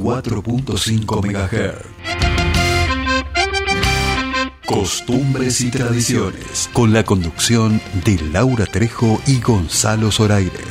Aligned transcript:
94.5 0.00 1.26
MHz. 1.26 1.84
Costumbres 4.64 5.60
y 5.60 5.70
tradiciones, 5.70 6.70
con 6.72 6.94
la 6.94 7.04
conducción 7.04 7.82
de 8.04 8.18
Laura 8.32 8.64
Trejo 8.64 9.20
y 9.26 9.40
Gonzalo 9.40 10.10
Zoraire. 10.10 10.64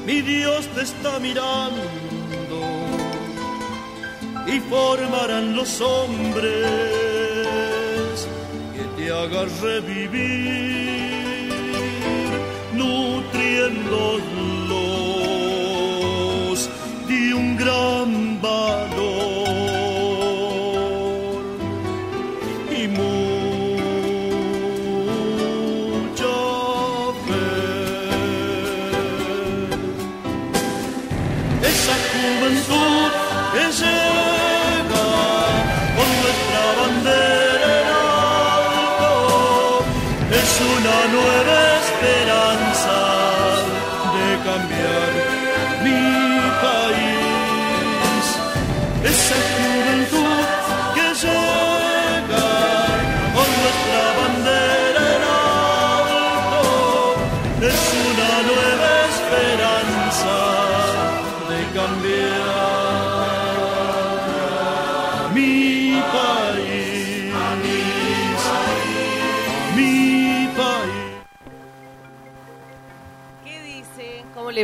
Mi 0.05 0.21
Dios 0.21 0.67
te 0.75 0.81
está 0.81 1.17
mirando 1.19 1.81
y 4.45 4.59
formarán 4.69 5.55
los 5.55 5.79
hombres 5.79 6.67
que 8.75 8.83
te 8.97 9.11
hagan 9.13 9.47
revivir, 9.61 11.53
nutriéndolos 12.73 14.21
de 17.07 17.33
un 17.33 17.55
gran 17.55 17.96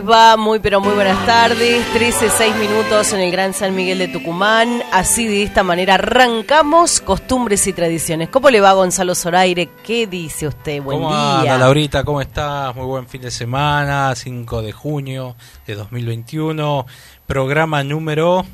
va? 0.03 0.37
Muy 0.37 0.59
pero 0.59 0.81
muy 0.81 0.93
buenas 0.93 1.25
tardes. 1.25 1.85
13, 1.93 2.29
6 2.29 2.55
minutos 2.57 3.13
en 3.13 3.19
el 3.21 3.31
Gran 3.31 3.53
San 3.53 3.75
Miguel 3.75 3.99
de 3.99 4.07
Tucumán. 4.07 4.81
Así 4.91 5.27
de 5.27 5.43
esta 5.43 5.63
manera 5.63 5.95
arrancamos 5.95 7.01
costumbres 7.01 7.65
y 7.67 7.73
tradiciones. 7.73 8.29
¿Cómo 8.29 8.49
le 8.49 8.61
va 8.61 8.73
Gonzalo 8.73 9.15
Zoraire? 9.15 9.69
¿Qué 9.83 10.07
dice 10.07 10.47
usted? 10.47 10.81
Buen 10.81 10.99
¿Cómo 10.99 11.09
día. 11.09 11.39
anda, 11.53 11.57
Laurita? 11.57 12.03
¿Cómo 12.03 12.21
estás? 12.21 12.75
Muy 12.75 12.85
buen 12.85 13.07
fin 13.07 13.21
de 13.21 13.31
semana, 13.31 14.13
5 14.15 14.61
de 14.61 14.71
junio 14.71 15.35
de 15.65 15.75
2021. 15.75 16.85
Programa 17.25 17.83
número 17.83 18.45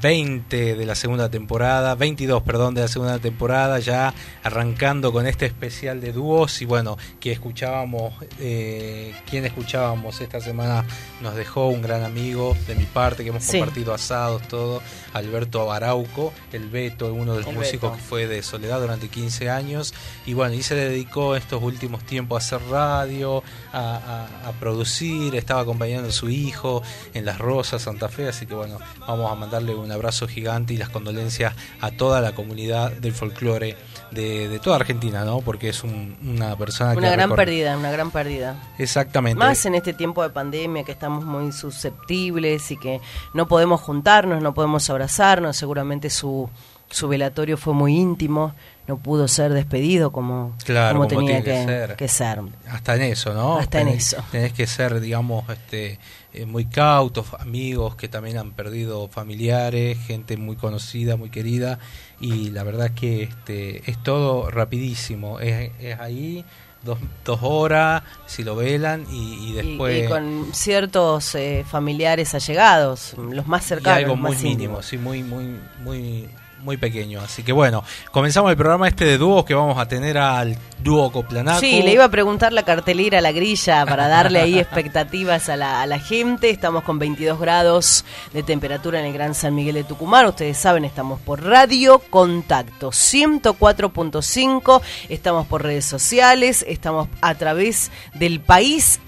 20 0.00 0.76
de 0.76 0.86
la 0.86 0.94
segunda 0.94 1.28
temporada, 1.30 1.94
22, 1.94 2.42
perdón, 2.42 2.74
de 2.74 2.82
la 2.82 2.88
segunda 2.88 3.18
temporada, 3.18 3.78
ya 3.80 4.14
arrancando 4.42 5.12
con 5.12 5.26
este 5.26 5.46
especial 5.46 6.00
de 6.00 6.12
dúos 6.12 6.62
y 6.62 6.64
bueno, 6.64 6.96
que 7.18 7.32
escuchábamos, 7.32 8.14
eh, 8.38 9.14
quien 9.28 9.44
escuchábamos 9.44 10.20
esta 10.20 10.40
semana 10.40 10.84
nos 11.20 11.34
dejó 11.36 11.68
un 11.68 11.82
gran 11.82 12.02
amigo 12.04 12.56
de 12.66 12.74
mi 12.76 12.84
parte, 12.84 13.22
que 13.24 13.30
hemos 13.30 13.44
Sí. 13.44 13.58
compartido 13.58 13.92
asados, 13.92 14.42
todo, 14.48 14.80
Alberto 15.12 15.60
Abarauco, 15.60 16.32
el 16.52 16.68
Beto, 16.70 17.12
uno 17.12 17.32
de 17.34 17.40
los 17.40 17.48
El 17.48 17.56
músicos 17.56 17.90
Beto. 17.90 17.96
que 18.02 18.08
fue 18.08 18.26
de 18.26 18.42
Soledad 18.42 18.80
durante 18.80 19.08
15 19.08 19.50
años 19.50 19.92
y 20.24 20.32
bueno, 20.34 20.54
y 20.54 20.62
se 20.62 20.74
dedicó 20.74 21.36
estos 21.36 21.62
últimos 21.62 22.04
tiempos 22.04 22.42
a 22.42 22.56
hacer 22.56 22.68
radio, 22.70 23.42
a, 23.72 24.28
a- 24.44 24.48
a 24.48 24.52
producir, 24.52 25.34
estaba 25.36 25.60
acompañando 25.62 26.08
a 26.08 26.12
su 26.12 26.30
hijo 26.30 26.82
en 27.12 27.24
Las 27.26 27.38
Rosas, 27.38 27.82
Santa 27.82 28.08
Fe, 28.08 28.28
así 28.28 28.46
que 28.46 28.54
bueno, 28.54 28.78
vamos 29.06 29.30
a 29.30 29.34
mandarle 29.34 29.74
un 29.74 29.79
abrazo 29.90 30.26
gigante 30.28 30.74
y 30.74 30.76
las 30.76 30.88
condolencias 30.88 31.54
a 31.80 31.90
toda 31.90 32.20
la 32.20 32.32
comunidad 32.34 32.92
del 32.92 33.12
folclore 33.12 33.76
de, 34.10 34.48
de 34.48 34.58
toda 34.58 34.76
Argentina, 34.76 35.24
¿no? 35.24 35.40
Porque 35.40 35.68
es 35.68 35.84
un- 35.84 36.16
una 36.22 36.56
persona 36.56 36.92
que... 36.92 36.98
Una 36.98 37.10
gran 37.10 37.30
recorre- 37.30 37.36
pérdida, 37.36 37.76
una 37.78 37.90
gran 37.92 38.10
pérdida. 38.10 38.56
Exactamente. 38.78 39.38
Más 39.38 39.64
en 39.66 39.74
este 39.76 39.92
tiempo 39.92 40.22
de 40.22 40.30
pandemia 40.30 40.84
que 40.84 40.92
estamos 40.92 41.24
muy 41.24 41.52
susceptibles 41.52 42.70
y 42.70 42.76
que 42.76 43.00
no 43.34 43.46
podemos 43.46 43.80
juntarnos, 43.80 44.42
no 44.42 44.54
podemos 44.54 44.88
abrazarnos. 44.90 45.56
Seguramente 45.56 46.10
su, 46.10 46.48
su 46.88 47.08
velatorio 47.08 47.56
fue 47.56 47.72
muy 47.74 47.96
íntimo, 47.96 48.54
no 48.88 48.96
pudo 48.98 49.28
ser 49.28 49.52
despedido 49.52 50.10
como, 50.10 50.56
Claro, 50.64 50.98
como 50.98 51.08
como 51.08 51.20
tenía 51.20 51.38
que 51.44 51.50
que, 51.52 51.64
ser. 51.64 51.96
que 51.96 52.08
ser. 52.08 52.40
hasta 52.68 52.96
en 52.96 53.02
eso, 53.02 53.32
¿no? 53.34 53.58
Hasta 53.58 53.80
en 53.82 53.88
eso. 53.88 54.16
Tenés 54.32 54.52
que 54.52 54.66
ser, 54.66 54.98
digamos, 55.00 55.48
este, 55.48 55.98
eh, 56.32 56.46
muy 56.46 56.64
cautos, 56.66 57.26
amigos 57.38 57.96
que 57.96 58.08
también 58.08 58.38
han 58.38 58.52
perdido 58.52 59.08
familiares, 59.08 59.98
gente 60.06 60.36
muy 60.36 60.56
conocida, 60.56 61.16
muy 61.16 61.30
querida, 61.30 61.78
y 62.20 62.50
la 62.50 62.62
verdad 62.62 62.92
que 62.94 63.22
este, 63.24 63.90
es 63.90 64.02
todo 64.02 64.50
rapidísimo, 64.50 65.40
es, 65.40 65.70
es 65.80 65.98
ahí 66.00 66.44
dos, 66.82 66.98
dos 67.24 67.40
horas, 67.42 68.02
si 68.26 68.42
lo 68.44 68.56
velan, 68.56 69.04
y, 69.10 69.34
y 69.34 69.50
Y- 69.50 69.52
después... 69.52 70.04
y, 70.04 70.08
con 70.08 70.46
ciertos 70.54 71.34
eh, 71.34 71.64
familiares 71.68 72.34
allegados, 72.34 73.14
los 73.18 73.46
más 73.46 73.64
y 73.64 73.68
cercanos. 73.68 73.96
algo 73.98 74.10
los 74.14 74.18
más 74.20 74.32
muy 74.34 74.42
mínimo, 74.42 74.82
sí, 74.82 74.96
muy, 74.98 75.22
muy, 75.22 75.56
muy, 75.84 76.28
muy 76.62 76.76
pequeño. 76.76 77.20
Así 77.20 77.42
que 77.42 77.52
bueno, 77.52 77.84
comenzamos 78.10 78.50
el 78.50 78.56
programa 78.56 78.88
este 78.88 79.04
de 79.04 79.18
dúos 79.18 79.44
que 79.44 79.54
vamos 79.54 79.78
a 79.78 79.86
tener 79.86 80.18
al 80.18 80.56
dúo 80.82 81.10
Coplanaco. 81.10 81.60
Sí, 81.60 81.82
le 81.82 81.92
iba 81.92 82.04
a 82.04 82.10
preguntar 82.10 82.52
la 82.52 82.62
cartelera, 82.62 83.20
la 83.20 83.32
grilla, 83.32 83.84
para 83.86 84.08
darle 84.08 84.40
ahí 84.40 84.58
expectativas 84.58 85.48
a 85.48 85.56
la, 85.56 85.82
a 85.82 85.86
la 85.86 85.98
gente. 85.98 86.50
Estamos 86.50 86.84
con 86.84 86.98
22 86.98 87.38
grados 87.38 88.04
de 88.32 88.42
temperatura 88.42 89.00
en 89.00 89.06
el 89.06 89.12
Gran 89.12 89.34
San 89.34 89.54
Miguel 89.54 89.74
de 89.74 89.84
Tucumán. 89.84 90.26
Ustedes 90.26 90.58
saben, 90.58 90.84
estamos 90.84 91.20
por 91.20 91.42
Radio 91.42 91.98
Contacto 91.98 92.90
104.5. 92.90 94.82
Estamos 95.08 95.46
por 95.46 95.62
redes 95.62 95.84
sociales, 95.84 96.64
estamos 96.68 97.08
a 97.20 97.34
través 97.34 97.90
del 98.14 98.40
país. 98.40 99.00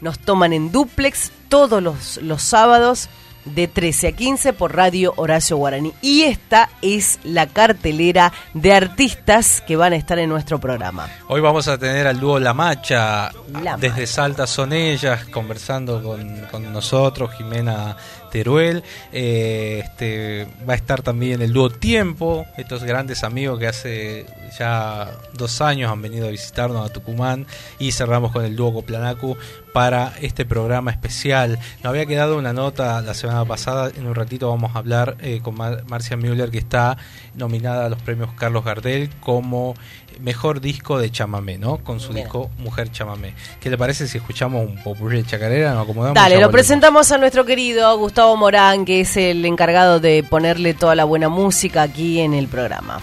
Nos 0.00 0.18
toman 0.18 0.52
en 0.52 0.70
duplex 0.70 1.32
todos 1.48 1.82
los, 1.82 2.18
los 2.18 2.42
sábados 2.42 3.08
de 3.54 3.68
13 3.68 4.08
a 4.08 4.12
15 4.12 4.52
por 4.52 4.74
Radio 4.74 5.12
Horacio 5.16 5.56
Guaraní. 5.56 5.92
Y 6.02 6.22
esta 6.22 6.68
es 6.82 7.18
la 7.24 7.46
cartelera 7.46 8.32
de 8.54 8.72
artistas 8.72 9.62
que 9.66 9.76
van 9.76 9.92
a 9.92 9.96
estar 9.96 10.18
en 10.18 10.28
nuestro 10.28 10.58
programa. 10.58 11.08
Hoy 11.28 11.40
vamos 11.40 11.68
a 11.68 11.78
tener 11.78 12.06
al 12.06 12.20
dúo 12.20 12.38
La 12.38 12.54
Macha, 12.54 13.30
La 13.62 13.76
desde 13.76 14.00
Macha. 14.00 14.06
Salta 14.06 14.46
son 14.46 14.72
ellas, 14.72 15.24
conversando 15.26 16.02
con, 16.02 16.46
con 16.50 16.72
nosotros, 16.72 17.32
Jimena 17.36 17.96
Teruel. 18.30 18.82
Eh, 19.12 19.82
este, 19.84 20.46
va 20.68 20.72
a 20.74 20.76
estar 20.76 21.02
también 21.02 21.42
el 21.42 21.52
dúo 21.52 21.70
Tiempo, 21.70 22.46
estos 22.56 22.84
grandes 22.84 23.24
amigos 23.24 23.58
que 23.58 23.66
hace 23.66 24.26
ya 24.58 25.10
dos 25.34 25.60
años 25.60 25.90
han 25.92 26.02
venido 26.02 26.26
a 26.26 26.30
visitarnos 26.30 26.88
a 26.88 26.92
Tucumán. 26.92 27.46
Y 27.78 27.92
cerramos 27.92 28.32
con 28.32 28.44
el 28.44 28.56
dúo 28.56 28.72
Coplanacu 28.72 29.36
para 29.72 30.12
este 30.20 30.44
programa 30.44 30.90
especial. 30.90 31.58
Nos 31.82 31.90
había 31.90 32.06
quedado 32.06 32.36
una 32.38 32.52
nota 32.52 33.00
la 33.02 33.14
semana 33.14 33.44
pasada, 33.44 33.90
en 33.94 34.06
un 34.06 34.14
ratito 34.14 34.48
vamos 34.48 34.74
a 34.74 34.78
hablar 34.78 35.16
eh, 35.20 35.40
con 35.42 35.54
Mar- 35.54 35.84
Marcia 35.86 36.16
Müller, 36.16 36.50
que 36.50 36.58
está 36.58 36.96
nominada 37.34 37.86
a 37.86 37.88
los 37.88 38.00
premios 38.02 38.30
Carlos 38.32 38.64
Gardel 38.64 39.10
como 39.20 39.74
mejor 40.20 40.60
disco 40.60 40.98
de 40.98 41.10
chamamé, 41.10 41.58
¿no? 41.58 41.78
Con 41.78 42.00
su 42.00 42.12
Bien. 42.12 42.24
disco 42.24 42.50
Mujer 42.58 42.90
Chamamé. 42.90 43.34
¿Qué 43.60 43.70
le 43.70 43.78
parece 43.78 44.06
si 44.08 44.18
escuchamos 44.18 44.66
un 44.68 44.82
popurrí 44.82 45.18
de 45.18 45.24
chacarera? 45.24 45.74
Nos 45.74 45.84
acomodamos. 45.84 46.14
Dale, 46.14 46.34
lo 46.34 46.40
volvemos. 46.42 46.52
presentamos 46.52 47.12
a 47.12 47.18
nuestro 47.18 47.44
querido 47.44 47.96
Gustavo 47.98 48.36
Morán, 48.36 48.84
que 48.84 49.00
es 49.00 49.16
el 49.16 49.44
encargado 49.44 50.00
de 50.00 50.22
ponerle 50.22 50.74
toda 50.74 50.94
la 50.94 51.04
buena 51.04 51.28
música 51.28 51.82
aquí 51.82 52.20
en 52.20 52.34
el 52.34 52.48
programa. 52.48 53.00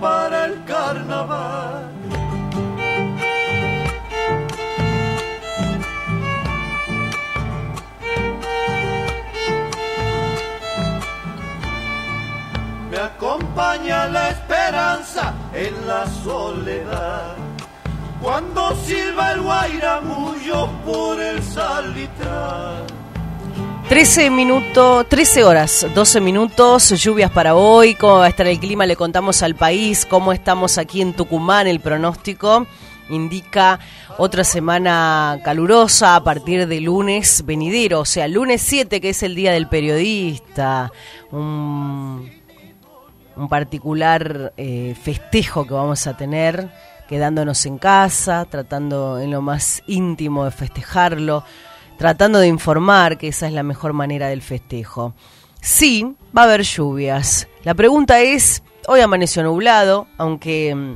Para 0.00 0.46
el 0.46 0.64
carnaval. 0.64 1.90
Me 12.90 12.96
acompaña 12.96 14.08
la 14.08 14.30
esperanza 14.30 15.34
en 15.52 15.86
la 15.86 16.06
soledad. 16.06 17.36
Cuando 18.22 18.74
silba 18.76 19.32
el 19.32 19.42
guairamullo 19.42 20.68
por 20.84 21.20
el 21.20 21.42
salitral. 21.42 22.99
13 23.90 24.30
minutos, 24.30 25.08
13 25.08 25.42
horas, 25.42 25.84
12 25.92 26.20
minutos, 26.20 26.90
lluvias 26.90 27.28
para 27.32 27.56
hoy, 27.56 27.96
cómo 27.96 28.18
va 28.18 28.26
a 28.26 28.28
estar 28.28 28.46
el 28.46 28.60
clima, 28.60 28.86
le 28.86 28.94
contamos 28.94 29.42
al 29.42 29.56
país, 29.56 30.06
cómo 30.06 30.32
estamos 30.32 30.78
aquí 30.78 31.02
en 31.02 31.12
Tucumán, 31.12 31.66
el 31.66 31.80
pronóstico 31.80 32.68
indica 33.08 33.80
otra 34.16 34.44
semana 34.44 35.40
calurosa 35.42 36.14
a 36.14 36.22
partir 36.22 36.68
de 36.68 36.80
lunes 36.80 37.44
venidero, 37.44 37.98
o 37.98 38.04
sea, 38.04 38.28
lunes 38.28 38.62
7 38.62 39.00
que 39.00 39.08
es 39.08 39.24
el 39.24 39.34
día 39.34 39.50
del 39.50 39.66
periodista, 39.66 40.92
un, 41.32 42.30
un 43.34 43.48
particular 43.48 44.52
eh, 44.56 44.94
festejo 45.02 45.66
que 45.66 45.74
vamos 45.74 46.06
a 46.06 46.16
tener 46.16 46.70
quedándonos 47.08 47.66
en 47.66 47.76
casa, 47.76 48.44
tratando 48.44 49.18
en 49.18 49.32
lo 49.32 49.42
más 49.42 49.82
íntimo 49.88 50.44
de 50.44 50.52
festejarlo 50.52 51.42
tratando 52.00 52.38
de 52.38 52.46
informar 52.46 53.18
que 53.18 53.28
esa 53.28 53.46
es 53.46 53.52
la 53.52 53.62
mejor 53.62 53.92
manera 53.92 54.28
del 54.28 54.40
festejo. 54.40 55.12
Sí, 55.60 56.16
va 56.34 56.40
a 56.40 56.44
haber 56.46 56.62
lluvias. 56.62 57.46
La 57.62 57.74
pregunta 57.74 58.20
es, 58.20 58.62
hoy 58.88 59.02
amaneció 59.02 59.42
nublado, 59.42 60.06
aunque 60.16 60.74
mm, 60.74 60.94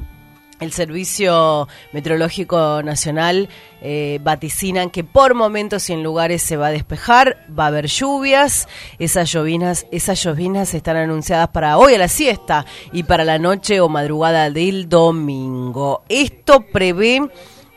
el 0.61 0.73
Servicio 0.73 1.69
Meteorológico 1.93 2.83
Nacional 2.83 3.51
eh, 3.83 4.19
vaticinan 4.23 4.89
que 4.89 5.05
por 5.05 5.35
momentos 5.35 5.91
y 5.91 5.93
en 5.93 6.03
lugares 6.03 6.41
se 6.41 6.57
va 6.57 6.69
a 6.69 6.73
despejar, 6.73 7.47
va 7.51 7.65
a 7.65 7.67
haber 7.67 7.87
lluvias, 7.87 8.67
esas 8.99 9.31
llovinas, 9.31 9.87
esas 9.93 10.25
llovinas 10.25 10.73
están 10.73 10.97
anunciadas 10.97 11.49
para 11.49 11.77
hoy 11.77 11.97
a 11.97 11.99
la 11.99 12.09
siesta 12.09 12.65
y 12.93 13.03
para 13.03 13.27
la 13.27 13.39
noche 13.39 13.79
o 13.83 13.91
madrugada 13.91 14.49
del 14.49 14.89
domingo. 14.89 16.03
Esto 16.09 16.65
prevé 16.73 17.29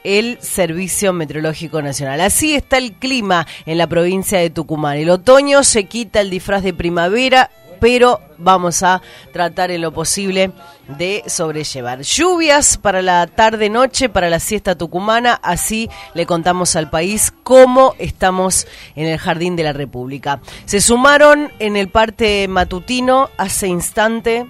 el 0.08 0.38
Servicio 0.40 1.12
Meteorológico 1.12 1.82
Nacional. 1.82 2.22
Así 2.22 2.56
está 2.56 2.78
el 2.78 2.94
clima 2.94 3.46
en 3.66 3.78
la 3.78 3.88
provincia 3.88 4.40
de 4.40 4.50
Tucumán. 4.50 4.96
El 4.96 5.10
otoño 5.10 5.66
se 5.66 5.84
quita 5.84 6.22
el 6.22 6.30
disfraz 6.30 6.64
de 6.64 6.74
primavera, 6.74 7.52
pero 7.82 8.22
vamos 8.38 8.84
a 8.84 9.02
tratar 9.34 9.70
en 9.70 9.82
lo 9.82 9.92
posible 9.92 10.52
de 10.98 11.24
sobrellevar. 11.28 12.04
Lluvias 12.04 12.78
para 12.78 13.02
la 13.02 13.28
tarde-noche, 13.28 14.08
para 14.08 14.30
la 14.30 14.40
siesta 14.40 14.76
tucumana, 14.76 15.42
así 15.44 15.90
le 16.14 16.26
contamos 16.26 16.78
al 16.78 16.90
país 16.90 17.34
cómo 17.44 17.94
estamos 18.00 18.66
en 18.96 19.08
el 19.08 19.18
Jardín 19.20 19.58
de 19.58 19.64
la 19.64 19.74
República. 19.74 20.40
Se 20.64 20.80
sumaron 20.80 21.52
en 21.60 21.76
el 21.76 21.90
parte 21.90 22.48
matutino 22.48 23.30
hace 23.38 23.68
instante, 23.68 24.48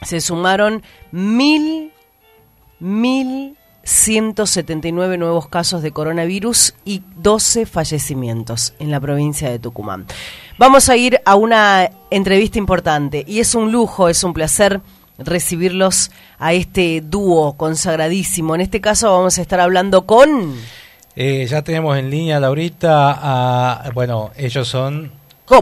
se 0.00 0.22
sumaron 0.22 0.82
mil, 1.12 1.92
mil 2.78 3.58
179 3.82 5.18
nuevos 5.18 5.48
casos 5.48 5.82
de 5.82 5.90
coronavirus 5.90 6.74
y 6.84 7.02
12 7.16 7.66
fallecimientos 7.66 8.74
en 8.78 8.90
la 8.90 9.00
provincia 9.00 9.50
de 9.50 9.58
Tucumán. 9.58 10.06
Vamos 10.58 10.88
a 10.88 10.96
ir 10.96 11.20
a 11.24 11.34
una 11.34 11.90
entrevista 12.10 12.58
importante 12.58 13.24
y 13.26 13.40
es 13.40 13.54
un 13.54 13.72
lujo, 13.72 14.08
es 14.08 14.22
un 14.24 14.34
placer 14.34 14.80
recibirlos 15.18 16.10
a 16.38 16.52
este 16.52 17.02
dúo 17.02 17.54
consagradísimo. 17.54 18.54
En 18.54 18.60
este 18.60 18.80
caso 18.80 19.12
vamos 19.12 19.38
a 19.38 19.42
estar 19.42 19.60
hablando 19.60 20.06
con... 20.06 20.54
Eh, 21.16 21.46
ya 21.46 21.62
tenemos 21.62 21.98
en 21.98 22.08
línea, 22.08 22.40
Laurita, 22.40 23.18
a, 23.20 23.90
bueno, 23.90 24.30
ellos 24.36 24.68
son 24.68 25.10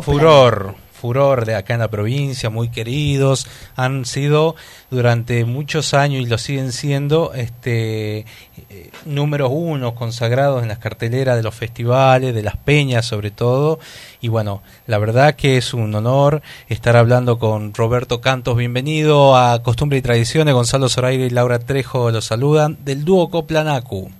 Furor 0.02 0.87
furor 0.98 1.44
de 1.44 1.54
acá 1.54 1.74
en 1.74 1.80
la 1.80 1.88
provincia, 1.88 2.50
muy 2.50 2.70
queridos, 2.70 3.46
han 3.76 4.04
sido 4.04 4.56
durante 4.90 5.44
muchos 5.44 5.94
años 5.94 6.22
y 6.22 6.26
lo 6.26 6.38
siguen 6.38 6.72
siendo 6.72 7.32
este 7.34 8.18
eh, 8.18 8.90
números 9.04 9.50
uno 9.52 9.94
consagrados 9.94 10.62
en 10.62 10.68
las 10.68 10.78
carteleras 10.78 11.36
de 11.36 11.42
los 11.42 11.54
festivales, 11.54 12.34
de 12.34 12.42
las 12.42 12.56
peñas 12.56 13.06
sobre 13.06 13.30
todo, 13.30 13.78
y 14.20 14.28
bueno, 14.28 14.62
la 14.86 14.98
verdad 14.98 15.36
que 15.36 15.56
es 15.56 15.72
un 15.72 15.94
honor 15.94 16.42
estar 16.68 16.96
hablando 16.96 17.38
con 17.38 17.72
Roberto 17.74 18.20
Cantos, 18.20 18.56
bienvenido 18.56 19.36
a 19.36 19.62
Costumbre 19.62 19.98
y 19.98 20.02
Tradiciones, 20.02 20.52
Gonzalo 20.54 20.88
Zoraire 20.88 21.26
y 21.26 21.30
Laura 21.30 21.60
Trejo 21.60 22.10
los 22.10 22.24
saludan 22.24 22.76
del 22.84 23.04
dúo 23.04 23.30
Coplanacu. 23.30 24.10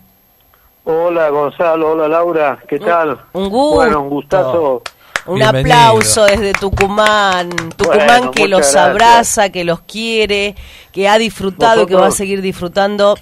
Hola 0.85 1.29
Gonzalo, 1.29 1.91
hola 1.91 2.09
Laura, 2.09 2.59
¿qué 2.67 2.79
tal? 2.79 3.19
Un 3.35 3.51
gusto. 3.51 3.75
Bueno, 3.75 4.03
un 4.03 4.09
gustazo 4.09 4.83
un 5.29 5.43
aplauso 5.43 6.25
desde 6.25 6.53
Tucumán, 6.53 7.51
Tucumán 7.77 8.31
que 8.31 8.49
los 8.49 8.75
abraza, 8.75 9.51
que 9.51 9.65
los 9.65 9.81
quiere, 9.81 10.55
que 10.93 11.09
ha 11.09 11.19
disfrutado 11.19 11.83
y 11.83 11.87
que 11.87 11.95
va 11.95 12.09
a 12.09 12.13
seguir 12.13 12.43
disfrutando 12.43 13.17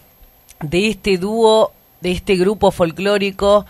de 0.61 0.89
este 0.89 1.19
dúo, 1.19 1.73
de 2.01 2.13
este 2.13 2.37
grupo 2.37 2.71
folclórico. 2.71 3.67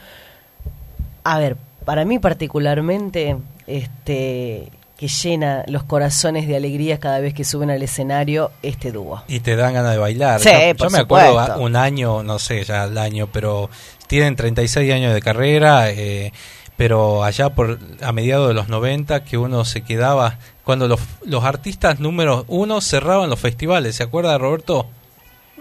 A 1.25 1.39
ver, 1.39 1.57
para 1.85 2.05
mí 2.05 2.19
particularmente, 2.19 3.37
este 3.67 4.71
que 4.97 5.09
llena 5.09 5.63
los 5.69 5.85
corazones 5.85 6.49
de 6.49 6.57
alegría 6.57 6.99
cada 6.99 7.21
vez 7.21 7.35
que 7.35 7.45
suben 7.45 7.71
al 7.71 7.83
escenario 7.83 8.51
este 8.63 8.93
dúo. 8.93 9.23
Y 9.29 9.41
te 9.41 9.55
dan 9.55 9.75
ganas 9.75 9.93
de 9.93 9.99
bailar. 9.99 10.41
Sí, 10.41 10.49
yo, 10.75 10.89
me 10.89 11.01
acuerdo 11.01 11.59
un 11.59 11.77
año, 11.77 12.23
no 12.23 12.39
sé 12.39 12.65
ya 12.65 12.85
el 12.85 12.97
año, 12.97 13.29
pero 13.31 13.69
tienen 14.07 14.37
36 14.37 14.91
años 14.93 15.13
de 15.13 15.21
carrera. 15.21 15.91
Eh, 15.91 16.33
pero 16.77 17.25
allá 17.25 17.51
por 17.51 17.79
a 18.03 18.13
mediados 18.13 18.49
de 18.49 18.55
los 18.55 18.69
90 18.69 19.25
que 19.25 19.39
uno 19.39 19.65
se 19.65 19.83
quedaba 19.83 20.39
cuando 20.65 20.89
los, 20.89 21.01
los 21.25 21.45
artistas 21.45 22.01
número 22.01 22.45
uno 22.49 22.81
cerraban 22.81 23.31
los 23.31 23.41
festivales, 23.41 23.97
¿se 23.97 24.03
acuerda 24.03 24.37
Roberto? 24.37 24.87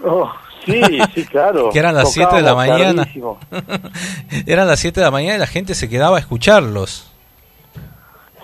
Oh, 0.04 0.30
sí, 0.64 0.82
sí, 1.14 1.24
claro. 1.24 1.70
que 1.72 1.78
eran 1.78 1.94
las 1.94 2.12
7 2.12 2.36
de 2.36 2.42
la 2.42 2.54
mañana. 2.54 3.06
eran 4.46 4.66
las 4.66 4.80
7 4.80 5.00
de 5.00 5.04
la 5.04 5.10
mañana 5.10 5.36
y 5.36 5.38
la 5.38 5.46
gente 5.46 5.74
se 5.74 5.88
quedaba 5.88 6.16
a 6.16 6.20
escucharlos. 6.20 7.12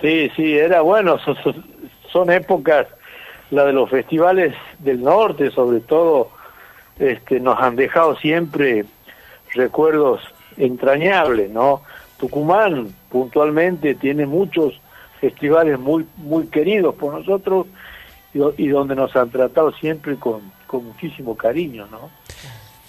Sí, 0.01 0.31
sí, 0.35 0.57
era 0.57 0.81
bueno, 0.81 1.17
son, 1.19 1.37
son 2.11 2.31
épocas, 2.31 2.87
la 3.51 3.65
de 3.65 3.73
los 3.73 3.89
festivales 3.89 4.55
del 4.79 5.01
norte 5.01 5.51
sobre 5.51 5.79
todo, 5.79 6.31
este, 6.99 7.39
nos 7.39 7.59
han 7.59 7.75
dejado 7.75 8.15
siempre 8.17 8.85
recuerdos 9.53 10.21
entrañables, 10.57 11.49
¿no? 11.51 11.81
Tucumán 12.23 12.87
puntualmente 13.09 13.95
tiene 13.95 14.25
muchos 14.25 14.79
festivales 15.19 15.77
muy 15.77 16.05
muy 16.15 16.47
queridos 16.47 16.95
por 16.95 17.13
nosotros 17.13 17.67
y, 18.33 18.67
donde 18.69 18.95
nos 18.95 19.13
han 19.17 19.29
tratado 19.29 19.73
siempre 19.73 20.15
con, 20.15 20.39
con 20.65 20.85
muchísimo 20.85 21.35
cariño, 21.35 21.85
¿no? 21.91 22.09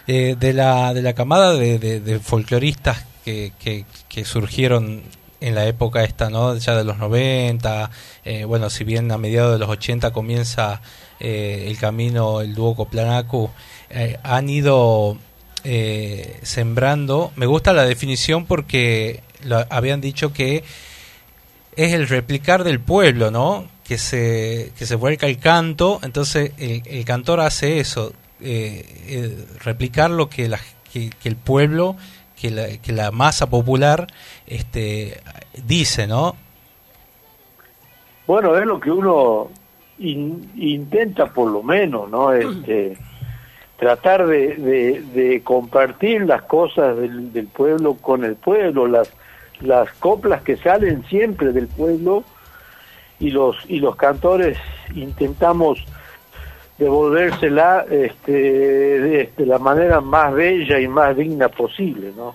Eh, 0.07 0.37
de 0.39 0.53
la 0.53 0.95
de 0.95 1.03
la 1.03 1.15
camada 1.15 1.53
de, 1.53 2.21
folcloristas 2.23 3.05
que, 3.25 3.51
que, 3.59 4.25
surgieron 4.25 5.03
en 5.41 5.55
la 5.57 5.67
época 5.67 6.05
esta, 6.05 6.31
¿no? 6.31 6.57
Ya 6.57 6.77
de 6.77 6.85
los 6.85 6.99
90, 6.99 7.91
eh, 8.25 8.45
bueno, 8.45 8.71
si 8.71 8.85
bien 8.85 9.11
a 9.11 9.19
mediados 9.19 9.55
de 9.55 9.59
los 9.59 9.69
80 9.69 10.13
comienza 10.13 10.81
eh, 11.19 11.65
el 11.67 11.77
camino, 11.77 12.41
el 12.41 12.55
dúo 12.55 12.77
Coplanacu, 12.77 13.51
han 14.23 14.49
ido 14.49 15.19
eh, 15.65 16.39
sembrando. 16.43 17.33
Me 17.37 17.47
gusta 17.47 17.73
la 17.73 17.85
definición 17.85 18.45
porque 18.47 19.23
lo, 19.45 19.65
habían 19.71 20.01
dicho 20.01 20.33
que 20.33 20.63
es 21.77 21.93
el 21.95 22.07
replicar 22.09 22.65
del 22.65 22.81
pueblo, 22.81 23.31
¿no? 23.31 23.67
Que 23.83 23.99
se, 23.99 24.73
que 24.79 24.87
se 24.87 24.95
vuelca 24.95 25.27
el 25.27 25.39
canto, 25.39 26.01
entonces 26.03 26.53
el, 26.59 27.05
cantor 27.05 27.41
hace 27.41 27.81
eso, 27.81 28.13
eh, 28.41 28.85
eh, 29.09 29.47
replicar 29.61 30.11
lo 30.11 30.29
que, 30.29 30.49
la, 30.49 30.59
que, 30.93 31.11
el 31.25 31.37
pueblo, 31.37 31.97
que 32.41 32.51
la, 32.51 32.69
que 32.79 32.93
la 32.93 33.11
masa 33.11 33.49
popular 33.49 34.07
este, 34.47 35.21
dice, 35.67 36.07
¿no? 36.07 36.37
Bueno, 38.27 38.57
es 38.57 38.65
lo 38.65 38.81
que 38.81 38.91
uno 38.91 39.51
intenta 39.99 41.33
por 41.33 41.51
lo 41.51 41.63
menos, 41.63 42.11
¿no? 42.11 42.33
Este, 42.35 42.97
tratar 43.77 44.27
de, 44.27 45.03
de, 45.13 45.43
compartir 45.43 46.23
las 46.23 46.43
cosas 46.43 46.97
del, 46.97 47.33
del, 47.33 47.47
pueblo 47.47 47.95
con 47.95 48.25
el 48.25 48.37
pueblo, 48.37 48.87
las, 48.87 49.13
las 49.61 49.91
coplas 49.95 50.43
que 50.43 50.57
salen 50.57 51.05
siempre 51.07 51.53
del 51.53 51.69
pueblo 51.69 52.25
y 53.19 53.31
los, 53.31 53.57
y 53.69 53.81
los 53.81 53.97
cantores 53.97 54.59
intentamos 54.95 55.85
devolvérsela 56.79 57.87
este, 57.91 58.33
de, 58.33 59.47
la 59.47 59.59
manera 59.59 60.01
más 60.01 60.35
bella 60.35 60.81
y 60.81 60.89
más 60.89 61.17
digna 61.17 61.49
posible, 61.49 62.13
¿no? 62.17 62.35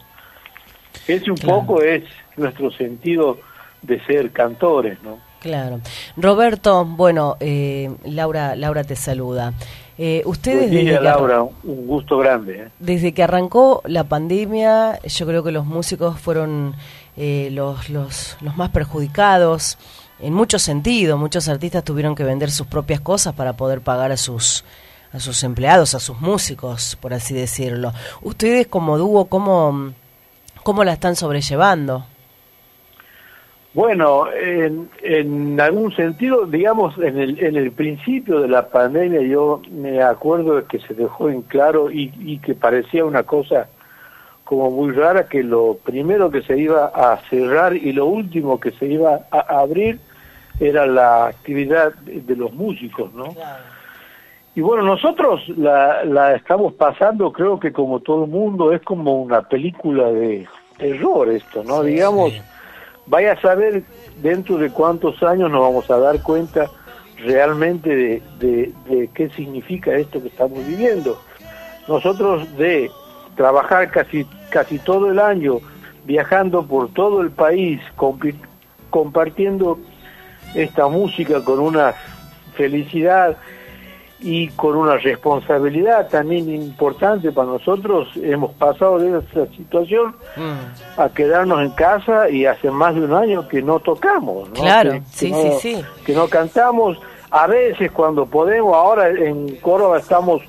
Ese 1.08 1.32
un 1.32 1.38
poco 1.38 1.82
es 1.82 2.04
nuestro 2.38 2.72
sentido 2.72 3.38
de 3.82 4.04
ser 4.06 4.32
cantores, 4.32 5.02
¿no? 5.04 5.20
Claro. 5.40 5.80
Roberto, 6.18 6.86
bueno, 6.86 7.38
eh, 7.40 7.90
Laura, 8.04 8.56
Laura 8.56 8.84
te 8.84 8.96
saluda. 8.96 9.54
Eh, 10.02 10.24
ustedes 10.26 10.72
desde 10.72 11.02
Laura, 11.02 11.44
un 11.44 11.86
gusto 11.86 12.18
grande. 12.18 12.64
¿eh? 12.64 12.70
Desde 12.80 13.14
que 13.14 13.22
arrancó 13.22 13.82
la 13.86 14.06
pandemia, 14.06 14.98
yo 15.04 15.28
creo 15.28 15.44
que 15.44 15.52
los 15.52 15.66
músicos 15.66 16.18
fueron 16.18 16.74
eh, 17.18 17.50
los, 17.52 17.90
los, 17.90 18.38
los 18.40 18.56
más 18.56 18.70
perjudicados 18.70 19.78
en 20.20 20.34
muchos 20.34 20.62
sentidos. 20.62 21.20
Muchos 21.20 21.50
artistas 21.50 21.84
tuvieron 21.84 22.16
que 22.16 22.24
vender 22.24 22.50
sus 22.50 22.66
propias 22.66 23.02
cosas 23.02 23.34
para 23.34 23.58
poder 23.58 23.82
pagar 23.82 24.14
a 24.14 24.18
sus 24.18 24.64
a 25.12 25.20
sus 25.20 25.44
empleados, 25.44 25.96
a 25.96 26.00
sus 26.00 26.22
músicos, 26.22 26.96
por 27.02 27.14
así 27.14 27.34
decirlo. 27.34 27.92
Ustedes 28.22 28.68
como 28.68 28.98
dúo, 28.98 29.26
¿cómo, 29.26 29.92
cómo 30.64 30.84
la 30.84 30.94
están 30.94 31.18
sobrellevando? 31.18 32.06
Bueno, 33.80 34.30
en, 34.34 34.90
en 35.04 35.62
algún 35.62 35.96
sentido, 35.96 36.46
digamos, 36.46 36.98
en 36.98 37.18
el, 37.18 37.42
en 37.42 37.56
el 37.56 37.72
principio 37.72 38.42
de 38.42 38.50
la 38.50 38.68
pandemia 38.68 39.22
yo 39.22 39.62
me 39.72 40.02
acuerdo 40.02 40.58
de 40.58 40.66
que 40.66 40.80
se 40.80 40.94
dejó 40.94 41.30
en 41.30 41.44
claro 41.44 41.90
y, 41.90 42.12
y 42.20 42.40
que 42.40 42.56
parecía 42.56 43.06
una 43.06 43.24
cosa 43.24 43.70
como 44.44 44.70
muy 44.70 44.92
rara 44.92 45.30
que 45.30 45.44
lo 45.44 45.78
primero 45.82 46.30
que 46.30 46.42
se 46.42 46.58
iba 46.58 46.88
a 46.88 47.22
cerrar 47.30 47.74
y 47.74 47.94
lo 47.94 48.08
último 48.08 48.60
que 48.60 48.72
se 48.72 48.86
iba 48.86 49.22
a 49.32 49.62
abrir 49.62 49.98
era 50.60 50.86
la 50.86 51.28
actividad 51.28 51.94
de 52.00 52.36
los 52.36 52.52
músicos, 52.52 53.14
¿no? 53.14 53.34
Y 54.56 54.60
bueno, 54.60 54.84
nosotros 54.84 55.48
la, 55.56 56.04
la 56.04 56.36
estamos 56.36 56.74
pasando, 56.74 57.32
creo 57.32 57.58
que 57.58 57.72
como 57.72 58.02
todo 58.02 58.26
el 58.26 58.30
mundo, 58.30 58.74
es 58.74 58.82
como 58.82 59.22
una 59.22 59.42
película 59.44 60.12
de 60.12 60.46
terror 60.78 61.30
esto, 61.30 61.64
¿no? 61.64 61.82
Digamos, 61.82 62.34
vaya 63.10 63.34
a 63.34 63.42
saber 63.42 63.84
dentro 64.22 64.58
de 64.58 64.70
cuántos 64.70 65.22
años 65.24 65.52
nos 65.52 65.62
vamos 65.62 65.90
a 65.90 65.98
dar 65.98 66.22
cuenta 66.22 66.70
realmente 67.18 68.22
de, 68.40 69.10
qué 69.14 69.30
significa 69.32 69.94
esto 69.96 70.22
que 70.22 70.30
estamos 70.30 70.66
viviendo. 70.66 71.20
Nosotros 71.88 72.56
de 72.58 72.90
trabajar 73.36 73.92
casi, 73.92 74.26
casi 74.50 74.78
todo 74.80 75.12
el 75.12 75.20
año, 75.20 75.60
viajando 76.06 76.66
por 76.66 76.94
todo 76.94 77.22
el 77.22 77.32
país, 77.32 77.82
compartiendo 78.90 79.80
esta 80.54 80.88
música 80.88 81.44
con 81.44 81.60
una 81.60 81.94
felicidad 82.56 83.38
y 84.22 84.50
con 84.50 84.76
una 84.76 84.98
responsabilidad 84.98 86.10
también 86.10 86.54
importante 86.54 87.32
para 87.32 87.48
nosotros. 87.48 88.10
Hemos 88.16 88.52
pasado 88.54 89.00
de 89.00 89.20
esa 89.20 89.46
situación 89.54 90.16
mm. 90.36 91.00
a 91.00 91.10
quedarnos 91.10 91.62
en 91.62 91.72
casa 91.72 92.30
y 92.30 92.46
hace 92.46 92.70
más 92.70 92.96
de 92.96 93.02
un 93.02 93.14
año 93.14 93.48
que 93.48 93.62
no 93.62 93.80
tocamos. 93.80 94.50
Claro, 94.50 95.00
sí, 95.10 95.34
sí, 95.34 95.52
sí. 95.60 95.86
Que 96.06 96.14
no 96.14 96.28
cantamos. 96.28 96.98
A 97.32 97.48
veces 97.48 97.92
cuando 97.92 98.26
podemos, 98.26 98.74
ahora 98.76 99.10
en 99.10 99.56
Córdoba 99.58 100.00
estamos 100.00 100.42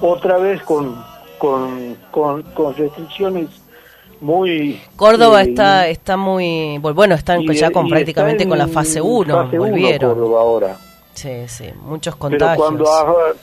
otra 0.00 0.36
vez 0.38 0.62
con, 0.62 1.02
con, 1.38 1.96
con, 2.10 2.42
con 2.42 2.74
restricciones 2.74 3.48
muy 4.20 4.80
Córdoba 4.96 5.42
eh, 5.42 5.50
está 5.50 5.88
está 5.88 6.16
muy 6.16 6.78
bueno 6.78 7.14
están 7.14 7.42
ya 7.52 7.70
con 7.70 7.88
prácticamente 7.88 8.48
con 8.48 8.56
la 8.56 8.68
fase 8.68 9.00
1 9.00 9.50
volvieron 9.50 10.14
Córdoba 10.14 10.40
ahora 10.40 10.76
sí 11.14 11.48
sí 11.48 11.72
muchos 11.82 12.16
contagios 12.16 12.70
pero 12.70 12.84
cuando 12.84 13.34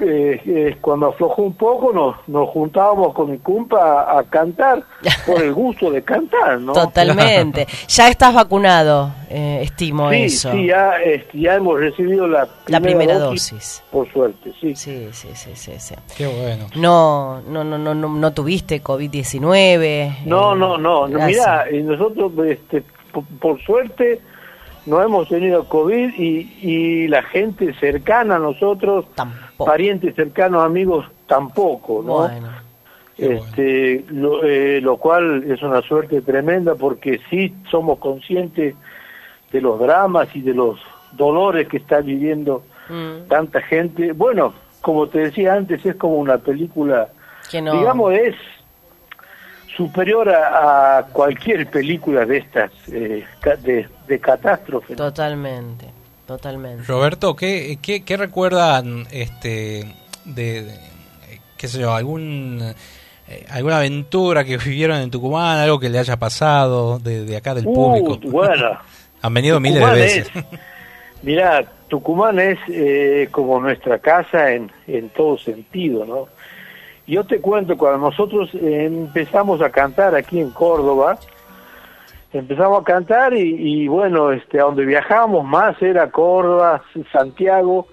eh, 0.00 0.42
eh, 0.44 0.76
cuando 0.80 1.06
aflojó 1.06 1.42
un 1.42 1.54
poco 1.54 1.90
nos, 1.90 2.16
nos 2.28 2.50
juntábamos 2.50 3.14
con 3.14 3.30
mi 3.30 3.38
cumpa 3.38 4.18
a, 4.18 4.22
cantar 4.24 4.84
por 5.26 5.40
el 5.42 5.54
gusto 5.54 5.90
de 5.90 6.02
cantar, 6.02 6.60
¿no? 6.60 6.72
Totalmente. 6.74 7.66
ya 7.88 8.08
estás 8.08 8.34
vacunado, 8.34 9.10
eh, 9.30 9.60
estimo 9.62 10.10
eso. 10.10 10.52
Sí, 10.52 10.66
ya, 10.66 10.96
este, 10.98 11.40
ya 11.40 11.54
hemos 11.54 11.80
recibido 11.80 12.26
la 12.26 12.44
primera, 12.44 12.68
la 12.68 12.80
primera 12.80 13.18
dosis, 13.18 13.82
Por 13.90 14.12
suerte, 14.12 14.52
sí. 14.60 14.76
Sí, 14.76 15.08
sí, 15.12 15.28
sí, 15.34 15.72
sí. 15.78 15.94
Qué 16.16 16.26
bueno. 16.26 16.66
No, 16.76 17.40
no, 17.48 17.64
no, 17.64 17.78
no, 17.78 17.94
no, 17.94 18.08
no 18.08 18.32
tuviste 18.34 18.82
COVID-19. 18.82 20.26
No, 20.26 20.54
no, 20.54 20.76
no. 20.76 21.06
Mira, 21.08 21.64
nosotros, 21.72 22.32
este, 22.46 22.82
por 23.40 23.58
suerte 23.62 24.20
no 24.86 25.02
hemos 25.02 25.28
tenido 25.28 25.68
COVID 25.68 26.14
y, 26.16 26.58
y 26.62 27.08
la 27.08 27.22
gente 27.22 27.74
cercana 27.74 28.36
a 28.36 28.38
nosotros, 28.38 29.06
parientes 29.58 30.14
cercanos, 30.14 30.64
amigos, 30.64 31.06
tampoco, 31.26 32.02
¿no? 32.04 32.30
este, 33.18 34.04
lo, 34.08 34.44
eh, 34.44 34.80
lo, 34.80 34.98
cual 34.98 35.44
es 35.50 35.62
una 35.62 35.80
suerte 35.82 36.20
tremenda 36.20 36.74
porque 36.74 37.20
sí 37.30 37.54
somos 37.70 37.98
conscientes 37.98 38.74
de 39.50 39.60
los 39.60 39.80
dramas 39.80 40.28
y 40.34 40.42
de 40.42 40.54
los 40.54 40.78
dolores 41.12 41.66
que 41.68 41.78
está 41.78 42.00
viviendo 42.00 42.62
mm. 42.88 43.28
tanta 43.28 43.62
gente. 43.62 44.12
Bueno, 44.12 44.52
como 44.82 45.08
te 45.08 45.20
decía 45.20 45.54
antes, 45.54 45.84
es 45.84 45.96
como 45.96 46.16
una 46.16 46.38
película, 46.38 47.08
digamos, 47.50 48.12
es 48.12 48.34
superior 49.76 50.28
a, 50.28 51.06
cualquier 51.12 51.68
película 51.68 52.24
de 52.24 52.38
estas, 52.38 52.70
eh, 52.90 53.24
de, 53.62 53.86
de 54.06 54.18
catástrofe. 54.18 54.96
Totalmente, 54.96 55.86
totalmente. 56.26 56.84
Roberto, 56.84 57.36
¿qué, 57.36 57.78
qué, 57.82 58.16
recuerdan 58.16 59.06
este, 59.10 59.86
de, 60.24 60.78
qué 61.56 61.68
sé 61.68 61.80
yo, 61.80 61.94
algún... 61.94 62.74
Eh, 63.28 63.44
¿Alguna 63.50 63.78
aventura 63.78 64.44
que 64.44 64.56
vivieron 64.56 64.98
en 64.98 65.10
Tucumán? 65.10 65.58
¿Algo 65.58 65.80
que 65.80 65.88
le 65.88 65.98
haya 65.98 66.16
pasado 66.16 67.00
de, 67.00 67.36
acá 67.36 67.56
del 67.56 67.66
uh, 67.66 67.74
público? 67.74 68.20
Bueno, 68.30 68.78
Han 69.22 69.34
venido 69.34 69.58
miles 69.58 69.84
de 69.84 69.92
veces. 69.92 70.30
mira, 71.22 71.64
Tucumán 71.88 72.38
es 72.38 72.58
eh, 72.68 73.28
como 73.32 73.60
nuestra 73.60 73.98
casa 73.98 74.52
en, 74.52 74.70
en 74.86 75.08
todo 75.10 75.36
sentido, 75.38 76.04
¿no? 76.04 76.28
Yo 77.06 77.24
te 77.24 77.40
cuento, 77.40 77.76
cuando 77.76 78.10
nosotros 78.10 78.50
empezamos 78.54 79.62
a 79.62 79.70
cantar 79.70 80.14
aquí 80.14 80.40
en 80.40 80.50
Córdoba, 80.50 81.18
empezamos 82.32 82.80
a 82.80 82.84
cantar 82.84 83.32
y, 83.34 83.86
bueno, 83.86 84.32
este, 84.32 84.58
a 84.58 84.64
donde 84.64 84.84
viajábamos 84.84 85.44
más 85.44 85.80
era 85.80 86.10
Córdoba, 86.10 86.82
Santiago, 87.12 87.86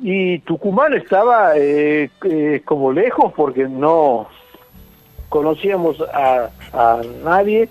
y 0.00 0.40
Tucumán 0.40 0.92
estaba 0.92 1.56
eh, 1.56 2.10
eh, 2.24 2.62
como 2.64 2.92
lejos 2.92 3.32
porque 3.34 3.68
no 3.68 4.28
conocíamos 5.28 6.00
a, 6.12 6.50
nadie 7.24 7.68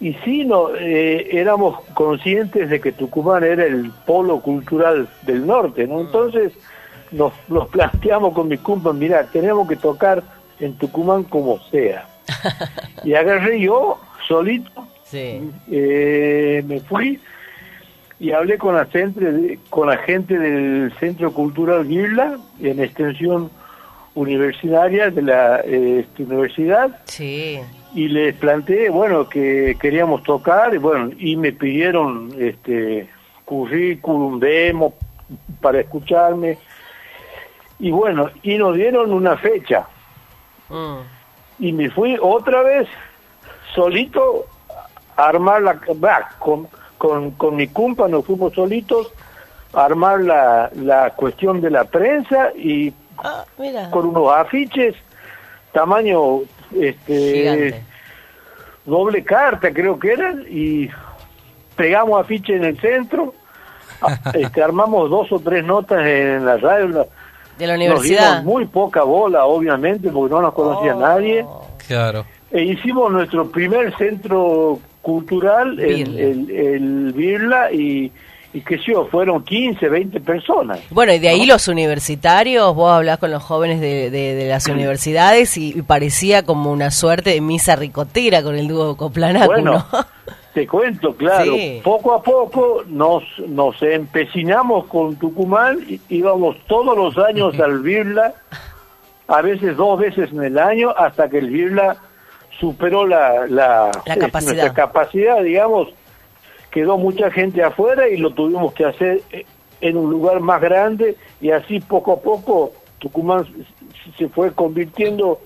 y 0.00 0.14
sí 0.24 0.44
no 0.44 0.74
eh, 0.76 1.28
éramos 1.32 1.80
conscientes 1.94 2.70
de 2.70 2.80
que 2.80 2.92
Tucumán 2.92 3.44
era 3.44 3.64
el 3.64 3.90
polo 4.06 4.40
cultural 4.40 5.08
del 5.22 5.46
norte, 5.46 5.86
¿no? 5.86 6.00
Entonces 6.00 6.52
nos, 7.12 7.32
nos 7.48 7.68
planteamos 7.68 8.34
con 8.34 8.48
mis 8.48 8.60
compas, 8.60 8.94
mira, 8.94 9.24
tenemos 9.24 9.68
que 9.68 9.76
tocar 9.76 10.22
en 10.58 10.74
Tucumán 10.74 11.24
como 11.24 11.58
sea. 11.70 12.06
y 13.04 13.14
agarré 13.14 13.60
yo, 13.60 13.98
solito, 14.26 14.86
eh, 15.12 16.62
me 16.66 16.80
fui 16.80 17.20
y 18.20 18.32
hablé 18.32 18.58
con 18.58 18.74
la, 18.74 18.84
gente, 18.84 19.58
con 19.70 19.88
la 19.88 19.96
gente 19.96 20.38
del 20.38 20.92
Centro 21.00 21.32
Cultural 21.32 21.88
Guirla, 21.88 22.38
en 22.60 22.80
extensión 22.80 23.50
universitaria 24.14 25.10
de 25.10 25.22
la 25.22 25.60
eh, 25.60 26.00
este, 26.00 26.24
universidad. 26.24 26.98
Y 27.94 28.08
les 28.08 28.34
planteé, 28.34 28.90
bueno, 28.90 29.28
que 29.28 29.76
queríamos 29.80 30.22
tocar, 30.22 30.74
y 30.74 30.78
bueno, 30.78 31.10
y 31.18 31.36
me 31.36 31.52
pidieron 31.52 32.30
este 32.38 33.08
currículum, 33.46 34.38
demo 34.38 34.94
para 35.60 35.80
escucharme 35.80 36.58
y 37.80 37.90
bueno, 37.90 38.30
y 38.42 38.58
nos 38.58 38.76
dieron 38.76 39.12
una 39.12 39.36
fecha. 39.36 39.86
Mm. 40.68 40.98
Y 41.58 41.72
me 41.72 41.90
fui 41.90 42.16
otra 42.20 42.62
vez 42.62 42.88
solito 43.74 44.46
a 45.16 45.28
armar 45.28 45.62
la... 45.62 45.80
con, 46.38 46.68
con, 46.98 47.32
con 47.32 47.56
mi 47.56 47.66
cumpa 47.68 48.08
nos 48.08 48.24
fuimos 48.24 48.52
solitos 48.52 49.12
a 49.72 49.84
armar 49.84 50.20
la, 50.20 50.70
la 50.74 51.10
cuestión 51.10 51.60
de 51.60 51.70
la 51.70 51.84
prensa 51.84 52.52
y 52.54 52.92
ah, 53.18 53.44
con 53.90 54.06
unos 54.06 54.32
afiches 54.32 54.96
tamaño 55.72 56.40
este 56.78 57.84
doble 58.84 59.22
carta 59.22 59.72
creo 59.72 59.98
que 59.98 60.12
eran 60.12 60.44
y 60.48 60.90
pegamos 61.76 62.20
afiches 62.20 62.56
en 62.56 62.64
el 62.64 62.80
centro 62.80 63.34
este, 64.34 64.62
armamos 64.62 65.10
dos 65.10 65.30
o 65.32 65.40
tres 65.40 65.64
notas 65.64 66.04
en 66.06 66.44
la 66.44 66.56
radio. 66.56 67.06
De 67.60 67.66
la 67.66 67.76
Nos 67.76 67.86
universidad. 67.86 68.40
dimos 68.40 68.44
muy 68.44 68.64
poca 68.66 69.02
bola, 69.02 69.44
obviamente, 69.46 70.10
porque 70.10 70.34
no 70.34 70.42
nos 70.42 70.54
conocía 70.54 70.96
Oh. 70.96 71.00
nadie. 71.00 71.44
Claro. 71.86 72.24
E 72.50 72.64
hicimos 72.64 73.12
nuestro 73.12 73.48
primer 73.50 73.96
centro 73.96 74.78
cultural, 75.02 75.78
el, 75.80 75.94
Birla. 76.04 76.20
el, 76.20 76.50
el 76.50 77.12
Birla, 77.12 77.72
y, 77.72 78.10
y 78.52 78.60
qué 78.62 78.76
sé 78.78 78.84
yo, 78.92 79.06
fueron 79.06 79.44
15, 79.44 79.88
20 79.88 80.20
personas. 80.20 80.80
Bueno, 80.90 81.12
y 81.12 81.18
de 81.20 81.28
ahí 81.28 81.46
los 81.46 81.68
universitarios, 81.68 82.74
vos 82.74 82.92
hablás 82.92 83.18
con 83.18 83.30
los 83.30 83.42
jóvenes 83.42 83.80
de, 83.80 84.10
de- 84.10 84.34
de 84.34 84.48
las 84.48 84.66
universidades 84.66 85.56
y, 85.56 85.70
y 85.78 85.82
parecía 85.82 86.42
como 86.44 86.70
una 86.72 86.90
suerte 86.90 87.30
de 87.30 87.40
misa 87.40 87.76
ricotera 87.76 88.42
con 88.42 88.56
el 88.56 88.66
dúo 88.68 88.96
Coplanaco, 88.96 89.46
Bueno, 89.52 89.84
¿no? 89.92 90.06
Te 90.54 90.66
cuento, 90.66 91.14
claro, 91.14 91.54
Sí. 91.54 91.80
poco 91.84 92.12
a 92.12 92.22
poco 92.22 92.82
nos, 92.88 93.22
nos 93.46 93.80
empecinamos 93.82 94.86
con 94.86 95.16
Tucumán, 95.16 95.78
y 95.88 96.00
íbamos 96.08 96.56
todos 96.66 96.96
los 96.96 97.16
años 97.24 97.58
al 97.60 97.80
Birla, 97.80 98.34
a 99.28 99.42
veces 99.42 99.76
dos 99.76 99.98
veces 100.00 100.32
en 100.32 100.42
el 100.42 100.58
año, 100.58 100.90
hasta 100.90 101.28
que 101.28 101.38
el 101.38 101.50
Birla 101.50 101.96
superó 102.58 103.06
la, 103.06 103.46
la, 103.46 103.90
La 104.06 104.16
capacidad. 104.16 104.52
nuestra 104.54 104.74
capacidad, 104.74 105.42
digamos, 105.42 105.88
quedó 106.70 106.98
mucha 106.98 107.30
gente 107.30 107.62
afuera 107.62 108.08
y 108.08 108.16
lo 108.16 108.30
tuvimos 108.34 108.72
que 108.74 108.84
hacer 108.84 109.20
eh, 109.32 109.46
en 109.80 109.96
un 109.96 110.10
lugar 110.10 110.40
más 110.40 110.60
grande 110.60 111.16
y 111.40 111.50
así 111.52 111.80
poco 111.80 112.12
a 112.12 112.20
poco 112.20 112.72
Tucumán 112.98 113.46
se 114.18 114.28
fue 114.28 114.52
convirtiendo 114.52 115.40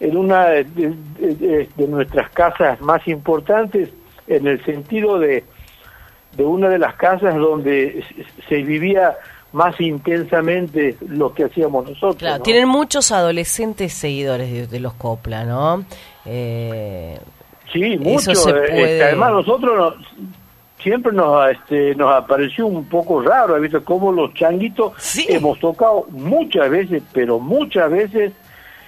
en 0.00 0.16
una 0.16 0.46
de, 0.46 0.64
de- 0.64 0.94
de- 1.34 1.68
de 1.74 1.88
nuestras 1.88 2.30
casas 2.30 2.80
más 2.80 3.06
importantes 3.08 3.88
en 4.28 4.46
el 4.46 4.64
sentido 4.64 5.18
de, 5.18 5.44
de 6.36 6.44
una 6.44 6.68
de 6.68 6.78
las 6.78 6.94
casas 6.94 7.34
donde 7.36 8.04
se 8.48 8.56
vivía 8.62 9.16
más 9.52 9.80
intensamente 9.80 10.96
lo 11.08 11.32
que 11.32 11.44
hacíamos 11.44 11.88
nosotros. 11.88 12.16
Claro, 12.16 12.36
¿no? 12.38 12.42
tienen 12.42 12.68
muchos 12.68 13.10
adolescentes 13.12 13.94
seguidores 13.94 14.52
de, 14.52 14.66
de 14.66 14.80
los 14.80 14.92
Copla, 14.94 15.44
¿no? 15.44 15.84
Eh, 16.26 17.18
Sí, 17.72 17.98
Eso 18.00 18.02
mucho. 18.30 18.34
se 18.34 18.50
eh, 18.50 18.52
puede- 18.54 18.82
este, 18.82 19.04
además 19.04 19.32
nosotros 19.32 19.76
nos- 19.76 19.94
siempre 20.82 21.12
nos, 21.12 21.50
este, 21.50 21.94
nos 21.96 22.14
apareció 22.14 22.66
un 22.66 22.86
poco 22.88 23.20
raro, 23.20 23.54
¿has 23.56 23.60
visto? 23.60 23.84
Como 23.84 24.10
los 24.10 24.32
changuitos 24.32 24.92
Sí. 24.96 25.26
hemos 25.28 25.58
tocado 25.58 26.06
muchas 26.08 26.70
veces, 26.70 27.02
pero 27.12 27.38
muchas 27.38 27.90
veces 27.90 28.32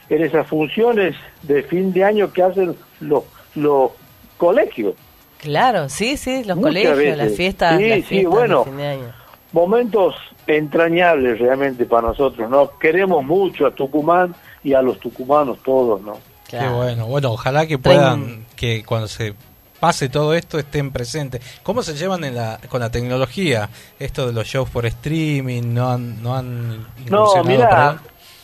en 0.09 0.23
esas 0.25 0.47
funciones 0.47 1.15
de 1.43 1.63
fin 1.63 1.93
de 1.93 2.05
año 2.05 2.33
que 2.33 2.43
hacen 2.43 2.75
los, 3.01 3.25
los 3.55 3.91
colegios. 4.39 4.95
Claro, 5.41 5.89
sí, 5.89 6.17
sí, 6.17 6.45
los 6.45 6.57
Muchas 6.57 6.69
colegios, 6.71 6.97
veces. 6.99 7.19
las 7.19 7.33
fiestas, 7.37 7.79
Sí, 7.79 7.89
las 7.89 7.99
sí, 7.99 8.03
fiestas 8.05 8.33
bueno. 8.33 8.59
de 8.61 8.65
fin 8.65 8.77
de 8.77 8.87
año. 8.87 9.13
Momentos 9.53 10.15
entrañables 10.47 11.39
realmente 11.39 11.85
para 11.85 12.09
nosotros, 12.09 12.49
¿no? 12.51 12.79
Queremos 12.79 13.25
mucho 13.25 13.67
a 13.67 13.71
Tucumán 13.73 14.35
y 14.63 14.75
a 14.75 14.83
los 14.83 14.99
tucumanos 15.01 15.59
todos, 15.65 16.01
¿no? 16.03 16.15
Qué 16.49 16.57
Claro. 16.59 16.77
bueno. 16.77 17.07
Bueno, 17.07 17.33
ojalá 17.33 17.67
que 17.67 17.79
puedan, 17.79 18.45
que 18.57 18.85
cuando 18.85 19.07
se 19.09 19.35
pase 19.79 20.09
todo 20.09 20.35
esto 20.35 20.59
estén 20.59 20.91
presentes. 20.91 21.41
¿Cómo 21.63 21.83
se 21.83 21.95
llevan 21.95 22.23
en 22.25 22.35
la, 22.37 22.59
con 22.69 22.81
la 22.81 22.91
tecnología? 22.91 23.69
Esto 23.99 24.27
de 24.27 24.33
los 24.33 24.47
shows 24.47 24.69
por 24.69 24.85
streaming, 24.87 25.63
¿no 25.73 25.91
han, 25.91 26.23
no 26.23 26.37
han 26.37 26.87
No, 27.09 27.43
mira, 27.45 27.99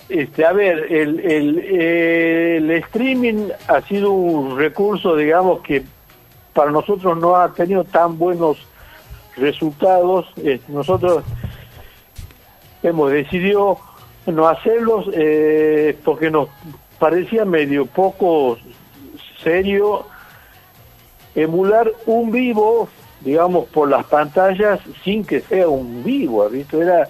este, 0.09 0.45
a 0.47 0.53
ver, 0.53 0.87
el, 0.91 1.21
el, 1.21 1.59
el 1.59 2.71
streaming 2.85 3.49
ha 3.69 3.81
sido 3.83 4.13
un 4.13 4.57
recurso, 4.57 5.15
digamos, 5.17 5.61
que 5.63 5.83
para 6.57 6.71
nosotros 6.71 7.19
no 7.19 7.37
ha 7.37 7.53
tenido 7.53 7.85
tan 7.85 8.19
buenos 8.19 8.57
resultados. 9.37 10.25
Eh, 10.39 10.59
nosotros 10.69 11.23
hemos 12.83 13.13
decidido 13.13 13.79
no 14.25 14.49
hacerlos 14.49 15.07
eh, 15.13 15.99
porque 16.03 16.31
nos 16.31 16.49
parecía 16.99 17.45
medio 17.45 17.85
poco 17.85 18.57
serio 19.45 20.07
emular 21.35 21.93
un 22.07 22.33
vivo, 22.33 22.89
digamos, 23.21 23.67
por 23.67 23.91
las 23.91 24.07
pantallas 24.07 24.81
sin 25.05 25.27
que 25.27 25.41
sea 25.41 25.69
un 25.69 26.03
vivo. 26.03 26.49
Era 26.73 27.07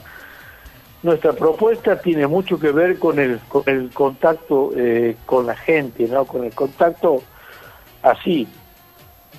nuestra 1.04 1.34
propuesta 1.34 2.00
tiene 2.00 2.26
mucho 2.26 2.58
que 2.58 2.72
ver 2.72 2.98
con 2.98 3.20
el 3.20 3.38
con 3.48 3.62
el 3.66 3.90
contacto 3.90 4.72
eh, 4.76 5.16
con 5.24 5.46
la 5.46 5.54
gente, 5.54 6.08
¿no? 6.08 6.24
Con 6.24 6.42
el 6.42 6.52
contacto 6.52 7.22
así 8.02 8.48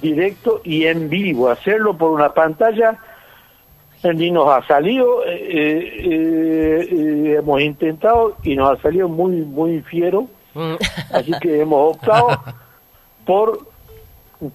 directo 0.02 0.62
y 0.64 0.86
en 0.86 1.10
vivo, 1.10 1.50
hacerlo 1.50 1.98
por 1.98 2.12
una 2.12 2.34
pantalla 2.34 2.98
ni 4.04 4.30
nos 4.32 4.48
ha 4.48 4.66
salido, 4.68 5.26
eh, 5.26 5.36
eh, 5.36 6.88
eh, 6.92 7.36
hemos 7.40 7.62
intentado 7.62 8.38
y 8.44 8.56
nos 8.56 8.78
ha 8.78 8.82
salido 8.82 9.10
muy 9.10 9.38
muy 9.38 9.82
fiero, 9.82 10.28
Mm. 10.58 10.76
así 11.14 11.32
que 11.40 11.62
hemos 11.62 11.96
optado 11.96 12.30
por 13.26 13.60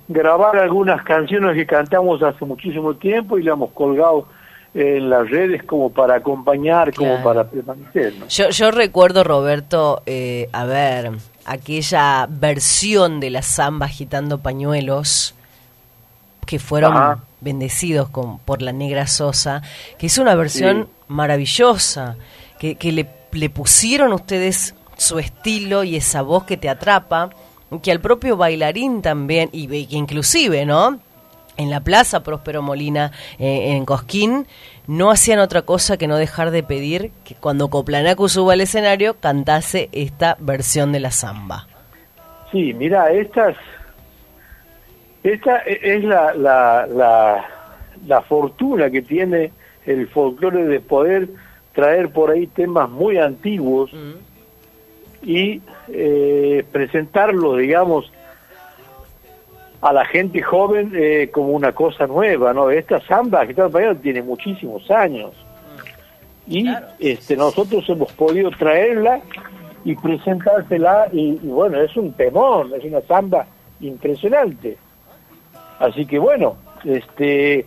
grabar 0.09 0.57
algunas 0.57 1.03
canciones 1.05 1.55
que 1.55 1.65
cantamos 1.65 2.21
hace 2.23 2.45
muchísimo 2.45 2.95
tiempo 2.95 3.39
y 3.39 3.45
las 3.45 3.55
hemos 3.55 3.71
colgado 3.71 4.27
en 4.75 5.11
las 5.11 5.29
redes 5.31 5.63
como 5.65 5.91
para 5.93 6.17
acompañar, 6.17 6.93
como 6.95 7.23
para 7.23 7.45
permanecer. 7.45 8.15
¿no? 8.19 8.27
Yo, 8.27 8.49
yo 8.51 8.71
recuerdo, 8.71 9.23
Roberto, 9.23 10.03
eh, 10.07 10.49
a 10.53 10.65
ver, 10.65 11.13
aquella 11.45 12.27
versión 12.29 13.21
de 13.21 13.31
la 13.31 13.43
samba 13.43 13.87
agitando 13.87 14.39
pañuelos 14.39 15.35
que 16.47 16.59
fueron 16.59 16.97
Ajá. 16.97 17.19
bendecidos 17.41 18.09
con, 18.09 18.39
por 18.39 18.63
la 18.63 18.73
negra 18.73 19.07
Sosa, 19.07 19.63
que 19.99 20.07
es 20.07 20.19
una 20.19 20.35
versión 20.35 20.85
Sí. 20.85 21.05
maravillosa, 21.09 22.17
que, 22.59 22.75
que 22.77 22.93
le, 22.93 23.09
le 23.33 23.51
pusieron 23.51 24.13
ustedes 24.13 24.75
su 24.97 25.19
estilo 25.19 25.85
y 25.85 25.97
esa 25.97 26.23
voz 26.23 26.45
que 26.45 26.57
te 26.57 26.69
atrapa, 26.69 27.31
que 27.83 27.91
al 27.93 28.01
propio 28.01 28.37
bailarín 28.37 29.03
también, 29.03 29.49
y, 29.53 29.73
y 29.75 29.87
que 29.87 29.97
inclusive, 29.97 30.67
¿no? 30.67 30.99
En 31.57 31.71
la 31.71 31.81
plaza 31.81 32.23
Próspero 32.23 32.63
Molina, 32.63 33.13
eh, 33.39 33.73
en 33.77 33.85
Cosquín, 33.85 34.47
no 34.87 35.11
hacían 35.11 35.39
otra 35.39 35.63
cosa 35.63 35.97
que 35.99 36.07
no 36.09 36.17
dejar 36.17 36.51
de 36.51 36.63
pedir 36.63 37.11
que 37.25 37.35
cuando 37.35 37.69
Coplanacu 37.69 38.29
suba 38.29 38.55
al 38.55 38.63
escenario 38.63 39.15
cantase 39.21 39.89
esta 39.93 40.37
versión 40.41 40.93
de 40.93 41.01
la 41.01 41.11
samba. 41.11 41.67
Sí, 42.51 42.73
mira, 42.75 43.11
estas, 43.13 43.55
esta 45.23 45.59
e- 45.67 45.79
es 45.83 46.05
la, 46.05 46.35
la, 46.35 46.87
la, 46.87 47.45
la 48.07 48.23
fortuna 48.23 48.91
que 48.91 49.03
tiene 49.03 49.53
el 49.87 50.09
folclore 50.09 50.65
de 50.65 50.81
poder 50.81 51.29
traer 51.75 52.11
por 52.11 52.31
ahí 52.31 52.47
temas 52.47 52.89
muy 52.91 53.19
antiguos 53.19 53.91
y 55.23 55.61
eh, 55.89 56.65
presentarlos, 56.73 57.59
digamos, 57.59 58.13
a 59.83 59.93
la 59.93 60.05
gente 60.07 60.41
joven 60.41 60.93
eh, 60.95 61.29
como 61.33 61.49
una 61.49 61.73
cosa 61.73 62.07
nueva, 62.07 62.55
¿no? 62.55 62.71
Esta 62.71 63.01
samba 63.01 63.45
que 63.45 63.51
está 63.51 63.67
español 63.67 63.99
tiene 64.01 64.23
muchísimos 64.23 64.89
años 64.91 65.33
y 66.47 66.69
este 66.99 67.37
nosotros 67.37 67.89
hemos 67.89 68.13
podido 68.13 68.51
traerla 68.51 69.21
y 69.85 69.97
presentársela 69.97 71.09
y, 71.13 71.41
y 71.43 71.49
bueno, 71.49 71.81
es 71.81 71.97
un 71.97 72.13
temón, 72.13 72.73
es 72.75 72.85
una 72.85 73.01
samba 73.03 73.47
impresionante. 73.81 74.77
Así 75.81 76.07
que 76.07 76.19
bueno, 76.19 76.57
este 76.85 77.67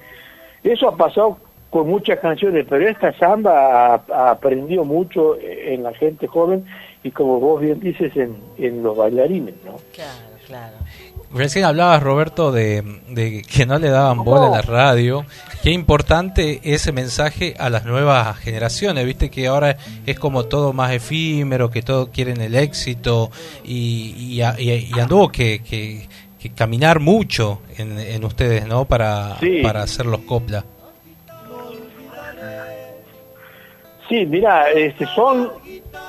eso 0.64 0.88
ha 0.88 0.96
pasado 0.96 1.38
con 1.70 1.90
muchas 1.90 2.20
canciones, 2.20 2.66
pero 2.70 2.88
esta 2.88 3.12
samba 3.20 3.96
aprendido 3.96 4.86
mucho 4.86 5.38
en 5.42 5.84
la 5.84 5.94
gente 5.94 6.28
joven 6.28 6.66
y 7.04 7.12
como 7.12 7.42
vos 7.42 7.60
bien 7.60 7.82
dices 7.82 8.16
en, 8.16 8.38
en 8.58 8.82
los 8.82 8.96
bailarines, 8.96 9.56
¿no? 9.66 9.76
Claro, 9.94 10.38
claro. 10.48 10.78
Recién 11.36 11.66
hablabas, 11.66 12.02
Roberto, 12.02 12.52
de, 12.54 12.82
de 13.10 13.42
que 13.42 13.66
no 13.66 13.78
le 13.78 13.90
daban 13.90 14.24
bola 14.24 14.48
a 14.48 14.50
la 14.52 14.62
radio. 14.62 15.26
Qué 15.62 15.72
importante 15.72 16.62
ese 16.64 16.94
mensaje 16.94 17.56
a 17.60 17.70
las 17.70 17.84
nuevas 17.86 18.38
generaciones. 18.38 19.06
Viste 19.06 19.30
que 19.30 19.48
ahora 19.48 19.76
es 20.06 20.18
como 20.18 20.46
todo 20.46 20.72
más 20.72 20.94
efímero, 20.94 21.70
que 21.70 21.82
todos 21.82 22.08
quieren 22.10 22.40
el 22.40 22.56
éxito 22.56 23.32
y, 23.66 24.40
y, 24.40 24.42
y- 24.62 24.90
y 24.96 25.00
anduvo 25.00 25.30
que, 25.30 25.62
que- 25.62 26.08
que 26.40 26.52
caminar 26.52 27.00
mucho 27.00 27.60
en, 27.78 28.00
en 28.00 28.24
ustedes, 28.24 28.66
¿no? 28.68 28.86
Para, 28.86 29.38
Sí. 29.40 29.62
para 29.64 29.82
hacer 29.82 30.06
los 30.06 30.20
copla. 30.22 30.64
Sí, 34.08 34.26
mira, 34.28 34.70
este, 34.72 35.06
son 35.08 35.50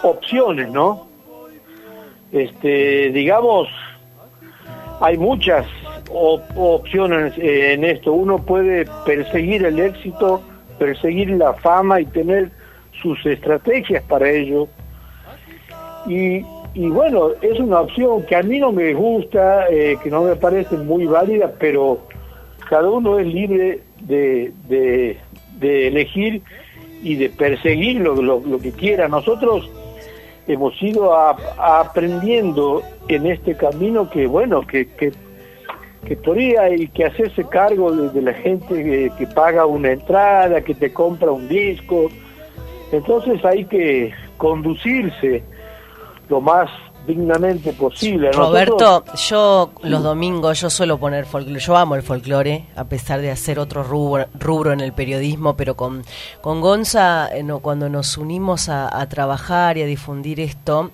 opciones, 0.02 0.68
¿no? 0.70 1.08
Este, 2.30 3.10
digamos, 3.12 3.68
hay 5.00 5.16
muchas 5.18 5.66
op- 6.10 6.42
opciones 6.56 7.36
eh, 7.38 7.72
en 7.74 7.84
esto. 7.84 8.12
Uno 8.12 8.38
puede 8.38 8.86
perseguir 9.04 9.64
el 9.64 9.78
éxito, 9.78 10.42
perseguir 10.78 11.30
la 11.30 11.52
fama 11.54 12.00
y 12.00 12.06
tener 12.06 12.50
sus 13.02 13.24
estrategias 13.26 14.02
para 14.04 14.30
ello. 14.30 14.68
Y, 16.06 16.44
y 16.74 16.88
bueno, 16.88 17.30
es 17.42 17.58
una 17.58 17.80
opción 17.80 18.22
que 18.24 18.36
a 18.36 18.42
mí 18.42 18.58
no 18.58 18.72
me 18.72 18.94
gusta, 18.94 19.66
eh, 19.68 19.96
que 20.02 20.10
no 20.10 20.22
me 20.22 20.36
parece 20.36 20.76
muy 20.76 21.06
válida, 21.06 21.52
pero 21.58 22.00
cada 22.68 22.88
uno 22.88 23.18
es 23.18 23.26
libre 23.26 23.80
de, 24.00 24.52
de, 24.68 25.88
elegir 25.88 26.42
y 27.02 27.16
de 27.16 27.28
perseguir 27.28 28.00
lo 28.00 28.58
que 28.60 28.72
quiera. 28.72 29.08
Nosotros 29.08 29.70
hemos 30.46 30.80
ido 30.82 31.14
a- 31.14 31.36
aprendiendo 31.80 32.82
en 33.08 33.26
este 33.26 33.56
camino 33.56 34.08
que, 34.10 34.26
bueno, 34.26 34.66
que, 34.66 34.86
que, 34.94 35.12
que 36.06 36.16
ahí 36.16 36.54
hay 36.56 36.88
que 36.88 37.04
hacerse 37.04 37.44
cargo 37.44 37.92
de, 37.92 38.22
la 38.22 38.34
gente 38.34 39.10
que 39.18 39.26
paga 39.28 39.66
una 39.66 39.92
entrada, 39.92 40.60
que 40.60 40.74
te 40.74 40.92
compra 40.92 41.30
un 41.30 41.48
disco. 41.48 42.08
Entonces 42.92 43.44
hay 43.44 43.64
que 43.64 44.12
conducirse 44.36 45.42
lo 46.28 46.40
más 46.40 46.70
dignamente 47.06 47.72
posible. 47.72 48.28
Nosotros- 48.28 48.48
Roberto, 48.48 49.04
yo 49.28 49.70
los 49.82 50.02
domingos 50.02 50.60
yo 50.60 50.68
suelo 50.70 50.98
poner 50.98 51.24
folclore, 51.26 51.60
yo 51.60 51.76
amo 51.76 51.94
el 51.94 52.02
folclore, 52.02 52.66
a 52.76 52.84
pesar 52.84 53.20
de 53.20 53.30
hacer 53.30 53.58
otro 53.58 53.82
rubro, 53.82 54.26
rubro 54.38 54.72
en 54.72 54.80
el 54.80 54.92
periodismo, 54.92 55.56
pero 55.56 55.76
con, 55.76 56.02
con 56.40 56.60
Gonza, 56.60 57.28
eh, 57.34 57.42
no, 57.42 57.60
cuando 57.60 57.88
nos 57.88 58.18
unimos 58.18 58.68
a, 58.68 59.00
a 59.00 59.08
trabajar 59.08 59.78
y 59.78 59.82
a 59.82 59.86
difundir 59.86 60.40
esto, 60.40 60.90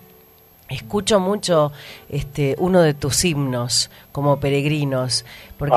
escucho 0.69 1.21
mucho 1.21 1.73
este 2.09 2.55
uno 2.59 2.81
de 2.81 2.95
tus 2.95 3.25
himnos 3.25 3.91
como 4.13 4.39
peregrinos, 4.41 5.25
porque 5.59 5.77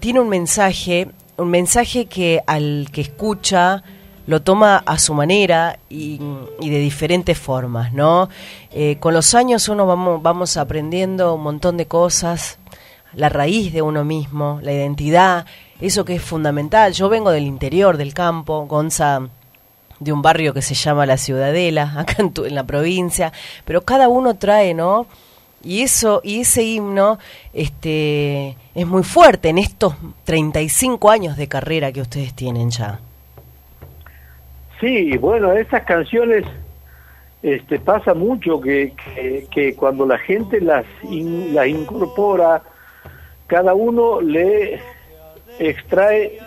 tiene 0.00 0.20
un 0.20 0.28
mensaje, 0.28 1.08
un 1.36 1.48
mensaje 1.50 2.06
que 2.06 2.40
al 2.46 2.88
que 2.92 3.02
escucha 3.02 3.82
lo 4.26 4.42
toma 4.42 4.82
a 4.86 4.98
su 4.98 5.14
manera 5.14 5.78
y, 5.88 6.18
de 6.60 6.78
diferentes 6.80 7.38
formas, 7.38 7.92
¿no? 7.92 8.28
Eh, 8.72 8.96
con 8.98 9.14
los 9.14 9.34
años 9.34 9.68
uno 9.68 9.86
vamos, 9.86 10.20
vamos 10.22 10.56
aprendiendo 10.56 11.34
un 11.34 11.42
montón 11.42 11.76
de 11.76 11.86
cosas, 11.86 12.58
la 13.14 13.28
raíz 13.28 13.72
de 13.72 13.82
uno 13.82 14.04
mismo, 14.04 14.58
la 14.62 14.72
identidad, 14.72 15.46
eso 15.80 16.04
que 16.04 16.16
es 16.16 16.22
fundamental. 16.22 16.92
Yo 16.92 17.08
vengo 17.08 17.30
del 17.30 17.44
interior 17.46 17.96
del 17.96 18.14
campo, 18.14 18.66
Gonza 18.66 19.28
de 20.00 20.12
un 20.12 20.20
barrio 20.22 20.52
que 20.52 20.60
se 20.60 20.74
llama 20.74 21.06
La 21.06 21.16
Ciudadela, 21.16 21.94
acá 21.96 22.16
en, 22.18 22.32
tu- 22.32 22.44
en 22.44 22.54
la 22.54 22.64
provincia, 22.64 23.32
pero 23.64 23.82
cada 23.82 24.08
uno 24.08 24.34
trae, 24.34 24.74
¿no? 24.74 25.06
Y 25.64 25.80
eso 25.82 26.20
y 26.22 26.40
ese 26.40 26.62
himno 26.62 27.18
este 27.52 28.56
es 28.74 28.86
muy 28.86 29.02
fuerte 29.02 29.48
en 29.48 29.58
estos 29.58 29.94
35 30.24 31.10
años 31.10 31.36
de 31.36 31.48
carrera 31.48 31.92
que 31.92 32.02
ustedes 32.02 32.34
tienen 32.34 32.70
ya. 32.70 33.00
Sí, 34.80 35.16
bueno, 35.16 35.52
esas 35.52 35.82
canciones 35.84 36.44
este, 37.42 37.78
pasa 37.78 38.14
mucho 38.14 38.60
que, 38.60 38.92
que, 39.14 39.46
que 39.50 39.74
cuando 39.74 40.04
la 40.06 40.18
gente 40.18 40.60
las, 40.60 40.84
in- 41.04 41.54
las 41.54 41.66
incorpora, 41.68 42.62
cada 43.46 43.74
uno 43.74 44.20
le 44.20 44.80
extrae 45.58 46.38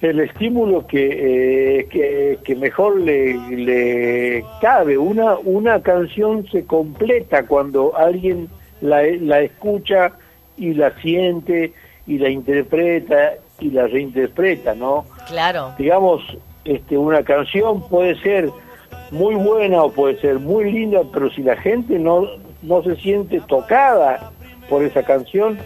el 0.00 0.20
estímulo 0.20 0.86
que, 0.86 1.78
eh, 1.80 1.86
que, 1.86 2.38
que 2.44 2.54
mejor 2.54 3.00
le, 3.00 3.34
le 3.56 4.44
cabe. 4.60 4.96
Una, 4.96 5.36
una 5.38 5.82
canción 5.82 6.46
se 6.52 6.64
completa 6.64 7.46
cuando 7.46 7.96
alguien 7.96 8.48
la, 8.80 9.02
la 9.02 9.40
escucha 9.40 10.12
y 10.56 10.74
la 10.74 10.92
siente 11.00 11.72
y 12.06 12.18
la 12.18 12.28
interpreta 12.28 13.34
y 13.58 13.70
la 13.70 13.88
reinterpreta, 13.88 14.74
¿no? 14.74 15.04
Claro. 15.26 15.74
digamos, 15.78 16.22
este, 16.68 16.98
una 16.98 17.22
canción 17.22 17.80
puede 17.88 18.14
ser 18.20 18.50
muy 19.10 19.34
buena 19.36 19.82
o 19.82 19.90
puede 19.90 20.20
ser 20.20 20.38
muy 20.38 20.70
linda, 20.70 21.00
pero 21.10 21.30
si 21.30 21.42
la 21.42 21.56
gente 21.56 21.98
no, 21.98 22.26
no 22.60 22.82
se 22.82 22.94
siente 22.96 23.40
tocada 23.48 24.32
por 24.68 24.82
esa 24.82 25.02
canción, 25.02 25.58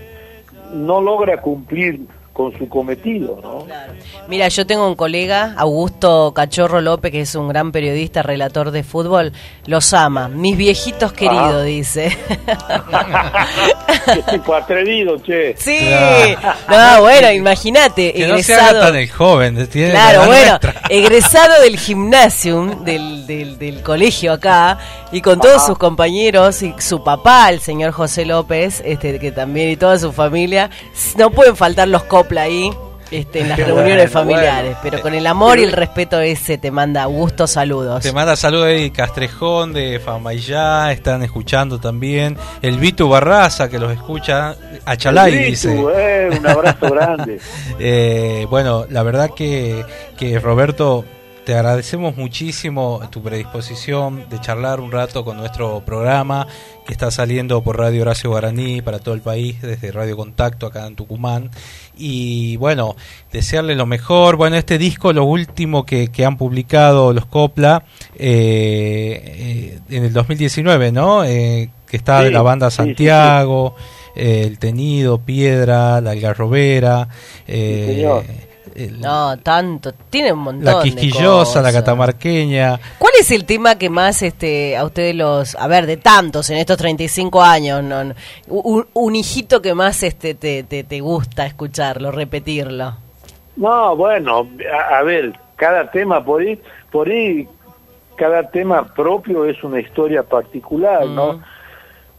no 0.72 1.00
logra 1.00 1.40
cumplir 1.40 2.06
con 2.32 2.56
su 2.58 2.68
cometido, 2.68 3.38
¿no? 3.42 3.66
Mira, 4.28 4.48
yo 4.48 4.66
tengo 4.66 4.88
un 4.88 4.94
colega, 4.94 5.54
Augusto 5.58 6.32
Cachorro 6.34 6.80
López, 6.80 7.12
que 7.12 7.20
es 7.20 7.34
un 7.34 7.48
gran 7.48 7.72
periodista, 7.72 8.22
relator 8.22 8.70
de 8.70 8.82
fútbol, 8.82 9.32
los 9.66 9.92
ama. 9.92 10.28
Mis 10.28 10.56
viejitos 10.56 11.12
queridos, 11.12 11.54
Ah. 11.54 11.62
dice. 11.62 12.16
Qué 14.14 14.22
tipo 14.32 14.54
atrevido, 14.54 15.16
che. 15.22 15.54
sí, 15.58 15.78
Claro. 15.88 16.96
no, 16.96 17.00
bueno, 17.02 17.30
imagínate, 17.32 18.12
Que 18.12 18.26
no 18.26 18.38
se 18.38 18.54
haga 18.54 18.62
egresado. 18.68 18.86
tan 18.86 18.96
el 18.96 19.10
joven. 19.10 19.66
tiene 19.68 19.90
Claro, 19.90 20.20
la 20.22 20.26
bueno, 20.26 20.48
nuestra. 20.50 20.74
egresado 20.88 21.62
del 21.62 21.78
gimnasium, 21.78 22.84
del, 22.84 23.26
del, 23.26 23.58
del 23.58 23.82
colegio 23.82 24.32
acá, 24.32 24.78
y 25.12 25.20
con 25.20 25.38
todos 25.40 25.66
sus 25.66 25.78
compañeros 25.78 26.62
y 26.62 26.74
su 26.78 27.04
papá, 27.04 27.50
el 27.50 27.60
señor 27.60 27.92
José 27.92 28.24
López, 28.24 28.82
este 28.84 29.18
que 29.18 29.30
también 29.32 29.70
y 29.70 29.76
toda 29.76 29.98
su 29.98 30.12
familia, 30.12 30.70
no 31.16 31.30
pueden 31.30 31.56
faltar 31.56 31.88
los 31.88 32.04
copla 32.22 32.42
ahí. 32.42 32.70
Este, 33.10 33.40
en 33.40 33.50
las 33.50 33.58
Qué 33.58 33.66
reuniones 33.66 34.10
bueno, 34.10 34.10
familiares, 34.10 34.70
bueno. 34.70 34.78
pero 34.82 35.02
con 35.02 35.12
el 35.12 35.26
amor 35.26 35.58
y 35.58 35.64
el 35.64 35.72
respeto 35.72 36.18
ese 36.18 36.56
te 36.56 36.70
manda 36.70 37.02
Augusto 37.02 37.46
saludos. 37.46 38.02
Te 38.02 38.10
manda 38.10 38.36
saludos 38.36 38.68
Eddie 38.68 38.90
Castrejón 38.90 39.74
de 39.74 40.00
Famayá, 40.00 40.90
están 40.92 41.22
escuchando 41.22 41.78
también. 41.78 42.38
El 42.62 42.78
Vitu 42.78 43.10
Barraza 43.10 43.68
que 43.68 43.78
los 43.78 43.92
escucha. 43.92 44.56
Achalay 44.86 45.30
Litu, 45.32 45.44
dice. 45.50 45.84
eh, 45.94 46.30
un 46.38 46.46
abrazo 46.46 46.88
grande. 46.90 47.38
Eh, 47.78 48.46
bueno, 48.48 48.86
la 48.88 49.02
verdad 49.02 49.28
que, 49.36 49.84
que 50.16 50.38
Roberto, 50.38 51.04
te 51.44 51.54
agradecemos 51.54 52.16
muchísimo 52.16 53.00
tu 53.10 53.22
predisposición 53.22 54.28
de 54.30 54.40
charlar 54.40 54.80
un 54.80 54.92
rato 54.92 55.24
con 55.24 55.36
nuestro 55.36 55.84
programa 55.84 56.46
que 56.86 56.92
está 56.92 57.10
saliendo 57.10 57.62
por 57.62 57.78
Radio 57.78 58.02
Horacio 58.02 58.30
Guaraní 58.30 58.80
para 58.80 59.00
todo 59.00 59.14
el 59.14 59.20
país, 59.22 59.60
desde 59.60 59.90
Radio 59.90 60.16
Contacto 60.16 60.66
acá 60.66 60.86
en 60.86 60.94
Tucumán. 60.94 61.50
Y 61.96 62.56
bueno, 62.58 62.96
desearle 63.32 63.74
lo 63.74 63.86
mejor. 63.86 64.36
Bueno, 64.36 64.56
este 64.56 64.78
disco, 64.78 65.12
lo 65.12 65.24
último 65.24 65.84
que, 65.84 66.08
que 66.08 66.24
han 66.24 66.36
publicado 66.36 67.12
los 67.12 67.26
Copla 67.26 67.84
eh, 68.16 69.78
eh, 69.88 69.96
en 69.96 70.04
el 70.04 70.12
2019, 70.12 70.92
¿no? 70.92 71.24
Eh, 71.24 71.70
que 71.88 71.96
está 71.96 72.22
de 72.22 72.30
la 72.30 72.42
banda 72.42 72.70
sí, 72.70 72.76
sí, 72.76 72.82
sí. 72.82 72.86
Santiago. 72.88 73.74
eh, 74.14 74.44
el 74.46 74.58
Tenido, 74.58 75.18
Piedra, 75.18 76.00
la 76.00 76.12
Algarrobera, 76.12 77.08
eh, 77.46 77.84
señor. 77.96 78.24
El- 78.74 79.00
No, 79.00 79.36
tanto, 79.38 79.92
tiene 80.10 80.32
un 80.32 80.40
montón 80.40 80.64
la 80.64 80.78
de 80.78 80.90
Quisquillosa, 80.90 81.60
la. 81.62 81.72
Catamarqueña. 81.72 82.78
¿Cuál 82.98 83.12
es 83.20 83.30
el 83.30 83.44
tema 83.44 83.76
que 83.76 83.90
más 83.90 84.22
este 84.22 84.76
a 84.76 84.84
ustedes 84.84 85.14
los, 85.14 85.54
a 85.56 85.66
ver, 85.68 85.86
de 85.86 85.96
tantos 85.96 86.48
en 86.50 86.58
estos 86.58 86.76
35 86.76 87.42
años, 87.42 87.82
no, 87.82 88.04
no, 88.04 88.14
un, 88.48 88.86
un 88.92 89.16
hijito 89.16 89.60
que 89.62 89.74
más 89.74 90.02
este 90.02 90.34
te, 90.34 90.62
te, 90.64 90.84
te 90.84 91.00
gusta 91.00 91.46
escucharlo, 91.46 92.10
repetirlo? 92.10 92.94
No, 93.56 93.96
bueno, 93.96 94.48
a, 94.72 94.98
a 94.98 95.02
ver, 95.02 95.32
cada 95.56 95.90
tema 95.90 96.24
por 96.24 96.40
ahí, 96.42 96.60
por 96.90 97.08
ahí, 97.08 97.46
cada 98.16 98.48
tema 98.50 98.84
propio 98.94 99.44
es 99.44 99.62
una 99.62 99.80
historia 99.80 100.22
particular, 100.22 101.06
¿no? 101.06 101.34
Mm. 101.34 101.42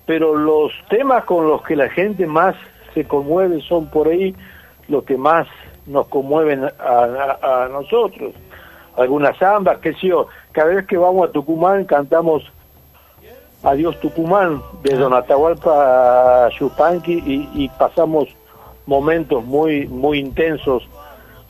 Pero 0.06 0.36
los 0.36 0.72
temas 0.90 1.24
con 1.24 1.48
los 1.48 1.62
que 1.64 1.76
la 1.76 1.90
gente 1.90 2.26
más 2.26 2.56
se 2.94 3.06
conmueve 3.06 3.62
son 3.62 3.88
por 3.90 4.08
ahí 4.10 4.36
los 4.90 5.04
que 5.06 5.16
más 5.18 5.48
nos 5.86 6.08
conmueven 6.08 6.66
a, 6.66 6.70
a- 6.80 7.64
a 7.66 7.68
nosotros. 7.70 8.34
Algunas 8.98 9.38
zambas, 9.38 9.80
qué 9.80 9.94
sé 9.94 10.08
yo, 10.08 10.28
cada 10.52 10.70
vez 10.76 10.86
que 10.88 10.98
vamos 10.98 11.28
a 11.30 11.32
Tucumán 11.32 11.86
cantamos 11.86 12.44
Adiós 13.64 13.98
Tucumán 14.02 14.62
de 14.84 14.94
Don 14.96 15.14
Atahualpa 15.14 16.50
Yupanqui 16.60 17.24
y, 17.26 17.64
y 17.64 17.70
pasamos 17.70 18.28
momentos 18.86 19.42
muy 19.46 19.88
muy 19.88 20.20
intensos 20.20 20.84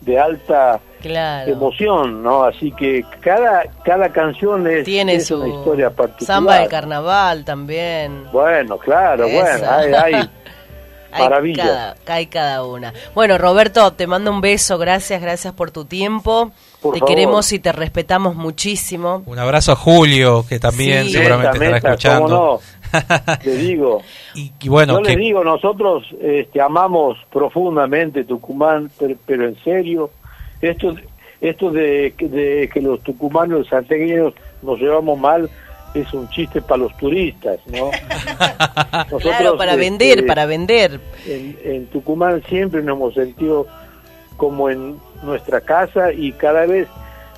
de 0.02 0.20
alta 0.20 0.80
Claro. 1.02 1.52
emoción, 1.52 2.22
¿no? 2.24 2.44
Así 2.44 2.72
que 2.72 3.04
cada 3.20 3.64
cada 3.84 4.10
canción 4.10 4.68
es, 4.68 4.86
Tiene 4.86 5.16
es 5.16 5.26
su 5.28 5.36
una 5.42 5.48
historia 5.50 5.90
particular. 5.90 6.26
samba 6.38 6.60
de 6.60 6.68
carnaval 6.68 7.44
también. 7.44 8.26
Bueno, 8.32 8.78
claro, 8.78 9.26
Esa. 9.26 9.42
bueno, 9.42 9.72
hay, 9.72 10.14
hay 10.14 10.30
Hay 11.14 11.24
maravillas. 11.24 11.68
cada, 11.68 11.96
hay 12.08 12.26
cada 12.28 12.66
una. 12.66 12.94
Bueno, 13.16 13.38
Roberto, 13.38 13.94
te 13.94 14.08
mando 14.08 14.32
un 14.32 14.42
beso, 14.42 14.78
gracias, 14.78 15.22
gracias 15.22 15.54
por 15.54 15.72
tu 15.72 15.86
tiempo. 15.86 16.52
Por 16.82 16.94
te 16.96 17.00
favor. 17.00 17.16
queremos 17.16 17.52
y 17.54 17.60
te 17.60 17.72
respetamos 17.72 18.36
muchísimo. 18.36 19.24
Un 19.26 19.40
abrazo 19.40 19.72
a 19.72 19.76
Julio, 19.76 20.46
que 20.48 20.60
también 20.60 21.06
Sí. 21.06 21.14
seguramente 21.14 21.60
Meta, 21.60 21.78
estará 21.78 21.94
escuchando. 21.94 22.26
cómo 22.28 22.60
no. 22.60 22.60
Te 23.44 23.56
digo, 23.58 24.02
y, 24.36 24.52
y 24.62 24.70
bueno, 24.70 24.94
yo 24.94 25.00
les 25.02 25.16
que, 25.16 25.18
digo, 25.22 25.44
nosotros 25.44 26.04
este, 26.22 26.62
amamos 26.62 27.18
profundamente 27.32 28.24
Tucumán, 28.24 28.92
pero, 29.00 29.16
pero 29.26 29.48
en 29.48 29.56
serio, 29.64 30.12
esto, 30.62 30.94
esto 31.42 31.72
de, 31.72 32.14
que- 32.18 32.28
de 32.28 32.70
que 32.72 32.82
los 32.82 33.02
tucumanos 33.02 33.56
y 33.56 33.60
los 33.62 33.68
santiagueños 33.70 34.34
nos 34.62 34.78
llevamos 34.80 35.18
mal 35.20 35.50
es 35.94 36.14
un 36.14 36.28
chiste 36.30 36.62
para 36.62 36.84
los 36.84 36.98
turistas, 36.98 37.60
¿no? 37.68 37.92
Nosotros, 39.12 39.22
Claro, 39.22 39.58
para 39.58 39.74
este, 39.74 39.82
vender, 39.90 40.26
para 40.26 40.46
vender. 40.46 41.00
en, 41.28 41.58
en 41.64 41.86
Tucumán 41.88 42.42
siempre 42.50 42.82
nos 42.82 42.96
hemos 42.98 43.14
sentido 43.14 43.68
como 44.38 44.70
en 44.70 44.98
nuestra 45.24 45.62
casa 45.62 46.12
y 46.12 46.32
cada 46.34 46.66
vez 46.66 46.88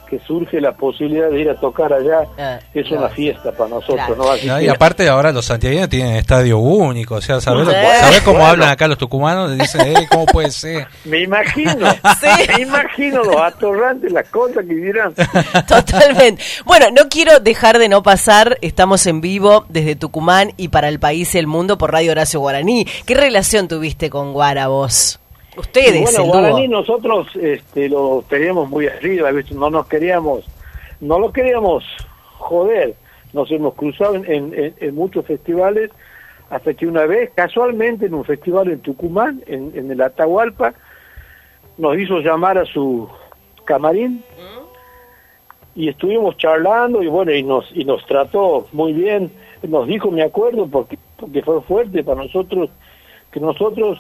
que 0.06 0.20
surge 0.20 0.62
la 0.62 0.74
posibilidad 0.74 1.30
de 1.30 1.42
ir 1.42 1.50
a 1.50 1.56
tocar 1.60 1.92
allá, 1.94 2.24
Ah, 2.38 2.60
es 2.74 2.86
claro. 2.88 3.06
una 3.06 3.10
fiesta 3.14 3.52
para 3.52 3.70
nosotros, 3.70 3.96
Claro. 4.06 4.16
¿no? 4.16 4.32
Así 4.32 4.48
No, 4.48 4.58
que- 4.58 4.64
y 4.66 4.68
aparte 4.70 5.08
ahora 5.10 5.32
los 5.32 5.46
santiagueños 5.46 5.90
tienen 5.90 6.16
estadio 6.16 6.58
único, 6.60 7.16
o 7.16 7.22
sea, 7.22 7.42
¿sabés, 7.42 7.68
Sí. 7.68 7.74
¿sabés 8.00 8.22
cómo 8.22 8.38
Bueno. 8.40 8.52
hablan 8.52 8.70
acá 8.70 8.88
los 8.88 8.98
tucumanos? 8.98 9.58
Dicen, 9.58 9.82
eh, 9.82 10.08
¿cómo 10.12 10.26
puede 10.26 10.52
ser? 10.52 10.88
me 11.06 11.22
imagino, 11.22 11.74
Sí. 12.22 12.28
me 12.56 12.62
imagino 12.64 13.24
los 13.24 13.38
atorrantes, 13.42 14.12
las 14.12 14.28
cosas 14.30 14.66
que 14.68 14.74
dirán. 14.76 15.14
Totalmente. 15.68 16.42
Bueno, 16.66 16.88
no 16.96 17.10
quiero 17.10 17.40
dejar 17.40 17.80
de 17.80 17.90
no 17.90 18.04
pasar, 18.04 18.58
estamos 18.62 19.06
en 19.08 19.22
vivo 19.22 19.66
desde 19.70 19.96
Tucumán 19.96 20.54
y 20.58 20.70
para 20.70 20.88
el 20.90 21.00
país 21.00 21.34
y 21.36 21.38
el 21.40 21.48
mundo 21.48 21.78
por 21.78 21.92
Radio 21.92 22.12
Horacio 22.12 22.40
Guaraní. 22.40 22.86
¿Qué 23.06 23.16
relación 23.16 23.68
tuviste 23.68 24.10
con 24.10 24.34
Guara 24.34 24.68
vos? 24.68 25.20
Ustedes, 25.58 25.96
Y 25.96 26.18
bueno. 26.18 26.26
Guaraní 26.32 26.68
nosotros 26.68 27.28
este, 27.36 27.90
lo 27.90 28.24
teníamos 28.28 28.70
muy 28.70 28.88
arriba, 28.88 29.32
¿viste? 29.32 29.56
no 29.56 29.70
nos 29.70 29.88
queríamos, 29.88 30.44
no 31.00 31.20
lo 31.20 31.32
queríamos 31.32 31.84
joder, 32.38 32.96
nos 33.34 33.50
hemos 33.52 33.74
cruzado 33.76 34.16
en, 34.16 34.26
en- 34.54 34.74
en- 34.80 34.96
muchos 34.96 35.26
festivales, 35.26 35.92
hasta 36.50 36.74
que 36.74 36.86
una 36.88 37.06
vez, 37.06 37.32
casualmente 37.34 38.06
en 38.06 38.14
un 38.14 38.24
festival 38.26 38.70
en 38.70 38.80
Tucumán, 38.82 39.42
en, 39.48 39.72
en 39.76 39.90
el 39.92 40.02
Atahualpa, 40.02 40.74
nos 41.78 41.98
hizo 41.98 42.20
llamar 42.20 42.58
a 42.58 42.66
su 42.66 43.10
camarín 43.66 44.24
y 45.76 45.90
estuvimos 45.90 46.38
charlando 46.38 47.02
y 47.04 47.08
bueno, 47.08 47.34
y 47.34 47.44
nos, 47.44 47.70
y 47.76 47.84
nos 47.84 48.06
trató 48.06 48.68
muy 48.72 48.94
bien, 48.94 49.32
nos 49.64 49.88
dijo, 49.88 50.12
me 50.12 50.22
acuerdo, 50.22 50.68
porque, 50.68 50.98
porque 51.18 51.42
fue 51.42 51.62
fuerte 51.64 52.04
para 52.04 52.22
nosotros, 52.24 52.70
que 53.32 53.40
nosotros 53.40 54.00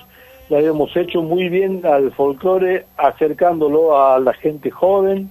le 0.50 0.58
habíamos 0.58 0.96
hecho 0.96 1.22
muy 1.22 1.50
bien 1.50 1.82
al 1.86 2.12
folclore 2.14 2.86
acercándolo 2.98 3.98
a 4.00 4.20
la 4.20 4.34
gente 4.34 4.70
joven. 4.72 5.30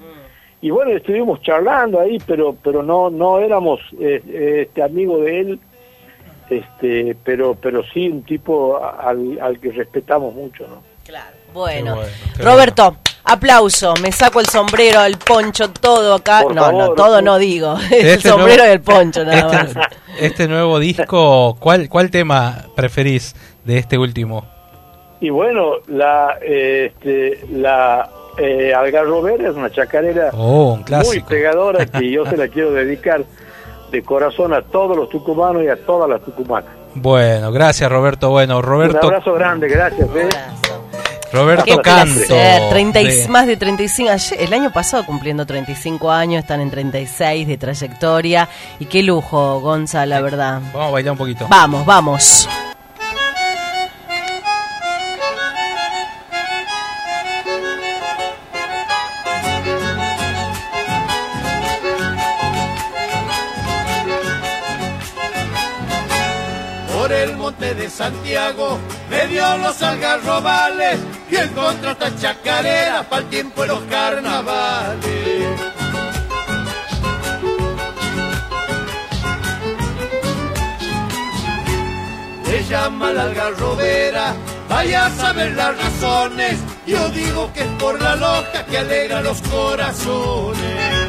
Y 0.61 0.70
bueno 0.70 0.92
estuvimos 0.92 1.40
charlando 1.42 2.00
ahí 2.00 2.18
pero 2.27 2.57
pero 2.62 2.83
no 2.83 3.11
no 3.11 3.38
éramos 3.38 3.81
eh, 4.00 4.22
eh, 4.27 4.66
este 4.66 4.83
amigo 4.83 5.18
de 5.18 5.40
él. 5.40 5.61
Este 6.50 7.16
pero 7.24 7.55
pero 7.55 7.83
sí 7.92 8.09
un 8.09 8.22
tipo 8.22 8.79
al, 8.83 9.38
al 9.40 9.59
que 9.61 9.72
respetamos 9.72 10.35
mucho 10.35 10.66
no 10.66 10.83
Claro. 11.05 11.37
Bueno, 11.53 11.98
Roberto, 12.38 12.96
aplauso, 13.24 13.94
me 14.03 14.11
saco 14.11 14.40
el 14.40 14.46
sombrero, 14.46 15.05
el 15.05 15.18
poncho, 15.18 15.70
todo 15.70 16.14
acá. 16.14 16.40
Por 16.42 16.55
no, 16.55 16.72
no, 16.72 16.90
todo 16.94 17.20
no 17.22 17.38
digo, 17.38 17.77
el 17.92 18.07
Este 18.07 18.29
sombrero 18.29 18.64
nuevo- 18.64 18.68
y 18.68 18.72
el 18.72 18.81
poncho 18.81 19.24
nada 19.24 19.62
este, 19.62 19.79
más. 19.79 19.88
este 20.18 20.48
nuevo 20.48 20.79
disco, 20.81 21.57
¿cuál, 21.61 21.88
¿cuál 21.88 22.11
tema 22.11 22.64
preferís 22.74 23.37
de 23.64 23.79
este 23.79 23.98
último? 23.98 24.53
Y 25.24 25.30
bueno 25.30 25.76
la 25.88 26.38
eh, 26.42 26.92
este 26.94 27.46
la 27.50 28.08
eh, 28.37 28.74
Algarrobera 28.74 29.48
es 29.50 29.56
una 29.56 29.70
chacarera 29.70 30.30
Oh, 30.34 30.74
un 30.74 30.84
muy 31.06 31.20
pegadora 31.20 31.87
que 31.87 32.10
yo 32.10 32.26
se 32.26 32.37
la 32.37 32.48
quiero 32.48 32.72
dedicar 32.72 33.22
de 33.90 34.02
corazón 34.02 34.52
a 34.52 34.60
todos 34.62 34.96
los 34.96 35.08
tucumanos 35.08 35.62
y 35.62 35.68
a 35.68 35.76
todas 35.76 36.10
las 36.10 36.20
tucumanas 36.22 36.68
Bueno, 36.94 37.52
gracias 37.52 37.90
Roberto. 37.90 38.28
Bueno, 38.30 38.58
un 38.58 38.62
Roberto, 38.64 39.06
abrazo 39.06 39.32
grande 39.34 39.68
gracias 39.68 40.08
¿eh? 40.14 40.28
Roberto 41.32 41.64
Qué 41.64 41.76
Canto. 41.78 42.14
placer, 42.26 42.68
30 42.70 43.00
y- 43.00 43.06
de- 43.06 43.28
más 43.28 43.46
de 43.46 43.56
35, 43.56 44.10
ayer- 44.10 44.40
el 44.40 44.52
año 44.52 44.72
pasado 44.72 45.04
cumpliendo 45.06 45.44
35 45.46 46.10
años, 46.10 46.42
están 46.42 46.60
en 46.60 46.70
36 46.70 47.48
de 47.48 47.56
trayectoria 47.56 48.48
y 48.78 48.84
qué 48.87 49.02
lujo, 49.02 49.60
Gonza, 49.60 50.06
la 50.06 50.20
verdad. 50.20 50.60
Vamos 50.72 50.88
a 50.88 50.92
bailar 50.92 51.12
un 51.12 51.18
poquito. 51.18 51.46
Vamos, 51.48 51.84
vamos. 51.87 52.48
Santiago 67.96 68.76
me 69.09 69.28
dio 69.28 69.57
los 69.59 69.80
algarrobales 69.80 70.98
y 71.30 71.37
encontré 71.37 71.92
esta 71.92 72.16
chacarera 72.16 73.09
para 73.09 73.22
el 73.22 73.28
tiempo 73.28 73.62
de 73.62 73.68
los 73.68 73.80
carnavales. 73.85 75.61
Le 82.48 82.64
llama 82.64 83.12
la 83.12 83.22
algarrobera, 83.22 84.35
vaya 84.68 85.07
a 85.07 85.11
saber 85.11 85.52
las 85.52 85.78
razones. 85.78 86.59
Yo 86.87 87.09
digo 87.11 87.52
que 87.52 87.61
es 87.61 87.72
por 87.78 88.02
la 88.02 88.16
loca 88.16 88.66
que 88.66 88.78
alegra 88.78 89.20
los 89.20 89.40
corazones. 89.42 91.03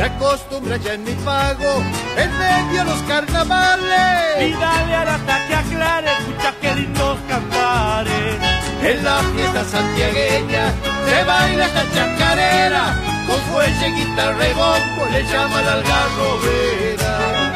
Se 0.00 0.06
acostumbra 0.06 0.78
ya 0.78 0.94
en 0.94 1.04
mi 1.04 1.12
pago, 1.12 1.84
en 2.16 2.38
medio 2.38 2.84
los 2.84 3.02
carnavales. 3.02 4.48
Y 4.48 4.52
dale 4.52 4.94
al 4.94 5.08
ataque 5.08 5.54
aclare, 5.54 6.10
escucha 6.10 6.54
qué 6.58 6.74
lindos 6.74 7.18
cantares. 7.28 8.36
En 8.82 9.04
la 9.04 9.18
fiesta 9.18 9.62
santiagueña 9.62 10.72
se 11.04 11.24
baila 11.24 11.66
esta 11.66 11.82
chacarera, 11.94 12.94
con 13.26 13.40
fuelle, 13.52 13.90
guitarra 13.90 14.48
y 14.48 14.54
bombo 14.54 15.06
le 15.12 15.22
llama 15.22 15.60
la 15.60 15.72
algarrobera. 15.74 17.49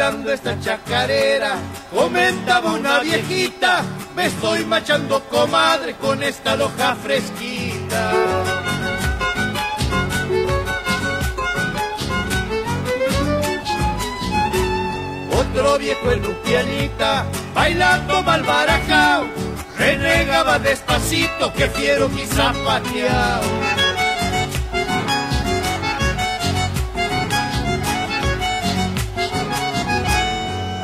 Esta 0.00 0.58
chacarera, 0.58 1.58
comentaba 1.94 2.72
una 2.72 3.00
viejita, 3.00 3.82
me 4.16 4.26
estoy 4.26 4.64
machando 4.64 5.22
comadre 5.28 5.94
con 5.96 6.22
esta 6.22 6.56
loja 6.56 6.96
fresquita. 6.96 8.10
Otro 15.38 15.78
viejo 15.78 16.12
en 16.12 16.24
un 16.24 16.36
bailando 17.54 18.22
mal 18.22 18.42
barajao, 18.42 19.26
renegaba 19.76 20.58
despacito 20.58 21.52
que 21.52 21.68
fiero 21.68 22.08
quizá 22.08 22.54
pateao. 22.64 23.79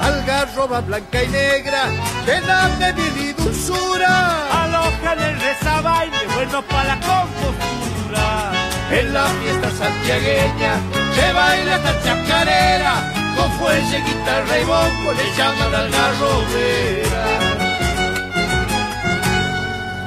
Algarroba 0.06 0.80
blanca 0.80 1.22
y 1.22 1.28
negra, 1.28 1.82
llena 2.26 2.68
de 2.80 2.92
vida 2.92 3.20
y 3.28 3.32
dulzura. 3.32 4.64
Aloja 4.64 5.12
en 5.14 5.20
el 5.20 5.40
rezabaile, 5.40 6.18
bueno 6.34 6.62
para 6.62 6.84
la 6.84 7.00
compostura. 7.00 8.52
En 8.90 9.12
la 9.12 9.26
fiesta 9.26 9.70
santiagueña 9.70 10.74
se 11.14 11.32
baila 11.32 11.76
esta 11.76 12.02
chacarera, 12.04 12.94
con 13.36 13.50
fuelle, 13.58 13.98
guitarra 14.06 14.58
y 14.60 14.64
bombo 14.64 15.12
le 15.12 15.36
llaman 15.36 15.74
algarrobera. 15.74 17.24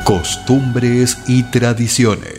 Costumbres 0.06 1.18
y 1.28 1.44
tradiciones. 1.44 2.39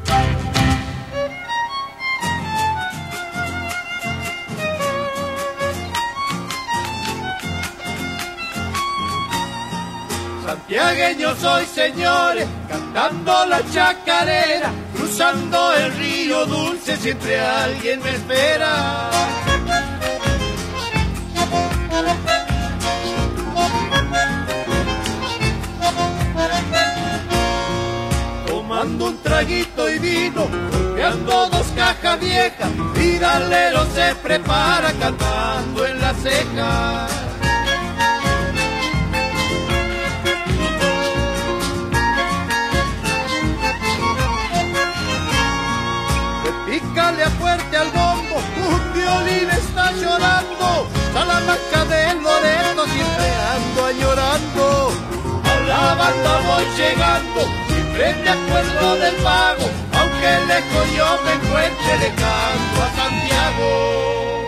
soy, 11.41 11.65
señores, 11.65 12.47
cantando 12.69 13.45
la 13.47 13.61
chacarera, 13.71 14.71
cruzando 14.95 15.73
el 15.73 15.91
río 15.93 16.45
dulce, 16.45 16.95
siempre 16.97 17.39
alguien 17.39 17.99
me 18.03 18.11
espera. 18.11 19.09
un 28.83 29.17
traguito 29.21 29.89
y 29.89 29.99
vino, 29.99 30.47
golpeando 30.71 31.49
dos 31.49 31.67
cajas 31.75 32.19
viejas, 32.19 32.69
Vidalero 32.95 33.85
se 33.93 34.15
prepara 34.15 34.91
cantando 34.93 35.85
en 35.85 36.01
la 36.01 36.13
ceja. 46.71 46.85
Pícale 46.91 47.23
a 47.23 47.29
fuerte 47.31 47.77
al 47.77 47.91
bombo, 47.91 48.35
un 48.67 48.93
violín 48.93 49.49
está 49.49 49.91
llorando, 49.91 50.87
Salamanca 51.13 51.85
de 51.85 52.15
Loreto 52.15 52.85
siempre 52.85 53.27
ando 53.55 53.85
añorando. 53.85 54.91
A 55.43 55.59
la 55.67 55.95
banda 55.95 56.39
voy 56.47 56.65
llegando, 56.77 57.41
siempre 57.67 58.15
me 58.23 58.29
acuerdo 58.29 58.95
del 58.95 59.15
pago, 59.15 59.69
aunque 59.99 60.29
lejos 60.47 60.91
yo 60.95 61.19
me 61.25 61.33
encuentre, 61.33 61.97
le 61.99 62.09
canto 62.15 62.83
a 62.83 62.95
Santiago. 62.95 64.40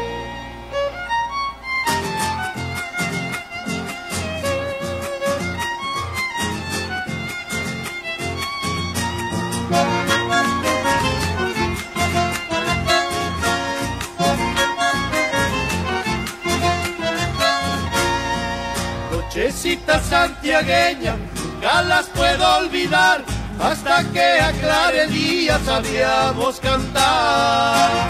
Santiagueña, 19.82 21.16
nunca 21.36 21.82
las 21.82 22.06
puedo 22.08 22.58
olvidar, 22.58 23.24
hasta 23.60 24.04
que 24.12 24.40
aclare 24.40 25.04
el 25.04 25.14
día 25.14 25.60
sabíamos 25.66 26.60
cantar. 26.60 28.10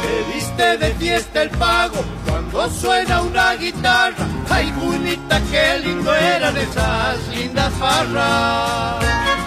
Se 0.00 0.34
viste 0.34 0.78
de 0.78 0.94
fiesta 0.94 1.42
el 1.42 1.50
pago 1.50 2.02
cuando 2.26 2.70
suena 2.70 3.20
una 3.20 3.54
guitarra. 3.56 4.26
Ay, 4.48 4.72
bonita, 4.72 5.38
qué 5.50 5.80
lindo 5.80 6.14
eran 6.14 6.56
esas 6.56 7.28
lindas 7.28 7.72
farras. 7.74 9.43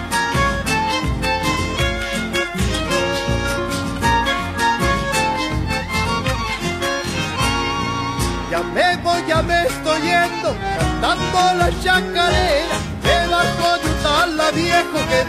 Ya 8.58 8.64
me 8.64 8.96
voy, 9.04 9.22
ya 9.28 9.40
me 9.40 9.66
estoy 9.66 10.00
yendo, 10.00 10.56
cantando 11.00 11.58
la 11.58 11.70
chacarera, 11.80 12.76
debajo 13.04 13.78
de 13.78 13.88
un 13.88 14.02
tala 14.02 14.50
viejo 14.50 14.98
que 15.08 15.24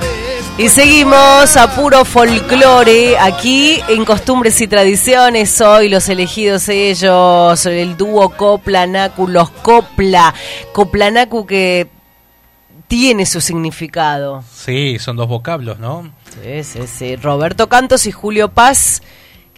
de 0.58 0.64
Y 0.64 0.70
seguimos 0.70 1.56
a 1.56 1.76
puro 1.76 2.06
folclore 2.06 3.20
aquí 3.20 3.84
en 3.88 4.04
Costumbres 4.04 4.60
y 4.62 4.68
Tradiciones. 4.68 5.62
Hoy 5.62 5.90
los 5.90 6.10
elegidos 6.10 6.70
ellos, 6.70 7.68
el 7.68 7.96
dúo 7.98 8.30
Coplanacu, 8.30 9.28
los 9.28 9.52
Copla. 9.52 10.34
Coplanacu 10.74 11.46
que 11.46 11.88
tiene 12.88 13.28
su 13.28 13.42
significado. 13.42 14.44
Sí, 14.52 14.98
son 14.98 15.18
dos 15.18 15.28
vocablos, 15.28 15.78
¿no? 15.78 16.12
Sí, 16.42 16.64
sí, 16.64 16.88
sí. 16.88 17.16
Roberto 17.16 17.70
Cantos 17.70 18.08
y 18.08 18.12
Julio 18.12 18.50
Paz, 18.50 19.04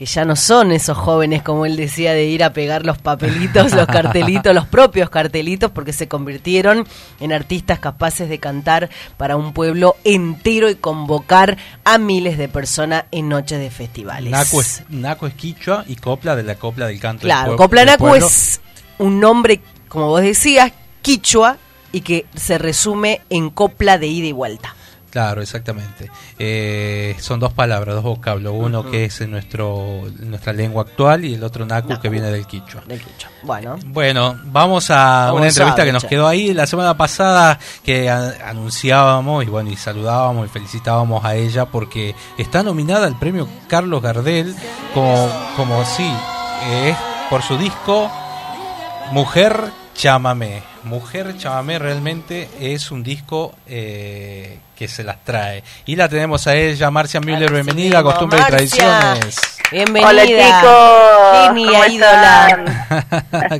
que 0.02 0.08
ya 0.08 0.26
no 0.26 0.36
son 0.36 0.72
esos 0.72 0.98
jóvenes, 0.98 1.44
como 1.44 1.64
él 1.68 1.76
decía, 1.76 2.14
de 2.14 2.26
ir 2.26 2.44
a 2.44 2.54
pegar 2.54 2.88
los 2.88 2.98
papelitos, 2.98 3.72
los 3.72 3.86
cartelitos, 3.86 4.52
los 4.52 4.66
propios 4.66 5.12
cartelitos, 5.12 5.70
porque 5.70 5.94
se 5.94 6.08
convirtieron 6.08 6.88
en 7.20 7.32
artistas 7.32 7.78
capaces 7.78 8.28
de 8.28 8.40
cantar 8.40 8.90
para 9.18 9.36
un 9.36 9.54
pueblo 9.54 9.96
entero 10.04 10.72
y 10.72 10.76
convocar 10.76 11.56
a 11.84 12.00
miles 12.00 12.40
de 12.40 12.48
personas 12.48 13.04
en 13.12 13.30
noches 13.30 13.60
de 13.60 13.70
festivales. 13.70 14.32
Naco 14.32 14.62
es, 14.62 14.82
Naco 14.90 15.28
es 15.28 15.36
quichua 15.36 15.86
y 15.88 15.98
copla 15.98 16.36
de 16.36 16.42
la 16.42 16.56
copla 16.56 16.88
del 16.88 17.00
canto 17.00 17.22
Claro, 17.22 17.56
del 17.56 17.86
del 17.86 17.98
pueblo. 18.00 18.26
es 18.26 18.60
un 18.98 19.20
nombre, 19.20 19.62
como 19.88 20.08
vos 20.08 20.24
decías, 20.24 20.72
quichua 21.04 21.58
y 21.92 22.02
que 22.02 22.26
se 22.36 22.58
resume 22.58 23.22
en 23.30 23.52
copla 23.52 24.00
de 24.00 24.08
ida 24.08 24.26
y 24.26 24.32
vuelta. 24.32 24.74
Claro, 25.12 25.42
exactamente. 25.42 26.10
Eh, 26.40 27.16
son 27.20 27.42
dos 27.42 27.52
palabras, 27.52 27.96
dos 27.96 28.04
vocablos. 28.04 28.54
Uno 28.56 28.90
que 28.90 29.06
es 29.06 29.20
en 29.20 29.32
nuestro, 29.32 30.04
nuestra 30.20 30.54
lengua 30.54 30.84
actual 30.84 31.26
y 31.26 31.34
el 31.34 31.44
otro 31.44 31.66
naku 31.66 32.00
que 32.00 32.08
viene 32.08 32.32
del 32.32 32.48
quichua. 32.48 32.82
Del 32.88 33.02
quichua. 33.02 33.30
Bueno, 33.44 33.78
Bueno, 33.88 34.40
vamos 34.46 34.90
a 34.90 35.26
Vamos 35.26 35.42
una 35.42 35.50
entrevista 35.50 35.82
a 35.82 35.86
que 35.86 35.92
nos 35.92 36.06
quedó 36.06 36.28
ahí 36.28 36.54
la 36.54 36.66
semana 36.66 36.96
pasada 36.96 37.60
que 37.84 38.10
anunciábamos 38.10 39.44
y 39.44 39.48
bueno 39.48 39.70
y 39.70 39.76
saludábamos 39.76 40.48
y 40.48 40.50
felicitábamos 40.50 41.26
a 41.26 41.36
ella 41.36 41.66
porque 41.66 42.16
está 42.38 42.64
nominada 42.64 43.08
al 43.08 43.20
premio 43.20 43.48
Carlos 43.68 44.02
Gardel 44.02 44.56
como 44.94 45.30
como 45.58 45.84
sí 45.86 46.10
es 46.86 46.96
por 47.30 47.42
su 47.42 47.58
disco 47.58 48.10
Mujer 49.12 49.81
Chámame. 50.02 50.64
Mujer 50.86 51.38
Chámame 51.38 51.78
realmente 51.78 52.50
es 52.60 52.90
un 52.90 53.04
disco 53.04 53.54
eh, 53.68 54.58
que 54.76 54.88
se 54.88 55.04
las 55.04 55.24
trae. 55.24 55.64
Y 55.86 55.96
la 55.96 56.10
tenemos 56.10 56.48
a 56.48 56.56
ella, 56.56 56.90
Marcia 56.90 57.20
Müller, 57.20 57.50
Claro, 57.50 57.54
bienvenida 57.54 58.00
a. 58.00 58.04
Costumbre 58.04 58.40
y. 58.40 58.48
Tradiciones. 58.48 59.60
bienvenida. 59.72 60.10
Hola 60.10 60.26
chicos, 60.26 61.54
Genia, 61.54 61.72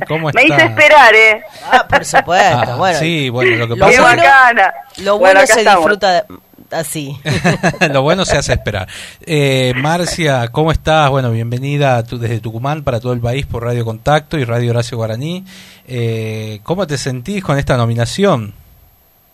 ¿cómo 0.08 0.30
ídola. 0.30 0.32
Me 0.34 0.42
hice 0.42 0.64
esperar, 0.64 1.14
¿eh? 1.14 1.42
Ah, 1.70 1.86
por 1.88 2.04
supuesto. 2.04 2.58
Ah, 2.58 2.74
bueno, 2.76 2.98
sí, 2.98 3.28
bueno, 3.30 3.56
lo 3.58 3.68
que 3.68 3.76
Lo 3.76 3.86
pasa 3.86 4.02
bueno- 4.02 4.22
bacana. 4.24 4.74
Lo 4.96 5.18
bueno, 5.18 5.46
se 5.46 5.60
estamos. 5.60 5.78
disfruta 5.84 6.24
así. 6.72 7.16
Lo 7.92 8.02
bueno 8.02 8.24
se 8.24 8.36
hace 8.36 8.52
esperar. 8.52 8.88
Eh, 9.26 9.72
Marcia, 9.76 10.48
¿cómo 10.48 10.72
estás? 10.72 11.10
Bueno, 11.10 11.30
bienvenida 11.30 11.96
a 11.98 12.04
tu- 12.04 12.18
desde 12.18 12.40
Tucumán 12.40 12.82
para 12.82 13.00
todo 13.00 13.12
el 13.12 13.20
país 13.20 13.46
por 13.46 13.64
Radio 13.64 13.84
Contacto 13.84 14.38
y 14.38 14.44
Radio 14.44 14.70
Horacio 14.70 14.96
Guaraní. 14.98 15.44
Eh, 15.86 16.60
¿Cómo 16.62 16.86
te 16.86 16.98
sentís 16.98 17.42
con 17.42 17.58
esta 17.58 17.76
nominación? 17.76 18.54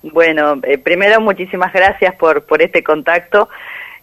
Bueno, 0.03 0.61
eh, 0.63 0.79
primero 0.79 1.21
muchísimas 1.21 1.73
gracias 1.73 2.15
por, 2.15 2.45
por 2.45 2.63
este 2.63 2.83
contacto 2.83 3.49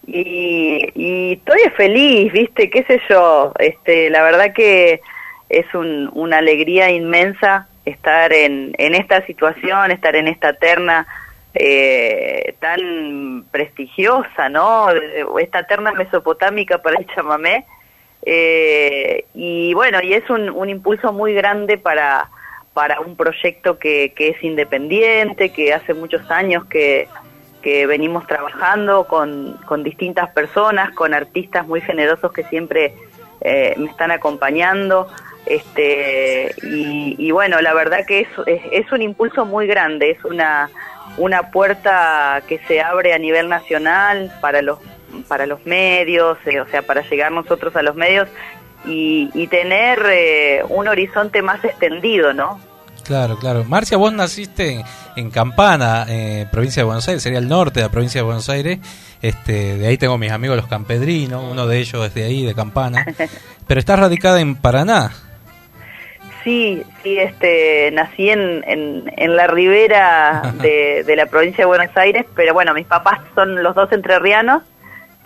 y, 0.05 0.88
y 0.93 1.33
estoy 1.33 1.59
feliz, 1.77 2.31
viste, 2.33 2.69
qué 2.69 2.83
sé 2.83 2.99
yo, 3.09 3.53
este, 3.59 4.09
la 4.09 4.21
verdad 4.21 4.53
que 4.53 5.01
es 5.49 5.65
un- 5.73 6.09
una 6.13 6.39
alegría 6.39 6.91
inmensa 6.91 7.67
estar 7.86 8.33
en, 8.33 8.73
en 8.77 8.95
esta 8.95 9.25
situación, 9.25 9.91
estar 9.91 10.15
en 10.15 10.27
esta 10.27 10.53
terna 10.53 11.07
eh, 11.55 12.55
tan 12.59 13.45
prestigiosa, 13.49 14.49
¿no? 14.49 14.89
Esta 15.39 15.63
terna 15.63 15.91
mesopotámica 15.93 16.77
para 16.81 16.99
el 16.99 17.07
chamamé. 17.07 17.65
Eh, 18.25 19.25
y 19.33 19.73
bueno, 19.73 19.99
y 20.01 20.13
es 20.13 20.29
un, 20.29 20.49
un 20.49 20.69
impulso 20.69 21.13
muy 21.13 21.33
grande 21.33 21.77
para, 21.77 22.29
para 22.73 22.99
un 22.99 23.15
proyecto 23.15 23.79
que, 23.79 24.13
que 24.15 24.29
es 24.29 24.43
independiente, 24.43 25.51
que 25.51 25.73
hace 25.73 25.93
muchos 25.93 26.29
años 26.29 26.65
que, 26.65 27.07
que 27.61 27.85
venimos 27.85 28.27
trabajando 28.27 29.07
con, 29.07 29.57
con 29.65 29.83
distintas 29.83 30.29
personas, 30.31 30.91
con 30.93 31.13
artistas 31.13 31.65
muy 31.67 31.81
generosos 31.81 32.33
que 32.33 32.43
siempre 32.43 32.93
eh, 33.41 33.75
me 33.77 33.85
están 33.85 34.11
acompañando. 34.11 35.07
Este, 35.45 36.53
y, 36.63 37.15
y 37.19 37.31
bueno, 37.31 37.61
la 37.61 37.75
verdad 37.75 38.05
que 38.07 38.21
es, 38.21 38.27
es 38.71 38.91
un 38.91 39.03
impulso 39.03 39.45
muy 39.45 39.67
grande, 39.67 40.09
es 40.09 40.25
una, 40.25 40.71
una 41.18 41.51
puerta 41.51 42.41
que 42.47 42.59
se 42.68 42.82
abre 42.82 43.13
a 43.13 43.18
nivel 43.18 43.49
nacional 43.49 44.32
para 44.41 44.61
los 44.61 44.80
para 45.28 45.45
los 45.45 45.66
medios, 45.66 46.38
eh, 46.45 46.59
o 46.59 46.68
sea, 46.68 46.82
para 46.82 47.01
llegar 47.07 47.32
nosotros 47.32 47.76
a 47.76 47.82
los 47.82 47.95
medios 47.95 48.28
y, 48.86 49.30
y 49.34 49.47
tener 49.47 49.99
eh, 50.11 50.63
un 50.70 50.88
horizonte 50.88 51.41
más 51.41 51.63
extendido, 51.63 52.34
¿no? 52.34 52.59
Claro, 53.03 53.38
claro. 53.38 53.63
Marcia, 53.66 53.97
vos 53.97 54.11
naciste 54.11 54.74
en, 54.74 54.84
en 55.16 55.30
Campana, 55.30 56.05
eh, 56.09 56.47
provincia 56.51 56.82
de 56.82 56.86
Buenos 56.86 57.07
Aires, 57.07 57.22
sería 57.22 57.39
el 57.39 57.47
norte 57.47 57.80
de 57.80 57.86
la 57.86 57.91
provincia 57.91 58.20
de 58.20 58.26
Buenos 58.26 58.49
Aires. 58.49 58.80
Este, 59.22 59.78
de 59.78 59.88
ahí 59.88 59.97
tengo 59.97 60.18
mis 60.18 60.32
amigos 60.32 60.57
los 60.57 60.68
campedrinos, 60.68 61.43
uno 61.49 61.68
de 61.68 61.80
ellos 61.80 62.05
es 62.05 62.13
de 62.13 62.26
ahí, 62.26 62.43
de 62.45 62.55
Campana. 62.55 63.05
Pero 63.68 63.80
estás 63.80 63.99
radicada 63.99 64.41
en 64.41 64.55
Paraná. 64.55 65.11
Sí, 66.45 66.83
sí, 67.01 67.17
este, 67.17 67.89
nací 67.91 68.29
en, 68.29 68.63
en, 68.67 69.11
en 69.17 69.35
la 69.35 69.47
ribera 69.47 70.53
de, 70.61 71.03
de 71.03 71.15
la 71.15 71.25
provincia 71.25 71.63
de 71.63 71.65
Buenos 71.65 71.97
Aires, 71.97 72.23
pero 72.35 72.53
bueno, 72.53 72.73
mis 72.75 72.85
papás 72.85 73.19
son 73.33 73.63
los 73.63 73.73
dos 73.73 73.91
entrerrianos, 73.91 74.61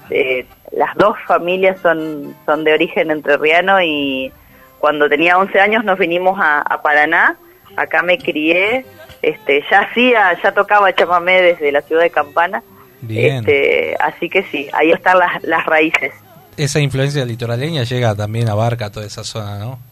eh, 0.10 0.46
las 0.72 0.96
dos 0.96 1.18
familias 1.28 1.78
son, 1.82 2.34
son 2.46 2.64
de 2.64 2.74
origen 2.74 3.12
entrerriano 3.12 3.82
y 3.82 4.32
cuando 4.80 5.10
tenía 5.10 5.38
11 5.38 5.60
años 5.60 5.84
nos 5.84 6.00
vinimos 6.00 6.40
a, 6.40 6.62
a 6.62 6.82
Paraná, 6.82 7.36
acá 7.76 8.02
me 8.02 8.18
crié, 8.18 8.86
este, 9.22 9.62
ya 9.70 9.82
hacía, 9.82 10.40
ya 10.42 10.54
tocaba 10.54 10.96
chamamé 10.96 11.42
desde 11.42 11.74
la 11.74 11.82
ciudad 11.82 12.04
de 12.04 12.12
Campana, 12.12 12.64
Bien. 13.02 13.40
este, 13.40 13.98
así 14.00 14.30
que 14.30 14.44
sí, 14.44 14.70
ahí 14.72 14.92
están 14.92 15.20
las, 15.20 15.44
las 15.44 15.66
raíces. 15.66 16.14
Esa 16.56 16.80
influencia 16.80 17.26
litoraleña 17.26 17.84
llega 17.84 18.16
también, 18.16 18.48
abarca 18.48 18.90
toda 18.90 19.06
esa 19.06 19.26
zona, 19.26 19.60
¿no? 19.60 19.89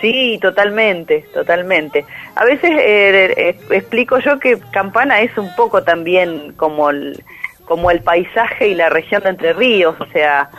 Sí, 0.00 0.38
totalmente, 0.40 1.24
totalmente. 1.32 2.04
A 2.34 2.44
veces 2.44 2.70
eh, 2.70 3.34
eh, 3.36 3.58
explico 3.70 4.18
yo 4.18 4.38
que 4.38 4.58
Campana 4.70 5.20
es 5.20 5.36
un 5.38 5.54
poco 5.54 5.82
también 5.82 6.52
como 6.56 6.90
el, 6.90 7.22
como 7.64 7.90
el 7.90 8.00
paisaje 8.00 8.68
y 8.68 8.74
la 8.74 8.88
región 8.90 9.22
de 9.22 9.30
Entre 9.30 9.52
Ríos, 9.54 9.96
o 9.98 10.06
sea, 10.06 10.50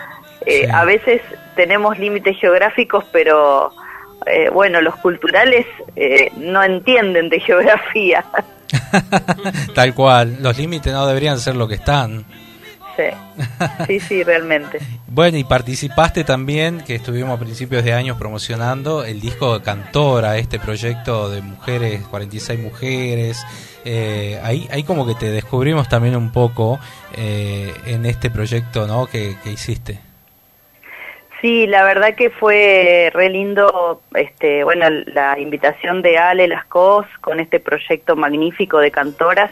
eh, 0.46 0.68
a 0.72 0.86
veces 0.86 1.22
tenemos 1.56 2.00
límites 2.00 2.38
geográficos, 2.40 3.06
pero 3.12 3.74
bueno, 4.52 4.82
los 4.82 4.96
culturales 4.98 5.66
no 6.36 6.62
entienden 6.62 7.30
de 7.30 7.40
geografía. 7.40 8.26
Tal 9.76 9.94
cual, 9.94 10.38
los 10.42 10.58
límites 10.58 10.92
no 10.92 11.08
deberían 11.08 11.40
ser 11.40 11.56
lo 11.56 11.68
que 11.68 11.76
están. 11.76 12.26
Sí, 13.88 14.00
sí, 14.00 14.24
realmente. 14.24 14.80
bueno, 15.08 15.38
y 15.38 15.44
participaste 15.44 16.24
también, 16.24 16.82
que 16.82 16.96
estuvimos 16.96 17.38
a 17.38 17.40
principios 17.40 17.84
de 17.84 17.94
años 17.94 18.18
promocionando, 18.18 19.04
el 19.06 19.22
disco 19.22 19.58
de 19.58 19.64
Cantora, 19.64 20.38
este 20.38 20.60
proyecto 20.60 21.30
de 21.30 21.42
mujeres, 21.42 22.02
46 22.08 22.60
mujeres. 22.60 23.46
Eh, 23.86 24.40
ahí, 24.44 24.68
ahí 24.72 24.84
como 24.84 25.06
que 25.08 25.16
te 25.16 25.28
descubrimos 25.28 25.88
también 25.88 26.16
un 26.16 26.32
poco 26.32 26.80
eh, 27.16 27.74
en 27.86 28.06
este 28.06 28.30
proyecto 28.30 28.88
¿no? 28.88 29.06
que, 29.06 29.36
hiciste. 29.46 30.00
Sí, 31.40 31.68
la 31.68 31.84
verdad 31.84 32.16
que 32.16 32.32
fue 32.32 33.12
re 33.14 33.30
lindo, 33.30 34.02
este, 34.16 34.64
bueno, 34.64 34.90
la 34.90 35.38
invitación 35.40 36.02
de 36.02 36.18
Ale 36.18 36.48
Lascos 36.48 37.06
con 37.22 37.40
este 37.40 37.60
proyecto 37.60 38.16
magnífico 38.16 38.80
de 38.80 38.90
cantoras. 38.90 39.52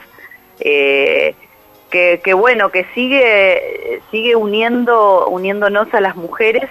Eh, 0.60 1.36
que, 1.90 2.34
bueno, 2.34 2.72
que 2.72 2.86
sigue, 2.94 4.02
sigue 4.12 4.36
uniendo, 4.36 5.28
uniéndonos 5.28 5.94
a 5.94 6.02
las 6.02 6.16
mujeres, 6.16 6.70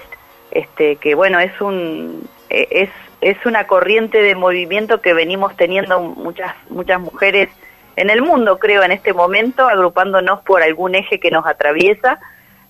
este, 0.50 0.96
que 0.96 1.14
bueno, 1.14 1.40
es 1.40 1.58
un, 1.60 2.28
es, 2.50 2.90
es 3.20 3.36
una 3.46 3.66
corriente 3.66 4.20
de 4.20 4.34
movimiento 4.34 5.00
que 5.00 5.14
venimos 5.14 5.56
teniendo 5.56 6.00
muchas, 6.00 6.54
muchas 6.68 7.00
mujeres 7.00 7.48
en 7.96 8.10
el 8.10 8.22
mundo, 8.22 8.58
creo, 8.58 8.82
en 8.82 8.92
este 8.92 9.12
momento, 9.12 9.66
agrupándonos 9.66 10.40
por 10.40 10.62
algún 10.62 10.94
eje 10.94 11.20
que 11.20 11.30
nos 11.30 11.46
atraviesa. 11.46 12.18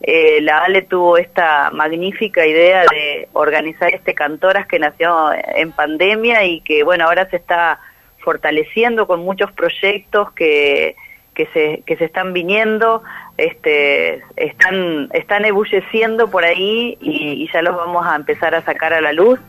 Eh, 0.01 0.41
la 0.43 0.59
Ale 0.59 0.83
tuvo 0.83 1.17
esta 1.17 1.71
magnífica 1.71 2.47
idea 2.47 2.83
de 2.83 3.29
organizar 3.33 3.95
este 3.95 4.13
Cantoras 4.13 4.67
que 4.67 4.79
nació 4.79 5.33
en 5.33 5.73
pandemia 5.73 6.45
y 6.45 6.61
que, 6.61 6.85
bueno, 6.85 7.07
ahora 7.07 7.29
se 7.31 7.37
está 7.37 7.81
fortaleciendo 8.19 9.07
con 9.07 9.21
muchos 9.25 9.51
proyectos 9.53 10.31
que, 10.33 10.95
que 11.35 11.47
se, 11.53 11.83
que 11.87 11.97
se 11.97 12.05
están 12.05 12.33
viniendo, 12.33 13.03
este, 13.37 14.23
están, 14.37 15.09
están 15.13 15.45
ebulleciendo 15.45 16.31
por 16.31 16.45
ahí 16.45 16.97
y, 17.01 17.49
ya 17.53 17.63
los 17.63 17.77
vamos 17.77 18.07
a 18.07 18.17
empezar 18.17 18.55
a 18.55 18.63
sacar 18.63 18.93
a 18.93 19.01
la 19.01 19.13
luz. 19.13 19.41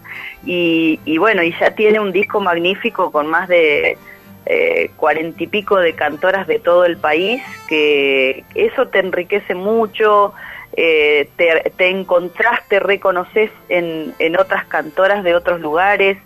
Y, 0.46 1.00
y 1.06 1.18
bueno, 1.18 1.44
y 1.44 1.54
ya 1.60 1.72
tiene 1.72 2.00
un 2.00 2.12
disco 2.12 2.40
magnífico 2.42 3.12
con 3.12 3.28
más 3.28 3.48
de 3.48 3.98
eh, 4.46 4.92
cuarenta 4.96 5.44
y 5.44 5.48
pico 5.48 5.78
de 5.78 5.94
cantoras 5.94 6.48
de 6.48 6.60
todo 6.60 6.86
el 6.86 6.98
país, 6.98 7.42
que 7.68 8.44
eso 8.54 8.88
te 8.88 9.00
enriquece 9.00 9.56
mucho, 9.56 10.34
eh, 10.78 11.30
te, 11.36 11.72
te 11.78 11.90
encontrás, 11.90 12.68
te 12.68 12.80
reconoces 12.80 13.50
en, 13.70 14.14
en 14.20 14.38
otras 14.38 14.66
cantoras 14.66 15.24
de 15.24 15.36
otros 15.36 15.62
lugares, 15.62 16.18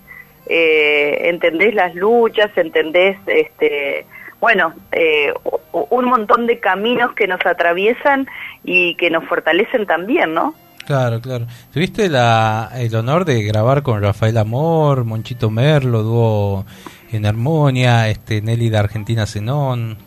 eh, 0.47 1.29
entendés 1.29 1.73
las 1.75 1.93
luchas, 1.95 2.49
entendés 2.57 3.17
este, 3.27 4.05
bueno, 4.39 4.73
eh, 4.91 5.33
un 5.71 6.05
montón 6.05 6.47
de 6.47 6.59
caminos 6.59 7.13
que 7.13 7.27
nos 7.27 7.45
atraviesan 7.45 8.27
y 8.63 8.95
que 8.95 9.09
nos 9.09 9.25
fortalecen 9.25 9.85
también, 9.85 10.33
¿no? 10.33 10.55
Claro, 10.85 11.21
claro. 11.21 11.45
¿Tuviste 11.71 12.09
la, 12.09 12.71
el 12.75 12.95
honor 12.95 13.23
de 13.25 13.43
grabar 13.43 13.83
con 13.83 14.01
Rafael 14.01 14.37
Amor, 14.37 15.03
Monchito 15.03 15.51
Merlo, 15.51 16.01
dúo 16.01 16.65
en 17.11 17.27
Armonia, 17.27 18.09
este, 18.09 18.41
Nelly 18.41 18.69
de 18.69 18.77
Argentina 18.77 19.27
Zenón? 19.27 19.97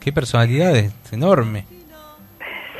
Qué 0.00 0.12
personalidades, 0.12 0.92
enorme. 1.12 1.64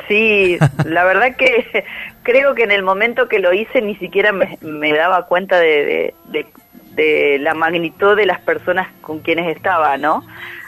Sí, 0.08 0.58
la 0.84 1.04
verdad 1.04 1.36
que 1.36 1.84
creo 2.22 2.54
que 2.54 2.64
en 2.64 2.72
el 2.72 2.82
momento 2.82 3.28
que 3.28 3.38
lo 3.38 3.52
hice 3.52 3.80
ni 3.80 3.94
siquiera 3.96 4.32
me, 4.32 4.92
daba 4.92 5.26
cuenta 5.26 5.60
de, 5.60 6.14
de, 6.96 7.38
la 7.38 7.54
magnitud 7.54 8.16
de 8.16 8.26
las 8.26 8.40
personas 8.40 8.88
con 9.00 9.20
quienes 9.20 9.56
estaba, 9.56 9.96
¿no? 9.98 10.24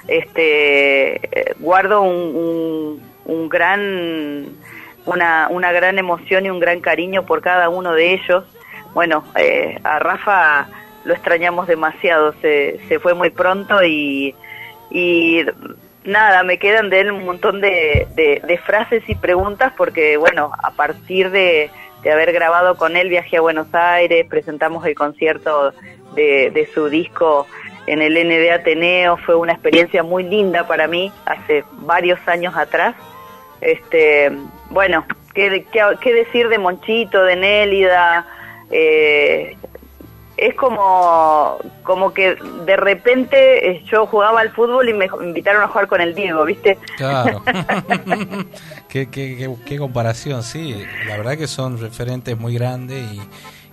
Este 0.09 1.55
guardo 1.59 2.02
un, 2.02 3.00
un, 3.24 3.48
gran 3.48 4.46
una, 5.07 5.48
una 5.50 5.72
gran 5.72 5.98
emoción 5.98 6.46
y 6.46 6.50
un 6.50 6.61
gran 6.61 6.80
cariño 6.80 7.24
por 7.26 7.40
cada 7.40 7.68
uno 7.68 7.92
de 7.92 8.14
ellos. 8.14 8.44
Bueno 8.92 9.24
eh, 9.36 9.78
a 9.82 9.98
Rafa 9.98 10.68
lo 11.05 11.12
extrañamos 11.14 11.66
demasiado 11.66 12.34
se, 12.40 12.80
se 12.88 12.98
fue 12.98 13.14
muy 13.14 13.30
pronto 13.30 13.82
y, 13.84 14.34
y 14.90 15.44
nada 16.05 16.42
me 16.42 16.59
quedan 16.59 16.90
de 16.90 17.00
él 17.00 17.12
un 17.12 17.24
montón 17.24 17.61
de, 17.61 18.07
de, 18.14 18.59
frases 18.59 19.02
y 19.09 19.14
preguntas 19.14 19.72
porque 19.76 20.16
bueno 20.16 20.50
a 20.62 20.70
partir 20.72 21.30
de, 21.30 21.70
de 22.02 22.12
haber 22.12 22.32
grabado 22.32 22.76
con 22.76 22.96
él 22.96 23.09
viajé 23.09 23.38
a 23.38 23.42
Buenos 23.42 23.74
Aires 23.74 24.26
presentamos 24.28 24.86
el 24.86 24.94
concierto 24.94 25.72
de, 26.14 26.50
de 26.50 26.68
su 26.72 26.88
disco 26.88 27.46
en 27.87 28.03
el 28.03 28.14
ND 28.14 28.51
Ateneo, 28.53 29.16
fue 29.18 29.35
una 29.35 29.53
experiencia 29.53 30.03
muy 30.03 30.24
linda 30.24 30.66
para 30.66 30.87
mí 30.87 31.12
hace 31.26 31.64
varios 31.72 32.18
años 32.26 32.57
atrás. 32.57 32.95
Este, 33.61 34.32
bueno, 34.70 35.05
¿qué, 35.35 35.66
qué, 36.01 36.14
decir 36.14 36.49
de 36.49 36.59
Monchito, 36.59 37.22
de 37.24 37.37
Nélida? 37.37 38.26
Eh, 38.70 39.57
es 40.37 40.55
como, 40.57 41.59
como 41.82 42.12
que 42.12 42.37
de 42.66 42.76
repente 42.76 43.70
eh, 43.70 43.85
yo 43.91 44.07
jugaba 44.07 44.41
al 44.41 44.51
fútbol 44.51 44.89
y 44.89 44.93
me 44.93 45.09
invitaron 45.22 45.62
a 45.62 45.68
jugar 45.68 45.87
con 45.87 46.01
el 46.01 46.14
Diego, 46.14 46.45
¿viste? 46.45 46.76
Claro. 46.97 47.43
qué, 48.89 49.09
qué, 49.11 49.55
qué, 49.64 49.78
comparación, 49.78 50.43
sí. 50.43 50.85
La 51.07 51.16
verdad 51.16 51.37
que 51.37 51.47
son 51.47 51.80
referentes 51.80 52.37
muy 52.37 52.55
grandes 52.55 53.12
y, 53.12 53.20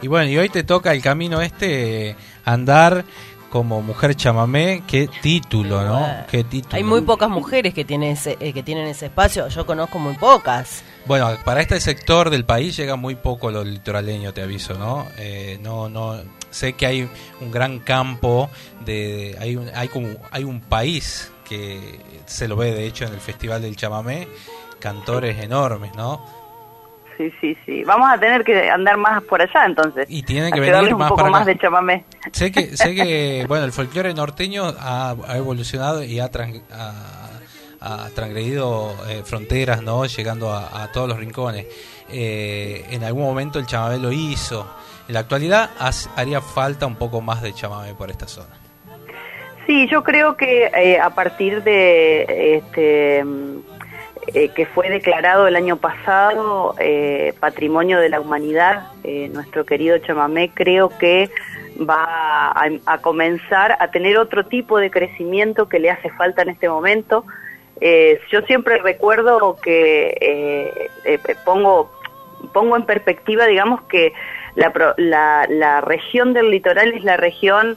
y 0.02 0.08
bueno, 0.08 0.30
y 0.30 0.38
hoy 0.38 0.50
te 0.50 0.64
toca 0.64 0.94
el 0.94 1.02
camino 1.02 1.42
este 1.42 2.16
andar 2.46 3.06
como 3.52 3.82
mujer 3.82 4.16
chamamé, 4.16 4.82
qué 4.88 5.10
título, 5.22 5.84
¿no? 5.84 6.08
Qué 6.32 6.44
título. 6.46 6.78
Hay 6.78 6.84
muy 6.84 7.02
pocas 7.02 7.30
mujeres 7.30 7.74
que 7.74 7.84
tienen 7.84 8.14
ese, 8.14 8.38
eh, 8.40 8.54
que 8.54 8.64
tienen 8.64 8.88
ese 8.88 9.08
espacio, 9.08 9.50
yo 9.50 9.66
conozco 9.66 10.00
muy 10.00 10.16
pocas. 10.16 10.84
Bueno, 11.06 11.30
para 11.44 11.62
este 11.62 11.80
sector 11.82 12.30
del 12.30 12.46
país 12.46 12.78
llega 12.78 12.96
muy 12.96 13.16
poco 13.16 13.52
lo 13.52 13.64
litoraleño, 13.64 14.34
te 14.34 14.42
aviso, 14.42 14.76
¿no? 14.76 15.06
Eh, 15.18 15.60
no, 15.62 15.90
no, 15.90 16.16
sé 16.50 16.74
que 16.74 16.86
hay 16.86 17.10
un 17.42 17.52
gran 17.52 17.80
campo 17.80 18.50
de, 18.86 19.36
hay 19.40 19.58
un, 19.58 19.70
hay 19.76 19.90
como, 19.90 20.08
hay 20.32 20.46
un 20.46 20.62
país 20.62 21.32
que 21.44 22.00
se 22.26 22.48
lo 22.48 22.56
ve 22.56 22.72
de 22.72 22.86
hecho 22.88 23.06
en 23.06 23.14
el 23.14 23.20
Festival 23.20 23.62
del 23.62 23.76
Chamamé, 23.76 24.30
cantores 24.80 25.38
enormes, 25.40 25.94
¿no? 25.96 26.41
Sí, 27.22 27.34
sí, 27.40 27.58
sí. 27.66 27.84
Vamos 27.84 28.10
a 28.10 28.18
tener 28.18 28.44
que 28.44 28.70
andar 28.70 28.98
más 28.98 29.24
por 29.24 29.42
allá 29.42 29.66
entonces. 29.66 30.06
Y 30.10 30.24
tienen 30.24 30.52
que 30.52 30.60
venir 30.60 30.96
más 30.96 31.12
un 31.12 31.18
poco 31.18 31.30
más 31.30 31.46
de 31.46 31.58
chamamé. 31.58 32.06
Sé 32.32 32.52
que, 32.52 32.76
sé 32.78 32.96
que, 32.96 33.46
bueno, 33.48 33.66
el 33.66 33.72
folclore 33.72 34.14
norteño 34.14 34.64
ha, 34.80 35.16
evolucionado 35.36 36.04
y 36.04 36.20
ha, 36.20 36.30
ha, 37.82 38.10
transgredido 38.14 38.96
eh, 39.10 39.22
fronteras, 39.24 39.82
¿no? 39.82 40.06
Llegando 40.06 40.52
a, 40.52 40.90
todos 40.92 41.08
los 41.08 41.18
rincones. 41.18 41.66
Eh, 42.10 42.86
en 42.90 43.04
algún 43.04 43.24
momento 43.24 43.60
el 43.60 43.66
chamamé 43.66 43.98
lo 43.98 44.12
hizo. 44.12 44.76
En 45.08 45.14
la 45.14 45.22
actualidad 45.22 45.70
haría 46.16 46.42
falta 46.42 46.86
un 46.86 46.96
poco 46.96 47.22
más 47.22 47.42
de 47.42 47.54
chamamé 47.54 47.94
por 47.94 48.10
esta 48.10 48.28
zona. 48.28 48.56
Sí, 49.68 49.88
yo 49.88 50.04
creo 50.04 50.36
que 50.36 50.66
eh, 50.66 51.00
a 51.00 51.12
partir 51.12 51.64
de 51.64 52.58
este 52.58 53.24
eh, 54.28 54.50
que 54.50 54.68
fue 54.68 54.90
declarado 54.90 55.48
el 55.48 55.56
año 55.56 55.78
pasado 55.78 56.76
eh, 56.80 57.34
Patrimonio 57.40 58.00
de 58.00 58.10
la 58.10 58.20
Humanidad, 58.20 58.90
eh, 59.04 59.30
nuestro 59.34 59.66
querido 59.66 59.98
chamamé, 59.98 60.52
creo 60.54 60.90
que 61.00 61.32
va 61.78 62.54
a, 62.86 62.98
comenzar 63.00 63.76
a 63.80 63.90
tener 63.90 64.18
otro 64.18 64.46
tipo 64.46 64.78
de 64.78 64.92
crecimiento 64.92 65.68
que 65.68 65.80
le 65.80 65.90
hace 65.90 66.12
falta 66.12 66.44
en 66.44 66.50
este 66.50 66.70
momento. 66.70 67.26
yo 67.82 68.42
siempre 68.46 68.78
recuerdo 68.78 69.58
que 69.60 70.90
pongo, 71.44 71.92
pongo 72.54 72.76
en 72.76 72.86
perspectiva, 72.86 73.48
digamos, 73.48 73.82
que 73.84 74.14
la, 74.54 74.72
la, 74.98 75.48
la 75.50 75.82
región 75.82 76.34
del 76.34 76.52
litoral 76.52 76.94
es 76.94 77.04
la 77.04 77.18
región 77.18 77.76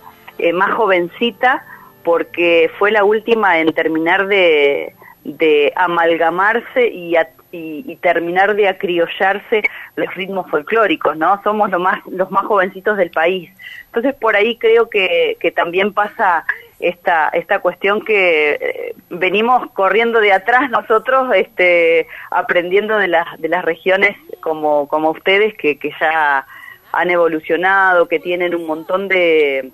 más 0.53 0.75
jovencita 0.75 1.65
porque 2.03 2.71
fue 2.79 2.91
la 2.91 3.05
última 3.05 3.61
en 3.61 3.73
terminar 3.73 4.27
de 4.27 4.95
de 5.25 5.73
amalgamarse 5.75 6.89
y, 6.89 7.17
y, 7.51 7.97
terminar 7.97 8.55
de 8.55 8.69
acriollarse 8.69 9.63
los 9.97 10.15
ritmos 10.15 10.51
folclóricos, 10.51 11.17
¿no? 11.17 11.41
Somos 11.43 11.71
los 11.71 11.81
más, 11.81 12.05
los 12.07 12.31
más 12.31 12.45
jovencitos 12.45 12.97
del 12.99 13.11
país. 13.11 13.51
Entonces 13.87 14.15
por 14.15 14.37
ahí 14.37 14.59
creo 14.59 14.91
que, 14.91 15.37
que 15.41 15.51
también 15.51 15.95
pasa 15.95 16.45
esta, 16.79 17.29
esta 17.29 17.61
cuestión 17.61 18.05
que 18.05 18.53
eh, 18.53 18.95
venimos 19.09 19.71
corriendo 19.73 20.21
de 20.21 20.33
atrás 20.33 20.69
nosotros, 20.71 21.35
este, 21.35 22.07
aprendiendo 22.31 22.99
de 22.99 23.09
las, 23.09 23.41
de 23.41 23.49
las 23.49 23.65
regiones 23.65 24.17
como, 24.41 24.87
como 24.89 25.11
ustedes 25.11 25.55
que, 25.55 25.79
que 25.79 25.91
ya 25.99 26.47
han 26.93 27.11
evolucionado, 27.11 28.09
que 28.09 28.21
tienen 28.21 28.55
un 28.55 28.67
montón 28.67 29.09
de, 29.09 29.73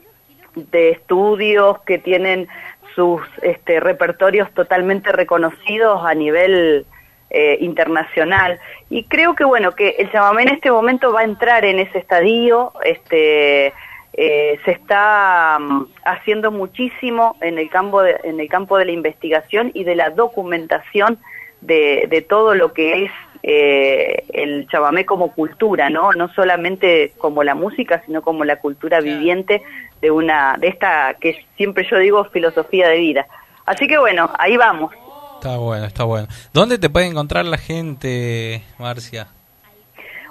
de 0.55 0.91
estudios, 0.91 1.81
que 1.83 1.99
tienen 1.99 2.49
sus 2.95 3.21
este, 3.43 3.81
repertorios 3.81 4.53
totalmente 4.55 5.13
reconocidos 5.13 6.05
a 6.05 6.15
nivel 6.15 6.87
eh, 7.31 7.59
internacional. 7.61 8.59
Y 8.89 9.05
creo 9.05 9.35
que, 9.35 9.45
bueno, 9.45 9.73
que 9.73 9.91
el 9.99 10.11
chamamé 10.11 10.43
en 10.43 10.55
este 10.55 10.71
momento 10.71 11.13
va 11.13 11.21
a 11.21 11.25
entrar 11.25 11.65
en 11.65 11.79
ese 11.79 11.99
estadio, 11.99 12.73
este, 12.85 13.73
eh, 14.15 14.59
se 14.65 14.71
está 14.73 15.59
mm, 15.61 15.87
haciendo 16.05 16.51
muchísimo 16.51 17.37
en 17.41 17.59
el, 17.59 17.71
campo 17.71 18.03
de, 18.03 18.17
en 18.25 18.41
el 18.41 18.49
campo 18.49 18.77
de 18.79 18.87
la 18.87 18.93
investigación 18.93 19.71
y 19.75 19.85
de 19.85 19.95
la 19.95 20.11
documentación 20.11 21.19
de, 21.61 22.07
de 22.09 22.23
todo 22.23 22.55
lo 22.55 22.73
que 22.73 23.05
es 23.05 23.13
eh, 23.43 24.25
el 24.35 24.67
chamamé 24.69 25.07
como 25.07 25.33
cultura, 25.33 25.89
¿no? 25.89 26.13
No 26.13 26.29
solamente 26.35 27.13
como 27.17 27.43
la 27.43 27.55
música, 27.55 28.03
sino 28.05 28.21
como 28.21 28.45
la 28.45 28.57
cultura 28.57 29.01
viviente 29.01 29.63
de 30.01 30.11
una 30.11 30.57
de 30.59 30.69
esta 30.69 31.15
que 31.21 31.45
siempre 31.57 31.87
yo 31.91 31.99
digo 31.99 32.25
filosofía 32.27 32.89
de 32.89 32.99
vida. 32.99 33.27
Así 33.67 33.87
que 33.87 33.99
bueno, 33.99 34.31
ahí 34.39 34.57
vamos. 34.57 34.93
Está 35.37 35.57
bueno, 35.57 35.87
está 35.87 36.05
bueno. 36.05 36.29
¿Dónde 36.53 36.79
te 36.79 36.91
puede 36.91 37.07
encontrar 37.07 37.45
la 37.47 37.57
gente, 37.57 38.63
Marcia? 38.79 39.29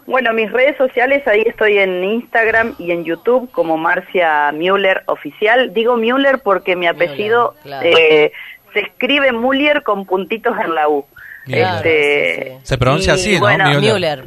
Bueno, 0.06 0.34
mis 0.34 0.52
redes 0.52 0.76
sociales, 0.78 1.28
ahí 1.28 1.44
estoy 1.46 1.78
en 1.78 2.04
Instagram 2.04 2.74
y 2.80 2.92
en 2.92 3.04
YouTube 3.06 3.50
como 3.52 3.78
Marcia 3.78 4.52
Müller 4.52 5.04
Oficial. 5.06 5.72
Digo 5.74 5.98
Müller 5.98 6.42
porque 6.44 6.76
mi 6.76 6.88
apellido 6.88 7.54
eh, 7.84 8.32
se 8.74 8.80
escribe 8.80 9.32
Müller 9.32 9.84
con 9.84 10.06
puntitos 10.06 10.58
en 10.60 10.74
la 10.74 10.90
U. 10.90 11.06
Este, 11.48 12.58
Se 12.64 12.78
pronuncia 12.78 13.14
así, 13.14 13.40
¿no? 13.40 13.80
Müller. 13.80 14.26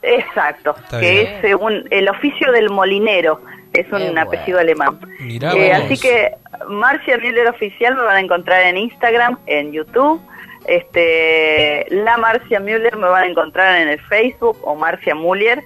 Exacto, 0.00 0.76
que 0.98 1.22
es 1.22 1.40
según 1.40 1.84
el 1.90 2.08
oficio 2.08 2.52
del 2.52 2.70
molinero, 2.70 3.42
es 3.80 3.92
un 3.92 4.18
apellido 4.18 4.58
alemán. 4.58 4.98
Eh, 5.20 5.72
así 5.72 5.98
que 5.98 6.34
Marcia 6.68 7.18
Müller 7.18 7.48
Oficial 7.48 7.94
me 7.94 8.02
van 8.02 8.16
a 8.16 8.20
encontrar 8.20 8.62
en 8.62 8.76
Instagram, 8.76 9.38
en 9.46 9.72
YouTube. 9.72 10.20
Este, 10.66 11.86
la 11.90 12.16
Marcia 12.18 12.60
Müller 12.60 12.96
me 12.96 13.08
van 13.08 13.24
a 13.24 13.26
encontrar 13.26 13.80
en 13.80 13.88
el 13.88 14.00
Facebook 14.00 14.58
o 14.62 14.74
Marcia 14.74 15.14
Müller. 15.14 15.62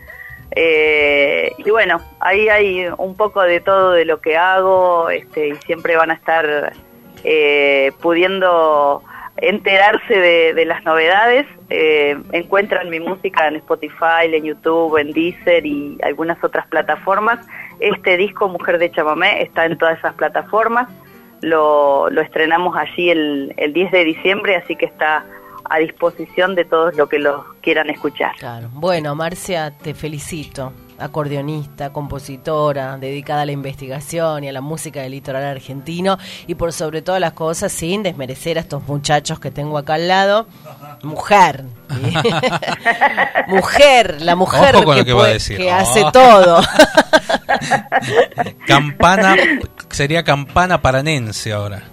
Eh, 0.54 1.52
y 1.58 1.70
bueno, 1.70 2.00
ahí 2.20 2.48
hay 2.48 2.86
un 2.98 3.16
poco 3.16 3.40
de 3.42 3.60
todo 3.60 3.92
de 3.92 4.04
lo 4.04 4.20
que 4.20 4.36
hago 4.36 5.08
este, 5.08 5.48
y 5.48 5.54
siempre 5.66 5.96
van 5.96 6.10
a 6.10 6.14
estar 6.14 6.72
eh, 7.24 7.92
pudiendo 8.00 9.02
enterarse 9.36 10.14
de, 10.14 10.64
las 10.64 10.84
novedades. 10.84 11.46
Eh, 11.70 12.16
encuentran 12.32 12.90
mi 12.90 13.00
música 13.00 13.48
en 13.48 13.56
Spotify, 13.56 14.26
en 14.26 14.44
YouTube, 14.44 14.98
en 14.98 15.12
Deezer 15.12 15.64
y 15.64 15.98
algunas 16.02 16.42
otras 16.44 16.66
plataformas. 16.66 17.44
Este 17.82 18.16
disco, 18.16 18.48
Mujer 18.48 18.78
de 18.78 18.90
Chamamé, 18.90 19.42
está 19.42 19.66
en 19.66 19.76
todas 19.76 19.98
esas 19.98 20.14
plataformas. 20.14 20.88
Lo, 21.40 22.08
lo 22.10 22.20
estrenamos 22.20 22.76
allí 22.76 23.10
el, 23.10 23.52
el 23.56 23.72
10 23.72 23.90
de 23.90 24.04
diciembre, 24.04 24.56
así 24.56 24.76
que 24.76 24.86
está 24.86 25.24
a 25.68 25.78
disposición 25.78 26.54
de 26.54 26.64
todos 26.64 26.96
los 26.96 27.08
que 27.08 27.18
lo 27.18 27.44
quieran 27.62 27.90
escuchar. 27.90 28.32
Bueno, 28.72 29.14
Marcia, 29.14 29.72
te 29.76 29.94
felicito 29.94 30.72
acordeonista, 30.98 31.92
compositora, 31.92 32.96
dedicada 32.98 33.42
a 33.42 33.46
la 33.46 33.52
investigación 33.52 34.44
y 34.44 34.48
a 34.48 34.52
la 34.52 34.60
música 34.60 35.02
del 35.02 35.12
litoral 35.12 35.44
argentino 35.44 36.18
y 36.46 36.54
por 36.54 36.72
sobre 36.72 37.02
todas 37.02 37.20
las 37.20 37.32
cosas 37.32 37.72
sin 37.72 38.02
desmerecer 38.02 38.58
a 38.58 38.62
estos 38.62 38.86
muchachos 38.86 39.40
que 39.40 39.50
tengo 39.50 39.78
acá 39.78 39.94
al 39.94 40.08
lado. 40.08 40.46
Mujer. 41.02 41.64
mujer, 43.48 44.22
la 44.22 44.36
mujer 44.36 44.76
que, 45.56 45.70
hace 45.70 46.04
todo. 46.12 46.60
campana, 48.66 49.36
sería 49.90 50.22
campana 50.22 50.80
paranense 50.80 51.52
ahora. 51.52 51.91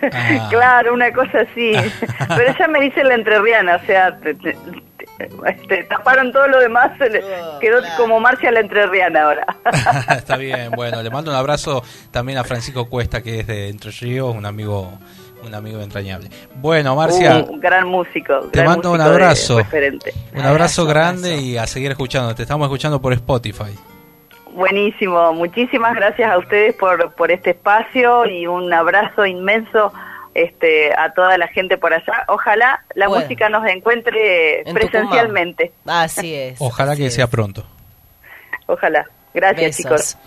Ah. 0.12 0.48
Claro, 0.48 0.94
una 0.94 1.12
cosa 1.12 1.40
así. 1.40 1.72
Pero 2.28 2.50
ella 2.50 2.68
me 2.68 2.80
dice 2.80 3.02
la 3.02 3.14
entrerriana, 3.14 3.76
o 3.76 3.86
sea, 3.86 4.18
este, 5.46 5.82
taparon 5.84 6.32
todo 6.32 6.46
lo 6.46 6.60
demás, 6.60 6.92
quedó 7.60 7.80
como 7.96 8.20
Marcia 8.20 8.52
la 8.52 8.60
entrerriana 8.60 9.24
ahora. 9.24 9.46
Está 10.16 10.36
bien, 10.36 10.70
bueno, 10.70 11.02
le 11.02 11.10
mando 11.10 11.30
un 11.30 11.36
abrazo 11.36 11.82
también 12.10 12.38
a 12.38 12.44
Francisco 12.44 12.88
Cuesta, 12.88 13.22
que 13.22 13.40
es 13.40 13.46
de 13.46 13.68
Entre 13.68 13.90
Ríos, 13.90 14.34
un 14.34 14.46
amigo 14.46 14.98
un 15.44 15.54
amigo 15.54 15.80
entrañable. 15.80 16.28
Bueno, 16.56 16.96
Marcia. 16.96 17.44
Un 17.48 17.60
gran 17.60 17.86
músico. 17.86 18.48
Te 18.52 18.64
mando 18.64 18.92
un 18.92 19.00
abrazo. 19.00 19.60
Un 20.34 20.44
abrazo 20.44 20.84
grande 20.84 21.40
y 21.40 21.56
a 21.56 21.66
seguir 21.66 21.92
escuchando. 21.92 22.34
Te 22.34 22.42
estamos 22.42 22.66
escuchando 22.66 23.00
por 23.00 23.12
Spotify. 23.12 23.72
Buenísimo. 24.58 25.32
Muchísimas 25.34 25.94
gracias 25.94 26.28
a 26.28 26.36
ustedes 26.36 26.74
por, 26.74 27.12
por 27.14 27.30
este 27.30 27.50
espacio 27.50 28.26
y 28.26 28.48
un 28.48 28.72
abrazo 28.72 29.24
inmenso 29.24 29.92
este, 30.34 30.92
a 30.98 31.14
toda 31.14 31.38
la 31.38 31.46
gente 31.46 31.78
por 31.78 31.94
allá. 31.94 32.24
Ojalá 32.26 32.84
la 32.96 33.08
música 33.08 33.48
nos 33.48 33.64
encuentre 33.68 34.64
presencialmente. 34.74 35.70
Así 35.86 36.34
es. 36.34 36.60
Ojalá 36.60 36.96
que 36.96 37.08
sea 37.08 37.28
pronto. 37.28 37.64
Ojalá. 38.66 39.06
Gracias, 39.32 39.76
chicos. 39.76 40.18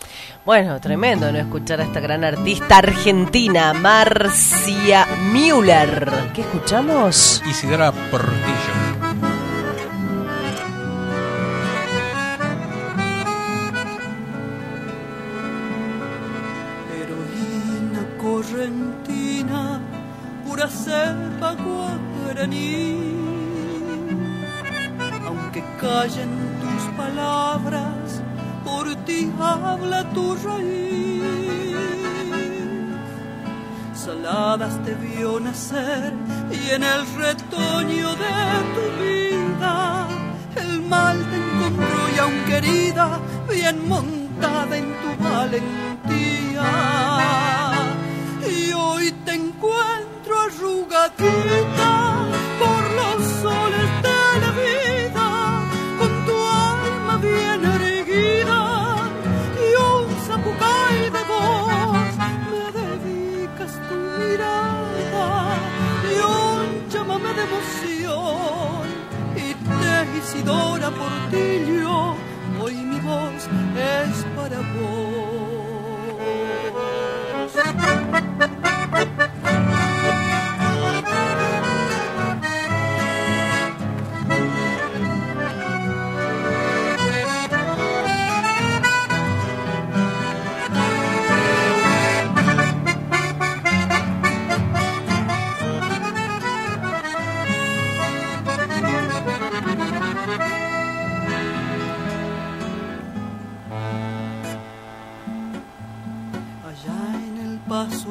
Bueno, 0.46 0.80
tremendo 0.80 1.30
no 1.30 1.38
escuchar 1.38 1.82
a 1.82 1.84
esta 1.84 2.00
gran 2.00 2.24
artista 2.24 2.78
argentina, 2.78 3.74
Marcia 3.74 5.04
Müller. 5.30 6.08
¿Qué 6.34 6.40
escuchamos? 6.40 7.42
Isidora 7.46 7.92
Portillo. 8.10 8.81
Pura 20.52 20.68
selva 20.68 21.50
guaraní. 21.64 22.84
Aunque 25.26 25.62
callen 25.80 26.32
tus 26.60 26.84
palabras, 27.00 28.20
por 28.64 28.86
ti 29.06 29.32
habla 29.40 30.00
tu 30.14 30.34
raíz. 30.44 31.22
Saladas 33.94 34.74
te 34.84 34.92
vio 34.94 35.40
nacer 35.40 36.12
y 36.50 36.70
en 36.76 36.82
el 36.82 37.02
retoño 37.22 38.08
de 38.24 38.38
tu 38.74 38.84
vida 39.02 39.74
el 40.56 40.82
mal 40.82 41.16
te 41.30 41.36
encontró 41.44 42.00
y 42.14 42.18
aun 42.18 42.38
querida, 42.50 43.06
bien 43.48 43.88
montada 43.88 44.76
en 44.76 44.88
tu 45.00 45.10
valentía. 45.24 46.70
Y 48.54 48.72
hoy 48.72 49.12
te 49.24 49.32
encuentro 49.34 50.11
arrugadita 50.30 52.26
por 52.60 52.82
los 52.98 53.28
soles 53.42 53.90
de 54.06 54.40
la 54.40 54.50
vida, 54.52 55.28
con 55.98 56.26
tu 56.26 56.36
alma 56.36 57.16
bien 57.18 57.64
erguida 57.64 59.10
y 59.64 59.68
un 59.90 60.06
zapucay 60.26 61.10
de 61.16 61.22
voz, 61.32 62.12
me 62.50 62.64
dedicas 62.80 63.72
tu 63.88 63.94
mirada 63.94 65.56
y 66.10 66.14
un 66.20 66.88
llámame 66.88 67.34
de 67.34 67.42
emoción 67.42 68.84
y 69.36 69.54
te 69.54 70.18
Isidora 70.18 70.90
Portillo, 70.90 72.14
hoy 72.62 72.74
mi 72.74 73.00
voz 73.00 73.48
es 73.76 74.24
para 74.36 74.58
vos. 74.58 75.31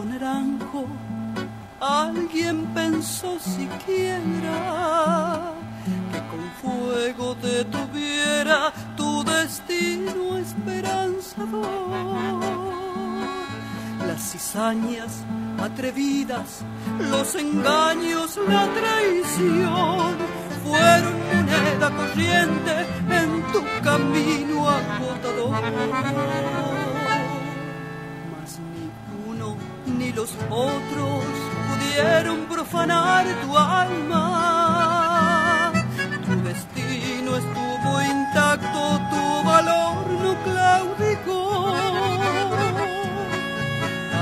naranjo, 0.05 0.85
alguien 1.79 2.65
pensó 2.73 3.37
siquiera 3.39 5.53
que 6.11 6.19
con 6.29 6.43
fuego 6.61 7.35
te 7.35 7.63
tuviera 7.65 8.71
tu 8.95 9.23
destino 9.23 10.37
esperanzador. 10.37 11.65
Las 14.07 14.31
cizañas 14.31 15.23
atrevidas, 15.59 16.63
los 16.99 17.35
engaños, 17.35 18.39
la 18.47 18.67
traición, 18.73 20.15
fueron 20.63 21.13
moneda 21.33 21.91
corriente 21.95 22.85
en 23.09 23.43
tu 23.51 23.61
camino 23.83 24.69
agotador 24.69 26.80
ni 30.01 30.11
los 30.13 30.31
otros 30.49 31.23
pudieron 31.69 32.37
profanar 32.53 33.25
tu 33.43 33.49
alma. 33.57 34.11
Tu 36.25 36.33
destino 36.49 37.29
estuvo 37.43 37.91
intacto, 38.15 38.81
tu 39.11 39.25
valor 39.51 40.03
no 40.23 40.31
claudicó. 40.47 41.43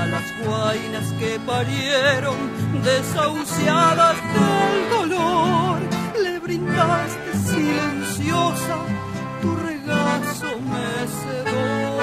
las 0.14 0.26
guainas 0.44 1.06
que 1.20 1.32
parieron, 1.52 2.38
desahuciadas 2.84 4.16
del 4.36 4.76
dolor, 4.96 5.78
le 6.24 6.34
brindaste 6.40 7.30
silenciosa 7.50 8.76
tu 9.40 9.50
regazo 9.56 10.50
mecedor. 10.76 12.00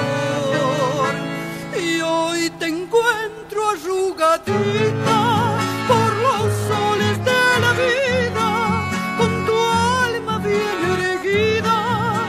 Y 1.80 2.00
hoy 2.00 2.40
te 2.58 2.66
encuentro 2.66 3.37
encuentro 3.48 3.70
arrugadita 3.70 5.20
por 5.86 6.10
los 6.16 6.52
soles 6.68 7.24
de 7.24 7.60
la 7.60 7.72
vida, 7.72 8.90
con 9.18 9.46
tu 9.46 9.54
alma 9.54 10.38
bien 10.38 10.78
erguida 11.00 12.26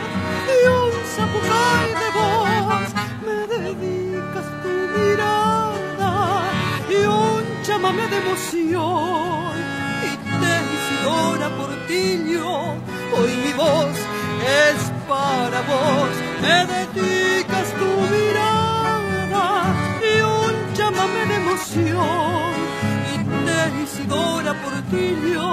y 0.47 0.67
un 0.67 0.91
sapucay 1.15 1.89
de 2.01 2.09
voz, 2.19 2.89
me 3.25 3.37
dedicas 3.47 4.47
tu 4.63 4.73
mirada 4.99 6.43
y 6.89 7.05
un 7.05 7.63
chamame 7.63 8.07
de 8.07 8.17
emoción. 8.17 9.53
Y 10.03 10.17
te 10.41 10.53
Isidora 10.75 11.49
Portillo, 11.57 12.47
hoy 13.17 13.31
mi 13.45 13.53
voz 13.53 13.95
es 14.67 14.91
para 15.07 15.61
vos, 15.61 16.11
me 16.41 16.65
dedicas 16.65 17.73
tu 17.73 18.15
vida. 18.15 18.28
pasión. 21.69 22.53
Y 23.13 23.15
te 23.45 23.59
Isidora 23.83 24.53
Portillo, 24.61 25.45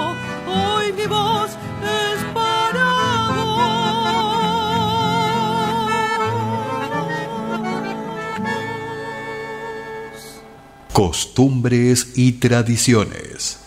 hoy 0.47 0.85
mi 0.93 1.05
voz 1.05 1.51
es 1.83 2.23
para 2.33 2.87
vos. 3.35 3.67
Costumbres 10.93 12.13
y 12.15 12.31
tradiciones. 12.33 13.66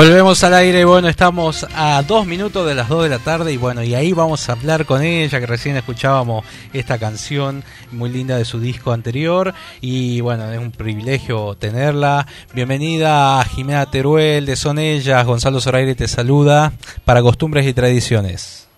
Volvemos 0.00 0.42
al 0.44 0.54
aire, 0.54 0.86
bueno, 0.86 1.08
estamos 1.08 1.66
a 1.76 2.02
dos 2.02 2.26
minutos 2.26 2.66
de 2.66 2.74
las 2.74 2.88
dos 2.88 3.02
de 3.02 3.10
la 3.10 3.18
tarde 3.18 3.52
y 3.52 3.58
bueno, 3.58 3.82
y 3.82 3.94
ahí 3.94 4.14
vamos 4.14 4.48
a 4.48 4.52
hablar 4.52 4.86
con 4.86 5.02
ella, 5.02 5.38
que 5.38 5.44
recién 5.44 5.76
escuchábamos 5.76 6.42
esta 6.72 6.98
canción 6.98 7.62
muy 7.92 8.08
linda 8.08 8.38
de 8.38 8.46
su 8.46 8.58
disco 8.60 8.92
anterior 8.92 9.52
y 9.82 10.22
bueno, 10.22 10.50
es 10.50 10.58
un 10.58 10.70
privilegio 10.70 11.54
tenerla. 11.54 12.26
Bienvenida 12.54 13.40
a 13.40 13.44
Jimena 13.44 13.90
Teruel 13.90 14.46
de 14.46 14.56
Son 14.56 14.78
Ellas, 14.78 15.26
Gonzalo 15.26 15.60
Zoraire 15.60 15.94
te 15.94 16.08
saluda 16.08 16.72
para 17.04 17.20
Costumbres 17.20 17.66
y 17.66 17.74
Tradiciones. 17.74 18.70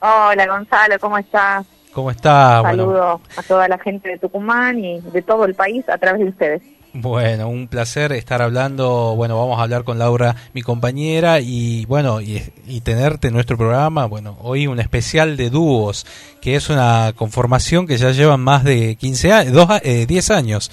Hola 0.00 0.46
Gonzalo, 0.46 0.98
¿cómo 1.00 1.16
estás? 1.16 1.64
¿Cómo 1.94 2.10
está? 2.10 2.60
Bueno, 2.60 2.82
Saludo 2.82 3.20
a 3.34 3.42
toda 3.44 3.66
la 3.66 3.78
gente 3.78 4.10
de 4.10 4.18
Tucumán 4.18 4.78
y 4.84 5.00
de 5.00 5.22
todo 5.22 5.46
el 5.46 5.54
país 5.54 5.88
a 5.88 5.96
través 5.96 6.20
de 6.20 6.28
ustedes. 6.28 6.62
Bueno, 6.92 7.48
un 7.48 7.68
placer 7.68 8.10
estar 8.12 8.42
hablando. 8.42 9.14
Bueno, 9.14 9.38
vamos 9.38 9.60
a 9.60 9.62
hablar 9.62 9.84
con 9.84 9.98
Laura, 10.00 10.34
mi 10.54 10.62
compañera, 10.62 11.38
y 11.38 11.86
bueno, 11.86 12.20
y, 12.20 12.40
tenerte 12.82 13.28
en 13.28 13.34
nuestro 13.34 13.56
programa. 13.56 14.06
Bueno, 14.06 14.36
hoy 14.40 14.66
un 14.66 14.80
especial 14.80 15.36
de 15.36 15.50
dúos, 15.50 16.04
que 16.42 16.56
es 16.56 16.68
una 16.68 17.12
conformación 17.14 17.86
que 17.86 17.96
ya 17.96 18.10
llevan 18.10 18.40
más 18.40 18.64
de 18.64 18.96
15 18.96 19.32
años, 19.32 19.52
dos, 19.52 19.68
eh, 19.84 20.04
10 20.06 20.30
años. 20.32 20.72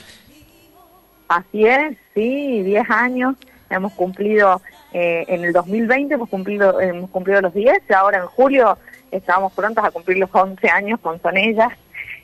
Así 1.27 1.65
es, 1.67 1.95
sí, 2.15 2.63
10 2.63 2.89
años. 2.89 3.35
Hemos 3.69 3.93
cumplido, 3.93 4.61
eh, 4.93 5.23
en 5.27 5.43
el 5.43 5.53
2020 5.53 6.15
hemos 6.15 6.29
cumplido, 6.29 6.81
hemos 6.81 7.11
cumplido 7.11 7.41
los 7.41 7.53
10, 7.53 7.91
ahora 7.91 8.17
en 8.19 8.25
julio 8.25 8.77
estamos 9.11 9.53
prontos 9.53 9.83
a 9.83 9.91
cumplir 9.91 10.17
los 10.17 10.33
11 10.33 10.67
años 10.67 10.99
con 10.99 11.21
Sonellas. 11.21 11.73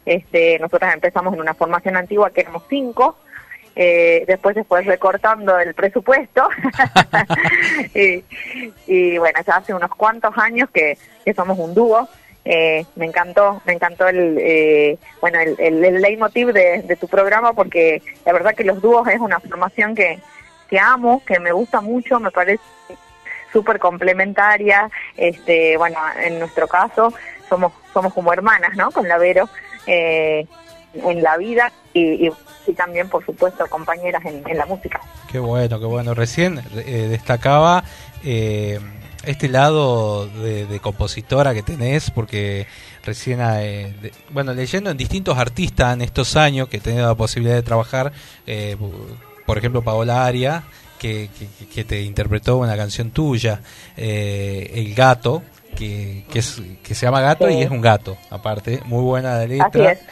Este, 0.04 0.58
nosotros 0.58 0.92
empezamos 0.92 1.34
en 1.36 1.42
una 1.42 1.54
formación 1.54 1.96
antigua 1.96 2.32
que 2.32 2.42
éramos 2.42 2.64
5, 2.70 3.18
eh, 3.76 4.24
después 4.28 4.56
se 4.56 4.64
fue 4.64 4.82
recortando 4.84 5.58
el 5.60 5.74
presupuesto 5.74 6.48
y, 7.96 8.24
y 8.88 9.18
bueno, 9.18 9.40
ya 9.46 9.56
hace 9.56 9.74
unos 9.74 9.90
cuantos 9.96 10.38
años 10.38 10.70
que, 10.72 10.98
somos 11.36 11.58
un 11.58 11.74
dúo. 11.74 12.08
Eh, 12.46 12.86
me 12.98 13.06
encantó, 13.06 13.62
me 13.66 13.72
encantó 13.72 14.06
el, 14.10 14.38
eh, 14.38 14.98
bueno, 15.22 15.40
el, 15.40 15.56
el, 15.60 15.86
el 15.86 16.02
leitmotiv 16.02 16.52
de, 16.52 16.82
de 16.82 16.96
tu 16.98 17.08
programa 17.08 17.54
porque 17.54 18.02
la 18.26 18.34
verdad 18.34 18.54
que 18.54 18.66
los 18.66 18.82
dúos 18.82 19.08
es 19.08 19.22
una 19.22 19.40
formación 19.40 19.96
que, 19.96 20.20
que 20.70 20.78
amo, 20.78 21.24
que 21.26 21.40
me 21.40 21.54
gusta 21.54 21.80
mucho, 21.80 22.20
me 22.20 22.32
parece 22.32 22.62
súper 23.54 23.80
complementaria. 23.80 24.90
Este, 25.16 25.78
bueno, 25.78 25.98
en 26.22 26.40
nuestro 26.40 26.68
caso 26.68 27.14
somos 27.48 27.72
somos 27.94 28.14
como 28.14 28.34
hermanas, 28.34 28.76
¿no? 28.76 28.92
Con 28.92 29.08
la 29.08 29.18
Vero 29.18 29.48
eh, 29.86 30.48
en 30.94 31.24
la 31.24 31.38
vida 31.38 31.72
y, 31.94 32.28
y, 32.28 32.74
también, 32.76 33.10
por 33.10 33.26
supuesto, 33.26 33.66
compañeras 33.68 34.24
en, 34.26 34.42
en 34.48 34.58
la 34.58 34.66
música. 34.66 35.02
Qué 35.32 35.40
bueno, 35.40 35.80
qué 35.80 35.86
bueno. 35.86 36.14
Recién 36.14 36.60
eh, 36.76 37.08
destacaba 37.10 37.84
eh, 38.24 38.80
este 39.26 39.48
lado 39.50 40.28
de, 40.28 40.66
de 40.66 40.80
compositora 40.80 41.54
que 41.54 41.64
tenés, 41.64 42.12
porque 42.12 42.68
recién, 43.06 43.40
eh, 43.42 43.94
de- 44.02 44.12
bueno, 44.32 44.54
leyendo 44.54 44.90
en 44.92 44.98
distintos 44.98 45.38
artistas 45.38 45.94
en 45.94 46.02
estos 46.02 46.36
años 46.36 46.68
que 46.70 46.78
he 46.78 46.82
tenido 46.82 47.08
la 47.08 47.16
posibilidad 47.16 47.56
de 47.56 47.64
trabajar, 47.64 48.12
eh, 48.48 48.76
por 49.46 49.58
ejemplo, 49.58 49.82
Paola 49.82 50.26
Aria, 50.26 50.64
que, 51.00 51.30
que- 51.60 51.66
que 51.68 51.84
te 51.84 52.02
interpretó 52.02 52.58
una 52.58 52.76
canción 52.78 53.12
tuya, 53.12 53.62
eh, 53.98 54.72
El 54.76 54.94
Gato, 54.96 55.42
que, 55.74 56.24
que, 56.32 56.40
es, 56.40 56.62
que 56.82 56.96
se 56.96 57.06
llama 57.06 57.22
Gato 57.22 57.48
Sí. 57.48 57.54
y 57.56 57.62
es 57.64 57.70
un 57.72 57.82
gato, 57.82 58.18
aparte, 58.30 58.82
muy 58.86 59.02
buena 59.04 59.38
la 59.38 59.46
letra. 59.46 59.68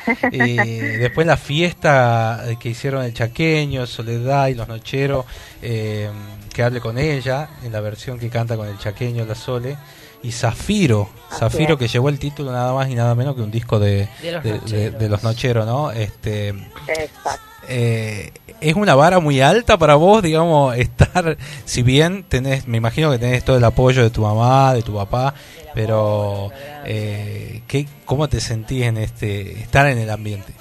Así 0.06 0.28
es. 0.30 0.34
Y 0.34 0.58
después 0.98 1.26
la 1.28 1.38
fiesta 1.38 2.44
eh, 2.48 2.58
que 2.60 2.70
hicieron 2.70 3.04
el 3.04 3.14
Chaqueño, 3.14 3.86
Soledad 3.88 4.48
y 4.48 4.54
los 4.56 4.68
Nocheros, 4.68 5.26
eh, 5.62 6.10
que 6.54 6.64
hable 6.64 6.82
con 6.82 6.98
ella, 6.98 7.50
en 7.64 7.72
la 7.72 7.82
versión 7.82 8.20
que 8.20 8.30
canta 8.30 8.56
con 8.58 8.68
el 8.68 8.78
Chaqueño, 8.78 9.26
la 9.26 9.36
Sole. 9.36 9.78
Y 10.24 10.32
Zafiro, 10.32 11.10
Así 11.32 11.40
Zafiro 11.40 11.74
es. 11.74 11.80
que 11.80 11.88
llevó 11.88 12.10
el 12.10 12.20
título 12.20 12.52
nada 12.52 12.74
más 12.74 12.88
y 12.90 12.94
nada 12.94 13.16
menos 13.16 13.36
que 13.36 13.42
un 13.42 13.50
disco 13.50 13.80
de, 13.80 14.08
De 14.22 14.32
los 14.32 14.44
de- 14.44 14.52
de- 14.52 14.60
Nocheros. 14.60 15.00
de 15.00 15.10
los 15.10 15.24
Nocheros, 15.24 15.66
¿no? 15.66 15.92
Este, 15.92 16.50
Exacto. 16.50 17.42
Eh, 17.68 18.32
es 18.60 18.76
una 18.76 18.96
vara 18.96 19.20
muy 19.20 19.42
alta 19.42 19.78
para 19.78 19.96
vos, 19.96 20.22
digamos, 20.22 20.76
estar, 20.78 21.38
si 21.66 21.84
bien 21.84 22.24
tenés, 22.24 22.68
me 22.68 22.78
imagino 22.78 23.12
que 23.12 23.18
tenés 23.18 23.44
todo 23.44 23.58
el 23.58 23.64
apoyo 23.64 24.04
de 24.04 24.10
tu 24.10 24.22
mamá, 24.22 24.74
de 24.74 24.84
tu 24.84 24.96
papá, 24.96 25.34
pero 25.74 26.52
eh, 26.86 27.62
¿qué, 27.68 27.88
¿cómo 28.06 28.28
te 28.30 28.40
sentís 28.40 28.84
en 28.84 28.98
este, 28.98 29.60
estar 29.60 29.88
en 29.88 29.98
el 29.98 30.10
ambiente? 30.10 30.54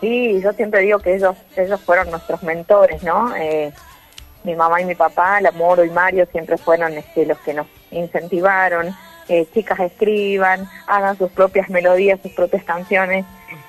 Sí, 0.00 0.40
yo 0.42 0.52
siempre 0.52 0.82
digo 0.82 0.98
que 0.98 1.14
ellos 1.14 1.36
ellos 1.56 1.80
fueron 1.80 2.10
nuestros 2.10 2.42
mentores, 2.42 3.02
¿no? 3.02 3.34
Eh, 3.34 3.72
mi 4.44 4.54
mamá 4.54 4.80
y 4.80 4.84
mi 4.84 4.94
papá, 4.94 5.40
la 5.40 5.50
Moro 5.50 5.84
y 5.84 5.90
Mario, 5.90 6.26
siempre 6.30 6.56
fueron 6.56 6.92
este, 6.92 7.26
los 7.26 7.38
que 7.38 7.54
nos 7.54 7.66
incentivaron. 7.90 8.94
Eh, 9.28 9.46
chicas, 9.52 9.80
escriban, 9.80 10.68
hagan 10.86 11.18
sus 11.18 11.30
propias 11.32 11.68
melodías, 11.68 12.20
sus 12.22 12.30
propias 12.30 12.62
canciones, 12.62 13.24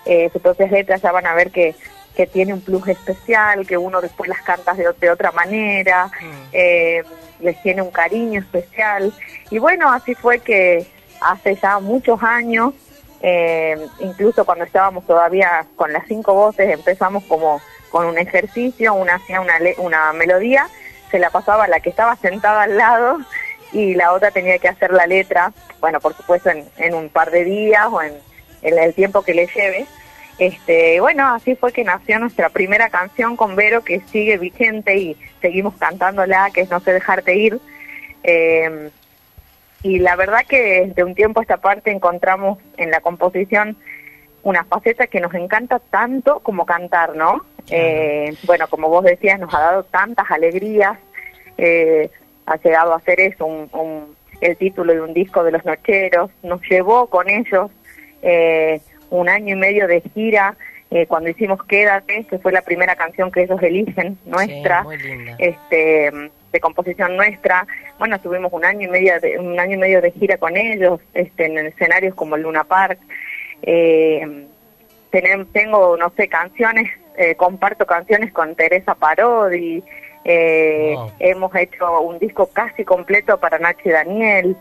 eh, 0.08 0.30
sus 0.32 0.42
propias 0.42 0.72
letras, 0.72 1.02
ya 1.02 1.12
van 1.12 1.28
a 1.28 1.34
ver 1.34 1.52
que, 1.52 1.76
que 2.16 2.26
tiene 2.26 2.54
un 2.54 2.62
plus 2.62 2.88
especial, 2.88 3.68
que 3.68 3.78
uno 3.78 4.02
después 4.02 4.30
las 4.30 4.42
canta 4.42 4.74
de, 4.74 4.86
de 5.00 5.10
otra 5.12 5.32
manera, 5.32 6.10
eh, 6.52 7.04
les 7.40 7.62
tiene 7.62 7.82
un 7.82 7.92
cariño 7.92 8.40
especial. 8.40 9.14
Y 9.52 9.60
bueno, 9.60 9.92
así 9.92 10.16
fue 10.16 10.40
que 10.40 10.88
hace 11.22 11.56
ya 11.56 11.80
muchos 11.80 12.22
años 12.24 12.74
eh, 13.22 13.78
incluso 14.00 14.46
cuando 14.46 14.64
estábamos 14.64 15.06
todavía 15.08 15.66
con 15.76 15.92
las 15.92 16.06
cinco 16.08 16.34
voces 16.36 16.70
empezamos 16.70 17.24
como 17.24 17.60
con 17.90 18.06
un 18.06 18.18
ejercicio, 18.18 18.94
una 18.94 19.16
hacía 19.16 19.42
una, 19.42 19.58
una 19.78 20.14
melodía, 20.14 20.68
se 21.10 21.20
la 21.20 21.30
pasaba 21.30 21.64
a 21.64 21.68
la 21.68 21.80
que 21.80 21.90
estaba 21.90 22.16
sentada 22.18 22.64
al 22.64 22.78
lado 22.78 23.18
y 23.72 23.96
la 23.96 24.14
otra 24.14 24.32
tenía 24.32 24.60
que 24.60 24.68
hacer 24.68 24.92
la 24.92 25.08
letra, 25.08 25.52
bueno, 25.80 26.00
por 26.00 26.16
supuesto 26.16 26.50
en, 26.50 26.66
en 26.78 26.94
un 26.94 27.10
par 27.10 27.32
de 27.32 27.44
días 27.44 27.88
o 27.90 28.02
en, 28.02 28.14
en 28.62 28.78
el 28.78 28.94
tiempo 28.94 29.24
que 29.24 29.34
le 29.34 29.48
lleve. 29.48 29.88
Este, 30.40 31.00
bueno, 31.02 31.34
así 31.34 31.56
fue 31.56 31.72
que 31.74 31.84
nació 31.84 32.20
nuestra 32.20 32.50
primera 32.50 32.90
canción 32.90 33.36
con 33.36 33.56
Vero, 33.56 33.84
que 33.84 34.02
sigue 34.02 34.38
vigente 34.38 34.96
y 34.98 35.18
seguimos 35.42 35.76
cantándola, 35.78 36.52
que 36.54 36.62
es 36.62 36.70
No 36.70 36.80
sé 36.80 36.94
dejarte 36.94 37.36
ir. 37.36 37.60
Eh, 38.24 38.90
y 39.84 40.00
la 40.00 40.16
verdad 40.16 40.42
que 40.48 40.92
de 40.96 41.04
un 41.04 41.16
tiempo 41.16 41.40
a 41.40 41.44
esta 41.44 41.58
parte 41.58 41.92
encontramos 41.92 42.60
en 42.78 42.92
la 42.92 43.00
composición 43.02 43.78
una 44.44 44.64
faceta 44.64 45.08
que 45.08 45.20
nos 45.20 45.34
encanta 45.34 45.80
tanto 45.80 46.40
como 46.40 46.66
cantar, 46.66 47.16
¿no? 47.16 47.46
Eh, 47.70 48.34
bueno, 48.44 48.68
como 48.70 48.90
vos 48.90 49.04
decías, 49.04 49.40
nos 49.40 49.54
ha 49.54 49.60
dado 49.60 49.84
tantas 49.84 50.30
alegrías, 50.32 50.98
eh, 51.58 52.10
ha 52.46 52.56
llegado 52.58 52.94
a 52.94 53.02
ser 53.02 53.20
eso, 53.20 53.46
un, 53.46 53.70
un- 53.74 54.16
el 54.40 54.56
título 54.56 54.94
de 54.94 55.02
un 55.02 55.14
disco 55.14 55.44
de 55.44 55.52
los 55.52 55.66
Nocheros, 55.66 56.30
nos 56.44 56.62
llevó 56.70 57.08
con 57.08 57.28
ellos 57.30 57.72
eh, 58.22 58.80
un 59.10 59.30
año 59.30 59.56
y 59.56 59.58
medio 59.58 59.88
de 59.88 60.02
gira, 60.14 60.56
eh, 60.90 61.06
cuando 61.06 61.30
hicimos 61.30 61.64
Quédate, 61.66 62.26
que 62.26 62.40
fue 62.40 62.52
la 62.52 62.62
primera 62.62 62.96
canción 62.96 63.32
que 63.32 63.44
ellos 63.44 63.62
eligen, 63.62 64.18
nuestra, 64.26 64.86
este 65.38 66.32
de 66.52 66.60
composición 66.60 67.16
nuestra. 67.18 67.68
Bueno, 68.00 68.20
tuvimos 68.20 68.54
un 68.54 68.64
año 68.64 68.88
y 68.88 68.92
medio 68.92 69.20
de, 69.20 69.38
un 69.38 69.60
año 69.60 69.76
y 69.76 69.78
medio 69.78 70.02
de 70.02 70.12
gira 70.12 70.38
con 70.38 70.56
ellos, 70.56 71.02
este, 71.14 71.46
en 71.46 71.58
escenarios 71.58 72.16
como 72.16 72.36
el 72.36 72.44
Luna 72.44 72.64
Park. 72.64 73.00
Eh, 73.62 74.46
tengo, 75.52 75.98
no 75.98 76.12
sé, 76.16 76.28
canciones, 76.28 76.90
eh, 77.18 77.36
comparto 77.36 77.86
canciones 77.86 78.32
con 78.32 78.56
Teresa 78.56 78.96
Parodi. 78.96 79.84
eh, 80.24 80.94
Wow. 80.96 81.12
Hemos 81.20 81.56
hecho 81.56 82.02
un 82.02 82.20
disco 82.20 82.50
casi 82.52 82.84
completo 82.84 83.40
para 83.40 83.58
Nachi 83.60 83.90
Daniel. 83.90 84.56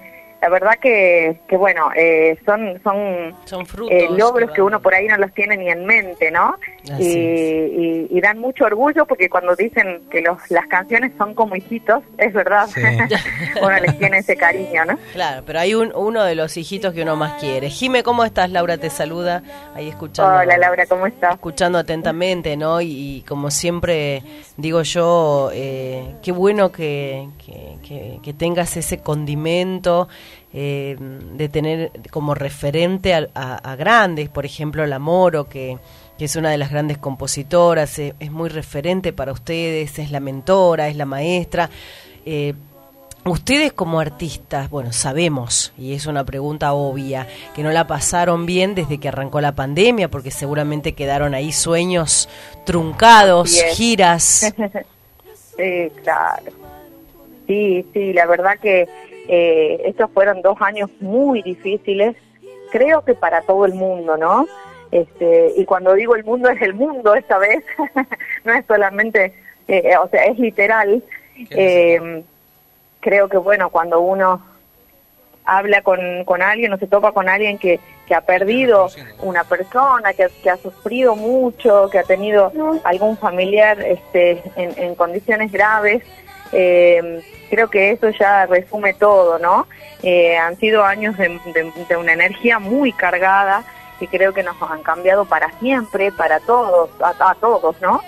La 0.46 0.50
verdad 0.52 0.78
que, 0.80 1.40
que 1.48 1.56
bueno, 1.56 1.88
eh, 1.96 2.38
son, 2.46 2.80
son 2.84 3.34
Son 3.46 3.66
frutos. 3.66 3.92
eh, 3.92 4.06
logros 4.16 4.52
que 4.52 4.62
uno 4.62 4.80
por 4.80 4.94
ahí 4.94 5.08
no 5.08 5.16
los 5.16 5.32
tiene 5.34 5.56
ni 5.56 5.68
en 5.68 5.84
mente, 5.84 6.30
¿no? 6.30 6.54
Y, 7.00 7.04
y- 7.04 8.06
y 8.08 8.20
dan 8.20 8.38
mucho 8.38 8.64
orgullo 8.64 9.06
porque 9.06 9.28
cuando 9.28 9.56
dicen 9.56 10.02
que 10.08 10.20
los, 10.22 10.38
las 10.50 10.68
canciones 10.68 11.10
son 11.18 11.34
como 11.34 11.56
hijitos, 11.56 12.04
es 12.16 12.32
verdad, 12.32 12.68
Sí. 12.68 12.80
uno 13.60 13.80
les 13.80 13.98
tiene 13.98 14.18
ese 14.18 14.36
cariño, 14.36 14.84
¿no? 14.84 14.96
Claro, 15.14 15.42
pero 15.44 15.58
hay 15.58 15.74
un, 15.74 15.92
uno 15.96 16.22
de 16.22 16.36
los 16.36 16.56
hijitos 16.56 16.94
que 16.94 17.02
uno 17.02 17.16
más 17.16 17.40
quiere. 17.40 17.68
Jime, 17.68 18.04
¿cómo 18.04 18.24
estás? 18.24 18.48
Laura 18.50 18.78
te 18.78 18.88
saluda, 18.88 19.42
ahí 19.74 19.88
escuchando. 19.88 20.32
Hola 20.38 20.56
Laura, 20.58 20.86
¿cómo 20.86 21.08
estás? 21.08 21.34
escuchando 21.34 21.76
atentamente, 21.78 22.56
¿no? 22.56 22.80
Y, 22.80 23.16
y 23.16 23.22
como 23.22 23.50
siempre 23.50 24.22
digo 24.56 24.82
yo, 24.82 25.50
eh, 25.52 26.14
qué 26.22 26.30
bueno 26.30 26.70
que, 26.70 27.26
que- 27.44 27.74
que- 27.82 28.20
que 28.22 28.32
tengas 28.32 28.76
ese 28.76 28.98
condimento 28.98 30.08
eh, 30.52 30.96
de 30.98 31.48
tener 31.48 31.90
como 32.10 32.34
referente 32.34 33.14
a, 33.14 33.28
a- 33.34 33.56
a 33.72 33.76
grandes, 33.76 34.28
por 34.28 34.44
ejemplo, 34.46 34.86
la 34.86 34.98
Moro, 34.98 35.48
que, 35.48 35.78
que 36.18 36.24
es 36.26 36.36
una 36.36 36.50
de 36.50 36.58
las 36.58 36.70
grandes 36.70 36.98
compositoras, 36.98 37.98
eh, 37.98 38.14
es 38.20 38.30
muy 38.30 38.48
referente 38.48 39.12
para 39.12 39.32
ustedes, 39.32 39.98
es 39.98 40.10
la 40.10 40.20
mentora, 40.20 40.88
es 40.88 40.96
la 40.96 41.06
maestra. 41.06 41.68
Eh, 42.24 42.54
Ustedes 43.24 43.72
como 43.72 43.98
artistas, 43.98 44.70
bueno, 44.70 44.92
sabemos, 44.92 45.72
y 45.76 45.94
es 45.94 46.06
una 46.06 46.22
pregunta 46.24 46.74
obvia, 46.74 47.26
que 47.56 47.64
no 47.64 47.72
la 47.72 47.88
pasaron 47.88 48.46
bien 48.46 48.76
desde 48.76 48.98
que 48.98 49.08
arrancó 49.08 49.40
la 49.40 49.56
pandemia, 49.56 50.08
porque 50.08 50.30
seguramente 50.30 50.92
quedaron 50.92 51.34
ahí 51.34 51.50
sueños 51.50 52.28
truncados, 52.64 53.50
giras. 53.74 54.54
Sí, 55.56 55.90
claro. 56.04 56.52
Sí, 57.48 57.84
sí, 57.92 58.12
la 58.12 58.26
verdad 58.26 58.58
que 58.60 58.86
eh, 59.28 59.82
estos 59.84 60.10
fueron 60.10 60.42
dos 60.42 60.56
años 60.60 60.90
muy 61.00 61.42
difíciles, 61.42 62.16
creo 62.70 63.04
que 63.04 63.14
para 63.14 63.42
todo 63.42 63.66
el 63.66 63.74
mundo, 63.74 64.16
¿no? 64.16 64.46
Este, 64.90 65.52
y 65.56 65.64
cuando 65.64 65.94
digo 65.94 66.14
el 66.14 66.24
mundo 66.24 66.48
es 66.48 66.60
el 66.62 66.74
mundo 66.74 67.14
esta 67.14 67.38
vez, 67.38 67.64
no 68.44 68.52
es 68.54 68.64
solamente, 68.66 69.34
eh, 69.68 69.96
o 69.96 70.08
sea, 70.08 70.24
es 70.24 70.38
literal. 70.38 71.02
Eh, 71.50 72.22
creo 73.00 73.28
que 73.28 73.36
bueno, 73.36 73.70
cuando 73.70 74.00
uno 74.00 74.42
habla 75.44 75.82
con, 75.82 76.24
con 76.24 76.42
alguien 76.42 76.72
o 76.72 76.78
se 76.78 76.86
topa 76.86 77.12
con 77.12 77.28
alguien 77.28 77.58
que, 77.58 77.78
que 78.06 78.14
ha 78.14 78.20
perdido 78.20 78.88
una 79.22 79.44
persona, 79.44 80.12
que, 80.12 80.28
que 80.42 80.50
ha 80.50 80.56
sufrido 80.56 81.14
mucho, 81.14 81.88
que 81.90 81.98
ha 81.98 82.02
tenido 82.02 82.52
algún 82.84 83.16
familiar 83.16 83.80
este, 83.80 84.42
en, 84.56 84.76
en 84.76 84.94
condiciones 84.94 85.52
graves, 85.52 86.02
eh, 86.52 87.22
creo 87.50 87.68
que 87.68 87.90
eso 87.90 88.10
ya 88.10 88.46
resume 88.46 88.94
todo, 88.94 89.38
¿no? 89.38 89.66
Eh, 90.02 90.36
han 90.36 90.56
sido 90.58 90.84
años 90.84 91.16
de, 91.16 91.96
una 91.96 92.12
energía 92.12 92.58
muy 92.58 92.92
cargada 92.92 93.64
que 93.98 94.08
creo 94.08 94.34
que 94.34 94.42
nos 94.42 94.56
han 94.62 94.82
cambiado 94.82 95.24
para 95.24 95.50
siempre, 95.58 96.12
para 96.12 96.38
todos, 96.40 96.90
a, 97.00 97.34
todos, 97.40 97.80
¿no? 97.80 98.00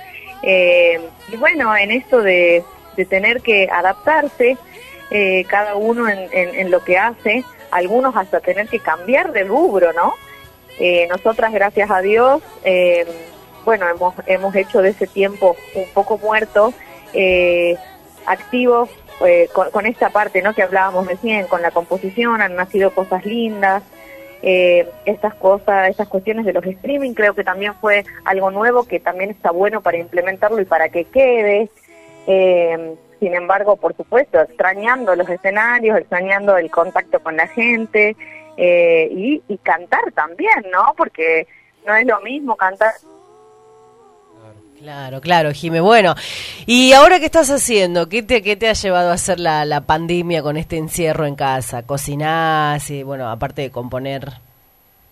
Eh, 0.43 1.01
y 1.33 1.37
bueno, 1.37 1.75
en 1.77 1.91
esto 1.91 2.21
de, 2.21 2.63
tener 3.09 3.41
que 3.43 3.69
adaptarse, 3.73 4.57
eh, 5.11 5.45
cada 5.49 5.77
uno 5.77 6.09
en, 6.09 6.19
en- 6.33 6.55
en 6.55 6.71
lo 6.71 6.83
que 6.85 6.99
hace, 6.99 7.45
algunos 7.71 8.17
hasta 8.17 8.41
tener 8.41 8.69
que 8.69 8.81
cambiar 8.81 9.33
de 9.33 9.45
rubro, 9.45 9.93
¿no? 9.93 10.15
Eh, 10.81 11.07
nosotras, 11.09 11.53
gracias 11.53 11.91
a 11.91 12.01
Dios, 12.01 12.43
eh, 12.65 13.07
bueno, 13.65 13.89
hemos, 13.89 14.15
hemos 14.27 14.55
hecho 14.55 14.81
de 14.83 14.91
ese 14.91 15.07
tiempo 15.07 15.57
un 15.75 15.89
poco 15.95 16.19
muerto, 16.19 16.73
eh, 17.13 17.77
activos 18.29 18.91
eh, 19.25 19.49
con, 19.53 19.87
esta 19.87 20.11
parte, 20.11 20.43
¿no? 20.43 20.55
Que 20.55 20.63
hablábamos 20.63 21.07
recién, 21.07 21.47
con 21.47 21.63
la 21.63 21.71
composición, 21.71 22.41
han 22.41 22.55
nacido 22.55 22.95
cosas 22.95 23.25
lindas, 23.25 23.83
eh, 24.43 24.89
estas 25.05 25.35
cosas, 25.35 25.91
estas 25.91 26.09
cuestiones 26.09 26.45
de 26.47 26.53
los 26.53 26.65
streaming, 26.65 27.15
creo 27.15 27.35
que 27.35 27.43
también 27.43 27.75
fue 27.81 28.05
algo 28.25 28.51
nuevo 28.51 28.85
que 28.85 29.01
también 29.01 29.31
está 29.31 29.51
bueno 29.51 29.81
para 29.81 29.99
implementarlo 29.99 30.61
y 30.61 30.65
para 30.65 30.89
que 30.91 31.05
quede. 31.05 31.71
Eh, 32.27 32.95
sin 33.19 33.35
embargo, 33.35 33.77
por 33.77 33.97
supuesto, 33.97 34.41
extrañando 34.41 35.17
los 35.17 35.29
escenarios, 35.29 35.99
extrañando 35.99 36.57
el 36.57 36.71
contacto 36.71 37.21
con 37.21 37.37
la 37.37 37.49
gente 37.49 38.17
eh, 38.57 39.09
y, 39.11 39.43
y 39.49 39.59
cantar 39.59 40.13
también, 40.13 40.67
¿no? 40.71 40.95
Porque 40.97 41.49
no 41.85 41.97
es 41.97 42.07
lo 42.07 42.21
mismo 42.21 42.57
cantar 42.57 42.93
Claro, 44.81 45.21
claro, 45.21 45.53
Jime. 45.53 45.81
Bueno, 45.81 46.15
¿y 46.67 46.93
ahora 46.93 47.19
qué 47.19 47.27
estás 47.27 47.51
haciendo? 47.51 48.09
¿Qué 48.09 48.23
te, 48.23 48.43
qué 48.43 48.55
te 48.55 48.69
ha 48.69 48.75
llevado 48.75 49.11
a 49.11 49.15
hacer 49.15 49.41
la, 49.41 49.65
la 49.65 49.81
pandemia 49.81 50.43
con 50.43 50.57
este 50.57 50.77
encierro 50.77 51.27
en 51.27 51.35
casa? 51.35 51.83
¿Cocinás? 51.83 52.89
Y, 52.91 53.03
bueno, 53.03 53.29
aparte 53.29 53.63
de 53.63 53.71
componer. 53.71 54.33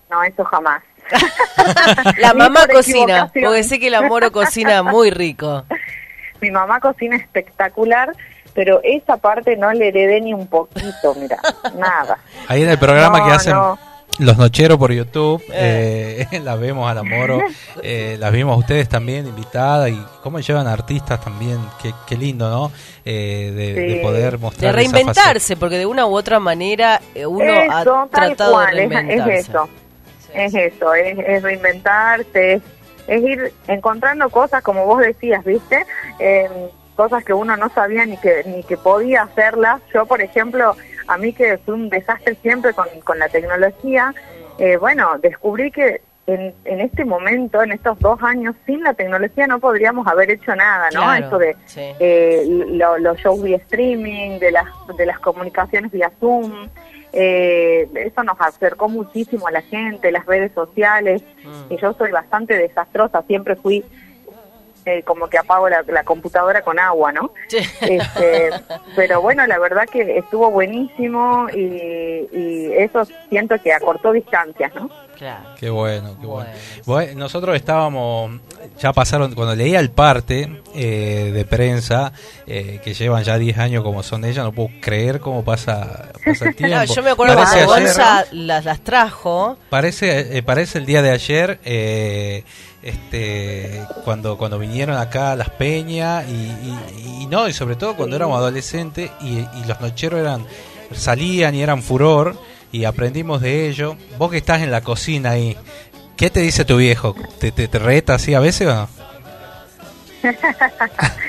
No, 0.09 0.23
eso 0.23 0.45
jamás. 0.45 0.83
La 2.19 2.35
mamá 2.35 2.67
cocina, 2.67 3.31
porque 3.33 3.63
sé 3.63 3.79
que 3.79 3.91
la 3.91 4.03
Moro 4.03 4.33
cocina 4.33 4.83
muy 4.83 5.11
rico. 5.11 5.65
Mi 6.41 6.51
mamá 6.51 6.81
cocina 6.81 7.17
espectacular, 7.17 8.13
pero 8.55 8.81
esa 8.83 9.17
parte 9.17 9.57
no 9.57 9.73
le 9.73 9.89
heredé 9.89 10.21
ni 10.21 10.35
un 10.35 10.47
poquito, 10.49 11.15
mira, 11.15 11.39
nada. 11.77 12.19
Ahí 12.49 12.63
en 12.63 12.71
el 12.71 12.79
programa 12.79 13.21
No, 13.21 13.27
que 13.27 13.33
hacen 13.33 13.55
no. 13.55 13.79
Los 14.19 14.37
nocheros 14.39 14.79
por 14.79 14.93
YouTube, 14.93 15.43
eh, 15.53 16.27
las 16.43 16.59
vemos 16.59 16.91
a 16.91 16.95
la 16.95 17.03
Moro, 17.03 17.41
eh, 17.83 18.17
las 18.19 18.33
vimos 18.33 18.55
a 18.55 18.59
ustedes 18.59 18.89
también 18.89 19.27
invitadas 19.27 19.91
y 19.91 20.01
cómo 20.23 20.41
llevan 20.41 20.67
artistas 20.67 21.21
también, 21.21 21.59
qué, 21.83 21.93
qué 22.07 22.17
lindo, 22.17 22.49
¿no? 22.51 22.73
Eh, 23.05 23.53
de, 23.55 23.75
de 23.75 23.97
poder 24.03 24.33
De 24.33 24.39
mostrar 24.39 24.79
esa 24.79 24.93
reinventarse, 24.93 25.57
porque 25.57 25.79
de 25.79 25.87
una 25.87 26.07
u 26.07 26.15
otra 26.17 26.41
manera 26.41 27.01
eh, 27.15 27.27
uno 27.27 27.53
ha 27.69 27.83
Eso, 27.83 28.09
tratado 28.11 28.53
cual, 28.53 28.75
de 28.77 28.85
es, 28.85 28.89
reinventarse. 28.91 29.35
es 29.39 29.49
eso, 29.49 29.69
es 30.35 30.55
eso, 30.55 30.95
es, 30.95 31.19
es 31.19 31.43
reinventarse, 31.43 32.53
es, 32.55 32.63
es 33.07 33.23
ir 33.23 33.53
encontrando 33.69 34.29
cosas 34.31 34.63
como 34.63 34.87
vos 34.87 35.01
decías, 35.01 35.45
¿viste? 35.45 35.85
Cosas 36.97 37.23
que 37.25 37.33
uno 37.35 37.57
no 37.57 37.69
sabía 37.71 38.07
ni 38.07 38.17
que 38.17 38.43
ni 38.47 38.63
que 38.63 38.77
podía 38.77 39.23
hacerlas. 39.23 39.81
Yo, 39.93 40.07
por 40.07 40.21
ejemplo, 40.23 40.75
a 41.07 41.19
mí 41.19 41.33
que 41.33 41.59
fue 41.59 41.75
un 41.75 41.91
desastre 41.91 42.37
siempre 42.43 42.73
con, 42.73 42.87
con 43.05 43.19
la 43.19 43.29
tecnología, 43.29 44.15
eh, 44.59 44.77
bueno, 44.79 45.19
descubrí 45.19 45.71
que 45.71 46.01
en, 46.27 46.53
en 46.65 46.81
este 46.81 47.05
momento, 47.05 47.63
en 47.63 47.71
estos 47.71 47.99
dos 48.01 48.21
años, 48.23 48.57
sin 48.67 48.83
la 48.83 48.95
tecnología 48.95 49.47
no 49.47 49.61
podríamos 49.61 50.07
haber 50.09 50.31
hecho 50.31 50.57
nada, 50.57 50.89
¿no? 50.93 51.03
Claro, 51.03 51.25
Esto 51.25 51.39
de 51.39 51.57
sí. 51.67 51.81
eh, 52.01 52.43
lo- 52.49 52.99
los 52.99 53.17
shows 53.19 53.43
vía 53.43 53.59
streaming, 53.59 54.41
de 54.41 54.51
las, 54.51 54.65
de 54.97 55.07
las 55.07 55.21
comunicaciones 55.21 55.93
vía 55.93 56.11
Zoom. 56.19 56.69
Eh, 57.13 57.89
eso 57.95 58.23
nos 58.25 58.41
acercó 58.41 58.89
muchísimo 58.89 59.47
a 59.47 59.51
la 59.53 59.63
gente, 59.63 60.11
las 60.11 60.27
redes 60.27 60.51
sociales. 60.53 61.23
Mm. 61.45 61.73
Y 61.73 61.77
yo 61.79 61.93
soy 61.93 62.11
bastante 62.11 62.55
desastrosa, 62.59 63.23
siempre 63.29 63.55
fui 63.57 63.85
eh, 64.87 65.03
como 65.03 65.29
que 65.29 65.37
apago 65.37 65.69
la, 65.69 65.83
la 65.89 66.05
computadora 66.05 66.63
con 66.63 66.79
agua, 66.79 67.13
¿no? 67.13 67.33
Este, 67.81 68.51
pero 68.95 69.21
bueno, 69.21 69.47
la 69.47 69.59
verdad 69.59 69.89
que 69.91 70.19
estuvo 70.19 70.51
buenísimo 70.51 71.49
y, 71.53 72.29
y 72.33 72.73
eso 72.73 73.05
siento 73.29 73.61
que 73.61 73.73
acortó 73.73 74.13
distancias, 74.13 74.73
¿no? 74.75 74.89
Claro. 75.17 75.51
Qué 75.59 75.71
bueno, 75.71 76.17
qué 76.21 76.27
bueno. 76.27 76.51
Bueno, 76.85 77.19
nosotros 77.21 77.57
estábamos, 77.57 78.39
ya 78.81 78.93
pasaron, 78.93 79.35
cuando 79.35 79.55
leía 79.55 79.81
el 79.81 79.91
parte 79.91 80.63
eh, 80.75 81.31
de 81.33 81.45
prensa, 81.45 82.13
eh, 82.47 82.81
que 82.85 82.93
llevan 82.95 83.25
ya 83.25 83.39
10 83.39 83.59
años 83.59 83.83
como 83.83 84.03
son 84.03 84.25
ellas, 84.25 84.45
no 84.45 84.53
puedo 84.53 84.69
creer 84.81 85.21
cómo 85.21 85.43
pasa, 85.45 86.11
pasa 86.25 86.49
el 86.49 86.55
tiempo. 86.57 86.77
No, 86.77 86.85
yo 86.85 87.03
me 87.03 87.11
acuerdo 87.11 87.35
Parece 87.35 87.65
cuando 87.65 87.75
ayer, 87.75 87.87
Gonza 87.87 88.25
las, 88.33 88.65
las 88.65 88.81
trajo. 88.81 89.57
Parece, 89.71 90.37
eh, 90.39 90.43
parece 90.43 90.79
el 90.79 90.87
día 90.87 91.01
de 91.03 91.11
ayer, 91.11 91.61
eh, 91.65 92.45
este, 92.83 93.83
cuando 94.05 94.37
cuando 94.39 94.59
vinieron 94.59 94.97
acá 94.97 95.33
a 95.33 95.37
las 95.37 95.51
peñas 95.51 96.25
y, 96.29 96.33
y- 96.33 97.23
y 97.23 97.27
no, 97.27 97.49
y 97.49 97.53
sobre 97.53 97.75
todo 97.77 97.97
cuando 97.97 98.15
éramos 98.17 98.37
adolescentes 98.39 99.11
y, 99.21 99.39
y 99.39 99.65
los 99.67 99.81
nocheros 99.81 100.21
eran 100.21 100.45
salían 100.93 101.55
y 101.55 101.63
eran 101.63 101.83
furor 101.83 102.37
y 102.73 102.85
aprendimos 102.85 103.41
de 103.41 103.69
ello. 103.69 103.97
Vos 104.19 104.31
que 104.31 104.39
estás 104.39 104.63
en 104.63 104.71
la 104.71 104.81
cocina 104.83 105.31
ahí, 105.31 105.57
¿qué 106.17 106.31
te 106.31 106.41
dice 106.41 106.65
tu 106.65 106.77
viejo? 106.77 107.15
¿Te, 107.39 107.53
te, 107.53 107.69
te 107.69 107.79
reta 107.79 108.15
así 108.15 108.35
a 108.35 108.41
veces 108.41 108.69
o 108.69 108.75
no? 108.75 108.89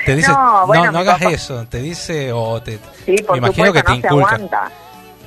Te 0.06 0.16
dice, 0.16 0.32
No, 0.32 0.60
no, 0.62 0.66
bueno, 0.66 0.90
no, 0.92 0.98
hagas 1.00 1.18
papá- 1.20 1.30
eso, 1.32 1.64
te 1.68 1.78
dice 1.80 2.32
o 2.32 2.60
te... 2.62 2.78
Sí, 3.04 3.16
por 3.22 3.32
me 3.40 3.46
imagino 3.46 3.66
supuesto, 3.66 3.72
que 3.74 3.82
te 3.82 3.94
no 3.94 4.00
se 4.00 4.08
aguanta. 4.08 4.70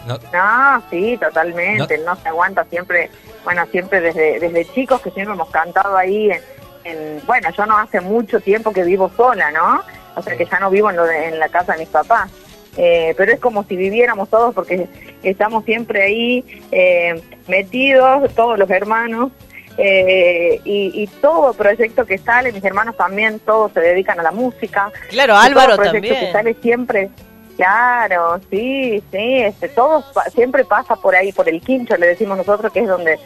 No, 0.07 0.20
No, 0.34 0.84
sí, 0.89 1.18
totalmente, 1.18 1.97
no. 1.99 2.16
se 2.18 2.28
aguanta 2.30 2.66
siempre, 2.70 3.09
bueno, 3.45 3.64
siempre 3.72 4.01
desde, 4.01 4.39
desde 4.39 4.66
chicos 4.74 4.99
que 5.01 5.12
siempre 5.12 5.36
hemos 5.36 5.49
cantado 5.51 5.95
ahí 5.95 6.32
en, 6.32 6.41
en- 6.84 7.22
bueno, 7.28 7.49
yo 7.55 7.66
no 7.66 7.78
hace 7.78 8.01
mucho 8.01 8.39
tiempo 8.39 8.74
que 8.74 8.84
vivo 8.84 9.12
sola, 9.16 9.51
¿no? 9.51 9.82
O 10.16 10.22
sea 10.24 10.36
que 10.36 10.45
ya 10.45 10.59
no 10.59 10.70
vivo 10.70 10.89
en, 10.89 10.95
lo 10.97 11.05
de- 11.05 11.28
en 11.30 11.39
la 11.39 11.47
casa 11.49 11.74
de 11.74 11.80
mis 11.80 11.89
papás. 11.89 12.30
Eh, 12.76 13.14
pero 13.16 13.32
es 13.32 13.39
como 13.39 13.64
si 13.66 13.76
viviéramos 13.76 14.28
todos 14.30 14.53
porque 14.55 14.89
estamos 15.24 15.63
siempre 15.65 16.03
ahí 16.03 16.45
eh, 16.72 17.22
metidos, 17.47 18.34
todos 18.36 18.57
los 18.59 18.69
hermanos, 18.69 19.32
eh, 19.78 20.59
y, 20.65 20.91
y 21.03 21.07
todo 21.22 21.53
proyecto 21.53 22.05
que 22.05 22.17
sale, 22.17 22.51
mis 22.51 22.63
hermanos 22.63 22.95
también, 22.97 23.39
todos 23.39 23.72
se 23.74 23.80
dedican 23.80 24.19
a 24.19 24.24
la 24.24 24.32
música. 24.32 24.91
Claro, 25.09 25.34
Y 25.34 25.36
todo 25.36 25.45
Álvaro 25.45 25.76
proyecto 25.76 25.93
también. 26.07 26.19
que 26.26 26.32
sale 26.32 26.53
siempre, 26.61 27.09
claro, 27.55 28.39
sí, 28.49 29.01
sí, 29.11 29.38
este, 29.41 29.69
todo 29.69 30.03
pa- 30.13 30.30
siempre 30.30 30.65
pasa 30.65 30.95
por 30.95 31.15
ahí, 31.15 31.32
por 31.32 31.47
el 31.47 31.61
quincho, 31.61 31.95
le 31.97 32.07
decimos 32.07 32.38
nosotros, 32.38 32.72
que 32.74 32.82
es 32.82 32.88
donde 32.88 33.17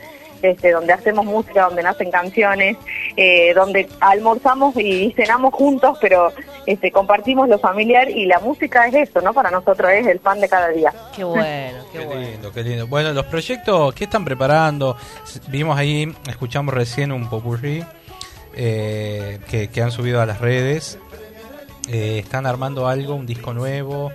este, 0.42 0.72
donde 0.72 0.94
hacemos 0.94 1.26
música, 1.26 1.64
donde 1.66 1.84
nacen 1.84 2.12
canciones, 2.12 2.78
eh, 3.18 3.54
donde 3.54 3.88
almorzamos 4.00 4.76
y 4.78 5.12
cenamos 5.16 5.54
juntos, 5.54 5.98
pero 6.02 6.32
este, 6.66 6.92
compartimos 6.92 7.48
lo 7.50 7.60
familiar 7.60 8.10
y 8.10 8.26
la 8.26 8.40
música 8.40 8.88
es 8.88 9.10
eso, 9.10 9.22
¿no? 9.22 9.34
Para 9.34 9.52
nosotros 9.52 9.90
es 9.92 10.06
el 10.08 10.20
pan 10.20 10.40
de 10.42 10.50
cada 10.50 10.70
día. 10.70 10.94
Qué 11.16 11.24
bueno, 11.24 11.84
qué, 11.92 12.00
Qué 12.00 12.06
bueno. 12.06 12.22
lindo, 12.22 12.52
qué 12.52 12.64
lindo. 12.64 12.88
Bueno, 12.88 13.14
los 13.14 13.26
proyectos, 13.26 13.94
¿qué 13.94 14.04
están 14.06 14.26
preparando? 14.26 14.98
Vimos 15.48 15.78
ahí, 15.78 16.14
escuchamos 16.28 16.74
recién 16.74 17.12
un 17.12 17.30
popurrí 17.30 17.84
eh, 18.56 19.40
que, 19.50 19.68
que 19.70 19.82
han 19.82 19.92
subido 19.92 20.22
a 20.22 20.26
las 20.26 20.40
redes. 20.40 20.98
Eh, 21.90 22.20
están 22.20 22.46
armando 22.46 22.88
algo, 22.88 23.14
un 23.16 23.26
disco 23.26 23.54
nuevo. 23.54 24.12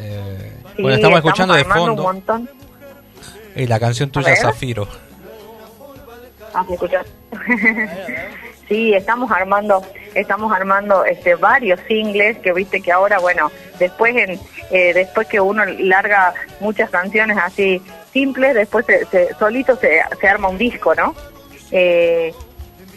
Eh, 0.00 0.52
Sí, 0.74 0.82
bueno, 0.82 0.96
estamos 0.96 1.18
escuchando 1.18 1.54
de 1.54 1.64
fondo 1.64 1.92
un 1.92 2.02
montón. 2.02 2.48
eh, 3.54 3.66
la 3.68 3.78
canción 3.78 4.10
tuya. 4.10 4.34
Zafiro. 4.36 4.88
Ah, 6.54 6.64
sí, 8.68 8.94
estamos 8.94 9.30
armando, 9.30 9.82
estamos 10.14 10.52
armando 10.52 11.04
este 11.04 11.34
varios 11.34 11.80
singles 11.88 12.38
que 12.38 12.52
viste 12.52 12.80
que 12.80 12.92
ahora, 12.92 13.18
bueno, 13.18 13.50
después 13.78 14.14
en 14.16 14.38
eh, 14.70 14.92
después 14.94 15.26
que 15.28 15.40
uno 15.40 15.64
larga 15.64 16.34
muchas 16.60 16.90
canciones 16.90 17.36
así 17.38 17.82
simples, 18.12 18.54
después 18.54 18.86
se, 18.86 19.04
se- 19.06 19.34
solito 19.34 19.76
se, 19.76 20.00
se 20.20 20.28
arma 20.28 20.48
un 20.48 20.58
disco, 20.58 20.94
¿no? 20.94 21.14
Eh, 21.70 22.34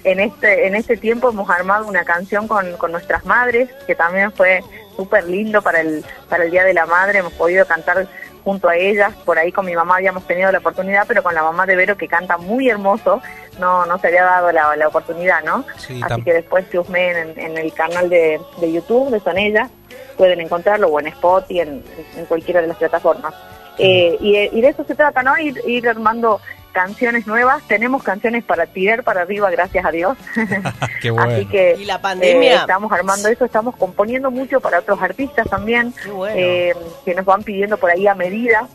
en 0.03 0.19
este 0.19 0.67
en 0.67 0.75
este 0.75 0.97
tiempo 0.97 1.29
hemos 1.29 1.49
armado 1.49 1.87
una 1.87 2.03
canción 2.03 2.47
con, 2.47 2.77
con 2.77 2.91
nuestras 2.91 3.25
madres 3.25 3.69
que 3.87 3.95
también 3.95 4.31
fue 4.31 4.61
súper 4.95 5.23
lindo 5.25 5.61
para 5.61 5.81
el 5.81 6.03
para 6.29 6.43
el 6.43 6.51
día 6.51 6.63
de 6.63 6.73
la 6.73 6.85
madre. 6.85 7.19
Hemos 7.19 7.33
podido 7.33 7.65
cantar 7.65 8.07
junto 8.43 8.69
a 8.69 8.75
ellas. 8.75 9.13
Por 9.25 9.39
ahí 9.39 9.51
con 9.51 9.65
mi 9.65 9.75
mamá 9.75 9.95
habíamos 9.95 10.27
tenido 10.27 10.51
la 10.51 10.59
oportunidad 10.59 11.05
pero 11.07 11.23
con 11.23 11.33
la 11.33 11.41
mamá 11.41 11.65
de 11.65 11.75
Vero 11.75 11.97
que 11.97 12.07
canta 12.07 12.37
muy 12.37 12.69
hermoso 12.69 13.21
no 13.59 13.85
no 13.85 13.97
se 13.99 14.07
había 14.07 14.23
dado 14.23 14.51
la, 14.51 14.75
la 14.75 14.87
oportunidad 14.87 15.43
no 15.43 15.65
Sí, 15.77 16.01
así 16.03 16.21
que 16.23 16.33
después 16.33 16.65
si 16.71 16.77
usmen 16.77 17.15
en, 17.15 17.39
en 17.39 17.57
el 17.57 17.73
canal 17.73 18.09
de, 18.09 18.39
de 18.59 18.71
YouTube 18.71 19.09
de 19.11 19.19
Son 19.19 19.37
Ellas 19.37 19.69
pueden 20.17 20.39
encontrarlo 20.41 20.87
o 20.87 20.99
en 20.99 21.07
Spotify 21.07 21.59
en, 21.61 21.83
en 22.17 22.25
cualquiera 22.25 22.61
de 22.61 22.67
las 22.67 22.77
plataformas 22.77 23.33
eh, 23.77 24.17
y, 24.21 24.37
y 24.37 24.61
de 24.61 24.69
eso 24.69 24.85
se 24.85 24.95
trata, 24.95 25.21
¿no? 25.21 25.37
Ir, 25.37 25.61
ir 25.67 25.89
armando 25.89 26.39
canciones 26.71 27.27
nuevas. 27.27 27.61
Tenemos 27.67 28.03
canciones 28.03 28.41
para 28.45 28.67
tirar 28.67 29.03
para 29.03 29.21
arriba, 29.23 29.49
gracias 29.51 29.83
a 29.83 29.91
Dios. 29.91 30.17
Qué 31.01 31.11
bueno. 31.11 31.29
Así 31.33 31.45
que 31.45 31.75
¿Y 31.77 31.83
la 31.83 31.99
pandemia? 31.99 32.51
eh, 32.53 32.55
estamos 32.55 32.89
armando 32.93 33.27
eso, 33.27 33.43
estamos 33.43 33.75
componiendo 33.75 34.31
mucho 34.31 34.61
para 34.61 34.79
otros 34.79 35.01
artistas 35.01 35.49
también, 35.49 35.93
Qué 36.01 36.09
bueno. 36.09 36.35
eh, 36.37 36.73
que 37.03 37.15
nos 37.15 37.25
van 37.25 37.43
pidiendo 37.43 37.75
por 37.75 37.89
ahí 37.91 38.07
a 38.07 38.15
medida. 38.15 38.65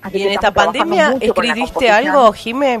Así 0.00 0.16
¿Y 0.18 0.22
en 0.22 0.32
esta 0.32 0.50
pandemia 0.50 1.16
escribiste 1.20 1.90
algo, 1.90 2.32
Jime? 2.32 2.80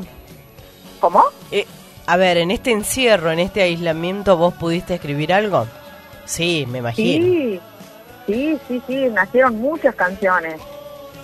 ¿Cómo? 1.06 1.22
Eh, 1.52 1.64
a 2.08 2.16
ver, 2.16 2.36
en 2.36 2.50
este 2.50 2.72
encierro, 2.72 3.30
en 3.30 3.38
este 3.38 3.62
aislamiento, 3.62 4.36
¿vos 4.36 4.54
pudiste 4.54 4.94
escribir 4.94 5.32
algo? 5.32 5.68
Sí, 6.24 6.66
me 6.68 6.78
imagino. 6.78 7.24
Sí, 7.24 7.60
sí, 8.26 8.58
sí, 8.66 8.82
sí, 8.88 8.94
nacieron 9.12 9.54
muchas 9.60 9.94
canciones, 9.94 10.60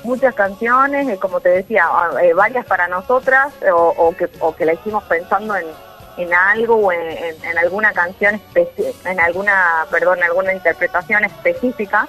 muchas 0.04 0.36
canciones, 0.36 1.08
eh, 1.08 1.18
como 1.18 1.40
te 1.40 1.48
decía, 1.48 1.84
eh, 2.22 2.32
varias 2.32 2.64
para 2.64 2.86
nosotras 2.86 3.52
o, 3.74 3.88
o 3.96 4.16
que, 4.16 4.28
o 4.38 4.54
que 4.54 4.66
la 4.66 4.74
hicimos 4.74 5.02
pensando 5.02 5.56
en, 5.56 5.66
en 6.16 6.32
algo 6.32 6.76
o 6.76 6.92
en, 6.92 7.00
en- 7.00 7.44
en 7.44 7.58
alguna 7.58 7.92
canción, 7.92 8.40
en 9.04 9.18
alguna, 9.18 9.84
perdón, 9.90 10.18
en 10.18 10.24
alguna 10.26 10.52
interpretación 10.54 11.24
específica. 11.24 12.06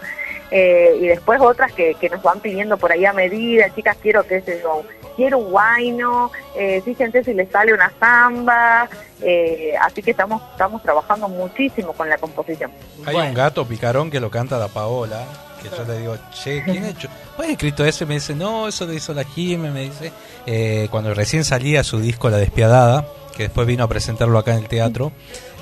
Eh, 0.56 1.00
y 1.02 1.08
después 1.08 1.42
otras 1.42 1.74
que, 1.74 1.96
que 1.96 2.12
nos 2.12 2.22
van 2.22 2.40
pidiendo 2.40 2.78
por 2.78 2.92
ahí 2.92 3.06
a 3.06 3.12
medida, 3.12 3.74
chicas, 3.74 3.98
quiero 4.00 4.22
que 4.22 4.40
sé 4.42 4.60
yo, 4.62 4.84
quiero 5.16 5.40
un 5.40 5.50
guayno, 5.50 6.32
eh, 6.56 6.80
fíjense 6.86 7.24
si 7.24 7.34
les 7.34 7.50
sale 7.50 7.74
una 7.74 7.92
samba, 8.00 8.88
eh, 9.20 9.74
así 9.82 10.04
que 10.04 10.12
estamos, 10.12 10.44
estamos 10.52 10.84
trabajando 10.84 11.28
muchísimo 11.28 11.94
con 11.94 12.08
la 12.08 12.20
composición. 12.20 12.72
Hay 13.04 13.16
un 13.16 13.34
gato 13.34 13.66
picarón 13.66 14.12
que 14.12 14.20
lo 14.20 14.30
canta 14.30 14.60
la 14.60 14.68
Paola. 14.68 15.26
Que 15.64 15.70
yo 15.70 15.86
le 15.86 15.98
digo, 15.98 16.18
che, 16.34 16.62
¿quién 16.62 16.84
ha 16.84 16.90
hecho? 16.90 17.08
¿Vos 17.38 17.46
has 17.46 17.54
escrito 17.54 17.86
eso? 17.86 18.06
Me 18.06 18.16
dice, 18.16 18.36
no, 18.36 18.68
eso 18.68 18.86
lo 18.86 18.92
hizo 18.92 19.14
la 19.14 19.24
Jime, 19.24 19.72
me 19.72 19.84
dice. 19.84 20.12
Eh, 20.46 20.90
cuando 20.92 21.14
recién 21.14 21.46
salía 21.46 21.86
su 21.86 22.02
disco 22.02 22.30
La 22.30 22.36
Despiadada, 22.36 23.06
que 23.38 23.44
después 23.44 23.66
vino 23.66 23.86
a 23.86 23.88
presentarlo 23.88 24.38
acá 24.38 24.52
en 24.52 24.60
el 24.60 24.68
teatro. 24.68 25.14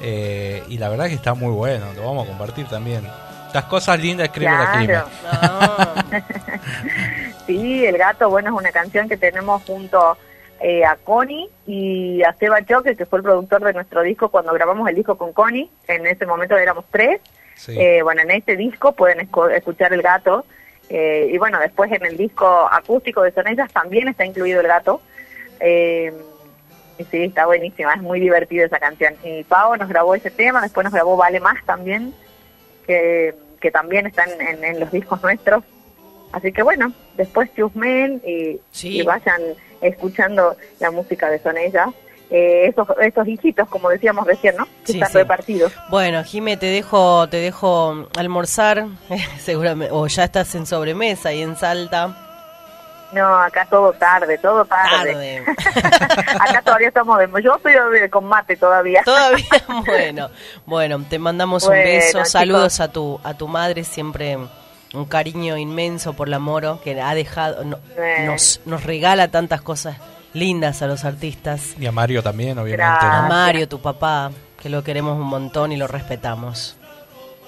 Eh, 0.02 0.64
y 0.70 0.80
la 0.80 0.90
verdad 0.90 1.06
que 1.06 1.14
está 1.14 1.36
muy 1.36 1.52
bueno, 1.52 1.86
lo 1.96 2.04
vamos 2.04 2.26
a 2.26 2.30
compartir 2.30 2.66
también. 2.66 3.08
Las 3.53 3.65
cosas 3.65 3.99
lindas 3.99 4.28
escribe 4.28 4.52
la 4.52 4.68
Jime. 4.78 4.86
Claro. 4.88 5.07
sí, 7.45 7.86
El 7.86 7.98
Gato, 7.98 8.30
bueno, 8.30 8.49
es 8.49 8.56
una 8.56 8.72
canción 8.72 9.10
que 9.10 9.18
tenemos 9.18 9.64
junto 9.64 10.18
eh, 10.60 10.86
a 10.86 10.95
Connie 10.95 11.49
y 11.65 12.23
a 12.23 12.34
Seba 12.34 12.64
Choque, 12.64 12.95
que 12.95 13.06
fue 13.06 13.19
el 13.19 13.23
productor 13.23 13.64
de 13.64 13.73
nuestro 13.73 14.02
disco 14.02 14.30
cuando 14.30 14.53
grabamos 14.53 14.88
el 14.90 14.95
disco 14.95 15.18
con 15.18 15.34
Connie. 15.34 15.69
En 15.88 16.06
ese 16.06 16.26
momento 16.26 16.57
éramos 16.57 16.86
tres. 16.91 17.19
Sí. 17.56 17.80
Eh, 17.80 18.02
bueno, 18.03 18.22
en 18.22 18.32
este 18.32 18.56
disco 18.56 18.94
pueden 18.94 19.28
escuchar 19.53 19.94
El 19.94 20.02
Gato. 20.02 20.45
Eh, 20.90 21.30
y 21.32 21.38
bueno, 21.38 21.60
después 21.60 21.91
en 21.91 22.06
el 22.06 22.18
disco 22.18 22.68
acústico 22.69 23.22
de 23.22 23.32
Son 23.32 23.48
Ellas 23.48 23.72
también 23.72 24.07
está 24.07 24.26
incluido 24.26 24.61
El 24.61 24.68
Gato. 24.68 25.02
Eh, 25.60 26.14
y 26.98 27.03
sí, 27.06 27.23
está 27.23 27.45
buenísima, 27.45 27.94
es 27.94 28.02
muy 28.02 28.19
divertida 28.19 28.65
esa 28.65 28.80
canción. 28.80 29.15
Y 29.23 29.44
Pau 29.44 29.76
nos 29.78 29.90
grabó 29.90 30.15
ese 30.15 30.32
tema, 30.32 30.61
después 30.61 30.84
nos 30.84 30.94
grabó 30.94 31.18
Vale 31.18 31.40
Más 31.40 31.64
también, 31.65 32.14
que, 32.92 33.34
que 33.62 33.72
también 33.72 34.06
están 34.08 34.30
en, 34.42 34.64
en 34.64 34.80
los 34.80 34.92
discos 34.92 35.22
nuestros. 35.24 35.64
Así 36.34 36.52
que 36.52 36.62
bueno, 36.64 36.92
después 37.16 37.50
chusmen 37.56 38.22
y, 38.26 38.60
Sí. 38.72 39.00
y 39.00 39.02
vayan 39.04 39.42
escuchando 39.82 40.56
la 40.80 40.92
música 40.92 41.30
de 41.30 41.40
Son 41.40 41.58
Ellas. 41.58 41.88
Eh, 42.30 42.68
esos, 42.68 42.88
esos 43.02 43.28
hijitos, 43.28 43.68
como 43.68 43.90
decíamos 43.90 44.26
recién, 44.26 44.56
¿no? 44.56 44.66
Que 44.86 44.94
Sí, 44.94 44.94
están 44.94 45.12
sí. 45.12 45.18
repartidos. 45.18 45.74
Bueno, 45.90 46.24
Jime, 46.24 46.56
te 46.56 46.68
dejo, 46.68 47.28
te 47.28 47.38
dejo 47.38 48.08
almorzar, 48.18 48.86
seguramente, 49.40 49.94
o 49.94 50.08
ya 50.08 50.24
estás 50.26 50.56
en 50.56 50.66
sobremesa 50.66 51.34
y 51.34 51.42
en 51.42 51.56
Salta. 51.58 52.31
No, 53.14 53.36
acá 53.38 53.66
todo 53.70 53.92
tarde, 53.94 54.38
todo 54.38 54.64
tarde. 54.66 55.14
Tarde. 55.14 55.46
acá 56.40 56.62
todavía 56.64 56.88
estamos 56.88 57.20
de... 57.20 57.30
Yo 57.44 57.56
estoy 57.56 58.10
con 58.10 58.26
mate 58.26 58.56
todavía. 58.58 59.02
Todavía, 59.04 59.46
bueno, 59.86 60.30
bueno, 60.66 61.04
te 61.10 61.20
mandamos 61.20 61.66
Bueno, 61.66 61.82
un 61.82 61.88
beso, 61.88 62.12
chicos. 62.20 62.30
saludos 62.32 62.80
a 62.80 62.92
tu, 62.92 63.20
a 63.24 63.34
tu 63.34 63.48
madre, 63.48 63.84
siempre 63.84 64.38
un 64.94 65.06
cariño 65.06 65.58
inmenso 65.58 66.14
por 66.14 66.28
la 66.30 66.40
Moro, 66.40 66.82
que 66.84 67.00
ha 67.02 67.14
dejado, 67.14 67.64
no- 67.64 67.80
Eh. 67.98 68.26
nos, 68.26 68.62
nos 68.66 68.84
regala 68.84 69.30
tantas 69.30 69.62
cosas 69.62 69.98
lindas 70.34 70.82
a 70.82 70.88
los 70.88 71.04
artistas. 71.06 71.76
Y 71.80 71.86
a 71.86 71.92
Mario 71.92 72.24
también, 72.24 72.58
obviamente. 72.60 73.06
A. 73.06 73.24
Mario, 73.24 73.68
tu 73.68 73.82
papá, 73.82 74.32
que 74.62 74.70
lo 74.70 74.84
queremos 74.84 75.16
un 75.18 75.28
montón 75.28 75.72
y 75.72 75.78
lo 75.78 75.88
respetamos. 75.88 76.78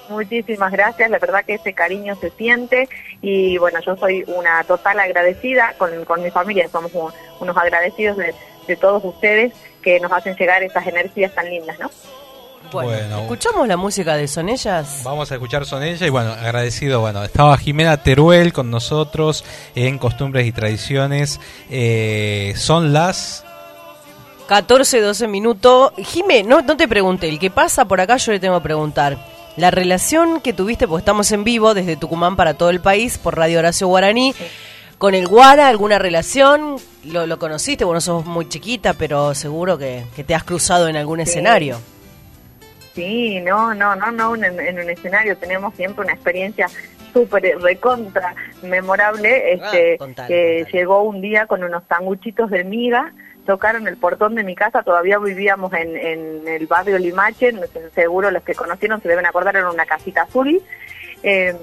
Muchísimas 0.10 0.72
gracias, 0.72 1.10
la 1.10 1.18
verdad 1.20 1.46
que 1.46 1.56
ese 1.56 1.74
cariño 1.74 2.16
se 2.20 2.30
siente 2.32 2.90
y 3.22 3.58
bueno, 3.58 3.80
yo 3.86 3.96
soy 3.96 4.24
una 4.28 4.64
total 4.66 5.00
agradecida 5.00 5.74
con, 5.78 6.04
con 6.06 6.22
mi 6.22 6.30
familia, 6.30 6.68
somos 6.70 6.92
un- 6.94 7.12
unos 7.40 7.56
agradecidos 7.58 8.18
de, 8.18 8.36
de 8.68 8.76
todos 8.76 9.04
ustedes 9.06 9.54
que 9.82 10.00
nos 10.00 10.12
hacen 10.12 10.36
llegar 10.36 10.62
esas 10.64 10.86
energías 10.88 11.34
tan 11.34 11.50
lindas, 11.50 11.80
¿no? 11.80 11.90
Bueno, 12.72 12.90
Bueno. 12.92 13.22
¿escuchamos 13.22 13.68
la 13.68 13.78
música 13.78 14.16
de 14.16 14.28
Son 14.28 14.50
Ellas? 14.50 15.02
Vamos 15.04 15.32
a 15.32 15.36
escuchar 15.36 15.66
Son 15.66 15.84
ella 15.84 16.08
y 16.08 16.10
bueno, 16.10 16.32
agradecido, 16.32 17.02
bueno, 17.02 17.24
estaba 17.24 17.58
Jimena 17.58 17.98
Teruel 17.98 18.52
con 18.54 18.72
nosotros 18.72 19.44
en 19.76 19.98
Costumbres 20.00 20.48
y 20.48 20.52
Tradiciones. 20.52 21.40
Eh, 21.70 22.54
son 22.56 22.92
las... 22.94 23.46
14, 24.48 25.00
12 25.02 25.28
minutos. 25.28 25.94
Jime, 25.98 26.44
no, 26.44 26.62
no 26.62 26.76
te 26.76 26.88
pregunté, 26.88 27.30
el 27.30 27.40
que 27.40 27.50
pasa 27.50 27.86
por 27.86 28.02
acá 28.02 28.18
yo 28.18 28.32
le 28.34 28.40
tengo 28.40 28.58
que 28.60 28.64
preguntar. 28.64 29.18
La 29.58 29.70
relación 29.72 30.42
que 30.42 30.52
tuviste, 30.54 30.88
porque 30.88 31.02
estamos 31.02 31.32
en 31.32 31.44
vivo 31.44 31.74
desde 31.74 31.96
Tucumán 31.96 32.36
para 32.36 32.56
todo 32.56 32.70
el 32.72 32.80
país 32.82 33.18
por 33.20 33.38
Radio 33.38 33.60
Horacio 33.60 33.88
Guaraní, 33.88 34.34
con 34.98 35.14
el 35.14 35.28
Guara, 35.28 35.68
¿alguna 35.68 36.00
relación? 36.00 36.78
¿Lo, 37.06 37.28
lo 37.28 37.38
conociste? 37.38 37.84
Bueno, 37.86 38.02
sos 38.02 38.26
muy 38.26 38.50
chiquita, 38.50 38.94
pero 38.94 39.36
seguro 39.36 39.78
que, 39.78 40.06
que 40.16 40.24
te 40.24 40.34
has 40.34 40.44
cruzado 40.44 40.88
en 40.88 40.96
algún 40.96 41.18
Sí. 41.20 41.24
escenario. 41.24 41.78
Sí, 42.96 43.40
no, 43.42 43.74
no, 43.74 43.96
no, 43.96 44.12
no, 44.12 44.36
en, 44.36 44.60
en 44.60 44.80
un 44.80 44.90
escenario 44.90 45.36
tenemos 45.38 45.74
siempre 45.76 46.04
una 46.04 46.14
experiencia 46.14 46.68
súper 47.12 47.46
eh, 47.46 47.56
recontra 47.60 48.36
memorable, 48.62 49.54
este, 49.54 49.94
Ah, 49.96 49.98
contale, 49.98 50.28
que 50.28 50.58
contale. 50.64 50.72
llegó 50.80 51.04
un 51.04 51.22
día 51.22 51.46
con 51.48 51.64
unos 51.64 51.84
sanguchitos 51.90 52.50
de 52.52 52.64
miga, 52.64 53.12
tocaron 53.46 53.88
el 53.88 53.98
portón 53.98 54.36
de 54.36 54.44
mi 54.44 54.56
casa, 54.56 54.84
todavía 54.84 55.18
vivíamos 55.20 55.74
en, 55.74 55.96
en 55.98 56.48
el 56.48 56.66
barrio 56.68 56.98
Limache, 56.98 57.54
seguro 57.94 58.32
los 58.32 58.44
que 58.44 58.56
conocieron 58.56 59.02
se 59.02 59.10
deben 59.10 59.26
acordar, 59.26 59.56
era 59.56 59.70
una 59.70 59.86
casita 59.86 60.22
azul, 60.24 60.62
eh, 61.24 61.56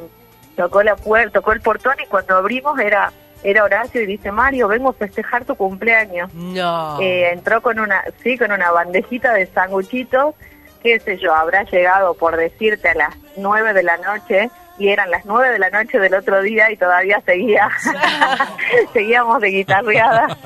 tocó 0.56 0.82
la 0.82 0.96
puerta, 0.96 1.40
tocó 1.40 1.52
el 1.52 1.60
portón 1.60 1.94
y 2.02 2.06
cuando 2.06 2.36
abrimos 2.36 2.78
era 2.78 3.12
era 3.42 3.64
Horacio 3.64 4.02
y 4.02 4.06
dice 4.06 4.30
Mario 4.30 4.68
vengo 4.68 4.90
a 4.90 4.92
festejar 4.92 5.46
tu 5.46 5.54
cumpleaños 5.54 6.30
No. 6.34 7.00
eh, 7.00 7.30
entró 7.32 7.62
con 7.62 7.80
una 7.80 8.04
sí 8.22 8.36
con 8.36 8.52
una 8.52 8.70
bandejita 8.70 9.32
de 9.32 9.46
sanguchitos 9.46 10.34
qué 10.82 11.00
sé 11.00 11.16
yo 11.16 11.34
habrá 11.34 11.62
llegado 11.62 12.12
por 12.12 12.36
decirte 12.36 12.90
a 12.90 12.94
las 12.94 13.16
nueve 13.38 13.72
de 13.72 13.82
la 13.82 13.96
noche 13.96 14.50
y 14.80 14.88
eran 14.88 15.10
las 15.10 15.24
nueve 15.26 15.52
de 15.52 15.58
la 15.60 15.70
noche 15.70 15.98
del 16.00 16.14
otro 16.14 16.42
día 16.42 16.70
y 16.72 16.76
todavía 16.76 17.22
seguía 17.24 17.68
seguíamos 18.92 19.40
de 19.40 19.48
guitarreada 19.50 20.36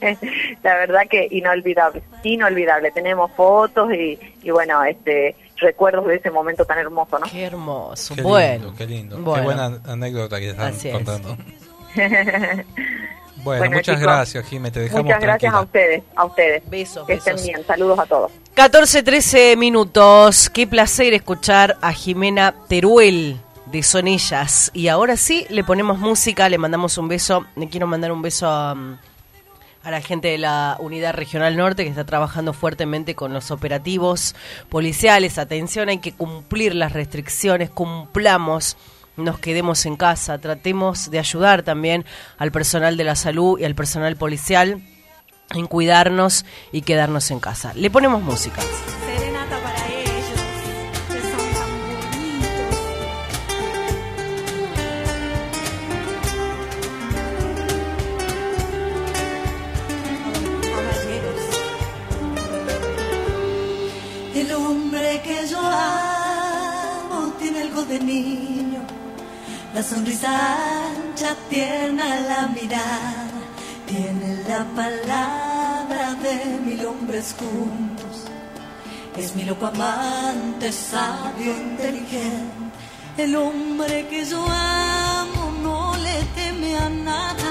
la 0.62 0.74
verdad 0.74 1.02
que 1.08 1.28
inolvidable 1.30 2.02
inolvidable 2.22 2.90
tenemos 2.90 3.30
fotos 3.32 3.92
y, 3.92 4.18
y 4.42 4.50
bueno 4.50 4.82
este 4.84 5.36
recuerdos 5.58 6.06
de 6.06 6.16
ese 6.16 6.30
momento 6.30 6.64
tan 6.64 6.78
hermoso 6.78 7.18
no 7.18 7.26
Qué 7.30 7.44
hermoso. 7.44 8.14
Qué 8.14 8.22
bueno. 8.22 8.54
lindo, 8.64 8.74
qué 8.76 8.86
lindo. 8.86 9.18
Bueno. 9.18 9.34
Qué 9.48 9.54
buena 9.54 9.80
anécdota 9.86 10.40
que 10.40 10.50
están 10.50 10.72
Así 10.72 10.88
es. 10.88 10.94
contando. 10.94 11.36
Bueno, 13.44 13.60
Bueno, 13.60 13.76
muchas 13.76 13.96
chicos, 13.96 14.00
gracias, 14.00 14.46
Jimé. 14.46 14.70
Te 14.70 14.80
dejamos 14.80 15.04
muchas 15.04 15.20
gracias 15.20 15.52
tranquila. 15.52 15.58
a 15.58 15.62
ustedes 15.64 16.02
a 16.16 16.24
ustedes 16.24 16.70
Besos, 16.70 17.06
que 17.06 17.12
estén 17.14 17.34
besos. 17.34 17.46
bien 17.48 17.66
saludos 17.66 17.98
a 17.98 18.06
todos 18.06 18.32
14, 18.54 19.02
13 19.02 19.56
minutos. 19.56 20.48
Qué 20.48 20.66
placer 20.66 21.12
escuchar 21.12 21.76
a 21.82 21.92
Jimena 21.92 22.54
Teruel 22.68 23.36
de 23.66 23.82
Son 23.82 24.06
Ellas. 24.08 24.70
Y 24.74 24.88
ahora 24.88 25.16
sí, 25.16 25.46
le 25.50 25.64
ponemos 25.64 25.98
música, 25.98 26.48
le 26.48 26.58
mandamos 26.58 26.98
un 26.98 27.08
beso. 27.08 27.46
Le 27.56 27.68
quiero 27.68 27.86
mandar 27.86 28.12
un 28.12 28.22
beso 28.22 28.48
a, 28.48 28.72
a 29.84 29.90
la 29.90 30.00
gente 30.00 30.28
de 30.28 30.38
la 30.38 30.76
Unidad 30.80 31.14
Regional 31.14 31.56
Norte 31.56 31.84
que 31.84 31.90
está 31.90 32.04
trabajando 32.04 32.52
fuertemente 32.52 33.14
con 33.14 33.32
los 33.32 33.50
operativos 33.50 34.34
policiales. 34.68 35.38
Atención, 35.38 35.88
hay 35.88 35.98
que 35.98 36.12
cumplir 36.12 36.74
las 36.74 36.92
restricciones, 36.92 37.70
cumplamos. 37.70 38.76
Nos 39.16 39.38
quedemos 39.38 39.86
en 39.86 39.96
casa, 39.96 40.38
tratemos 40.38 41.10
de 41.10 41.20
ayudar 41.20 41.62
también 41.62 42.04
al 42.36 42.50
personal 42.50 42.96
de 42.96 43.04
la 43.04 43.14
salud 43.14 43.60
y 43.60 43.64
al 43.64 43.76
personal 43.76 44.16
policial 44.16 44.82
en 45.54 45.66
cuidarnos 45.66 46.44
y 46.72 46.82
quedarnos 46.82 47.30
en 47.30 47.38
casa. 47.38 47.72
Le 47.74 47.90
ponemos 47.90 48.22
música. 48.22 48.60
La 69.74 69.82
sonrisa 69.82 70.30
ancha, 70.86 71.34
tierna 71.50 72.20
la 72.20 72.46
mirada, 72.46 73.26
tiene 73.86 74.42
la 74.48 74.64
palabra 74.76 76.14
de 76.22 76.60
mil 76.64 76.86
hombres 76.86 77.34
juntos. 77.36 78.24
Es 79.16 79.34
mi 79.34 79.44
loco 79.44 79.66
amante, 79.66 80.70
sabio, 80.72 81.52
inteligente. 81.56 82.54
El 83.16 83.34
hombre 83.36 84.06
que 84.08 84.24
yo 84.24 84.44
amo 84.48 85.52
no 85.62 85.96
le 85.96 86.22
teme 86.36 86.76
a 86.76 86.88
nada, 86.88 87.50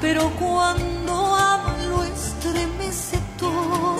pero 0.00 0.30
cuando 0.38 1.36
ama 1.36 1.76
lo 1.88 2.02
estremece 2.04 3.18
todo. 3.38 3.98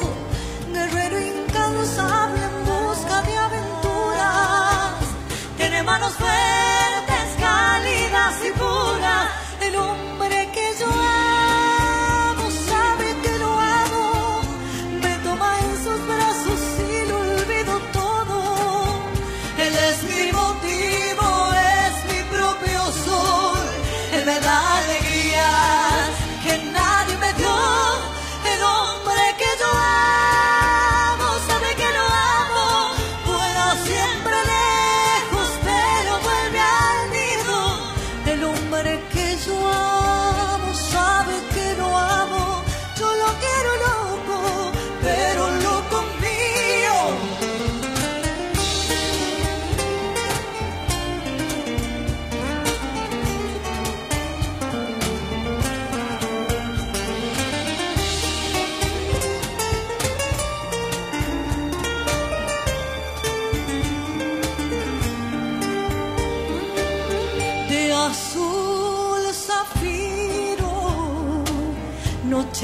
Guerrero 0.73 1.21
incansable 1.21 2.43
en 2.45 2.57
busca 2.65 3.23
de 3.23 3.37
aventuras. 3.39 4.95
Tiene 5.57 5.83
manos 5.83 6.13
fuertes, 6.15 6.66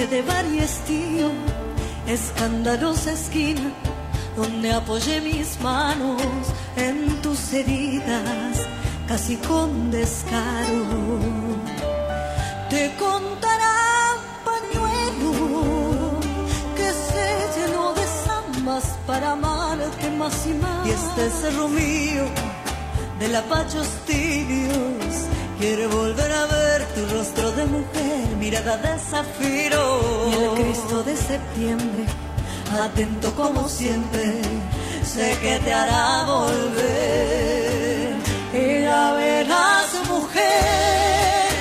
noche 0.03 0.07
de 0.07 0.23
bar 0.23 0.45
y 0.47 0.59
estío, 0.59 1.31
escandalosa 2.07 3.12
esquina 3.12 3.73
donde 4.37 4.73
apoyé 4.73 5.20
mis 5.20 5.61
manos 5.61 6.23
en 6.77 7.20
tus 7.23 7.53
heridas, 7.53 8.59
casi 9.07 9.37
con 9.37 9.91
descaro. 9.91 10.87
Te 12.70 12.91
contará 12.97 14.16
pañuelo 14.45 16.19
que 16.77 16.91
se 16.91 17.61
llenó 17.61 17.93
de 17.93 18.07
zambas 18.24 18.85
para 19.07 19.33
amarte 19.33 20.11
más 20.11 20.47
y 20.47 20.55
más. 20.55 20.87
Y 20.87 20.91
este 20.91 21.31
cerro 21.31 21.69
mío 21.69 22.24
de 23.19 23.29
lapachos 23.29 23.89
tibios. 24.07 25.32
Quiere 25.62 25.86
volver 25.86 26.32
a 26.32 26.47
ver 26.47 26.84
tu 26.86 27.06
rostro 27.14 27.52
de 27.52 27.64
mujer, 27.66 28.26
mirada 28.36 28.76
de 28.78 28.98
zafiro. 28.98 29.84
Y 30.28 30.34
el 30.43 30.51
Cristo 30.55 31.05
de 31.05 31.16
septiembre, 31.16 32.05
atento 32.82 33.32
como 33.36 33.68
siempre, 33.68 34.43
sé 35.05 35.39
que 35.40 35.60
te 35.60 35.72
hará 35.72 36.24
volver. 36.24 38.16
Y 38.52 38.84
la 38.86 39.12
verás, 39.12 39.90
mujer, 40.10 41.52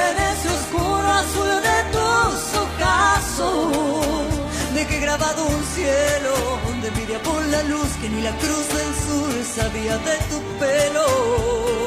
en 0.00 0.14
ese 0.30 0.48
oscuro 0.48 1.06
azul 1.22 1.52
de 1.68 1.78
tus 1.92 2.34
ojos, 3.40 4.26
de 4.74 4.86
que 4.86 5.00
grabado 5.00 5.44
un 5.44 5.64
cielo 5.76 6.34
de 6.80 6.88
envidia 6.88 7.22
por 7.22 7.44
la 7.44 7.60
cruz 8.38 8.68
del 8.78 8.92
sur 9.04 9.44
sabía 9.54 9.98
de 9.98 10.16
tu 10.30 10.38
pelo. 10.58 11.83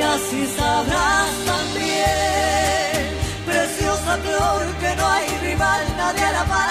Y 0.00 0.02
así 0.02 0.46
sabrás 0.56 1.28
también, 1.44 3.00
preciosa 3.44 4.16
flor, 4.16 4.66
que 4.80 4.96
no 4.96 5.06
hay 5.06 5.28
rival, 5.42 5.84
nadie 5.94 6.24
a 6.24 6.32
la 6.32 6.44
par, 6.46 6.69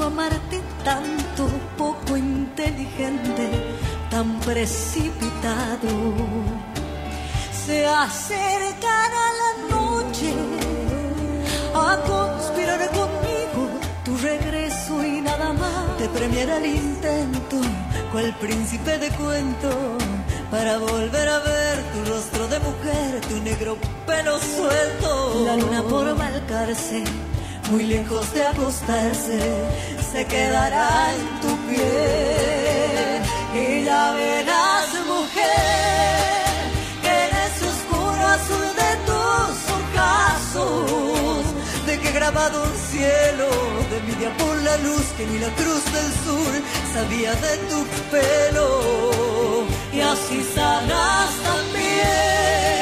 a 0.00 0.06
amarte 0.06 0.62
tanto, 0.84 1.48
poco 1.76 2.16
inteligente, 2.16 3.50
tan 4.10 4.40
precipitado. 4.40 5.88
Se 7.66 7.86
acercará 7.86 9.24
la 9.42 9.76
noche 9.76 10.32
a 11.74 11.96
conspirar 12.06 12.80
conmigo 12.90 13.68
tu 14.04 14.16
regreso 14.16 15.04
y 15.04 15.20
nada 15.20 15.52
más 15.52 15.98
te 15.98 16.08
premiará 16.08 16.56
el 16.56 16.66
intento, 16.66 17.56
cual 18.12 18.34
príncipe 18.40 18.98
de 18.98 19.10
cuento, 19.10 19.68
para 20.50 20.78
volver 20.78 21.28
a 21.28 21.38
ver 21.40 21.82
tu 21.92 22.10
rostro 22.10 22.48
de 22.48 22.58
mujer, 22.60 23.20
tu 23.28 23.36
negro 23.42 23.76
pelo 24.06 24.38
suelto. 24.38 25.44
La 25.44 25.56
luna 25.56 25.82
por 25.82 26.14
marcarse, 26.16 27.04
muy 27.72 27.84
lejos 27.84 28.34
de 28.34 28.44
acostarse, 28.44 29.40
se 30.12 30.26
quedará 30.26 30.90
en 31.14 31.40
tu 31.40 31.56
piel 31.68 33.22
y 33.54 33.84
ya 33.84 34.12
verás, 34.12 34.88
mujer, 35.06 36.52
que 37.02 37.14
en 37.26 37.32
ese 37.46 37.64
oscuro 37.74 38.22
azul 38.36 38.68
de 38.82 38.92
tus 39.08 39.54
ojazos 39.80 41.44
de 41.86 41.98
que 41.98 42.12
grabado 42.12 42.62
un 42.62 42.76
cielo 42.90 43.48
de 43.90 43.96
envidia 44.00 44.36
por 44.36 44.56
la 44.68 44.76
luz 44.76 45.06
que 45.16 45.26
ni 45.26 45.38
la 45.38 45.50
cruz 45.60 45.84
del 45.96 46.10
sur 46.24 46.52
sabía 46.92 47.32
de 47.46 47.56
tu 47.70 47.80
pelo. 48.12 48.68
Y 49.94 50.00
así 50.00 50.44
sabrás 50.54 51.30
también 51.48 52.81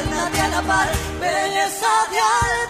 rival 0.00 0.10
nadie 0.10 0.40
a 0.40 0.48
la 0.48 0.62
par 0.62 0.88
belleza 1.20 1.92
de 2.10 2.18
alta 2.18 2.69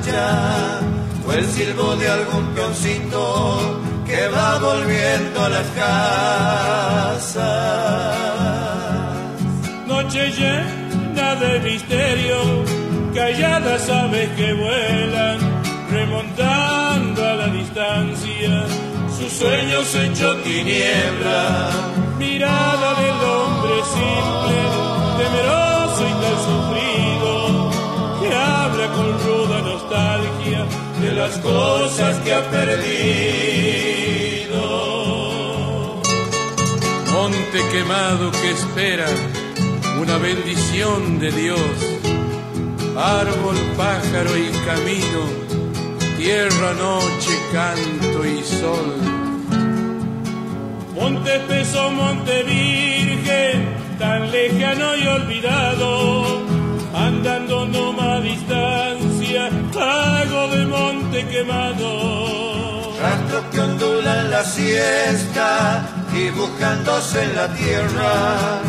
hacha 0.00 0.80
o 1.26 1.32
el 1.32 1.44
silbo 1.46 1.96
de 1.96 2.08
algún 2.08 2.46
peoncito 2.54 3.80
que 4.06 4.28
va 4.28 4.58
volviendo 4.58 5.44
a 5.44 5.48
las 5.48 5.66
casas. 5.68 7.36
Noche 9.86 10.30
llena 10.30 11.34
de 11.36 11.60
misterio, 11.60 12.38
calladas 13.14 13.88
aves 13.88 14.30
que 14.30 14.52
vuelan, 14.54 15.38
remontando 15.90 17.24
a 17.24 17.34
la 17.34 17.46
distancia, 17.48 18.64
sus 19.16 19.32
sueños 19.32 19.94
hechos 19.94 20.42
tiniebla, 20.42 21.70
mirada 22.18 22.94
del 23.00 23.20
hombre 23.24 23.74
simple, 23.94 24.79
las 31.12 31.38
cosas 31.38 32.16
que 32.18 32.32
ha 32.32 32.42
perdido. 32.50 32.90
Monte 37.12 37.58
quemado 37.72 38.30
que 38.30 38.50
espera 38.50 39.06
una 40.00 40.16
bendición 40.18 41.18
de 41.18 41.32
Dios. 41.32 41.60
Árbol, 42.96 43.56
pájaro 43.76 44.36
y 44.36 44.50
camino, 44.66 45.22
tierra, 46.16 46.74
noche, 46.74 47.38
canto 47.52 48.26
y 48.26 48.42
sol. 48.42 48.96
Monte 50.94 51.36
espeso, 51.36 51.90
monte 51.92 52.42
virgen, 52.42 53.68
tan 53.98 54.30
lejano 54.30 54.96
y 54.96 55.06
olvidado, 55.06 56.42
andando 56.94 57.66
no 57.66 57.92
hago 59.48 60.48
de 60.48 60.66
monte 60.66 61.26
quemado. 61.26 62.92
Rastros 63.00 63.44
que 63.52 63.60
ondulan 63.60 64.30
la 64.30 64.44
siesta, 64.44 65.82
dibujándose 66.12 67.22
en 67.22 67.36
la 67.36 67.48
tierra, 67.54 68.60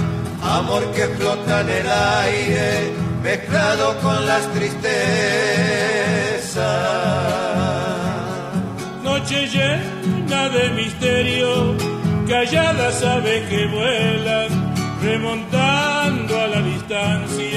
amor 0.41 0.83
que 0.91 1.07
flota 1.17 1.61
en 1.61 1.69
el 1.69 1.87
aire, 1.89 2.93
mezclado 3.21 3.97
con 3.99 4.25
las 4.25 4.47
tristezas. 4.53 4.91
Noche 9.03 9.47
llena 9.47 10.49
de 10.49 10.69
misterio, 10.69 11.75
calladas 12.27 13.03
aves 13.03 13.49
que 13.49 13.67
vuelan, 13.67 14.73
remontando 15.01 16.39
a 16.39 16.47
la 16.47 16.61
distancia, 16.61 17.50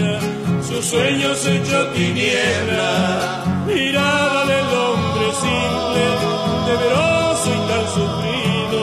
sus 0.74 0.86
sueños 0.86 1.46
hechos 1.46 1.92
tiniebla, 1.92 3.44
mirada 3.66 4.44
del 4.44 4.66
hombre 4.66 5.26
simple, 5.40 6.04
temeroso 6.66 7.48
y 7.54 7.60
tan 7.70 7.86
sufrido, 7.94 8.82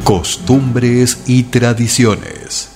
Costumbres 0.04 1.24
y 1.26 1.42
tradiciones. 1.44 2.71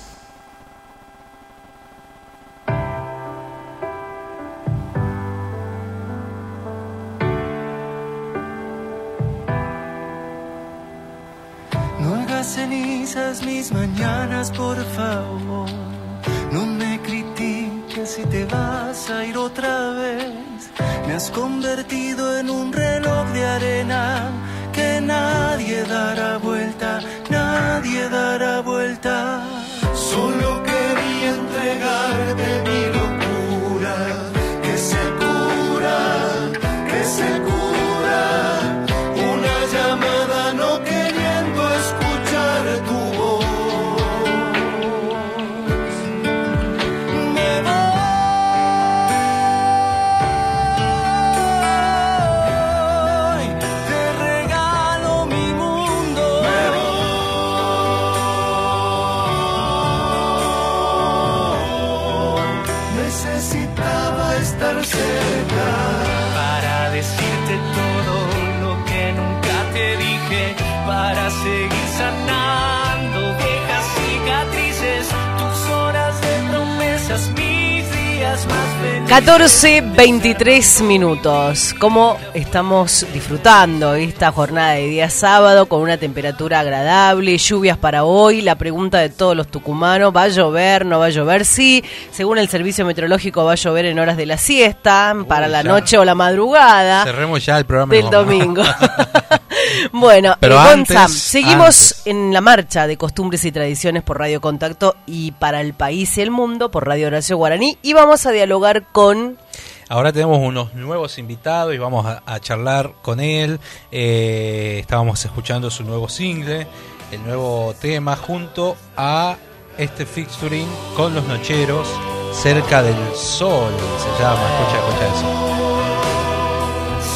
23 79.96 80.82
minutos. 80.82 81.74
¿Cómo 81.78 82.18
estamos 82.34 83.06
disfrutando 83.14 83.94
esta 83.94 84.30
jornada 84.30 84.72
de 84.72 84.88
día 84.88 85.08
sábado 85.08 85.66
con 85.66 85.80
una 85.80 85.96
temperatura 85.96 86.60
agradable, 86.60 87.38
lluvias 87.38 87.78
para 87.78 88.04
hoy? 88.04 88.42
La 88.42 88.56
pregunta 88.56 88.98
de 88.98 89.08
todos 89.08 89.34
los 89.34 89.48
tucumanos, 89.48 90.14
¿va 90.14 90.24
a 90.24 90.28
llover? 90.28 90.84
¿No 90.84 90.98
va 90.98 91.06
a 91.06 91.10
llover? 91.10 91.46
Sí, 91.46 91.82
según 92.12 92.36
el 92.36 92.48
servicio 92.48 92.84
meteorológico 92.84 93.44
va 93.44 93.52
a 93.52 93.56
llover 93.56 93.86
en 93.86 93.98
horas 93.98 94.18
de 94.18 94.26
la 94.26 94.36
siesta, 94.36 95.14
para 95.26 95.48
la 95.48 95.62
ya. 95.62 95.68
noche 95.70 95.96
o 95.96 96.04
la 96.04 96.14
madrugada 96.14 97.04
Cerremos 97.04 97.44
ya 97.46 97.56
el 97.58 97.64
programa. 97.64 97.94
del 97.94 98.10
domingo. 98.10 98.62
bueno, 99.92 100.36
Pero 100.40 100.56
eh, 100.56 100.58
antes- 100.58 100.94
Gonza, 100.96 101.08
seguimos 101.08 101.92
antes. 101.92 102.06
en 102.06 102.32
la 102.34 102.42
marcha 102.42 102.86
de 102.86 102.98
costumbres 102.98 103.44
y 103.46 103.50
tradiciones 103.52 104.02
por 104.02 104.18
Radio 104.18 104.42
Contacto 104.42 104.94
y 105.06 105.32
para 105.32 105.62
el 105.62 105.72
país 105.72 106.18
y 106.18 106.20
el 106.20 106.30
mundo 106.30 106.70
por 106.70 106.86
Radio 106.86 107.06
Horacio 107.06 107.38
Guaraní 107.38 107.78
y 107.82 107.94
vamos 107.94 108.26
a 108.26 108.30
dialogar 108.32 108.84
con 108.92 109.38
Ahora 109.88 110.12
tenemos 110.12 110.40
unos 110.40 110.74
nuevos 110.74 111.16
invitados 111.16 111.72
y 111.72 111.78
vamos 111.78 112.06
a, 112.06 112.20
a 112.26 112.40
charlar 112.40 112.94
con 113.02 113.20
él. 113.20 113.60
Eh, 113.92 114.78
estábamos 114.80 115.24
escuchando 115.24 115.70
su 115.70 115.84
nuevo 115.84 116.08
single, 116.08 116.66
el 117.12 117.24
nuevo 117.24 117.72
tema, 117.80 118.16
junto 118.16 118.76
a 118.96 119.36
este 119.78 120.04
featuring 120.04 120.66
con 120.96 121.14
los 121.14 121.24
nocheros, 121.28 121.86
cerca 122.32 122.82
del 122.82 122.96
sol, 123.14 123.72
se 123.98 124.22
llama. 124.22 124.40
Escucha, 124.58 124.78
escucha 124.78 125.06
eso. 125.06 125.28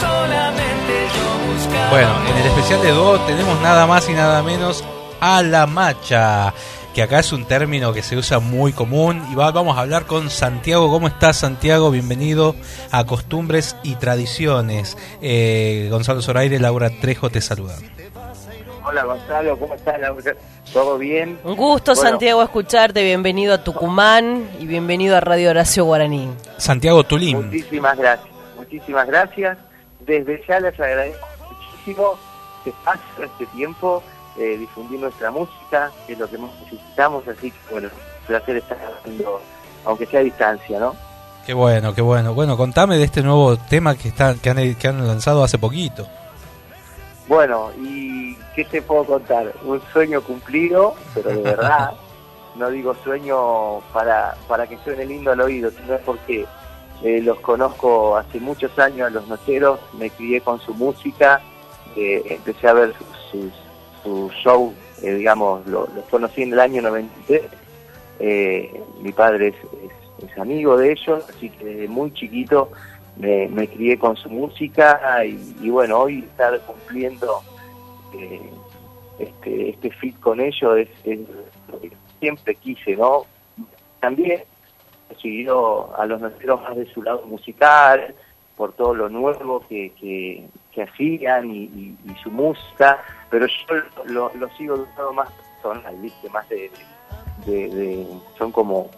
Solamente 0.00 1.08
yo 1.16 1.52
buscaba. 1.52 1.90
Bueno, 1.90 2.30
en 2.30 2.36
el 2.36 2.46
especial 2.46 2.82
de 2.82 2.92
Do 2.92 3.18
tenemos 3.20 3.60
nada 3.62 3.84
más 3.88 4.08
y 4.08 4.12
nada 4.12 4.44
menos 4.44 4.84
a 5.20 5.42
la 5.42 5.66
macha, 5.66 6.54
que 6.94 7.02
acá 7.02 7.20
es 7.20 7.32
un 7.32 7.44
término 7.44 7.92
que 7.92 8.02
se 8.02 8.16
usa 8.16 8.38
muy 8.40 8.72
común. 8.72 9.22
Y 9.30 9.34
va- 9.34 9.50
vamos 9.52 9.76
a 9.76 9.80
hablar 9.82 10.06
con 10.06 10.28
Santiago. 10.30 10.90
¿Cómo 10.90 11.06
estás, 11.08 11.36
Santiago? 11.38 11.90
Bienvenido 11.90 12.56
a 12.90 13.04
Costumbres 13.06 13.76
y 13.82 13.94
Tradiciones. 13.96 14.96
Eh, 15.22 15.88
Gonzalo 15.90 16.20
Zoraire, 16.22 16.58
Laura 16.58 16.90
Trejo 17.00 17.30
te 17.30 17.40
saludan. 17.40 17.78
Hola 18.84 19.04
Gonzalo, 19.04 19.58
¿cómo 19.58 19.74
estás? 19.74 20.00
Laura? 20.00 20.34
¿Todo 20.72 20.98
bien? 20.98 21.38
Un 21.44 21.54
gusto, 21.54 21.94
Bueno, 21.94 22.10
Santiago, 22.10 22.42
escucharte. 22.42 23.02
Bienvenido 23.04 23.54
a 23.54 23.62
Tucumán 23.62 24.48
y 24.58 24.66
bienvenido 24.66 25.16
a 25.16 25.20
Radio 25.20 25.50
Horacio 25.50 25.84
Guaraní. 25.84 26.28
Santiago 26.56 27.04
Tulín. 27.04 27.46
Muchísimas 27.46 27.96
gracias, 27.98 28.28
muchísimas 28.56 29.06
gracias. 29.06 29.58
Desde 30.00 30.42
ya 30.48 30.60
les 30.60 30.80
agradezco 30.80 31.26
muchísimo 31.50 32.18
que 32.64 32.72
pasen 32.84 33.24
este 33.24 33.46
tiempo, 33.54 34.02
eh, 34.40 34.56
difundir 34.56 34.98
nuestra 34.98 35.30
música, 35.30 35.92
que 36.06 36.14
es 36.14 36.18
lo 36.18 36.26
que 36.26 36.38
más 36.38 36.50
necesitamos, 36.64 37.28
así 37.28 37.50
que 37.50 37.58
bueno, 37.70 37.88
un 37.88 38.26
placer 38.26 38.56
estar 38.56 38.78
haciendo, 38.98 39.38
aunque 39.84 40.06
sea 40.06 40.20
a 40.20 40.22
distancia, 40.22 40.80
¿no? 40.80 40.96
Qué 41.44 41.52
bueno, 41.52 41.94
qué 41.94 42.00
bueno. 42.00 42.32
Bueno, 42.32 42.56
contame 42.56 42.96
de 42.96 43.04
este 43.04 43.22
nuevo 43.22 43.58
tema 43.58 43.96
que, 43.96 44.08
está, 44.08 44.34
que, 44.34 44.48
han, 44.48 44.74
que 44.76 44.88
han 44.88 45.06
lanzado 45.06 45.44
hace 45.44 45.58
poquito. 45.58 46.06
Bueno, 47.28 47.70
¿y 47.82 48.34
qué 48.54 48.64
te 48.64 48.80
puedo 48.80 49.04
contar? 49.04 49.52
Un 49.64 49.82
sueño 49.92 50.22
cumplido, 50.22 50.94
pero 51.14 51.30
de 51.30 51.42
verdad, 51.42 51.92
no 52.56 52.70
digo 52.70 52.94
sueño 53.04 53.80
para, 53.92 54.36
para 54.48 54.66
que 54.66 54.78
suene 54.78 55.04
lindo 55.04 55.32
al 55.32 55.40
oído, 55.42 55.70
sino 55.70 55.94
es 55.96 56.00
porque 56.00 56.46
eh, 57.02 57.20
los 57.22 57.38
conozco 57.40 58.16
hace 58.16 58.40
muchos 58.40 58.78
años 58.78 59.08
a 59.08 59.10
los 59.10 59.28
nocheros, 59.28 59.80
me 59.98 60.08
crié 60.08 60.40
con 60.40 60.60
su 60.60 60.72
música, 60.72 61.42
eh, 61.94 62.22
empecé 62.26 62.68
a 62.68 62.72
ver 62.72 62.94
sus, 62.96 63.06
sus, 63.30 63.69
sus 64.02 64.32
shows, 64.34 64.74
eh, 65.02 65.14
digamos, 65.14 65.66
lo- 65.66 65.88
los 65.94 66.04
conocí 66.10 66.42
en 66.42 66.52
el 66.52 66.60
año 66.60 66.82
93, 66.82 67.42
eh, 68.18 68.82
mi 69.02 69.12
padre 69.12 69.48
es, 69.48 69.54
es- 69.84 70.38
amigo 70.38 70.76
de 70.76 70.92
ellos, 70.92 71.24
así 71.28 71.48
que 71.50 71.64
desde 71.64 71.88
muy 71.88 72.12
chiquito 72.12 72.70
me, 73.16 73.48
me 73.48 73.66
crié 73.68 73.98
con 73.98 74.16
su 74.16 74.28
música 74.30 75.24
y, 75.24 75.68
bueno, 75.70 75.98
hoy 76.00 76.20
estar 76.20 76.58
cumpliendo 76.60 77.40
eh, 78.14 78.50
este, 79.18 79.70
este 79.70 79.90
fit 79.92 80.18
con 80.20 80.40
ellos 80.40 80.78
es, 81.04 81.18
lo 81.70 81.80
que 81.80 81.90
siempre 82.20 82.54
quise, 82.54 82.96
¿no? 82.96 83.24
También 84.00 84.42
siguió 85.20 85.94
a 85.96 86.06
los 86.06 86.20
nocheros 86.20 86.62
más 86.62 86.76
de 86.76 86.86
su 86.92 87.02
lado 87.02 87.22
musical, 87.26 88.14
por 88.56 88.72
todo 88.74 88.94
lo 88.94 89.08
nuevo 89.08 89.64
que, 89.68 89.92
que, 90.00 90.46
que 90.72 90.82
hacían 90.82 91.50
y 91.50 91.96
su 92.22 92.30
música, 92.30 93.02
pero 93.30 93.46
yo 93.46 93.74
lo, 94.06 94.30
lo 94.34 94.48
sigo 94.56 94.76
de 94.76 94.82
un 94.82 94.88
lado 94.96 95.12
más 95.12 95.28
personal, 95.62 95.96
¿viste? 95.96 96.28
Más 96.30 96.48
de, 96.48 96.70
de- 97.46 97.68
de- 97.70 98.06
son 98.36 98.50
como 98.52 98.90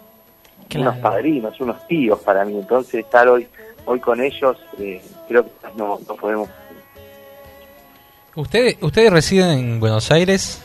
Claro. 0.69 0.91
unos 0.91 1.01
padrinos, 1.01 1.59
unos 1.61 1.87
tíos 1.87 2.19
para 2.21 2.43
mí, 2.45 2.57
entonces 2.57 2.95
estar 3.05 3.27
hoy 3.27 3.47
hoy 3.85 3.99
con 3.99 4.21
ellos 4.21 4.57
eh, 4.79 5.01
creo 5.27 5.43
que 5.45 5.51
no, 5.75 5.99
no 6.07 6.15
podemos 6.15 6.49
¿Ustedes, 8.35 8.77
¿Ustedes 8.81 9.11
residen 9.11 9.49
en 9.59 9.79
Buenos 9.79 10.09
Aires? 10.09 10.61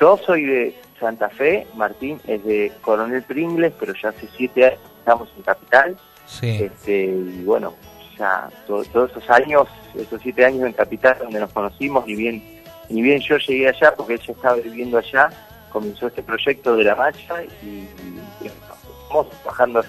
Yo 0.00 0.16
soy 0.24 0.44
de 0.44 0.74
Santa 0.98 1.28
Fe, 1.28 1.66
Martín 1.74 2.20
es 2.26 2.42
de 2.44 2.72
Coronel 2.80 3.22
Pringles, 3.22 3.72
pero 3.78 3.92
ya 4.00 4.08
hace 4.10 4.28
siete 4.36 4.64
años 4.66 4.80
estamos 4.98 5.28
en 5.36 5.42
Capital. 5.42 5.96
Sí. 6.26 6.50
Este, 6.62 7.04
y 7.06 7.42
bueno, 7.44 7.74
ya 8.18 8.48
to- 8.66 8.84
todos 8.86 9.10
esos 9.10 9.28
años, 9.30 9.68
esos 9.94 10.20
siete 10.22 10.44
años 10.44 10.66
en 10.66 10.72
Capital 10.72 11.16
donde 11.20 11.40
nos 11.40 11.52
conocimos, 11.52 12.06
ni 12.06 12.14
bien, 12.14 12.42
ni 12.88 13.02
bien 13.02 13.20
yo 13.20 13.36
llegué 13.38 13.68
allá, 13.68 13.94
porque 13.96 14.14
él 14.14 14.20
ya 14.26 14.32
estaba 14.32 14.54
viviendo 14.56 14.98
allá, 14.98 15.30
comenzó 15.70 16.06
este 16.08 16.22
proyecto 16.22 16.76
de 16.76 16.84
la 16.84 16.94
marcha 16.94 17.42
y, 17.62 17.66
y 17.66 18.46
estamos 18.46 19.30
trabajando, 19.42 19.84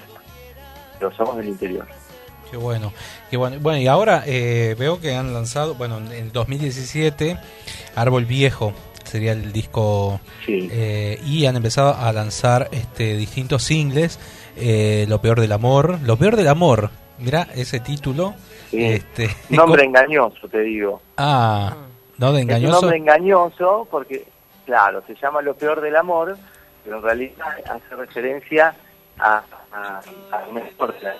pero 0.98 1.12
somos 1.16 1.38
del 1.38 1.48
interior. 1.50 1.88
Qué 2.52 2.58
bueno. 2.58 2.92
Qué 3.30 3.38
bueno. 3.38 3.58
Bueno, 3.60 3.80
y 3.80 3.86
ahora 3.88 4.24
eh, 4.26 4.76
veo 4.80 5.00
que 5.00 5.14
han 5.16 5.34
lanzado, 5.34 5.76
bueno, 5.76 5.98
en 6.00 6.12
el 6.12 6.32
2017, 6.32 7.38
Árbol 7.96 8.26
Viejo 8.26 8.74
sería 9.04 9.32
el 9.34 9.52
disco 9.52 10.20
eh, 10.48 11.20
y 11.26 11.46
han 11.46 11.56
empezado 11.56 11.96
a 11.96 12.12
lanzar 12.14 12.70
este 12.72 13.18
distintos 13.18 13.64
singles 13.64 14.20
eh, 14.56 15.06
lo 15.10 15.20
peor 15.20 15.42
del 15.42 15.52
amor 15.52 15.98
lo 16.04 16.16
peor 16.18 16.36
del 16.36 16.48
amor 16.48 16.92
mira 17.20 17.48
ese 17.56 17.80
título 17.80 18.34
Sí. 18.70 18.84
este 18.86 19.30
Nombre 19.50 19.84
engañoso, 19.86 20.48
te 20.48 20.60
digo. 20.62 21.02
ah 21.18 21.76
no 22.18 22.34
de 22.34 22.40
Es 22.42 22.46
un 22.46 22.50
engañoso 22.52 22.82
nombre 22.82 22.98
engañoso 22.98 23.88
porque, 23.90 24.26
claro, 24.66 25.02
se 25.08 25.16
llama 25.16 25.42
Lo 25.42 25.54
Peor 25.56 25.80
del 25.82 25.96
Amor, 25.96 26.38
pero 26.84 26.98
en 26.98 27.04
realidad 27.04 27.48
hace 27.70 27.96
referencia 27.96 28.76
a, 29.18 29.42
a, 29.72 30.00
a 30.32 30.42
la- 30.54 30.70
porque 30.78 31.06
la 31.06 31.16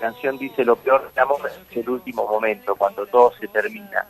canción 0.00 0.36
dice 0.38 0.64
lo 0.64 0.76
peor 0.76 1.08
del 1.12 1.22
amor 1.22 1.40
es 1.70 1.76
el 1.76 1.88
último 1.88 2.26
momento, 2.26 2.74
cuando 2.76 3.06
todo 3.06 3.32
se 3.40 3.48
termina. 3.48 4.06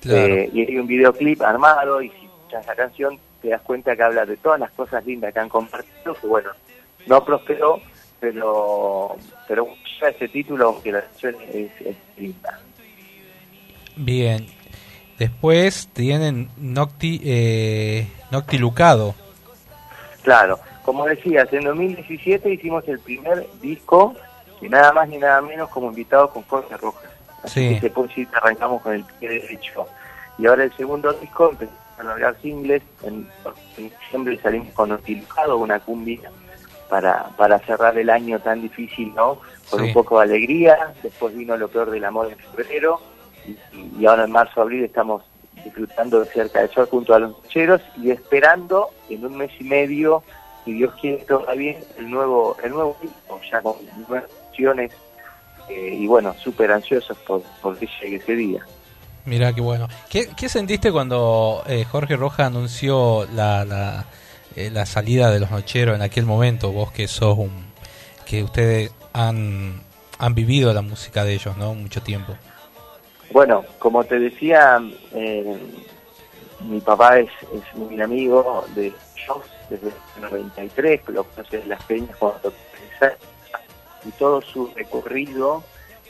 Claro. 0.00 0.18
Eh, 0.34 0.50
y 0.52 0.60
hay 0.66 0.78
un 0.78 0.86
videoclip 0.86 1.40
armado 1.42 2.00
y 2.02 2.10
si 2.10 2.26
escuchas 2.26 2.66
la 2.66 2.74
canción 2.74 3.18
te 3.42 3.48
das 3.48 3.60
cuenta 3.62 3.94
que 3.96 4.02
habla 4.02 4.24
de 4.26 4.36
todas 4.36 4.60
las 4.60 4.70
cosas 4.72 5.04
lindas 5.06 5.32
que 5.32 5.40
han 5.40 5.48
compartido, 5.48 6.14
que 6.14 6.26
bueno, 6.26 6.50
no 7.06 7.24
prosperó, 7.24 7.80
pero 8.20 9.16
pero 9.46 9.68
ya 10.00 10.08
ese 10.08 10.28
título, 10.28 10.68
aunque 10.68 10.92
la 10.92 11.02
canción 11.02 11.36
es, 11.52 11.70
es 11.80 11.96
linda. 12.16 12.60
Bien. 13.96 14.46
Después 15.18 15.88
tienen 15.92 16.48
Nocti, 16.56 17.20
eh, 17.24 18.06
Nocti 18.30 18.58
Lucado. 18.58 19.14
Claro, 20.22 20.60
como 20.84 21.06
decías, 21.06 21.52
en 21.52 21.64
2017 21.64 22.52
hicimos 22.52 22.86
el 22.86 23.00
primer 23.00 23.46
disco, 23.60 24.14
y 24.60 24.68
nada 24.68 24.92
más 24.92 25.08
ni 25.08 25.18
nada 25.18 25.40
menos 25.40 25.68
como 25.70 25.88
invitado 25.88 26.30
con 26.30 26.42
Jorge 26.44 26.76
Rojas. 26.76 27.10
Así 27.42 27.68
Sí. 27.68 27.74
que 27.74 27.80
se 27.80 27.90
puede 27.90 28.08
decir 28.08 28.28
que 28.28 28.36
arrancamos 28.36 28.82
con 28.82 28.94
el 28.94 29.04
pie 29.18 29.28
derecho. 29.28 29.86
Y 30.38 30.46
ahora 30.46 30.64
el 30.64 30.76
segundo 30.76 31.12
disco 31.14 31.50
empezamos 31.50 31.80
a 31.98 32.02
largar 32.04 32.36
singles. 32.40 32.82
En, 33.02 33.28
en 33.76 33.90
diciembre 34.00 34.38
salimos 34.40 34.72
con 34.74 34.88
Notilujado, 34.90 35.56
una 35.58 35.80
cumbia, 35.80 36.30
para, 36.88 37.24
para 37.36 37.58
cerrar 37.60 37.96
el 37.98 38.10
año 38.10 38.38
tan 38.40 38.62
difícil, 38.62 39.14
¿no? 39.14 39.40
Con 39.70 39.80
Sí. 39.80 39.86
un 39.86 39.92
poco 39.92 40.18
de 40.18 40.24
alegría. 40.24 40.94
Después 41.02 41.36
vino 41.36 41.56
Lo 41.56 41.68
Peor 41.68 41.90
del 41.90 42.04
Amor 42.04 42.30
en 42.32 42.38
febrero. 42.38 43.00
Y, 43.46 43.56
y 44.02 44.06
ahora 44.06 44.24
en 44.24 44.30
marzo, 44.32 44.60
abril 44.62 44.84
estamos 44.84 45.22
disfrutando 45.64 46.20
de 46.20 46.26
cerca 46.26 46.60
del 46.60 46.70
sol 46.70 46.86
junto 46.90 47.14
a 47.14 47.18
los 47.18 47.30
nocheros 47.30 47.80
y 48.00 48.10
esperando 48.10 48.90
en 49.10 49.26
un 49.26 49.36
mes 49.36 49.50
y 49.58 49.64
medio, 49.64 50.22
si 50.64 50.72
Dios 50.74 50.94
quiere 51.00 51.18
todo 51.24 51.44
bien, 51.56 51.76
el 51.98 52.10
nuevo, 52.10 52.56
el 52.62 52.70
nuevo 52.70 52.96
disco, 53.02 53.40
ya 53.50 53.60
con 53.60 53.74
nuevas 54.08 54.30
opciones 54.48 54.92
eh, 55.68 55.96
y 55.98 56.06
bueno, 56.06 56.34
súper 56.42 56.70
ansiosos 56.72 57.18
por, 57.18 57.42
por 57.60 57.76
que 57.76 57.88
llegue 58.00 58.16
ese 58.16 58.36
día. 58.36 58.64
Mira 59.24 59.52
qué 59.52 59.60
bueno. 59.60 59.88
¿Qué, 60.08 60.28
qué 60.36 60.48
sentiste 60.48 60.90
cuando 60.92 61.62
eh, 61.66 61.84
Jorge 61.84 62.16
Rojas 62.16 62.46
anunció 62.46 63.26
la, 63.34 63.64
la, 63.64 64.04
eh, 64.66 64.70
la 64.70 64.86
salida 64.86 65.30
de 65.30 65.40
los 65.40 65.50
Nocheros 65.50 65.96
en 65.96 66.02
aquel 66.02 66.26
momento? 66.26 66.72
Vos 66.72 66.92
que 66.92 67.08
sos 67.08 67.38
un... 67.38 67.66
que 68.26 68.42
ustedes 68.42 68.92
han, 69.12 69.80
han 70.18 70.34
vivido 70.34 70.72
la 70.72 70.82
música 70.82 71.24
de 71.24 71.34
ellos, 71.34 71.56
¿no? 71.56 71.74
Mucho 71.74 72.02
tiempo. 72.02 72.34
Bueno, 73.30 73.64
como 73.78 74.04
te 74.04 74.18
decía, 74.18 74.80
eh, 75.12 75.58
mi 76.60 76.80
papá 76.80 77.18
es, 77.18 77.30
es 77.52 77.76
muy 77.76 78.00
amigo 78.00 78.64
de 78.74 78.86
ellos 78.86 79.44
desde 79.68 79.88
el 79.88 80.22
93, 80.22 81.00
lo 81.08 81.24
conoce 81.24 81.64
las 81.66 81.82
peñas 81.84 82.16
cuando 82.16 82.52
y 84.04 84.10
todo 84.12 84.40
su 84.40 84.70
recorrido 84.74 85.62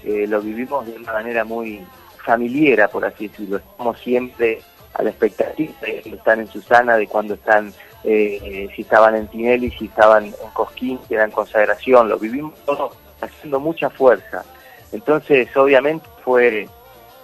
eh, 0.05 0.27
lo 0.29 0.41
vivimos 0.41 0.87
de 0.87 0.93
una 0.93 1.13
manera 1.13 1.45
muy 1.45 1.85
familiar, 2.25 2.89
por 2.91 3.05
así 3.05 3.29
decirlo. 3.29 3.57
Estamos 3.57 3.99
siempre 4.01 4.61
a 4.95 5.03
la 5.03 5.11
expectativa 5.11 5.73
de 5.81 6.01
cuando 6.03 6.17
están 6.19 6.41
en 6.41 6.49
Susana, 6.49 6.97
de 6.97 7.07
cuando 7.07 7.35
están, 7.35 7.73
eh, 8.05 8.69
si 8.75 8.83
estaban 8.83 9.17
en 9.17 9.29
Tinelli, 9.29 9.71
si 9.73 9.87
estaban 9.87 10.27
en 10.27 10.51
Cosquín, 10.53 10.99
que 11.09 11.15
eran 11.15 11.31
consagración, 11.31 12.09
lo 12.09 12.19
vivimos 12.19 12.55
todo 12.65 12.93
haciendo 13.21 13.61
mucha 13.61 13.91
fuerza. 13.91 14.45
Entonces, 14.93 15.55
obviamente 15.57 16.07
fue 16.25 16.69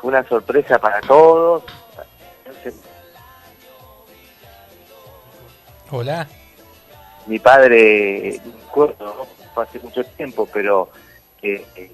una 0.02 0.22
sorpresa 0.24 0.78
para 0.78 1.00
todos. 1.00 1.64
Entonces, 2.44 2.74
Hola. 5.90 6.26
mi 7.26 7.38
padre, 7.38 8.40
no 8.74 8.86
¿no? 8.98 9.26
fue 9.54 9.64
hace 9.64 9.78
mucho 9.78 10.04
tiempo, 10.04 10.48
pero 10.52 10.90
eh, 11.42 11.64
eh, 11.76 11.92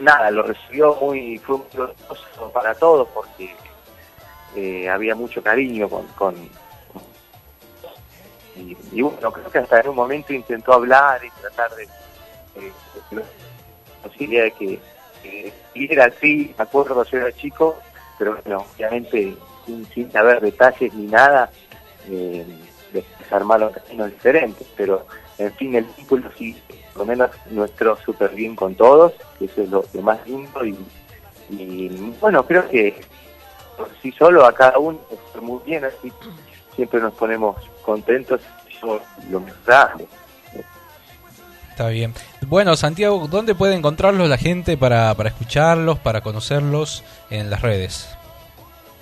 nada, 0.00 0.30
lo 0.30 0.42
recibió 0.42 0.94
muy, 0.96 1.38
fue 1.38 1.58
muy 1.58 1.66
doloroso 1.72 2.52
para 2.52 2.74
todos 2.74 3.08
porque 3.08 3.54
eh, 4.56 4.88
había 4.88 5.14
mucho 5.14 5.42
cariño 5.42 5.88
con, 5.88 6.06
con 6.08 6.34
y, 8.92 9.02
bueno, 9.02 9.32
creo 9.32 9.50
que 9.50 9.58
hasta 9.58 9.80
en 9.80 9.88
un 9.88 9.96
momento 9.96 10.32
intentó 10.32 10.72
hablar 10.72 11.24
y 11.24 11.30
tratar 11.40 11.70
de, 11.76 11.88
la 13.10 13.22
posibilidad 14.02 14.44
de 14.44 14.52
que, 14.52 14.80
siguiera 15.72 16.06
así, 16.06 16.54
me 16.56 16.62
acuerdo 16.62 17.04
yo 17.04 17.18
era 17.18 17.32
chico, 17.32 17.78
pero 18.18 18.38
bueno, 18.44 18.64
obviamente 18.74 19.34
sin, 19.66 19.86
sin 19.86 20.10
saber 20.10 20.40
detalles 20.40 20.92
ni 20.94 21.06
nada, 21.06 21.50
eh, 22.08 22.44
después 22.92 23.32
armaron 23.32 23.72
caminos 23.72 24.10
diferentes, 24.10 24.66
pero 24.76 25.06
en 25.38 25.52
fin, 25.54 25.74
el 25.74 25.84
vínculo 25.96 26.30
sí, 26.36 26.60
por 26.92 27.02
lo 27.02 27.06
menos 27.06 27.30
nuestro 27.50 27.96
súper 27.98 28.30
bien 28.30 28.56
con 28.56 28.74
todos, 28.74 29.12
que 29.38 29.44
eso 29.44 29.62
es 29.62 29.68
lo, 29.68 29.84
más 30.02 30.26
lindo 30.26 30.64
y, 30.64 31.88
bueno, 32.20 32.44
creo 32.44 32.68
que 32.68 33.00
por 33.76 33.88
sí 34.02 34.12
solo 34.12 34.44
a 34.44 34.52
cada 34.52 34.78
uno 34.78 34.98
fue 35.32 35.40
muy 35.40 35.60
bien, 35.64 35.84
así 35.84 36.12
siempre 36.78 37.00
nos 37.00 37.12
ponemos 37.14 37.56
contentos 37.82 38.40
y 38.70 38.74
somos 38.74 39.02
lo 39.28 39.40
mejoramos. 39.40 40.04
Está 41.70 41.88
bien. 41.88 42.14
Bueno, 42.46 42.76
Santiago, 42.76 43.26
¿dónde 43.28 43.56
puede 43.56 43.74
encontrarlos 43.74 44.28
la 44.28 44.38
gente 44.38 44.76
para, 44.76 45.12
para 45.14 45.30
escucharlos, 45.30 45.98
para 45.98 46.20
conocerlos 46.20 47.02
en 47.30 47.50
las 47.50 47.62
redes? 47.62 48.16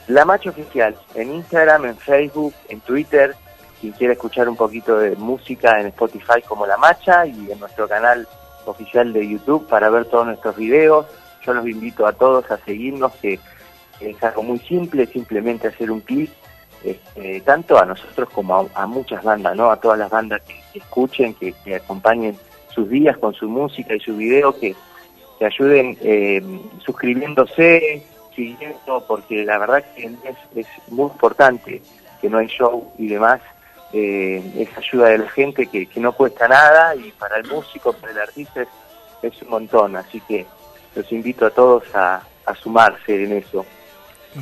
La 0.08 0.24
Macha 0.24 0.48
Oficial, 0.48 0.96
en 1.14 1.34
Instagram, 1.34 1.84
en 1.84 1.98
Facebook, 1.98 2.54
en 2.70 2.80
Twitter, 2.80 3.36
quien 3.78 3.92
quiera 3.92 4.14
escuchar 4.14 4.48
un 4.48 4.56
poquito 4.56 4.98
de 4.98 5.14
música 5.16 5.78
en 5.78 5.88
Spotify 5.88 6.40
como 6.48 6.66
La 6.66 6.78
Macha 6.78 7.26
y 7.26 7.52
en 7.52 7.60
nuestro 7.60 7.86
canal 7.86 8.26
oficial 8.64 9.12
de 9.12 9.28
YouTube 9.28 9.68
para 9.68 9.90
ver 9.90 10.06
todos 10.06 10.26
nuestros 10.26 10.56
videos. 10.56 11.04
Yo 11.44 11.52
los 11.52 11.66
invito 11.66 12.06
a 12.06 12.14
todos 12.14 12.50
a 12.50 12.56
seguirnos, 12.64 13.12
que 13.16 13.38
es 14.00 14.22
algo 14.22 14.42
muy 14.42 14.60
simple, 14.60 15.06
simplemente 15.06 15.68
hacer 15.68 15.90
un 15.90 16.00
clic, 16.00 16.30
este, 16.84 17.40
tanto 17.40 17.78
a 17.78 17.84
nosotros 17.84 18.28
como 18.30 18.68
a, 18.74 18.86
muchas 18.86 19.22
bandas, 19.22 19.56
¿no? 19.56 19.70
A 19.70 19.80
todas 19.80 19.98
las 19.98 20.10
bandas 20.10 20.42
que, 20.42 20.78
escuchen, 20.78 21.34
que, 21.34 21.54
acompañen 21.74 22.36
sus 22.74 22.88
días 22.88 23.16
con 23.18 23.34
su 23.34 23.48
música 23.48 23.94
y 23.94 24.00
su 24.00 24.16
video, 24.16 24.58
que, 24.58 24.74
que 25.38 25.44
ayuden 25.44 25.96
eh, 26.02 26.42
suscribiéndose, 26.84 28.04
siguiendo, 28.34 29.04
porque 29.08 29.44
la 29.44 29.58
verdad 29.58 29.84
que 29.94 30.04
es, 30.04 30.36
es 30.54 30.66
muy 30.88 31.10
importante 31.10 31.82
que 32.20 32.28
no 32.28 32.38
hay 32.38 32.46
show 32.46 32.92
y 32.98 33.08
demás, 33.08 33.40
eh, 33.92 34.42
esa 34.58 34.80
ayuda 34.80 35.08
de 35.08 35.18
la 35.18 35.28
gente 35.30 35.66
que, 35.66 35.86
que 35.86 36.00
no 36.00 36.12
cuesta 36.12 36.46
nada 36.48 36.94
y 36.94 37.12
para 37.12 37.38
el 37.38 37.46
músico, 37.46 37.92
para 37.92 38.12
el 38.12 38.18
artista 38.18 38.66
es, 39.22 39.42
un 39.42 39.48
montón, 39.48 39.96
así 39.96 40.20
que 40.20 40.46
los 40.94 41.10
invito 41.10 41.46
a 41.46 41.50
todos 41.50 41.84
a 41.94 42.22
sumarse 42.62 43.24
en 43.24 43.32
eso. 43.32 43.66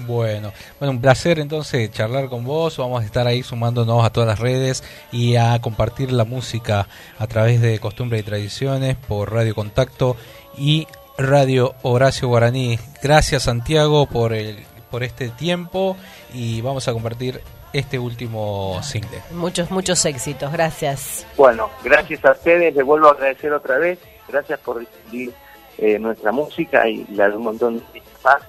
Bueno, 0.07 0.53
bueno, 0.79 0.93
un 0.93 1.01
placer 1.01 1.39
entonces 1.39 1.91
charlar 1.91 2.29
con 2.29 2.45
vos. 2.45 2.77
Vamos 2.79 3.03
a 3.03 3.07
estar 3.07 3.27
ahí 3.27 3.43
sumándonos 3.43 4.05
a 4.05 4.11
todas 4.11 4.29
las 4.29 4.39
redes 4.39 4.83
y 5.13 5.37
a 5.37 5.61
compartir 5.61 6.13
la 6.13 6.25
música 6.25 6.89
a 7.19 7.27
través 7.27 7.61
de 7.61 7.79
Costumbre 7.79 8.19
y 8.19 8.23
Tradiciones 8.23 8.97
por 8.97 9.33
Radio 9.33 9.55
Contacto 9.55 10.17
y 10.59 10.87
Radio 11.17 11.75
Horacio 11.83 12.29
Guaraní. 12.29 12.79
Gracias 13.03 13.45
Santiago 13.45 14.07
por 14.07 14.33
el 14.33 14.65
por 14.91 15.03
este 15.03 15.29
tiempo 15.29 15.97
y 16.33 16.61
vamos 16.61 16.87
a 16.87 16.93
compartir 16.93 17.41
este 17.73 17.99
último 17.99 18.81
single. 18.83 19.21
Muchos, 19.33 19.71
muchos 19.71 20.05
éxitos. 20.07 20.53
Gracias. 20.53 21.27
Bueno, 21.37 21.69
gracias 21.83 22.25
a 22.25 22.31
ustedes, 22.31 22.75
les 22.75 22.85
vuelvo 22.85 23.09
a 23.09 23.11
agradecer 23.11 23.53
otra 23.53 23.79
vez, 23.79 23.99
gracias 24.29 24.61
por 24.61 24.79
difundir 24.79 25.33
eh, 25.79 25.99
nuestra 25.99 26.31
música 26.31 26.89
y 26.89 27.05
la 27.11 27.29
de 27.29 27.37
un 27.37 27.43
montón 27.43 27.83
de 27.93 28.03
más, 28.23 28.41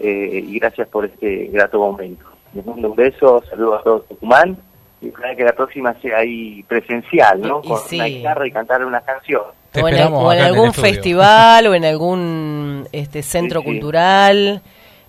eh, 0.00 0.44
y 0.46 0.58
gracias 0.58 0.88
por 0.88 1.04
este 1.04 1.46
grato 1.52 1.78
momento. 1.78 2.24
Les 2.52 2.64
mando 2.64 2.90
un 2.90 2.96
beso, 2.96 3.42
saludos 3.48 3.80
a 3.80 3.84
todos 3.84 4.08
Tucumán, 4.08 4.56
y 5.00 5.08
ojalá 5.10 5.34
que 5.34 5.44
la 5.44 5.52
próxima 5.52 5.94
sea 6.00 6.18
ahí 6.18 6.62
presencial, 6.68 7.40
¿no? 7.40 7.60
Y- 7.62 7.66
y 7.66 7.70
Con 7.70 7.78
sí. 7.88 7.96
una 7.96 8.04
guitarra 8.06 8.46
y 8.46 8.50
cantar 8.52 8.84
una 8.84 9.00
canción. 9.00 9.42
Te 9.72 9.82
o 9.82 9.88
en, 9.88 10.12
o 10.12 10.30
algún 10.30 10.72
festival 10.72 11.66
o 11.66 11.74
en 11.74 11.84
algún 11.84 12.88
este 12.92 13.22
centro 13.22 13.60
Sí, 13.60 13.66
sí. 13.66 13.72
cultural, 13.72 14.62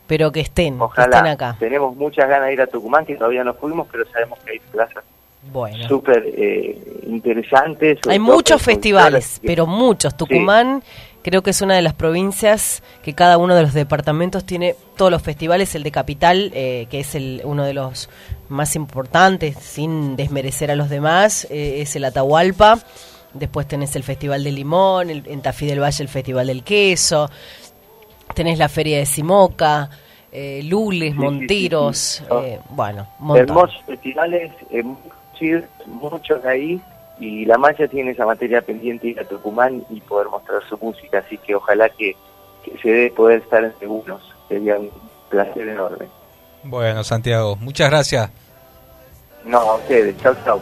pero 0.07 0.31
que 0.31 0.39
estén, 0.39 0.77
que 0.77 0.83
Ojalá. 0.83 1.17
estén 1.17 1.31
acá. 1.31 1.55
Tenemos 1.59 1.95
muchas 1.95 2.27
ganas 2.27 2.47
de 2.47 2.53
ir 2.53 2.61
a 2.61 2.67
Tucumán, 2.67 3.05
que 3.05 3.15
todavía 3.15 3.43
no 3.43 3.53
fuimos, 3.53 3.87
pero 3.91 4.05
sabemos 4.11 4.39
que 4.39 4.53
hay 4.53 4.59
plazas 4.71 5.03
Bueno. 5.51 5.87
súper 5.87 6.23
eh, 6.35 6.77
interesantes. 7.07 7.99
Hay 8.07 8.17
muchos 8.19 8.61
festivales, 8.61 9.39
pero 9.45 9.67
muchos. 9.67 10.17
Tucumán 10.17 10.81
creo 11.25 11.41
que 11.41 11.49
es 11.49 11.61
una 11.63 11.73
de 11.73 11.81
las 11.81 11.95
provincias 11.95 12.83
que 13.01 13.13
cada 13.13 13.39
uno 13.39 13.55
de 13.55 13.63
los 13.63 13.73
departamentos 13.73 14.45
tiene 14.45 14.75
todos 14.95 15.09
los 15.09 15.23
festivales. 15.23 15.73
El 15.73 15.81
de 15.81 15.89
Capital, 15.89 16.51
eh, 16.53 16.85
que 16.91 16.99
es 16.99 17.15
el, 17.15 17.41
uno 17.45 17.63
de 17.63 17.73
los 17.73 18.09
más 18.47 18.75
importantes, 18.75 19.57
sin 19.59 20.15
desmerecer 20.15 20.69
a 20.69 20.75
los 20.75 20.87
demás, 20.87 21.47
eh, 21.49 21.81
es 21.81 21.95
el 21.95 22.05
Atahualpa. 22.05 22.77
Después 23.33 23.67
tenés 23.67 23.95
el 23.95 24.03
Festival 24.03 24.43
de 24.43 24.51
Limón, 24.51 25.09
el- 25.09 25.23
en 25.25 25.41
Tafí 25.41 25.65
del 25.65 25.81
Valle 25.81 26.03
el 26.03 26.09
Festival 26.09 26.45
del 26.45 26.63
Queso. 26.63 27.27
Tenés 28.35 28.59
la 28.59 28.69
Feria 28.69 28.99
de 28.99 29.07
Simoca, 29.07 29.89
eh, 30.31 30.61
Lules, 30.63 31.13
sí, 31.13 31.17
Montiros, 31.17 31.97
sí. 31.97 32.23
eh, 32.43 32.59
bueno, 32.69 33.07
montón. 33.17 33.49
Hermosos 33.49 33.81
festivales, 33.87 34.51
eh, 34.69 34.83
muchos 35.87 36.43
de 36.43 36.49
ahí, 36.49 36.81
y 37.19 37.45
la 37.45 37.57
Mancha 37.57 37.87
tiene 37.87 38.11
esa 38.11 38.25
materia 38.25 38.61
pendiente 38.61 39.07
ir 39.07 39.19
a 39.19 39.23
Tucumán 39.23 39.85
y 39.89 40.01
poder 40.01 40.27
mostrar 40.29 40.61
su 40.67 40.77
música, 40.77 41.19
así 41.19 41.37
que 41.37 41.55
ojalá 41.55 41.89
que, 41.89 42.15
que 42.63 42.77
se 42.79 42.89
dé 42.89 43.09
poder 43.11 43.41
estar 43.41 43.63
en 43.63 43.73
algunos, 43.81 44.21
sería 44.49 44.77
un 44.77 44.91
placer 45.29 45.67
enorme. 45.67 46.07
Bueno, 46.63 47.03
Santiago, 47.03 47.55
muchas 47.57 47.89
gracias. 47.89 48.29
No, 49.45 49.59
a 49.59 49.75
ustedes, 49.75 50.17
chau 50.17 50.35
chau. 50.43 50.59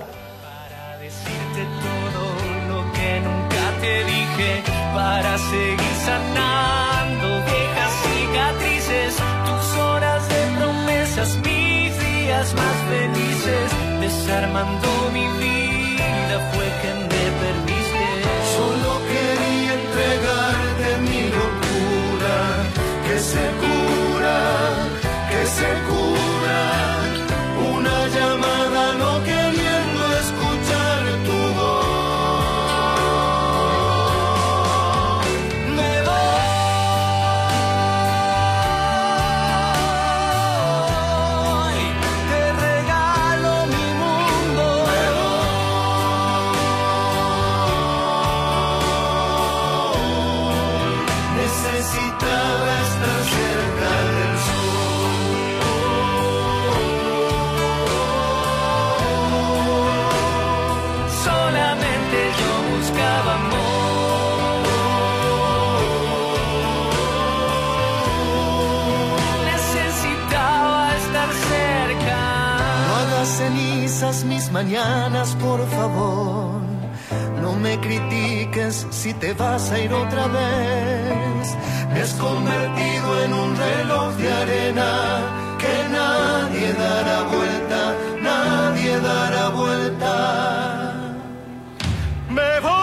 lo 2.67 2.93
que 2.93 3.19
nunca 3.21 3.81
te 3.81 4.03
dije 4.03 4.63
para 4.93 5.37
seguir 5.37 5.95
sanando 6.05 7.27
viejas 7.45 7.93
cicatrices, 8.03 9.15
tus 9.45 9.77
horas 9.79 10.29
de 10.29 10.57
promesas, 10.59 11.35
mis 11.37 11.99
días 11.99 12.53
más 12.53 12.75
felices, 12.89 13.71
desarmando 14.01 14.87
mi 15.13 15.27
vida 15.39 15.52
mis 74.25 74.51
mañanas, 74.51 75.33
por 75.35 75.65
favor. 75.69 76.61
No 77.41 77.53
me 77.53 77.79
critiques 77.79 78.85
si 78.91 79.13
te 79.13 79.33
vas 79.33 79.71
a 79.71 79.79
ir 79.79 79.93
otra 79.93 80.27
vez. 80.27 81.55
Me 81.93 82.01
has 82.01 82.13
convertido 82.15 83.23
en 83.23 83.33
un 83.33 83.55
reloj 83.55 84.13
de 84.17 84.33
arena 84.43 84.91
que 85.61 85.75
nadie 85.97 86.73
dará 86.73 87.23
vuelta, 87.35 87.81
nadie 88.21 88.99
dará 88.99 89.49
vuelta. 89.49 90.15
Me 92.29 92.59
voy, 92.59 92.82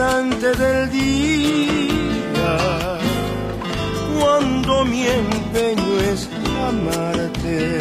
instante 0.00 0.48
del 0.54 0.90
día, 0.90 2.56
cuando 4.18 4.84
mi 4.86 5.06
empeño 5.06 6.00
es 6.12 6.26
amarte, 6.68 7.78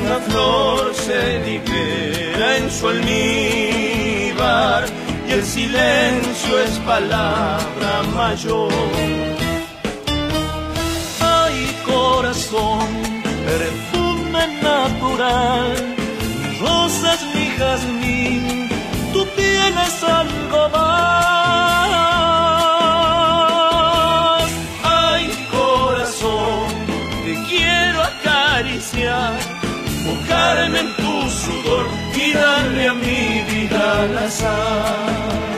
Una 0.00 0.18
flor 0.26 0.94
se 0.94 1.38
libera 1.44 2.56
en 2.56 2.70
su 2.70 2.88
almíbar 2.88 4.86
y 5.28 5.32
el 5.32 5.44
silencio 5.44 6.58
es 6.66 6.78
palabra 6.78 8.02
mayor. 8.16 8.72
Ay, 11.20 11.76
corazón, 11.84 12.88
perfume 13.46 14.44
natural, 14.62 15.74
rosas 16.58 17.20
ni 17.34 17.46
jazmín, 17.58 18.71
tienes 19.62 20.02
algo 20.02 20.68
más. 20.70 21.22
Ay, 24.84 25.30
corazón, 25.50 26.68
te 27.24 27.34
quiero 27.48 28.02
acariciar, 28.02 29.38
mojarme 30.06 30.78
en 30.80 30.96
tu 30.96 31.30
sudor 31.30 31.86
y 32.14 32.32
darle 32.32 32.88
a 32.88 32.94
mi 32.94 33.42
vida 33.50 34.06
la 34.06 34.30
sal. 34.30 35.51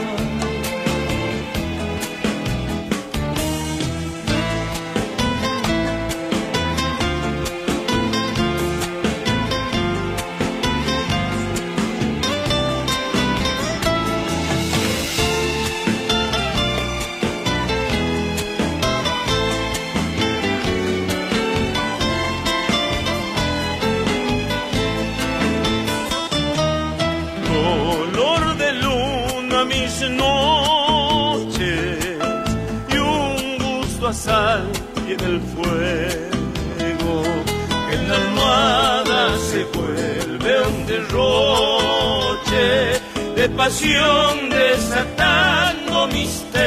Pasión 43.55 44.49
desatando 44.49 46.07
misterio. 46.07 46.65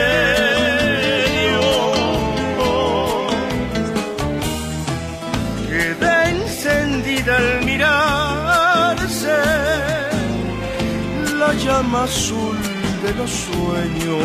Queda 5.69 6.31
encendida 6.31 7.37
al 7.37 7.65
mirarse 7.65 9.37
la 11.39 11.53
llama 11.55 12.05
azul 12.05 12.57
de 13.05 13.15
los 13.15 13.31
sueños. 13.31 14.23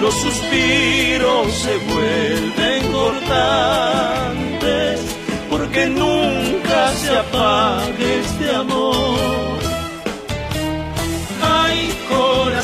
Los 0.00 0.14
suspiros 0.14 1.52
se 1.52 1.76
vuelven 1.90 2.92
cortantes 2.92 5.00
porque 5.50 5.86
nunca 5.86 6.92
se 6.92 7.16
apague 7.16 8.20
este 8.20 8.54
amor. 8.54 9.25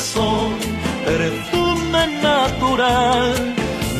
Corazón, 0.03 0.51
perfume 1.05 2.07
natural, 2.21 3.33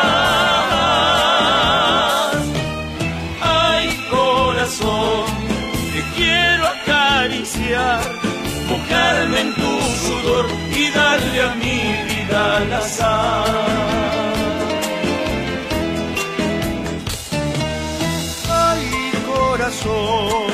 Ay, 3.43 3.89
corazón, 4.11 5.25
te 5.93 6.03
quiero 6.17 6.67
acariciar, 6.67 8.01
mojarme 8.71 9.41
en 9.41 9.55
tu 9.55 9.81
sudor 10.05 10.47
y 10.75 10.91
darle 10.91 11.43
a 11.43 11.55
mi 11.57 11.81
vida 12.09 12.61
la 12.71 12.81
sal. 12.81 13.85
Corazón, 19.55 20.54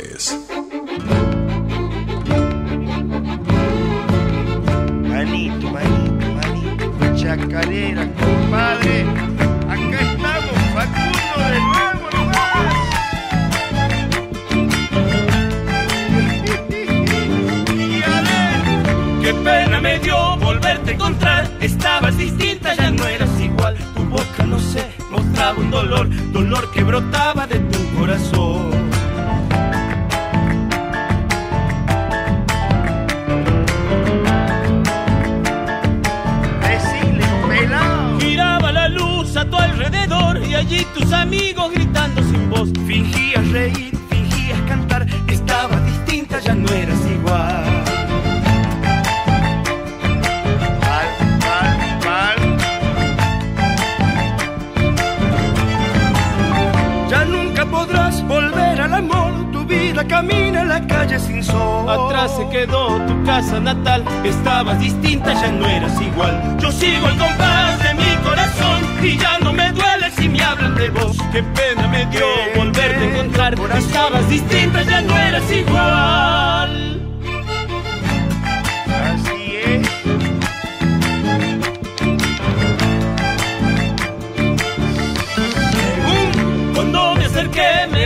Camina 60.07 60.61
en 60.61 60.69
la 60.69 60.85
calle 60.87 61.19
sin 61.19 61.43
sol. 61.43 61.89
Atrás 61.89 62.35
se 62.35 62.47
quedó 62.49 62.97
tu 63.05 63.23
casa 63.23 63.59
natal. 63.59 64.03
Estabas 64.23 64.79
distinta, 64.79 65.33
ya 65.33 65.51
no 65.51 65.67
eras 65.67 66.01
igual. 66.01 66.57
Yo 66.59 66.71
sigo 66.71 67.07
el 67.07 67.17
compás 67.17 67.83
de 67.83 67.93
mi 67.93 68.15
corazón 68.23 68.81
y 69.03 69.17
ya 69.17 69.39
no 69.39 69.53
me 69.53 69.71
duele 69.71 70.11
si 70.11 70.27
me 70.27 70.41
hablan 70.43 70.75
de 70.75 70.89
vos. 70.89 71.17
Qué 71.31 71.43
pena 71.43 71.87
me 71.87 72.05
dio 72.07 72.25
volverte 72.55 73.05
a 73.05 73.09
encontrar. 73.09 73.53
Estabas 73.77 74.29
distinta, 74.29 74.83
ya 74.83 75.01
no 75.01 75.15
eras 75.17 75.51
igual. 75.51 76.80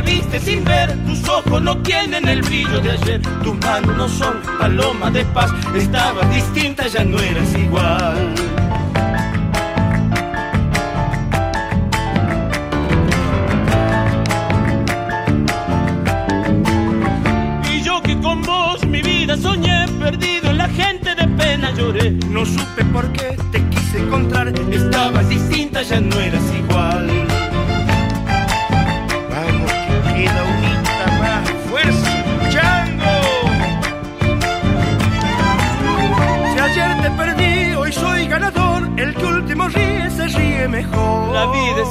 Viste 0.02 0.40
sin 0.40 0.64
ver, 0.64 0.94
tus 1.06 1.28
ojos 1.30 1.62
no 1.62 1.78
tienen 1.80 2.28
el 2.28 2.42
brillo 2.42 2.80
de 2.80 2.92
ayer, 2.92 3.22
tus 3.44 3.58
manos 3.60 3.96
no 3.96 4.10
son 4.10 4.42
paloma 4.60 5.12
de 5.12 5.24
paz, 5.26 5.52
estabas 5.76 6.30
distinta, 6.34 6.88
ya 6.88 7.04
no 7.04 7.20
eras 7.20 7.54
igual. 7.56 8.65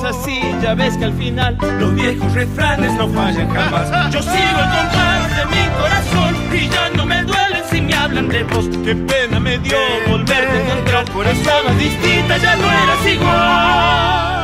Así, 0.06 0.40
ya 0.62 0.74
ves 0.74 0.96
que 0.96 1.04
al 1.04 1.14
final 1.14 1.56
los 1.78 1.94
viejos 1.94 2.32
refranes 2.32 2.92
no 2.94 3.08
fallan 3.08 3.48
jamás. 3.48 4.12
Yo 4.12 4.22
sigo 4.22 4.34
el 4.34 4.70
compás 4.70 5.36
de 5.36 5.46
mi 5.46 5.68
corazón 5.80 6.36
y 6.52 6.68
ya 6.68 6.90
no 6.90 7.06
me 7.06 7.22
duele 7.22 7.62
si 7.70 7.80
me 7.80 7.94
hablan 7.94 8.28
de 8.28 8.44
vos. 8.44 8.68
Qué 8.84 8.94
pena 8.94 9.40
me 9.40 9.58
dio 9.58 9.76
volverte 10.08 10.52
a 10.52 10.64
encontrar. 10.64 11.04
Por 11.12 11.26
estabas 11.26 11.78
distinta, 11.78 12.36
ya 12.38 12.56
no 12.56 12.64
eras 12.64 13.06
igual. 13.12 14.34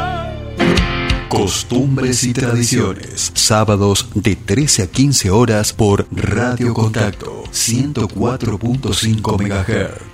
Costumbres 1.29 2.25
y 2.25 2.33
tradiciones. 2.33 3.31
Sábados 3.35 4.09
de 4.15 4.37
13 4.37 4.83
a 4.83 4.87
15 4.89 5.31
horas 5.31 5.73
por 5.73 6.07
Radio 6.11 6.75
Contacto 6.75 7.45
104.5 7.53 9.39
MHz. 9.39 10.10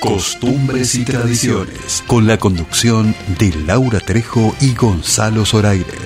Costumbres 0.00 0.94
y 0.94 1.04
tradiciones. 1.04 2.04
Con 2.06 2.28
la 2.28 2.38
conducción 2.38 3.14
de 3.38 3.52
Laura 3.66 4.00
Trejo 4.00 4.54
y 4.60 4.74
Gonzalo 4.74 5.44
Zoraire. 5.44 5.98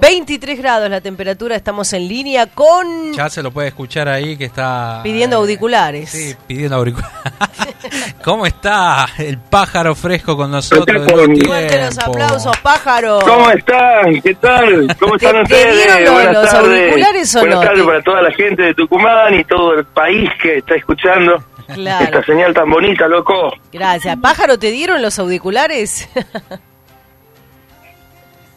23 0.00 0.58
grados 0.58 0.88
la 0.90 1.00
temperatura, 1.00 1.56
estamos 1.56 1.92
en 1.92 2.06
línea 2.08 2.46
con... 2.46 3.12
Ya 3.14 3.28
se 3.28 3.42
lo 3.42 3.50
puede 3.50 3.68
escuchar 3.68 4.08
ahí 4.08 4.36
que 4.36 4.44
está... 4.44 5.00
Pidiendo 5.02 5.36
eh, 5.36 5.38
auriculares. 5.40 6.10
Sí, 6.10 6.34
pidiendo 6.46 6.76
auriculares. 6.76 7.22
¿Cómo 8.24 8.46
está 8.46 9.06
el 9.18 9.38
pájaro 9.38 9.94
fresco 9.94 10.36
con 10.36 10.50
nosotros? 10.52 11.04
Fuerte 11.10 11.80
los 11.84 11.98
aplausos, 11.98 12.56
pájaro. 12.58 13.18
¿Cómo 13.24 13.50
están? 13.50 14.20
¿Qué 14.22 14.34
tal? 14.34 14.86
¿Cómo 15.00 15.16
¿Te- 15.18 15.26
están 15.26 15.44
te 15.44 15.54
ustedes? 15.54 15.76
dieron 15.76 16.04
lo- 16.04 16.12
Buenas 16.12 16.34
los 16.34 16.50
tardes. 16.50 16.80
auriculares 16.92 17.36
o 17.36 17.40
Buenas 17.40 17.58
no? 17.58 17.64
tardes 17.64 17.80
Te- 17.80 17.86
para 17.88 18.02
toda 18.02 18.22
la 18.22 18.30
gente 18.32 18.62
de 18.62 18.74
Tucumán 18.74 19.34
y 19.34 19.44
todo 19.44 19.74
el 19.74 19.84
país 19.86 20.30
que 20.40 20.58
está 20.58 20.74
escuchando 20.76 21.42
Claro. 21.74 22.04
esta 22.04 22.24
señal 22.24 22.54
tan 22.54 22.70
bonita, 22.70 23.06
loco. 23.08 23.52
Gracias. 23.72 24.16
Pájaro, 24.22 24.58
¿te 24.58 24.70
dieron 24.70 25.02
los 25.02 25.18
auriculares? 25.18 26.08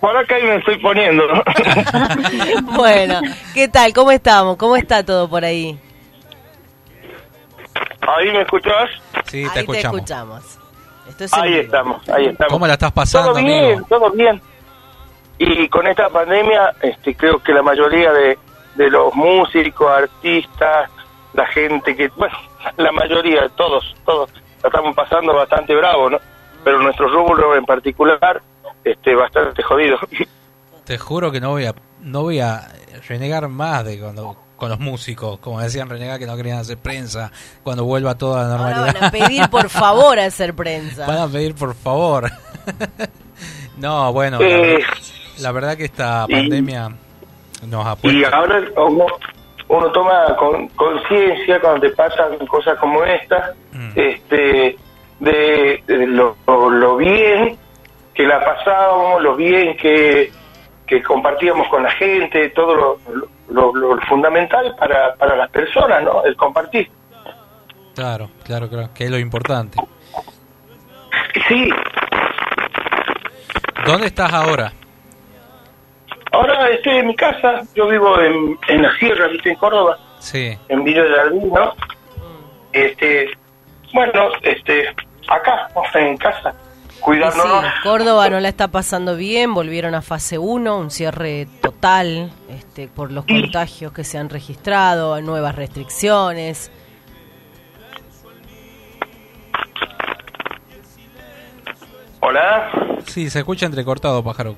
Por 0.01 0.17
acá 0.17 0.35
ahí 0.35 0.43
me 0.43 0.55
estoy 0.55 0.79
poniendo. 0.79 1.23
¿no? 1.27 1.43
bueno, 2.75 3.21
¿qué 3.53 3.67
tal? 3.67 3.93
¿Cómo 3.93 4.11
estamos? 4.11 4.57
¿Cómo 4.57 4.75
está 4.75 5.05
todo 5.05 5.29
por 5.29 5.45
ahí? 5.45 5.79
¿Ahí 8.01 8.31
me 8.31 8.41
escuchás? 8.41 8.89
Sí, 9.25 9.45
Ahí 9.55 9.65
te 9.65 9.79
escuchamos. 9.79 10.57
Esto 11.07 11.23
es 11.23 11.33
en 11.33 11.39
Ahí 11.39 11.53
estamos, 11.59 12.09
ahí 12.09 12.25
estamos. 12.25 12.51
¿Cómo 12.51 12.65
la 12.67 12.73
estás 12.73 12.91
pasando, 12.91 13.31
Todo 13.31 13.43
bien, 13.43 13.63
amigo? 13.65 13.85
todo 13.87 14.11
bien. 14.11 14.41
Y 15.37 15.67
con 15.69 15.87
esta 15.87 16.09
pandemia, 16.09 16.73
este, 16.81 17.15
creo 17.15 17.37
que 17.39 17.53
la 17.53 17.61
mayoría 17.61 18.11
de, 18.11 18.37
de 18.75 18.89
los 18.89 19.13
músicos, 19.13 19.87
artistas, 19.91 20.89
la 21.33 21.45
gente 21.47 21.95
que, 21.95 22.07
bueno, 22.09 22.35
la 22.77 22.91
mayoría, 22.91 23.49
todos, 23.49 23.95
todos, 24.03 24.31
la 24.63 24.69
estamos 24.69 24.95
pasando 24.95 25.33
bastante 25.33 25.75
bravo, 25.75 26.09
¿no? 26.09 26.17
Pero 26.63 26.79
nuestro 26.79 27.07
rubro 27.07 27.55
en 27.55 27.65
particular, 27.65 28.41
este, 28.83 29.15
bastante 29.15 29.61
jodido. 29.63 29.97
Te 30.85 30.97
juro 30.97 31.31
que 31.31 31.39
no 31.41 31.49
voy 31.51 31.65
a 31.65 31.75
no 32.01 32.21
voy 32.23 32.39
a 32.39 32.67
renegar 33.07 33.47
más 33.47 33.85
de 33.85 33.99
cuando 33.99 34.35
con 34.57 34.69
los 34.69 34.79
músicos, 34.79 35.39
como 35.39 35.59
decían 35.59 35.89
renegar 35.89 36.19
que 36.19 36.25
no 36.27 36.35
querían 36.35 36.59
hacer 36.59 36.77
prensa 36.77 37.31
cuando 37.63 37.83
vuelva 37.83 38.15
toda 38.15 38.43
la 38.47 38.51
Ahora 38.55 38.69
normalidad. 38.75 38.93
van 38.93 39.03
a 39.05 39.11
pedir 39.11 39.49
por 39.49 39.69
favor 39.69 40.19
a 40.19 40.25
hacer 40.25 40.53
prensa. 40.55 41.05
Van 41.07 41.17
a 41.17 41.27
pedir 41.27 41.55
por 41.55 41.73
favor. 41.73 42.29
no, 43.77 44.11
bueno, 44.13 44.39
la, 44.39 44.47
Eh, 44.47 44.61
verdad- 44.77 44.87
la 45.39 45.51
verdad 45.51 45.77
que 45.77 45.85
esta 45.85 46.25
y- 46.27 46.33
pandemia 46.33 46.89
nos 47.67 47.85
ha 47.85 47.97
Y 48.03 48.23
ahora 48.23 48.61
uno, 48.77 49.05
uno 49.67 49.91
toma 49.91 50.35
con- 50.37 50.67
conciencia 50.69 51.59
cuando 51.59 51.81
te 51.81 51.89
pasan 51.95 52.37
cosas 52.47 52.77
como 52.79 53.03
esta, 53.03 53.53
este, 53.95 54.77
de, 55.19 55.83
de 55.87 56.07
lo, 56.07 56.35
lo 56.47 56.97
bien 56.97 57.57
que 58.13 58.23
la 58.23 58.43
pasábamos, 58.43 59.21
lo 59.21 59.35
bien 59.35 59.75
que, 59.77 60.31
que 60.85 61.01
compartíamos 61.03 61.67
con 61.69 61.83
la 61.83 61.91
gente, 61.91 62.49
todo 62.49 62.75
lo, 62.75 62.99
lo- 63.13 63.73
lo- 63.73 63.95
lo 63.95 64.01
fundamental 64.03 64.75
para, 64.77 65.15
para 65.15 65.35
las 65.35 65.49
personas, 65.49 66.03
¿no? 66.03 66.23
El 66.23 66.35
compartir. 66.35 66.89
Claro, 67.95 68.29
claro, 68.43 68.69
claro, 68.69 68.89
que 68.93 69.05
es 69.05 69.11
lo 69.11 69.17
importante. 69.19 69.77
Sí, 71.47 71.69
¿Dónde 73.85 74.07
estás 74.07 74.31
ahora? 74.33 74.71
ahora 76.33 76.69
estoy 76.69 76.97
en 76.99 77.07
mi 77.07 77.15
casa, 77.15 77.61
yo 77.75 77.87
vivo 77.89 78.19
en, 78.21 78.57
en 78.69 78.81
la 78.83 78.93
sierra, 78.97 79.27
¿viste? 79.27 79.49
En 79.49 79.55
Córdoba. 79.55 79.97
Sí. 80.19 80.57
en 80.69 80.83
Villa 80.83 81.03
de 81.03 81.13
Jardín, 81.15 81.51
¿no? 81.51 81.73
Este, 82.71 83.31
bueno, 83.93 84.29
este, 84.43 84.87
acá, 85.27 85.67
en 85.95 86.15
casa, 86.17 86.53
Sí, 87.01 87.05
cuidándonos. 87.05 87.65
Córdoba 87.83 88.29
no 88.29 88.39
la 88.39 88.49
está 88.49 88.67
pasando 88.67 89.15
bien, 89.15 89.53
volvieron 89.53 89.95
a 89.95 90.01
fase 90.01 90.37
1, 90.37 90.77
un 90.77 90.91
cierre 90.91 91.47
total 91.61 92.31
este, 92.49 92.87
por 92.87 93.11
los 93.11 93.25
contagios 93.25 93.91
que 93.91 94.03
se 94.03 94.17
han 94.19 94.29
registrado, 94.29 95.19
nuevas 95.21 95.55
restricciones. 95.55 96.71
Hola, 102.19 102.69
Sí, 103.07 103.29
se 103.29 103.39
escucha 103.39 103.65
entrecortado, 103.65 104.23
pájaro. 104.23 104.55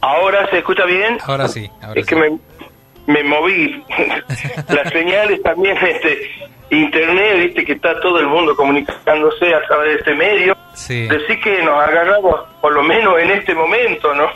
Ahora 0.00 0.48
se 0.50 0.58
escucha 0.58 0.84
bien. 0.84 1.18
Ahora 1.24 1.48
sí, 1.48 1.68
ahora 1.82 2.00
es 2.00 2.06
sí. 2.06 2.14
que 2.14 2.20
me, 2.20 2.38
me 3.06 3.22
moví. 3.24 3.84
Las 4.68 4.92
señales 4.92 5.42
también, 5.42 5.76
este, 5.76 6.30
internet, 6.76 7.38
viste 7.38 7.64
que 7.64 7.72
está 7.72 7.98
todo 8.00 8.18
el 8.18 8.26
mundo 8.26 8.56
comunicándose 8.56 9.54
a 9.54 9.62
través 9.66 9.88
de 9.88 9.98
este 9.98 10.14
medio. 10.14 10.56
Sí. 10.74 11.06
Decir 11.06 11.40
que 11.40 11.62
nos 11.62 11.78
agarramos, 11.82 12.40
por 12.60 12.72
lo 12.72 12.82
menos 12.82 13.18
en 13.20 13.30
este 13.30 13.54
momento, 13.54 14.14
¿no? 14.14 14.28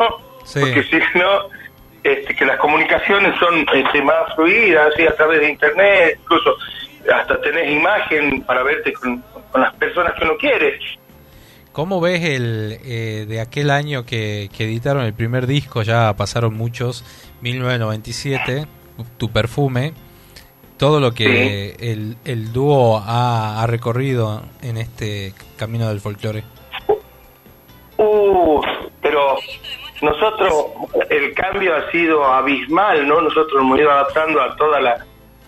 Sí. 0.45 0.61
Porque 0.61 0.83
si 0.85 0.97
no, 1.19 1.49
este, 2.03 2.35
que 2.35 2.45
las 2.45 2.59
comunicaciones 2.59 3.39
son 3.39 3.67
este, 3.75 4.03
más 4.03 4.35
fluidas, 4.35 4.93
así 4.93 5.07
a 5.07 5.15
través 5.17 5.41
de 5.41 5.51
internet, 5.51 6.19
incluso 6.23 6.57
hasta 7.13 7.41
tenés 7.41 7.73
imagen 7.73 8.43
para 8.43 8.63
verte 8.63 8.93
con, 8.93 9.23
con 9.51 9.61
las 9.61 9.75
personas 9.75 10.13
que 10.15 10.25
uno 10.25 10.37
quiere. 10.37 10.79
¿Cómo 11.77 12.01
ves 12.01 12.25
el 12.25 12.79
eh, 12.87 13.27
de 13.29 13.41
aquel 13.41 13.71
año 13.71 14.07
que, 14.07 14.49
que 14.57 14.65
editaron 14.65 15.05
el 15.05 15.13
primer 15.13 15.47
disco? 15.47 15.83
Ya 15.83 16.15
pasaron 16.17 16.55
muchos, 16.55 17.05
1997, 17.43 18.67
Tu 19.19 19.31
Perfume. 19.31 19.93
Todo 20.79 21.01
lo 21.01 21.13
que 21.13 21.75
el, 21.79 22.17
el 22.25 22.53
dúo 22.53 22.99
ha, 22.99 23.63
ha 23.63 23.67
recorrido 23.67 24.43
en 24.63 24.77
este 24.77 25.33
camino 25.57 25.89
del 25.89 26.01
folclore. 26.01 26.45
Uh, 27.97 28.61
pero 29.01 29.37
nosotros, 30.03 30.53
el 31.09 31.33
cambio 31.33 31.75
ha 31.75 31.91
sido 31.91 32.23
abismal, 32.25 33.09
¿no? 33.09 33.23
Nosotros 33.23 33.59
hemos 33.59 33.79
ido 33.79 33.91
adaptando 33.91 34.43
a 34.43 34.55
toda 34.57 34.81
la, 34.81 35.07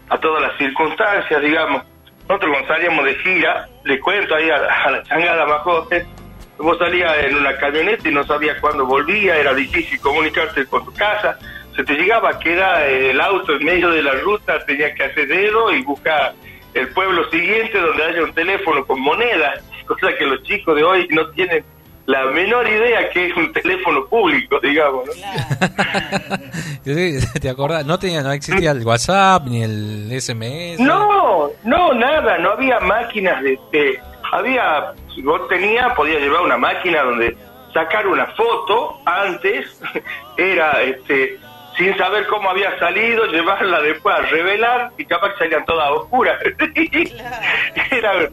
a 0.09 0.19
todas 0.19 0.41
las 0.41 0.57
circunstancias, 0.57 1.43
digamos. 1.43 1.83
Nosotros 2.27 2.51
cuando 2.51 2.69
salíamos 2.69 3.05
de 3.05 3.15
gira, 3.17 3.69
le 3.85 4.01
cuento 4.01 4.35
ahí 4.35 4.49
a, 4.49 4.57
a 4.57 4.91
la 4.91 5.03
changada 5.03 5.47
más 5.47 5.61
joven, 5.61 6.07
vos 6.59 6.79
salías 6.79 7.13
en 7.25 7.37
una 7.37 7.57
camioneta 7.59 8.09
y 8.09 8.13
no 8.13 8.25
sabías 8.25 8.59
cuándo 8.61 8.87
volvía, 8.87 9.37
era 9.37 9.53
difícil 9.53 10.01
comunicarte 10.01 10.65
con 10.67 10.85
tu 10.87 10.93
casa, 10.95 11.39
se 11.79 11.85
te 11.85 11.95
llegaba 11.95 12.31
a 12.31 12.39
quedar 12.41 12.83
el 12.89 13.21
auto 13.21 13.55
en 13.55 13.65
medio 13.65 13.91
de 13.91 14.03
la 14.03 14.15
ruta, 14.15 14.59
tenías 14.67 14.97
que 14.97 15.05
hacer 15.05 15.29
dedo 15.29 15.73
y 15.73 15.81
buscar 15.83 16.35
el 16.75 16.89
pueblo 16.89 17.31
siguiente 17.31 17.79
donde 17.79 18.03
haya 18.03 18.25
un 18.25 18.33
teléfono 18.35 18.85
con 18.85 19.01
moneda, 19.01 19.55
cosa 19.87 20.09
que 20.19 20.27
los 20.27 20.43
chicos 20.43 20.75
de 20.75 20.83
hoy 20.83 21.07
no 21.13 21.31
tienen 21.31 21.65
la 22.07 22.25
menor 22.33 22.67
idea 22.69 23.09
que 23.11 23.27
es 23.27 23.37
un 23.37 23.53
teléfono 23.53 24.07
público, 24.07 24.59
digamos. 24.61 25.07
¿no? 25.07 25.13
¿Te 27.41 27.49
acordás? 27.49 27.87
No 27.87 27.97
tenía, 27.97 28.23
no 28.23 28.33
existía 28.33 28.73
el 28.73 28.85
WhatsApp 28.85 29.45
ni 29.47 29.63
el 29.63 30.11
SMS. 30.21 30.81
No, 30.81 31.49
no, 31.63 31.95
nada, 31.95 32.39
no 32.39 32.51
había 32.51 32.81
máquinas 32.81 33.41
de... 33.45 33.57
de- 33.71 34.01
había, 34.33 34.93
si 35.15 35.23
vos 35.23 35.47
tenías, 35.49 35.95
podías 35.95 36.21
llevar 36.21 36.43
una 36.43 36.59
máquina 36.59 37.03
donde 37.03 37.35
sacar 37.73 38.07
una 38.07 38.27
foto 38.35 39.01
antes, 39.07 39.81
era 40.37 40.83
este 40.83 41.39
sin 41.79 41.97
saber 41.97 42.27
cómo 42.27 42.51
había 42.51 42.77
salido, 42.79 43.25
llevarla 43.27 43.81
después 43.81 44.15
a 44.15 44.23
revelar 44.23 44.91
y 44.99 45.05
capaz 45.05 45.33
que 45.35 45.39
salían 45.39 45.65
todas 45.65 45.91
oscuras. 45.93 46.39
era, 47.91 48.29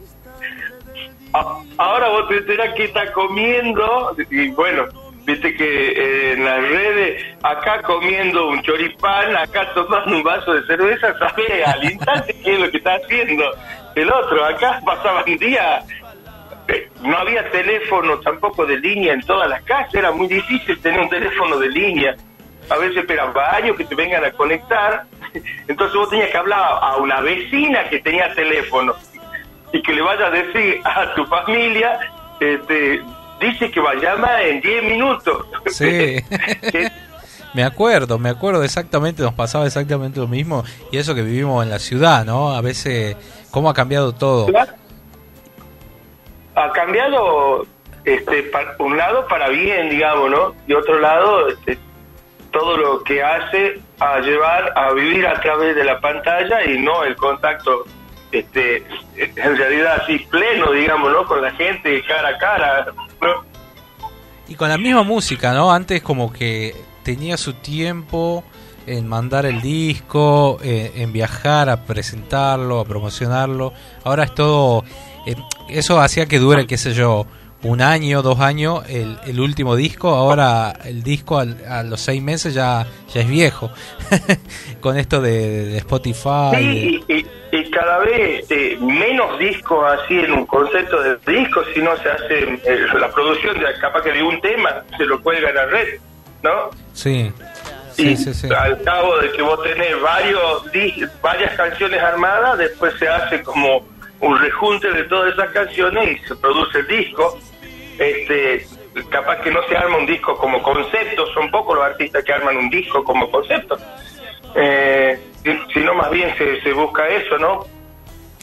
ahora 1.78 2.08
vos 2.08 2.28
te 2.28 2.38
enterás 2.38 2.74
que 2.74 2.84
está 2.84 3.12
comiendo 3.12 4.16
y 4.30 4.48
bueno, 4.50 4.86
viste 5.24 5.54
que 5.54 5.88
eh, 5.88 6.32
en 6.32 6.44
las 6.44 6.60
redes, 6.68 7.24
acá 7.42 7.82
comiendo 7.82 8.48
un 8.48 8.62
choripán, 8.62 9.36
acá 9.36 9.72
tomando 9.74 10.16
un 10.16 10.22
vaso 10.24 10.52
de 10.52 10.66
cerveza, 10.66 11.16
sabe 11.18 11.64
al 11.64 11.84
instante 11.84 12.34
qué 12.42 12.54
es 12.54 12.60
lo 12.60 12.70
que 12.70 12.78
está 12.78 12.96
haciendo 12.96 13.44
el 13.94 14.10
otro. 14.10 14.44
Acá 14.44 14.80
pasaban 14.84 15.24
días, 15.36 15.84
eh, 16.68 16.88
no 17.00 17.16
había 17.16 17.48
teléfono 17.50 18.18
tampoco 18.20 18.66
de 18.66 18.78
línea 18.78 19.14
en 19.14 19.22
todas 19.22 19.48
las 19.48 19.62
casas, 19.62 19.94
era 19.94 20.10
muy 20.10 20.26
difícil 20.26 20.80
tener 20.80 21.00
un 21.00 21.08
teléfono 21.08 21.58
de 21.58 21.68
línea. 21.68 22.16
A 22.68 22.76
veces 22.76 22.98
esperaba 22.98 23.54
años 23.54 23.76
que 23.76 23.84
te 23.84 23.94
vengan 23.94 24.24
a 24.24 24.32
conectar, 24.32 25.04
entonces 25.68 25.96
vos 25.96 26.10
tenías 26.10 26.30
que 26.30 26.36
hablar 26.36 26.78
a 26.80 26.96
una 26.96 27.20
vecina 27.20 27.88
que 27.88 28.00
tenía 28.00 28.34
teléfono 28.34 28.94
y 29.72 29.82
que 29.82 29.92
le 29.92 30.02
vaya 30.02 30.26
a 30.26 30.30
decir 30.30 30.80
a 30.84 31.14
tu 31.14 31.26
familia, 31.26 31.98
este, 32.40 33.02
dice 33.40 33.70
que 33.70 33.80
va 33.80 33.92
a 33.92 33.94
llamar 33.94 34.42
en 34.42 34.60
10 34.60 34.84
minutos. 34.84 35.46
Sí. 35.66 36.16
me 37.54 37.64
acuerdo, 37.64 38.18
me 38.18 38.30
acuerdo 38.30 38.62
exactamente, 38.62 39.22
nos 39.22 39.34
pasaba 39.34 39.66
exactamente 39.66 40.20
lo 40.20 40.28
mismo. 40.28 40.64
Y 40.90 40.98
eso 40.98 41.14
que 41.14 41.22
vivimos 41.22 41.64
en 41.64 41.70
la 41.70 41.78
ciudad, 41.78 42.24
¿no? 42.24 42.54
A 42.54 42.60
veces, 42.60 43.16
¿cómo 43.50 43.70
ha 43.70 43.74
cambiado 43.74 44.12
todo? 44.12 44.48
ha 46.56 46.72
cambiado 46.72 47.66
este 48.04 48.50
un 48.78 48.96
lado 48.96 49.26
para 49.28 49.48
bien 49.48 49.90
digamos 49.90 50.30
no 50.30 50.54
y 50.66 50.72
otro 50.72 50.98
lado 50.98 51.48
este, 51.48 51.78
todo 52.58 52.76
lo 52.78 53.02
que 53.02 53.22
hace 53.22 53.80
a 54.00 54.18
llevar 54.20 54.72
a 54.76 54.90
vivir 54.94 55.26
a 55.26 55.38
través 55.42 55.76
de 55.76 55.84
la 55.84 56.00
pantalla 56.00 56.64
y 56.64 56.78
no 56.78 57.04
el 57.04 57.14
contacto 57.14 57.84
este 58.32 58.82
en 59.16 59.56
realidad 59.58 60.00
así 60.02 60.20
pleno 60.30 60.72
digamos 60.72 61.12
no 61.12 61.26
con 61.26 61.42
la 61.42 61.50
gente 61.52 62.02
cara 62.04 62.30
a 62.30 62.38
cara. 62.38 62.86
Y 64.48 64.54
con 64.54 64.70
la 64.70 64.78
misma 64.78 65.02
música, 65.02 65.52
¿no? 65.52 65.70
Antes 65.70 66.02
como 66.02 66.32
que 66.32 66.74
tenía 67.02 67.36
su 67.36 67.54
tiempo 67.54 68.42
en 68.86 69.06
mandar 69.06 69.44
el 69.44 69.60
disco, 69.60 70.58
eh, 70.62 70.92
en 70.96 71.12
viajar 71.12 71.68
a 71.68 71.84
presentarlo, 71.84 72.80
a 72.80 72.84
promocionarlo. 72.86 73.74
Ahora 74.04 74.24
es 74.24 74.34
todo, 74.34 74.84
eh, 75.26 75.34
eso 75.68 76.00
hacía 76.00 76.24
que 76.26 76.38
dure, 76.38 76.66
qué 76.66 76.78
sé 76.78 76.94
yo, 76.94 77.26
un 77.62 77.80
año, 77.82 78.22
dos 78.22 78.38
años 78.40 78.84
el, 78.88 79.18
el 79.26 79.40
último 79.40 79.74
disco. 79.76 80.10
Ahora 80.14 80.72
el 80.84 81.02
disco 81.02 81.38
al- 81.38 81.56
a 81.68 81.82
los 81.82 82.00
seis 82.00 82.22
meses 82.22 82.54
ya, 82.54 82.86
ya 83.12 83.20
es 83.22 83.28
viejo. 83.28 83.70
Con 84.80 84.96
esto 84.98 85.20
de, 85.20 85.66
de 85.66 85.78
Spotify. 85.78 86.50
Sí, 86.56 87.02
y, 87.08 87.12
y- 87.14 87.26
y 87.52 87.70
cada 87.70 87.98
vez 88.00 88.40
este, 88.40 88.76
menos 88.80 89.38
discos 89.38 89.84
así 89.92 90.14
en 90.14 90.32
un 90.32 90.46
concepto 90.46 91.00
de 91.00 91.16
disco, 91.32 91.62
sino 91.74 91.96
se 91.98 92.10
hace 92.10 92.38
eh, 92.64 92.86
la 93.00 93.08
producción 93.10 93.58
de 93.58 93.64
capaz 93.80 94.02
que 94.02 94.12
de 94.12 94.22
un 94.22 94.40
tema, 94.40 94.82
se 94.98 95.04
lo 95.06 95.22
cuelga 95.22 95.48
en 95.50 95.54
la 95.54 95.66
red, 95.66 95.88
¿no? 96.42 96.70
Sí, 96.92 97.32
y 97.96 98.02
sí, 98.02 98.16
sí, 98.16 98.34
sí. 98.34 98.48
al 98.54 98.82
cabo 98.82 99.16
de 99.18 99.30
que 99.32 99.40
vos 99.42 99.62
tenés 99.62 99.98
varios 100.02 100.64
varias 101.22 101.56
canciones 101.56 102.02
armadas, 102.02 102.58
después 102.58 102.92
se 102.98 103.08
hace 103.08 103.42
como 103.42 103.86
un 104.20 104.38
rejunte 104.38 104.90
de 104.92 105.04
todas 105.04 105.32
esas 105.34 105.50
canciones 105.50 106.20
y 106.20 106.26
se 106.28 106.36
produce 106.36 106.78
el 106.80 106.86
disco. 106.88 107.38
Este, 107.98 108.66
capaz 109.10 109.36
que 109.42 109.50
no 109.50 109.60
se 109.68 109.76
arma 109.76 109.96
un 109.98 110.06
disco 110.06 110.36
como 110.36 110.62
concepto, 110.62 111.26
son 111.34 111.50
pocos 111.50 111.76
los 111.76 111.84
artistas 111.84 112.22
que 112.24 112.32
arman 112.32 112.56
un 112.56 112.70
disco 112.70 113.02
como 113.04 113.30
concepto. 113.30 113.76
Eh, 114.54 115.18
si- 115.42 115.72
sino 115.74 115.94
más 115.94 116.10
bien 116.10 116.30
se, 116.38 116.60
se 116.62 116.72
busca 116.72 117.06
eso, 117.08 117.36
¿no? 117.38 117.66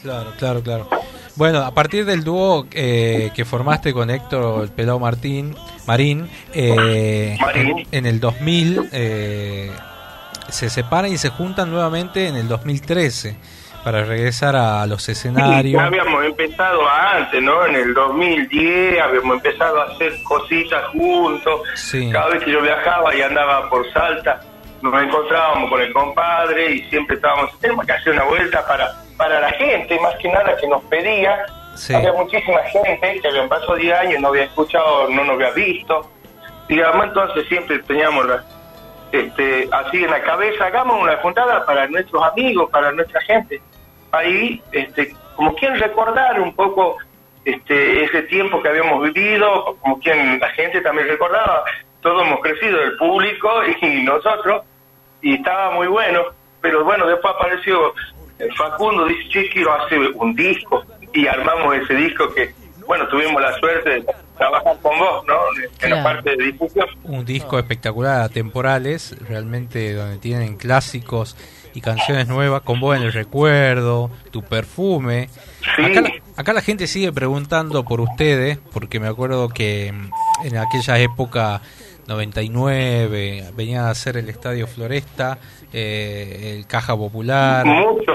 Claro, 0.02 0.32
claro, 0.38 0.62
claro. 0.62 0.90
Bueno, 1.36 1.60
a 1.60 1.72
partir 1.74 2.06
del 2.06 2.24
dúo 2.24 2.68
eh, 2.72 3.32
que 3.34 3.46
formaste 3.46 3.94
con 3.94 4.10
Héctor 4.12 4.64
el 4.64 4.70
Pelao 4.70 5.00
Martín, 5.00 5.56
Marín, 5.88 6.30
eh, 6.54 7.38
En, 7.56 7.88
en 7.92 8.06
el 8.06 8.20
2000 8.20 8.90
eh, 8.92 9.72
se 10.50 10.70
separan 10.70 11.12
y 11.12 11.18
se 11.18 11.30
juntan 11.30 11.72
nuevamente 11.72 12.28
en 12.28 12.36
el 12.36 12.48
2013 12.48 13.36
para 13.84 14.04
regresar 14.04 14.56
a 14.56 14.86
los 14.88 15.08
escenarios. 15.10 15.82
habíamos 15.82 16.26
empezado 16.26 16.82
antes, 16.90 17.42
¿no? 17.42 17.66
En 17.66 17.76
el 17.76 17.94
2010 17.94 19.02
habíamos 19.02 19.38
empezado 19.38 19.82
a 19.82 19.86
hacer 19.86 20.14
cositas 20.24 20.86
juntos. 20.88 21.62
Sí. 21.76 22.10
Cada 22.12 22.30
vez 22.30 22.44
que 22.44 22.52
yo 22.52 22.62
viajaba 22.62 23.14
y 23.16 23.22
andaba 23.22 23.70
por 23.70 23.92
Salta, 23.92 24.42
nos 24.82 25.04
encontrábamos 25.04 25.70
con 25.70 25.82
el 25.82 25.94
compadre 25.94 26.72
y 26.72 26.90
siempre 26.90 27.16
estábamos, 27.16 27.58
tenemos 27.60 27.86
que 27.86 27.92
hacer 27.92 28.14
una 28.14 28.24
vuelta 28.24 28.66
para 28.66 29.04
para 29.18 29.40
la 29.40 29.52
gente, 29.52 30.00
más 30.00 30.16
que 30.18 30.30
nada 30.30 30.56
que 30.58 30.68
nos 30.68 30.84
pedía. 30.86 31.46
Sí. 31.76 31.94
Había 31.94 32.14
muchísima 32.14 32.60
gente 32.64 33.20
que 33.22 33.28
habían 33.28 33.50
pasado 33.50 33.76
10 33.76 34.00
años, 34.00 34.22
no 34.22 34.28
había 34.30 34.44
escuchado, 34.44 35.10
no 35.10 35.24
nos 35.24 35.36
había 35.36 35.52
visto. 35.52 36.10
Y 36.70 36.80
además 36.80 37.08
entonces 37.08 37.48
siempre 37.48 37.80
teníamos 37.80 38.26
la, 38.26 38.44
este, 39.12 39.70
así 39.72 40.04
en 40.04 40.12
la 40.12 40.22
cabeza, 40.22 40.66
hagamos 40.66 41.02
una 41.02 41.18
juntada 41.18 41.66
para 41.66 41.88
nuestros 41.88 42.24
amigos, 42.24 42.70
para 42.70 42.92
nuestra 42.92 43.22
gente. 43.22 43.62
Ahí, 44.14 44.62
este, 44.72 45.14
como 45.36 45.54
quien 45.56 45.78
recordar 45.78 46.40
un 46.40 46.56
poco 46.56 46.98
este, 47.44 48.04
ese 48.06 48.22
tiempo 48.24 48.62
que 48.62 48.70
habíamos 48.70 49.04
vivido, 49.12 49.76
como 49.82 50.00
quien 50.00 50.40
la 50.40 50.50
gente 50.52 50.82
también 50.82 51.08
recordaba, 51.08 51.64
todos 52.02 52.26
hemos 52.26 52.40
crecido, 52.42 52.80
el 52.82 52.96
público 52.98 53.50
y 53.82 54.04
nosotros, 54.04 54.64
y 55.22 55.34
estaba 55.34 55.72
muy 55.72 55.88
bueno, 55.88 56.22
pero 56.62 56.84
bueno, 56.84 57.08
después 57.08 57.34
apareció 57.34 57.94
Facundo, 58.56 59.06
dice, 59.06 59.30
che, 59.30 59.50
quiero 59.50 59.74
hacer 59.74 60.00
un 60.16 60.36
disco, 60.36 60.84
y 61.14 61.28
armamos 61.28 61.76
ese 61.76 61.96
disco 61.96 62.34
que, 62.34 62.54
bueno, 62.86 63.08
tuvimos 63.08 63.42
la 63.42 63.58
suerte 63.60 63.90
de 63.90 64.06
trabajar 64.38 64.78
con 64.82 64.98
vos, 64.98 65.26
¿no? 65.26 65.36
En 65.82 65.90
la 65.90 66.04
parte 66.04 66.36
de 66.36 66.46
difusión. 66.46 66.88
un 67.04 67.26
disco 67.26 67.58
espectacular, 67.58 68.30
temporales, 68.30 69.16
realmente 69.28 69.94
donde 69.94 70.18
tienen 70.18 70.58
clásicos 70.58 71.36
y 71.74 71.82
canciones 71.82 72.28
nuevas, 72.28 72.62
con 72.62 72.80
vos 72.80 72.96
en 72.96 73.04
el 73.04 73.14
recuerdo, 73.14 74.10
tu 74.32 74.42
perfume. 74.44 75.30
Acá, 75.78 76.02
la, 76.02 76.12
acá 76.38 76.54
la 76.54 76.62
gente 76.62 76.88
sigue 76.88 77.12
preguntando 77.12 77.84
por 77.84 78.00
ustedes, 78.02 78.60
porque 78.72 79.00
me 79.00 79.08
acuerdo 79.08 79.50
que 79.50 79.92
mm, 79.92 80.46
en 80.48 80.58
aquella 80.58 81.00
época 81.00 81.62
99 82.08 83.52
venía 83.56 83.88
a 83.88 83.90
hacer 83.92 84.18
el 84.18 84.30
Estadio 84.30 84.68
Floresta, 84.68 85.38
eh, 85.72 86.56
el 86.58 86.68
Caja 86.68 86.96
Popular. 86.96 87.66
Mucho. 87.66 88.14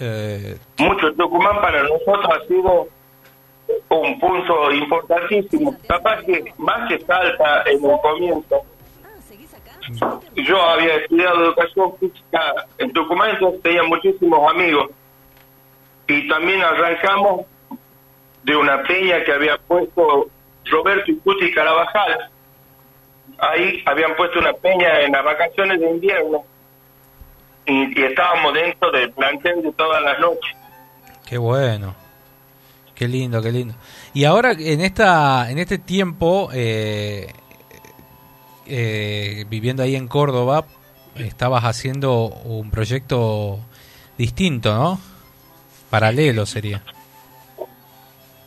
eh, 0.00 0.56
mucho. 0.78 1.12
Tucumán 1.14 1.60
para 1.60 1.82
nosotros 1.82 2.24
ha 2.34 2.46
sido 2.48 2.88
un 3.90 4.18
punto 4.18 4.72
importantísimo. 4.72 5.76
Capaz 5.86 6.22
que 6.24 6.42
más 6.58 6.88
que 6.88 6.98
Salta 7.04 7.62
en 7.66 7.84
el 7.84 7.96
comienzo. 8.02 8.62
Yo 10.34 10.62
había 10.62 10.96
estudiado 10.96 11.44
educación 11.44 11.96
física 11.98 12.66
en 12.78 12.92
Tucumán, 12.92 13.30
entonces 13.30 13.62
tenía 13.62 13.82
muchísimos 13.84 14.50
amigos. 14.50 14.90
Y 16.06 16.28
también 16.28 16.62
arrancamos 16.62 17.46
de 18.42 18.56
una 18.56 18.82
peña 18.82 19.22
que 19.24 19.32
había 19.32 19.58
puesto 19.58 20.28
Roberto 20.64 21.10
y 21.10 21.16
Cuti 21.16 21.52
Carabajal. 21.52 22.30
Ahí 23.38 23.82
habían 23.86 24.16
puesto 24.16 24.38
una 24.38 24.52
peña 24.52 25.00
en 25.00 25.12
las 25.12 25.24
vacaciones 25.24 25.80
de 25.80 25.90
invierno. 25.90 26.44
Y, 27.66 28.00
y 28.00 28.04
estábamos 28.04 28.54
dentro 28.54 28.90
del 28.90 29.12
plantel 29.12 29.62
de 29.62 29.72
todas 29.72 30.02
las 30.02 30.18
noches. 30.18 30.56
Qué 31.26 31.38
bueno. 31.38 31.94
Qué 33.00 33.08
lindo, 33.08 33.40
qué 33.40 33.50
lindo. 33.50 33.74
Y 34.12 34.24
ahora 34.24 34.52
en 34.52 34.82
esta 34.82 35.50
en 35.50 35.58
este 35.58 35.78
tiempo 35.78 36.50
eh, 36.52 37.32
eh, 38.70 39.44
viviendo 39.48 39.82
ahí 39.82 39.96
en 39.96 40.08
Córdoba 40.08 40.64
estabas 41.16 41.64
haciendo 41.64 42.26
un 42.26 42.70
proyecto 42.70 43.58
distinto, 44.16 44.72
¿no? 44.72 44.98
Paralelo 45.90 46.46
sería. 46.46 46.82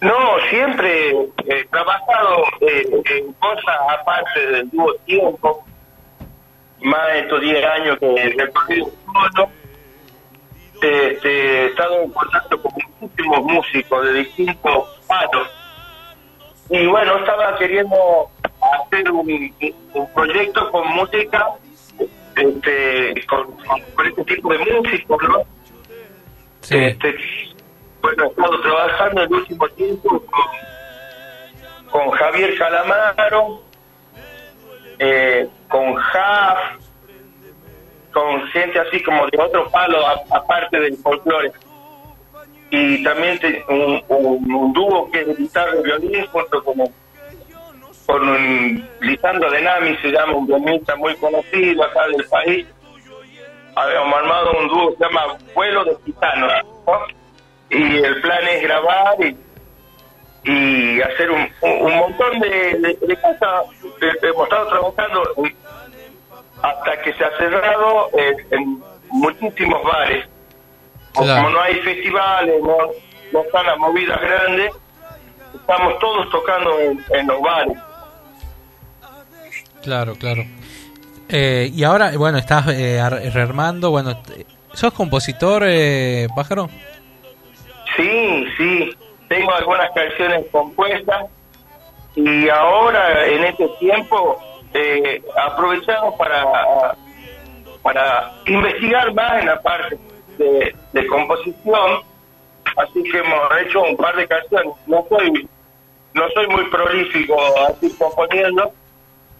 No, 0.02 0.40
siempre 0.50 1.12
he 1.46 1.64
trabajado 1.66 2.44
eh, 2.62 2.86
en 3.06 3.34
cosas 3.34 3.76
aparte 4.00 4.48
del 4.52 4.70
dúo 4.70 4.94
tiempo, 5.06 5.64
más 6.82 7.08
de 7.08 7.20
estos 7.20 7.42
10 7.42 7.66
años 7.66 8.00
que 8.00 8.36
recorrido 8.38 8.92
solo. 9.06 9.50
Este, 10.82 11.30
he 11.30 11.66
estado 11.68 12.02
en 12.02 12.12
contacto 12.12 12.62
con 12.62 12.74
muchísimos 13.00 13.44
músicos 13.44 14.06
de 14.06 14.14
distintos 14.14 15.02
palos. 15.08 15.48
Y 16.76 16.88
bueno, 16.88 17.18
estaba 17.20 17.56
queriendo 17.58 17.96
hacer 18.86 19.12
un, 19.12 19.54
un 19.94 20.14
proyecto 20.14 20.72
con 20.72 20.88
música, 20.96 21.50
este, 22.36 23.14
con, 23.28 23.56
este 24.08 24.24
tipo 24.24 24.52
de 24.52 24.58
músicos, 24.58 25.22
¿no? 25.22 25.38
Este, 26.88 27.16
bueno, 28.02 28.24
he 28.24 28.28
estado 28.28 28.62
trabajando 28.62 29.22
el 29.22 29.34
último 29.34 29.68
tiempo 29.70 30.10
con, 30.26 31.92
con 31.92 32.10
Javier 32.12 32.58
Calamaro, 32.58 33.62
eh, 34.98 35.48
con 35.70 35.94
Jaf, 35.94 36.60
con 38.14 38.48
gente 38.48 38.80
así 38.80 39.04
como 39.04 39.28
de 39.28 39.38
otro 39.40 39.70
palo, 39.70 40.08
a- 40.08 40.24
aparte 40.38 40.80
del 40.80 40.98
folclore. 40.98 41.52
Y 42.76 43.04
también 43.04 43.40
un, 43.70 44.74
dúo 44.74 45.08
que 45.12 45.22
es 45.22 45.38
guitarra 45.38 45.74
y 45.80 45.84
violín, 45.84 46.26
junto 46.32 46.64
como 46.64 46.92
con 48.08 48.28
un 48.28 48.90
Lisandro 49.02 49.52
de 49.52 49.62
Nami, 49.62 49.96
se 49.98 50.08
llama 50.12 50.34
un 50.34 50.48
violinista 50.48 50.96
muy 50.96 51.16
conocido 51.18 51.84
acá 51.84 52.08
del 52.08 52.26
país. 52.26 52.66
Habíamos 53.76 54.16
armado 54.16 54.52
un 54.60 54.68
dúo 54.70 54.90
que 54.90 54.98
se 54.98 55.04
llama 55.04 55.38
Vuelo 55.54 55.86
de 55.86 55.98
Gitanos. 56.04 56.52
¿no? 56.88 57.00
Y 57.70 57.98
el 57.98 58.22
plan 58.22 58.48
es 58.48 58.64
grabar 58.64 59.16
y, 59.20 59.38
y 60.52 61.02
hacer 61.02 61.30
un, 61.30 61.48
un- 61.62 61.96
montón 61.96 62.40
de, 62.40 62.98
de, 63.02 63.16
cosas. 63.18 63.66
Hemos 64.24 64.44
estado 64.46 64.68
trabajando 64.70 65.24
hasta 66.64 67.02
que 67.04 67.14
se 67.14 67.24
ha 67.24 67.38
cerrado 67.38 68.10
en 68.50 68.82
muchísimos 69.12 69.84
bares. 69.84 70.26
Como 71.14 71.50
no 71.50 71.62
hay 71.62 71.76
festivales, 71.76 72.56
no, 72.64 72.78
no 73.32 73.42
están 73.44 73.66
las 73.66 73.78
movidas 73.78 74.20
grandes, 74.22 74.72
estamos 75.54 76.00
todos 76.00 76.30
tocando 76.32 76.80
en, 76.80 77.04
en 77.14 77.28
los 77.28 77.42
bares. 77.42 77.78
Claro, 79.82 80.16
claro. 80.16 80.44
Eh, 81.30 81.70
y 81.74 81.84
ahora, 81.84 82.12
bueno, 82.18 82.38
estás 82.38 82.68
eh, 82.70 83.00
ar- 83.00 83.22
rearmando, 83.34 83.92
bueno, 83.92 84.20
¿sos 84.74 84.94
compositor, 84.94 85.64
eh, 85.66 86.28
Pájaro? 86.36 86.70
Sí, 87.96 88.46
sí, 88.58 88.98
tengo 89.28 89.54
algunas 89.54 89.92
canciones 89.92 90.46
compuestas 90.52 91.26
y 92.16 92.50
ahora 92.50 93.26
en 93.28 93.44
este 93.46 93.68
tiempo 93.80 94.42
eh, 94.74 95.22
aprovechamos 95.46 96.16
para, 96.16 96.96
para 97.82 98.32
investigar 98.48 99.14
más 99.14 99.40
en 99.42 99.46
la 99.48 99.62
parte 99.62 99.98
de, 100.38 100.76
de 100.94 101.08
composición, 101.08 102.02
así 102.78 103.04
que 103.04 103.18
hemos 103.20 103.40
hecho 103.62 103.82
un 103.84 103.98
par 103.98 104.16
de 104.16 104.28
canciones. 104.28 104.74
No 104.88 105.06
soy, 105.10 105.48
no 106.14 106.24
soy 106.34 106.48
muy 106.48 106.66
prolífico 106.70 107.36
así 107.70 107.92
componiendo, 107.98 108.72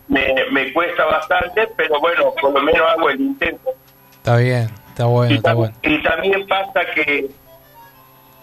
me, 0.08 0.34
me 0.52 0.74
cuesta 0.74 1.06
bastante, 1.06 1.68
pero 1.78 2.00
bueno, 2.00 2.34
por 2.40 2.54
lo 2.54 2.62
menos 2.62 2.82
hago 2.90 3.10
el 3.10 3.22
intento. 3.22 3.72
Está 4.12 4.38
bien, 4.38 4.70
está 4.90 5.06
bueno, 5.06 5.36
está 5.36 5.54
bueno. 5.54 5.74
Y 5.84 6.02
también 6.04 6.48
pasa 6.48 6.82
que 6.94 7.30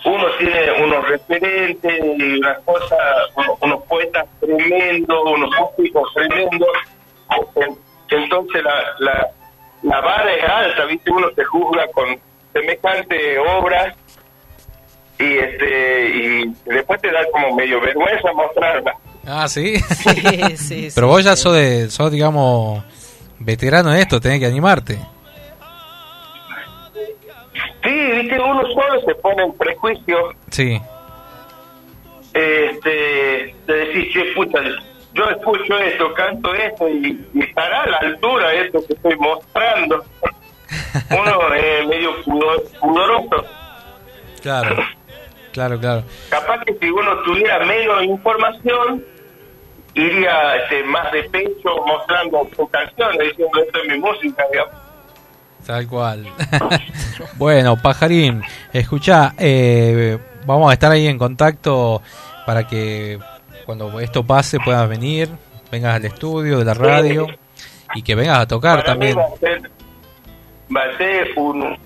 uno 0.04 0.24
tiene 0.38 0.82
unos 0.82 1.06
referentes 1.08 2.00
y 2.18 2.38
unas 2.38 2.58
cosas, 2.60 2.98
unos, 3.36 3.58
unos 3.60 3.82
poetas 3.84 4.26
tremendos, 4.40 5.18
unos 5.24 5.50
músicos 5.58 6.12
tremendos. 6.14 6.68
En- 7.56 7.78
Entonces 8.22 8.64
la, 8.64 8.82
la, 8.98 9.28
la 9.82 10.00
vara 10.00 10.32
es 10.34 10.42
alta, 10.48 10.84
¿viste? 10.86 11.10
Uno 11.10 11.28
se 11.36 11.44
juzga 11.44 11.86
con 11.92 12.18
semejante 12.52 13.38
obra 13.38 13.94
y 15.18 15.38
este 15.38 16.08
y 16.08 16.54
después 16.66 17.00
te 17.00 17.10
da 17.12 17.20
como 17.32 17.54
medio 17.56 17.80
vergüenza 17.80 18.32
mostrarla. 18.32 18.94
Ah, 19.26 19.46
sí. 19.48 19.76
Sí, 19.78 20.56
sí, 20.56 20.88
Pero 20.94 21.06
sí, 21.08 21.12
vos 21.12 21.24
ya 21.24 21.36
sí. 21.36 21.42
sos, 21.42 21.54
de, 21.54 21.90
sos, 21.90 22.10
digamos, 22.10 22.82
veterano 23.38 23.90
de 23.90 24.00
esto, 24.00 24.20
tenés 24.20 24.40
que 24.40 24.46
animarte. 24.46 24.98
Sí, 27.82 27.90
viste, 27.90 28.38
uno 28.40 28.62
solo 28.72 29.00
se 29.06 29.14
pone 29.16 29.42
en 29.42 29.52
prejuicio 29.54 30.16
Sí, 30.50 30.80
este, 32.34 33.54
de 33.66 33.74
decir, 33.74 34.12
che, 34.12 34.32
puta, 34.34 34.60
yo 35.14 35.24
escucho 35.30 35.78
esto, 35.78 36.12
canto 36.14 36.54
esto 36.54 36.88
y, 36.88 37.26
y 37.34 37.42
estará 37.42 37.82
a 37.82 37.88
la 37.88 37.96
altura 37.98 38.48
de 38.50 38.60
esto 38.66 38.86
que 38.86 38.92
estoy 38.94 39.16
mostrando. 39.16 40.04
Uno 41.10 41.54
es 41.54 41.86
medio 41.86 42.22
pudor- 42.24 42.62
pudoroso. 42.80 43.44
claro. 44.42 44.76
Claro, 45.52 45.80
claro. 45.80 46.04
Capaz 46.28 46.60
que 46.64 46.74
si 46.80 46.88
uno 46.90 47.10
tuviera 47.24 47.58
menos 47.66 48.04
información, 48.04 49.04
iría 49.94 50.54
este, 50.56 50.84
más 50.84 51.10
de 51.10 51.24
pecho 51.24 51.70
mostrando 51.86 52.48
su 52.54 52.68
canción, 52.68 53.10
diciendo 53.18 53.58
esto 53.66 53.78
es 53.82 53.88
mi 53.92 53.98
música, 53.98 54.44
digamos. 54.52 54.74
Tal 55.66 55.88
cual. 55.88 56.24
bueno, 57.36 57.76
Pajarín, 57.76 58.42
escucha, 58.72 59.34
eh, 59.38 60.18
vamos 60.46 60.70
a 60.70 60.74
estar 60.74 60.92
ahí 60.92 61.08
en 61.08 61.18
contacto 61.18 62.00
para 62.46 62.68
que 62.68 63.18
cuando 63.66 63.98
esto 63.98 64.24
pase 64.24 64.58
puedas 64.60 64.88
venir, 64.88 65.28
vengas 65.72 65.96
al 65.96 66.04
estudio 66.04 66.58
de 66.60 66.64
la 66.64 66.74
radio 66.74 67.26
y 67.96 68.02
que 68.02 68.14
vengas 68.14 68.38
a 68.38 68.46
tocar 68.46 68.76
Para 68.76 68.92
también. 68.92 69.18
va 69.18 69.24
a 69.24 69.36
ser, 69.38 69.68
va 70.74 70.82
a 70.84 70.96
ser 70.98 71.28
un, 71.36 71.76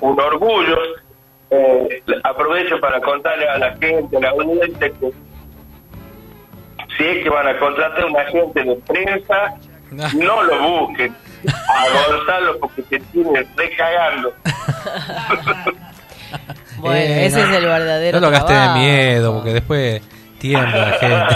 un 0.00 0.20
orgullo. 0.20 0.76
Eh, 1.50 2.02
aprovecho 2.22 2.78
para 2.80 3.00
contarle 3.00 3.48
a 3.48 3.58
la 3.58 3.76
gente, 3.76 4.16
a 4.16 4.20
la 4.20 4.30
audiencia, 4.30 4.88
que 5.00 5.12
si 6.96 7.04
es 7.04 7.22
que 7.24 7.28
van 7.30 7.48
a 7.48 7.58
contratar 7.58 8.02
a 8.02 8.06
un 8.06 8.16
agente 8.16 8.62
de 8.62 8.74
prensa, 8.86 9.54
no 10.16 10.42
lo 10.44 10.60
busquen 10.86 11.14
a 11.48 12.08
Gonzalo 12.08 12.58
porque 12.60 12.82
se 12.82 12.98
tiene 13.00 13.46
recagando. 13.56 14.32
Bueno, 16.78 16.96
Eh, 16.96 17.26
ese 17.26 17.40
no, 17.42 17.50
es 17.50 17.56
el 17.58 17.66
verdadero 17.66 18.20
No 18.20 18.26
lo 18.26 18.32
gastes 18.32 18.56
de 18.58 18.68
miedo, 18.78 19.34
porque 19.34 19.52
después 19.52 20.00
tiembla 20.38 20.86
la 20.86 20.92
gente. 20.92 21.34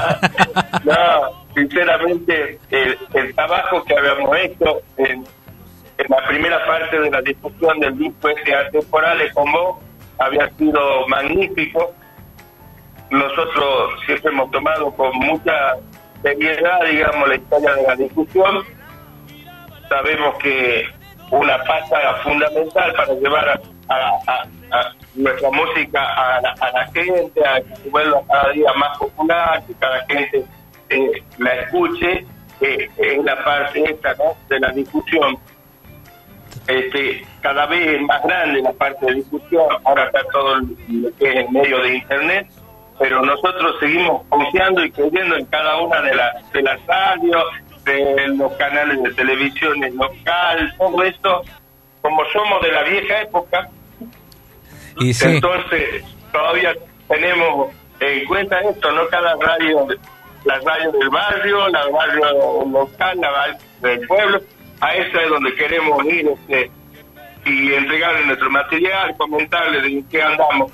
No, 0.84 1.44
sinceramente, 1.54 2.58
el, 2.70 2.98
el 3.14 3.34
trabajo 3.34 3.84
que 3.84 3.94
habíamos 3.96 4.36
hecho 4.38 4.80
en, 4.96 5.24
en 5.98 6.06
la 6.08 6.26
primera 6.26 6.64
parte 6.66 6.98
de 6.98 7.10
la 7.10 7.22
discusión 7.22 7.78
del 7.80 7.96
disco 7.98 8.28
ese 8.28 8.54
atemporales 8.54 9.32
con 9.32 9.50
vos 9.52 9.76
había 10.18 10.48
sido 10.56 11.06
magnífico. 11.08 11.94
Nosotros 13.10 14.00
siempre 14.06 14.32
hemos 14.32 14.50
tomado 14.50 14.90
con 14.92 15.16
mucha 15.18 15.76
seriedad, 16.22 16.80
digamos, 16.90 17.28
la 17.28 17.34
historia 17.36 17.74
de 17.74 17.82
la 17.82 17.96
discusión. 17.96 18.64
Sabemos 19.88 20.36
que 20.38 20.86
una 21.30 21.58
pata 21.64 22.14
fundamental 22.22 22.92
para 22.94 23.14
llevar 23.14 23.60
a, 23.88 24.44
nuestra 25.14 25.50
música 25.50 26.00
a 26.02 26.40
la, 26.40 26.86
gente, 26.92 27.46
a 27.46 27.60
que 27.60 27.76
se 27.76 27.88
vuelva 27.90 28.20
cada 28.26 28.50
día 28.50 28.72
más 28.74 28.98
popular, 28.98 29.62
que 29.66 29.74
cada 29.74 30.04
gente 30.06 30.44
eh, 30.88 31.22
la 31.38 31.54
escuche, 31.54 32.26
eh, 32.60 32.88
es 32.96 33.24
la 33.24 33.44
parte 33.44 33.84
esta 33.84 34.16
de 34.48 34.60
la 34.60 34.70
discusión. 34.70 35.38
Este, 36.66 37.26
cada 37.42 37.66
vez 37.66 37.86
es 37.86 38.02
más 38.02 38.22
grande 38.22 38.62
la 38.62 38.72
parte 38.72 39.04
de 39.06 39.14
discusión, 39.16 39.64
ahora 39.84 40.06
está 40.06 40.20
todo 40.32 40.60
lo 40.60 41.16
que 41.18 41.28
es 41.28 41.36
en 41.36 41.52
medio 41.52 41.78
de 41.82 41.96
internet, 41.96 42.46
pero 42.98 43.22
nosotros 43.22 43.76
seguimos 43.80 44.22
confiando 44.28 44.82
y 44.82 44.90
creyendo 44.90 45.36
en 45.36 45.44
cada 45.46 45.80
una 45.80 46.00
de 46.00 46.14
las 46.14 46.52
de 46.52 46.62
las 46.62 46.86
radios, 46.86 47.44
de 47.84 48.28
los 48.28 48.52
canales 48.54 49.02
de 49.02 49.12
televisión 49.12 49.78
local, 49.94 50.74
todo 50.78 51.02
esto, 51.02 51.42
como 52.00 52.22
somos 52.32 52.62
de 52.62 52.72
la 52.72 52.82
vieja 52.84 53.22
época, 53.22 53.68
Y 54.96 55.12
sí, 55.12 55.26
entonces 55.28 56.02
todavía 56.32 56.74
tenemos 57.08 57.74
en 58.00 58.24
cuenta 58.26 58.58
esto, 58.60 58.90
no 58.92 59.06
cada 59.08 59.36
radio, 59.36 59.86
la 60.44 60.58
radio 60.60 60.92
del 60.92 61.10
barrio, 61.10 61.68
la 61.68 61.82
radio 61.82 62.64
local, 62.70 63.20
la 63.20 63.30
radio 63.30 63.58
del 63.80 64.06
pueblo, 64.06 64.40
a 64.80 64.94
esa 64.94 65.22
es 65.22 65.28
donde 65.28 65.54
queremos 65.54 66.04
ir 66.04 66.28
este, 66.28 66.70
y 67.46 67.72
entregarle 67.74 68.26
nuestro 68.26 68.50
material, 68.50 69.14
comentarle 69.16 69.80
de 69.82 70.04
qué 70.10 70.22
andamos. 70.22 70.72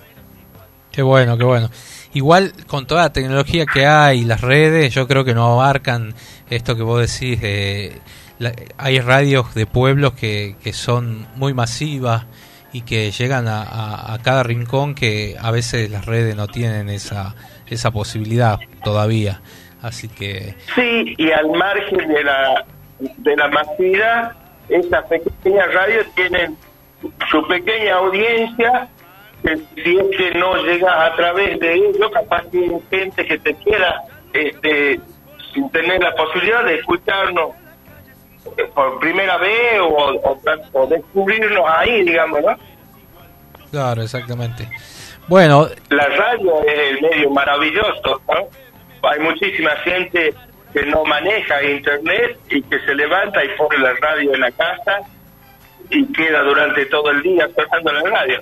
qué 0.93 1.03
bueno, 1.03 1.37
qué 1.39 1.45
bueno. 1.45 1.71
Igual 2.13 2.53
con 2.67 2.87
toda 2.87 3.03
la 3.03 3.13
tecnología 3.13 3.67
que 3.67 3.87
hay, 3.87 4.25
las 4.25 4.41
redes, 4.41 4.93
yo 4.93 5.07
creo 5.07 5.25
que 5.25 5.35
no 5.35 5.53
abarcan 5.53 6.15
esto 6.49 6.75
que 6.77 6.83
vos 6.83 7.01
decís. 7.01 7.41
de 7.41 7.99
la- 8.41 8.53
hay 8.79 8.99
radios 9.01 9.55
de 9.55 9.67
pueblos 9.67 10.15
que, 10.15 10.57
que 10.63 10.73
son 10.73 11.27
muy 11.37 11.53
masivas 11.55 12.25
y 12.73 12.83
que 12.83 13.11
llegan 13.11 13.47
a, 13.49 13.63
a- 13.63 14.15
a 14.15 14.19
cada 14.23 14.43
rincón 14.43 14.95
que 14.95 15.37
a 15.41 15.51
veces 15.51 15.91
las 15.91 16.07
redes 16.07 16.35
no 16.37 16.47
tienen 16.49 16.89
esa, 16.89 17.35
esa 17.69 17.91
posibilidad 17.91 18.59
todavía. 18.83 19.41
Así 19.83 20.09
que 20.09 20.55
Sí, 20.75 21.15
y 21.17 21.31
al 21.33 21.51
margen 21.51 22.09
de 22.09 22.25
la, 22.25 22.65
de 23.01 23.37
la 23.37 23.49
masividad, 23.49 24.33
estas 24.69 25.05
pequeñas 25.07 25.75
radios 25.75 26.07
tienen 26.15 26.57
su 27.31 27.47
pequeña 27.49 27.97
audiencia, 27.97 28.89
que 29.43 29.57
si 29.57 29.99
es 29.99 30.17
que 30.17 30.39
no 30.39 30.57
llegas 30.63 30.95
a 30.95 31.17
través 31.17 31.59
de 31.61 31.75
ellos, 31.75 32.11
capaz 32.13 32.45
que 32.51 32.59
hay 32.59 32.81
gente 32.91 33.27
que 33.27 33.39
te 33.39 33.55
quiera, 33.55 34.03
este, 34.33 35.01
sin 35.55 35.71
tener 35.71 36.03
la 36.03 36.15
posibilidad 36.15 36.65
de 36.65 36.77
escucharnos 36.77 37.51
eh, 38.57 38.65
por 38.75 39.01
primera 39.01 39.37
vez 39.39 39.81
o, 39.81 39.87
o, 39.87 40.41
o 40.73 40.87
descubrirnos 40.87 41.65
ahí, 41.67 42.05
digamos, 42.05 42.41
¿no? 42.43 42.57
Claro, 43.71 44.03
exactamente. 44.03 44.69
Bueno, 45.29 45.69
La 45.91 46.07
radio 46.09 46.63
es 46.65 46.79
el 46.91 47.03
medio 47.03 47.31
maravilloso, 47.31 48.21
¿no? 48.29 49.09
Hay 49.09 49.21
muchísima 49.21 49.71
gente 49.77 50.35
que 50.73 50.85
no 50.87 51.05
maneja 51.05 51.63
internet 51.63 52.39
y 52.51 52.63
que 52.63 52.79
se 52.81 52.95
levanta 52.95 53.45
y 53.45 53.49
pone 53.59 53.79
la 53.79 53.93
radio 53.95 54.35
en 54.35 54.41
la 54.41 54.51
casa 54.53 54.99
y 55.91 56.05
queda 56.13 56.43
durante 56.43 56.87
todo 56.87 57.11
el 57.11 57.23
día 57.23 57.49
tocando 57.57 57.93
la 57.93 58.03
radio. 58.03 58.41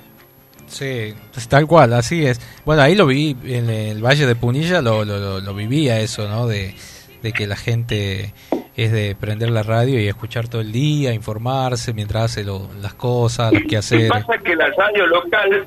sí, 0.67 1.13
pues, 1.33 1.47
tal 1.49 1.65
cual, 1.65 1.93
así 1.93 2.25
es. 2.25 2.39
Bueno, 2.65 2.81
ahí 2.83 2.95
lo 2.95 3.07
vi 3.07 3.35
en 3.45 3.69
el 3.69 4.03
Valle 4.05 4.25
de 4.27 4.35
Punilla, 4.35 4.81
lo, 4.81 5.03
lo, 5.05 5.17
lo- 5.17 5.39
lo 5.39 5.53
vivía 5.55 5.99
eso, 5.99 6.27
¿no? 6.29 6.45
De, 6.47 6.75
de 7.23 7.33
que 7.33 7.47
la 7.47 7.55
gente 7.55 8.33
es 8.77 8.91
de 8.91 9.15
prender 9.19 9.49
la 9.49 9.63
radio 9.63 9.99
y 9.99 10.07
escuchar 10.07 10.47
todo 10.47 10.61
el 10.61 10.71
día, 10.71 11.11
informarse 11.13 11.91
mientras 11.93 12.25
hace 12.25 12.43
lo- 12.43 12.69
las 12.81 12.93
cosas, 12.93 13.51
los 13.51 13.63
quehaceres. 13.63 14.09
pasa 14.09 14.37
que 14.37 14.55
la 14.55 14.69
radio 14.77 15.07
local 15.07 15.65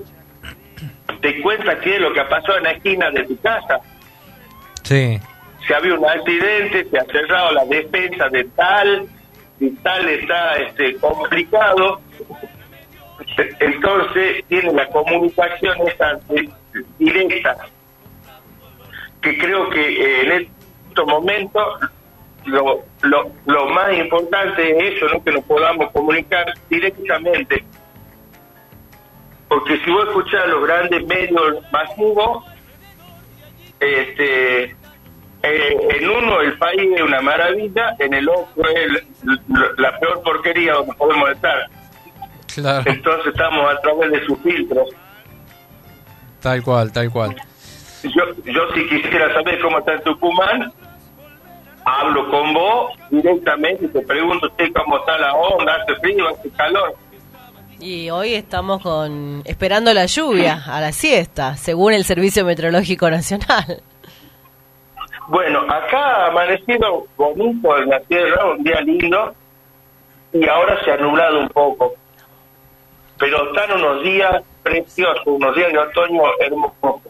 te 1.21 1.43
cuenta 1.43 1.79
qué 1.81 1.97
es 1.97 2.01
lo 2.01 2.13
que 2.13 2.23
pasó 2.23 2.57
en 2.57 2.63
la 2.65 2.71
esquina 2.73 3.11
de 3.11 3.25
tu 3.25 3.37
casa. 3.41 3.81
Sí, 4.83 5.19
Si 5.67 5.73
había 5.73 5.95
un 5.95 6.05
accidente, 6.05 6.85
se 6.91 6.99
ha 6.99 7.05
cerrado 7.05 7.53
la 7.53 7.65
despensa 7.67 8.29
de 8.29 8.45
tal, 8.57 9.07
y 9.61 9.71
tal 9.77 10.09
está 10.09 10.57
este, 10.57 10.97
complicado. 10.97 12.01
Entonces 13.61 14.45
tiene 14.49 14.73
la 14.73 14.89
comunicación 14.89 15.79
de- 16.29 16.51
directa, 16.99 17.57
que 19.21 19.39
creo 19.39 19.71
que 19.71 19.81
eh, 19.81 20.23
en 20.27 20.51
estos 20.89 21.07
momentos 21.07 21.63
lo, 22.47 22.85
lo, 23.03 23.31
lo 23.47 23.67
más 23.71 23.93
importante 23.97 24.71
es 24.89 24.97
eso, 24.97 25.07
¿no? 25.13 25.23
que 25.23 25.31
nos 25.31 25.45
podamos 25.45 25.91
comunicar 25.93 26.53
directamente. 26.69 27.65
Porque 29.49 29.79
si 29.85 29.91
vos 29.91 30.09
escuchás 30.09 30.49
los 30.49 30.67
grandes 30.67 31.07
medios 31.07 31.63
masivos, 31.71 32.45
este, 33.79 34.75
eh, 35.43 35.77
en 35.99 36.09
uno 36.09 36.41
el 36.41 36.57
país 36.59 36.89
es 36.95 37.03
una 37.03 37.21
maravilla, 37.21 37.95
en 37.99 38.15
el 38.15 38.29
otro 38.29 38.65
es 38.69 39.05
la 39.77 39.99
peor 39.99 40.23
porquería 40.23 40.75
donde 40.75 40.95
podemos 40.95 41.31
estar. 41.31 41.69
claro, 42.55 42.83
Entonces 42.91 43.27
estamos 43.33 43.73
a 43.73 43.81
través 43.81 44.13
de 44.13 44.25
sus 44.27 44.39
filtros. 44.41 44.89
tal 46.41 46.63
cual, 46.63 46.93
tal 46.93 47.11
cual. 47.11 47.37
Yo, 48.03 48.25
yo 48.45 48.61
si 48.75 48.89
quisiera 48.89 49.33
saber 49.33 49.61
cómo 49.61 49.79
está 49.79 49.95
en 49.95 50.03
Tucumán, 50.03 50.73
hablo 51.85 52.31
con 52.31 52.53
vos 52.55 52.93
directamente 53.11 53.85
y 53.85 53.89
te 53.89 54.01
pregunto, 54.03 54.49
che, 54.57 54.73
¿cómo 54.73 54.99
está 54.99 55.19
la 55.19 55.35
onda? 55.35 55.75
¿Hace 55.77 55.95
frío? 56.01 56.29
¿Hace 56.29 56.51
calor? 56.51 56.95
Y 57.81 58.11
hoy 58.11 58.35
estamos 58.35 58.81
con 58.81 59.43
esperando 59.45 59.93
la 59.93 60.07
lluvia 60.07 60.63
a 60.67 60.81
la 60.81 60.93
siesta, 60.93 61.57
según 61.57 61.93
el 61.95 62.05
Servicio 62.05 62.45
Meteorológico 62.45 63.11
Nacional. 63.11 63.83
Bueno, 65.33 65.61
acá 65.61 65.99
ha 65.99 66.27
amanecido 66.27 67.07
bonito 67.17 67.79
en 67.79 67.89
la 67.89 68.01
tierra, 68.01 68.51
un 68.51 68.63
día 68.63 68.83
lindo, 68.83 69.35
y 70.31 70.47
ahora 70.47 70.79
se 70.85 70.93
ha 70.93 70.99
nublado 70.99 71.41
un 71.41 71.49
poco. 71.49 71.95
Pero 73.19 73.49
están 73.49 73.73
unos 73.81 74.03
días 74.03 74.43
preciosos, 74.63 75.23
unos 75.25 75.57
días 75.57 75.73
de 75.73 75.79
otoño 75.79 76.21
hermosos. 76.39 77.01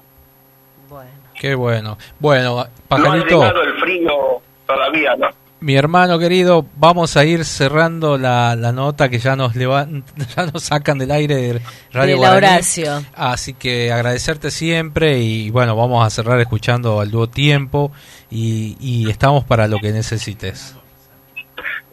Qué 1.35 1.57
bueno. 1.57 1.99
Bueno, 2.21 2.55
No 2.55 2.61
ha 2.61 2.69
pajarito, 2.87 3.41
llegado 3.41 3.63
el 3.63 3.81
frío 3.81 4.41
todavía, 4.69 5.17
¿no? 5.17 5.29
Mi 5.63 5.75
hermano 5.77 6.19
querido, 6.19 6.67
vamos 6.77 7.17
a 7.17 7.25
ir 7.25 7.45
cerrando 7.45 8.19
la, 8.19 8.55
la 8.57 8.73
nota 8.73 9.09
que 9.09 9.19
ya 9.19 9.37
nos 9.37 9.55
levan- 9.55 10.05
ya 10.37 10.47
nos 10.47 10.65
sacan 10.65 10.99
del 10.99 11.11
aire 11.11 11.35
de 11.37 11.61
Radio 11.93 12.17
De 12.17 12.21
la 12.23 12.29
Guaraní. 12.31 12.47
Horacio. 12.55 13.03
Así 13.15 13.55
que 13.55 13.93
agradecerte 13.93 14.51
siempre 14.51 15.19
y 15.19 15.51
bueno, 15.51 15.75
vamos 15.77 16.07
a 16.07 16.11
cerrar 16.11 16.41
escuchando 16.41 17.01
al 17.01 17.11
dúo 17.11 17.29
Tiempo 17.29 17.93
y, 18.31 18.77
y 18.81 19.09
estamos 19.11 19.45
para 19.45 19.67
lo 19.69 19.79
que 19.79 19.93
necesites. 19.93 20.77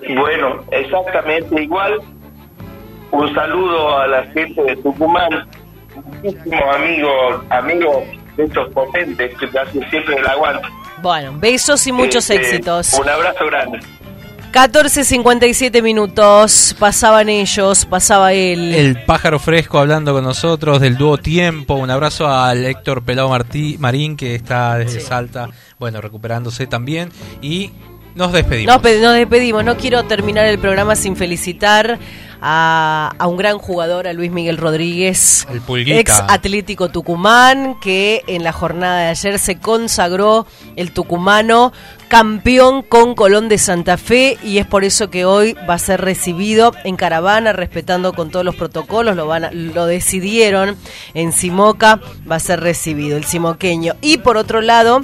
Bueno, 0.08 0.64
exactamente 0.72 1.62
igual. 1.64 2.00
Un 3.12 3.34
saludo 3.34 3.98
a 4.00 4.08
la 4.08 4.24
gente 4.28 4.62
de 4.64 4.76
Tucumán, 4.78 5.48
muchísimos 6.22 6.76
amigos, 6.76 7.44
amigos 7.50 8.04
de 8.38 8.44
estos 8.46 8.70
potentes 8.74 9.36
que 9.38 9.48
te 9.48 9.60
hacen 9.60 9.90
siempre 9.90 10.16
el 10.16 10.28
aguante. 10.28 10.68
Bueno, 11.02 11.34
besos 11.40 11.86
y 11.88 11.92
muchos 11.92 12.30
Este, 12.30 12.36
éxitos. 12.48 12.94
Un 12.94 13.08
abrazo 13.10 13.46
grande. 13.46 13.80
14.57 14.52 15.82
minutos, 15.84 16.76
pasaban 16.80 17.30
ellos, 17.30 17.86
pasaba 17.86 18.34
él. 18.34 18.74
El 18.74 19.04
pájaro 19.06 19.38
fresco 19.40 19.78
hablando 19.78 20.12
con 20.14 20.24
nosotros 20.24 20.82
del 20.82 20.98
dúo 20.98 21.18
Tiempo. 21.20 21.76
Un 21.76 21.92
abrazo 21.92 22.28
al 22.28 22.66
Héctor 22.66 23.04
Pelado 23.04 23.30
Martí, 23.30 23.78
Marín 23.80 24.18
que 24.18 24.34
está 24.34 24.78
desde 24.78 25.02
Salta, 25.02 25.50
bueno, 25.78 26.02
recuperándose 26.02 26.66
también. 26.66 27.10
Y 27.42 27.72
nos 28.16 28.32
despedimos. 28.34 28.74
Nos, 28.74 28.82
pe- 28.82 29.00
nos 29.00 29.14
despedimos. 29.14 29.64
No 29.64 29.78
quiero 29.78 30.04
terminar 30.06 30.46
el 30.46 30.58
programa 30.58 30.96
sin 30.96 31.16
felicitar 31.16 32.00
a, 32.42 33.14
a 33.18 33.28
un 33.28 33.38
gran 33.38 33.58
jugador, 33.58 34.08
a 34.08 34.14
Luis 34.14 34.32
Miguel 34.32 34.58
Rodríguez, 34.58 35.46
El 35.94 36.00
ex 36.00 36.12
Atlético 36.30 36.90
Tucumán, 36.90 37.76
que 37.82 38.24
en 38.28 38.44
la 38.44 38.52
jornada 38.54 39.02
de 39.02 39.08
ayer 39.08 39.40
se 39.40 39.58
consagró 39.60 40.48
el 40.76 40.92
tucumano 40.94 41.74
campeón 42.08 42.82
con 42.82 43.14
Colón 43.14 43.50
de 43.50 43.58
Santa 43.58 43.98
Fe 43.98 44.38
y 44.44 44.58
es 44.58 44.66
por 44.66 44.84
eso 44.84 45.10
que 45.10 45.26
hoy 45.26 45.56
va 45.70 45.76
a 45.76 45.80
ser 45.80 46.02
recibido 46.02 46.72
en 46.84 46.96
caravana, 46.96 47.54
respetando 47.54 48.14
con 48.14 48.32
todos 48.32 48.44
los 48.46 48.56
protocolos, 48.56 49.16
lo, 49.16 49.28
van 49.28 49.46
a- 49.46 49.52
lo 49.52 49.86
decidieron 49.86 50.76
en 51.14 51.32
Simoca, 51.34 52.00
va 52.30 52.38
a 52.38 52.40
ser 52.40 52.62
recibido 52.62 53.16
el 53.18 53.26
simoqueño. 53.26 53.94
Y 54.02 54.18
por 54.18 54.38
otro 54.38 54.62
lado, 54.62 55.02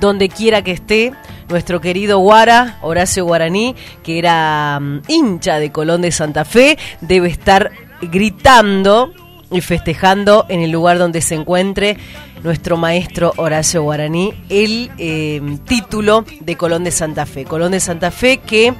donde 0.00 0.28
quiera 0.28 0.62
que 0.62 0.72
esté, 0.72 1.12
nuestro 1.48 1.80
querido 1.80 2.18
Guara, 2.18 2.78
Horacio 2.82 3.24
Guaraní, 3.24 3.74
que 4.02 4.18
era 4.18 4.78
mm, 4.80 5.02
hincha 5.08 5.58
de 5.58 5.72
Colón 5.72 6.02
de 6.02 6.12
Santa 6.12 6.44
Fe, 6.44 6.78
debe 7.00 7.28
estar 7.28 7.70
gritando 8.02 9.12
y 9.50 9.60
festejando 9.60 10.44
en 10.48 10.60
el 10.60 10.70
lugar 10.70 10.98
donde 10.98 11.22
se 11.22 11.34
encuentre 11.34 11.96
nuestro 12.42 12.76
maestro 12.76 13.32
Horacio 13.36 13.82
Guaraní 13.82 14.32
el 14.48 14.90
eh, 14.98 15.40
título 15.66 16.24
de 16.40 16.56
Colón 16.56 16.84
de 16.84 16.90
Santa 16.90 17.26
Fe. 17.26 17.44
Colón 17.44 17.72
de 17.72 17.80
Santa 17.80 18.10
Fe 18.10 18.38
que 18.38 18.74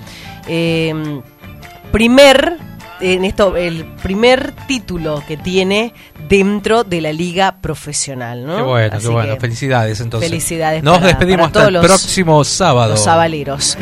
eh, 0.47 1.21
primer 1.91 2.68
en 3.01 3.25
esto 3.25 3.57
el 3.57 3.85
primer 4.03 4.53
título 4.67 5.23
que 5.27 5.37
tiene 5.37 5.93
dentro 6.29 6.85
de 6.85 7.01
la 7.01 7.13
liga 7.13 7.57
profesional, 7.61 8.45
¿no? 8.47 8.57
Qué 8.57 8.63
bueno, 8.63 8.97
Así 8.97 9.07
qué 9.07 9.13
bueno. 9.13 9.37
Felicidades 9.39 10.01
entonces. 10.01 10.29
Felicidades 10.31 10.83
Nos 10.83 10.97
para- 10.99 11.07
despedimos 11.09 11.49
para 11.51 11.67
hasta 11.67 11.69
el 11.69 11.75
todos 11.75 11.91
los- 11.91 12.01
próximo 12.03 12.45
sábado. 12.45 12.91
Los 12.93 13.05
sabaleros. 13.05 13.79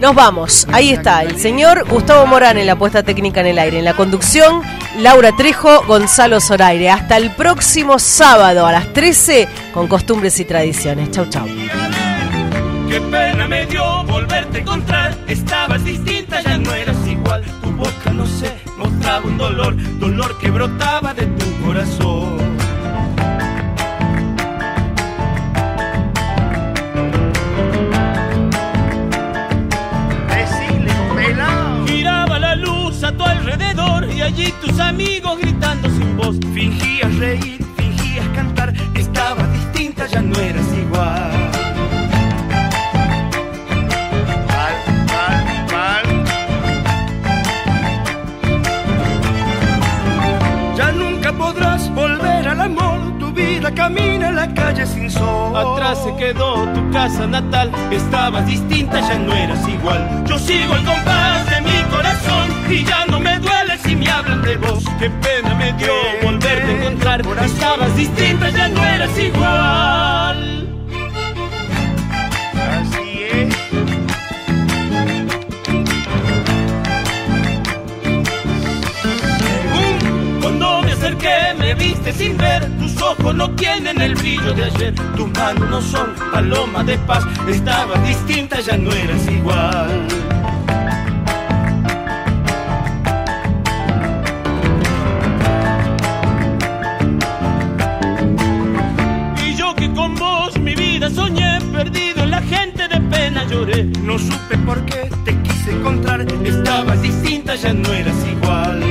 Nos 0.00 0.14
vamos. 0.14 0.66
Ahí 0.72 0.90
está 0.90 1.22
el 1.22 1.38
señor 1.38 1.86
Gustavo 1.88 2.26
Morán 2.26 2.56
en 2.56 2.66
la 2.66 2.76
puesta 2.76 3.02
técnica 3.02 3.40
en 3.42 3.48
el 3.48 3.58
aire. 3.58 3.78
En 3.80 3.84
la 3.84 3.92
conducción, 3.94 4.62
Laura 4.98 5.32
Trejo, 5.36 5.84
Gonzalo 5.86 6.40
Zoraire. 6.40 6.88
Hasta 6.90 7.18
el 7.18 7.30
próximo 7.32 7.98
sábado 7.98 8.66
a 8.66 8.72
las 8.72 8.90
13 8.94 9.46
con 9.74 9.88
costumbres 9.88 10.40
y 10.40 10.46
tradiciones. 10.46 11.10
Chau, 11.10 11.26
chau. 11.28 11.46
Qué 12.88 13.00
pena 13.02 13.46
me 13.46 13.66
dio 13.66 14.02
volverte 14.04 14.58
a 14.58 14.60
encontrar. 14.62 15.16
Estabas 15.28 15.84
distinta, 15.84 16.19
sé, 19.00 19.06
mostraba 19.06 19.26
un 19.26 19.38
dolor, 19.38 19.98
dolor 19.98 20.38
que 20.38 20.50
brotaba 20.50 21.14
de 21.14 21.26
tu 21.26 21.64
corazón. 21.64 22.38
Giraba 31.86 32.38
la 32.38 32.54
luz 32.54 33.02
a 33.02 33.12
tu 33.12 33.24
alrededor 33.24 34.08
y 34.10 34.22
allí 34.22 34.52
tus 34.60 34.78
amigos 34.80 35.38
gritando 35.40 35.88
sin 35.90 36.16
voz. 36.16 36.36
Fingías 36.54 37.14
reír, 37.16 37.64
fingías 37.76 38.26
cantar, 38.34 38.72
estabas 38.94 39.52
distinta, 39.52 40.06
ya 40.06 40.22
no 40.22 40.38
eras 40.38 40.66
igual. 40.76 41.39
Camina 53.74 54.28
en 54.28 54.36
la 54.36 54.52
calle 54.54 54.86
sin 54.86 55.10
sol. 55.10 55.56
Atrás 55.56 56.02
se 56.04 56.14
quedó 56.16 56.66
tu 56.72 56.90
casa 56.90 57.26
natal, 57.26 57.70
estabas 57.90 58.46
distinta, 58.46 59.00
ya 59.00 59.18
no 59.18 59.34
eras 59.34 59.66
igual. 59.68 60.24
Yo 60.26 60.38
sigo 60.38 60.74
el 60.74 60.84
compás 60.84 61.50
de 61.50 61.60
mi 61.62 61.82
corazón 61.90 62.48
y 62.70 62.84
ya 62.84 63.06
no 63.06 63.20
me 63.20 63.38
duele 63.38 63.78
si 63.78 63.96
me 63.96 64.08
hablan 64.10 64.42
de 64.42 64.56
vos. 64.56 64.84
Qué 64.98 65.10
pena 65.10 65.54
me 65.54 65.72
dio 65.74 65.92
volverte 66.22 66.70
a 66.70 66.76
encontrar, 66.78 67.22
estabas 67.44 67.96
distinta, 67.96 68.50
ya 68.50 68.68
no 68.68 68.84
eras 68.84 69.18
igual. 69.18 70.79
Acerqué 81.10 81.54
me 81.58 81.74
viste 81.74 82.12
sin 82.12 82.36
ver, 82.36 82.64
tus 82.78 83.02
ojos 83.02 83.34
no 83.34 83.50
tienen 83.56 84.00
el 84.00 84.14
brillo 84.14 84.52
de 84.52 84.64
ayer, 84.64 84.94
tus 85.16 85.28
manos 85.32 85.68
no 85.68 85.82
son 85.82 86.14
paloma 86.30 86.84
de 86.84 86.96
paz, 86.98 87.24
estabas 87.48 88.00
distinta, 88.06 88.60
ya 88.60 88.76
no 88.76 88.92
eras 88.92 89.26
igual. 89.26 90.06
Y 99.44 99.54
yo 99.56 99.74
que 99.74 99.90
con 99.92 100.14
vos 100.14 100.56
mi 100.60 100.76
vida 100.76 101.10
soñé, 101.10 101.58
perdido 101.72 102.22
en 102.22 102.30
la 102.30 102.42
gente 102.42 102.86
de 102.86 103.00
pena 103.00 103.42
lloré. 103.46 103.82
No 104.04 104.16
supe 104.16 104.56
por 104.58 104.84
qué 104.84 105.10
te 105.24 105.36
quise 105.42 105.72
encontrar, 105.72 106.20
estabas 106.44 107.02
distinta, 107.02 107.56
ya 107.56 107.72
no 107.72 107.92
eras 107.92 108.24
igual. 108.30 108.89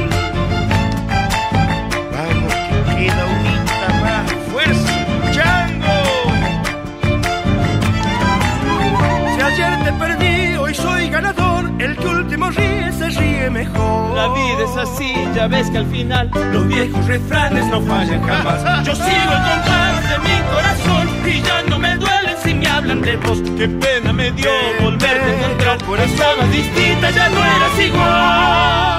La 14.16 14.28
vida 14.34 14.66
es 14.66 14.78
así, 14.78 15.14
ya 15.36 15.48
ves 15.48 15.70
que 15.70 15.78
al 15.78 15.88
final 15.88 16.30
los 16.52 16.68
viejos 16.68 17.06
refranes 17.06 17.66
no 17.68 17.82
fallan 17.82 18.22
jamás. 18.22 18.86
Yo 18.86 18.96
sigo 18.96 19.08
el 19.08 19.44
compás 19.50 20.10
de 20.10 20.20
mi 20.20 20.42
corazón 20.54 21.08
y 21.26 21.42
ya 21.42 21.64
no 21.64 21.80
me 21.80 21.96
duele 21.96 22.36
si 22.44 22.54
me 22.54 22.68
hablan 22.68 23.02
de 23.02 23.18
vos. 23.18 23.40
Qué 23.58 23.68
pena 23.68 24.12
me 24.14 24.32
dio 24.32 24.50
volverte 24.82 25.26
a 25.26 25.38
encontrar. 25.38 25.78
Por 25.86 26.00
estabas 26.00 26.52
distinta, 26.52 27.12
ya 27.12 27.30
no 27.30 27.38
eras 27.38 27.80
igual. 27.80 28.90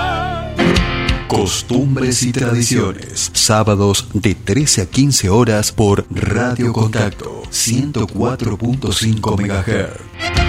Costumbres 1.29 2.23
y 2.23 2.33
tradiciones. 2.33 3.31
Sábados 3.35 4.09
de 4.15 4.35
13 4.35 4.83
a 4.83 4.87
15 4.87 5.31
horas 5.31 5.73
por 5.73 6.07
Radio 6.11 6.73
Contacto 6.73 7.43
104.5 7.51 9.39
MHz. 9.39 10.40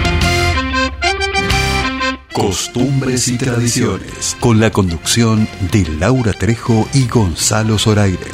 Costumbres 2.32 3.28
y 3.28 3.36
tradiciones. 3.36 4.36
Con 4.40 4.58
la 4.58 4.70
conducción 4.70 5.46
de 5.70 5.86
Laura 5.98 6.32
Trejo 6.32 6.88
y 6.94 7.06
Gonzalo 7.06 7.76
Zoraire. 7.78 8.32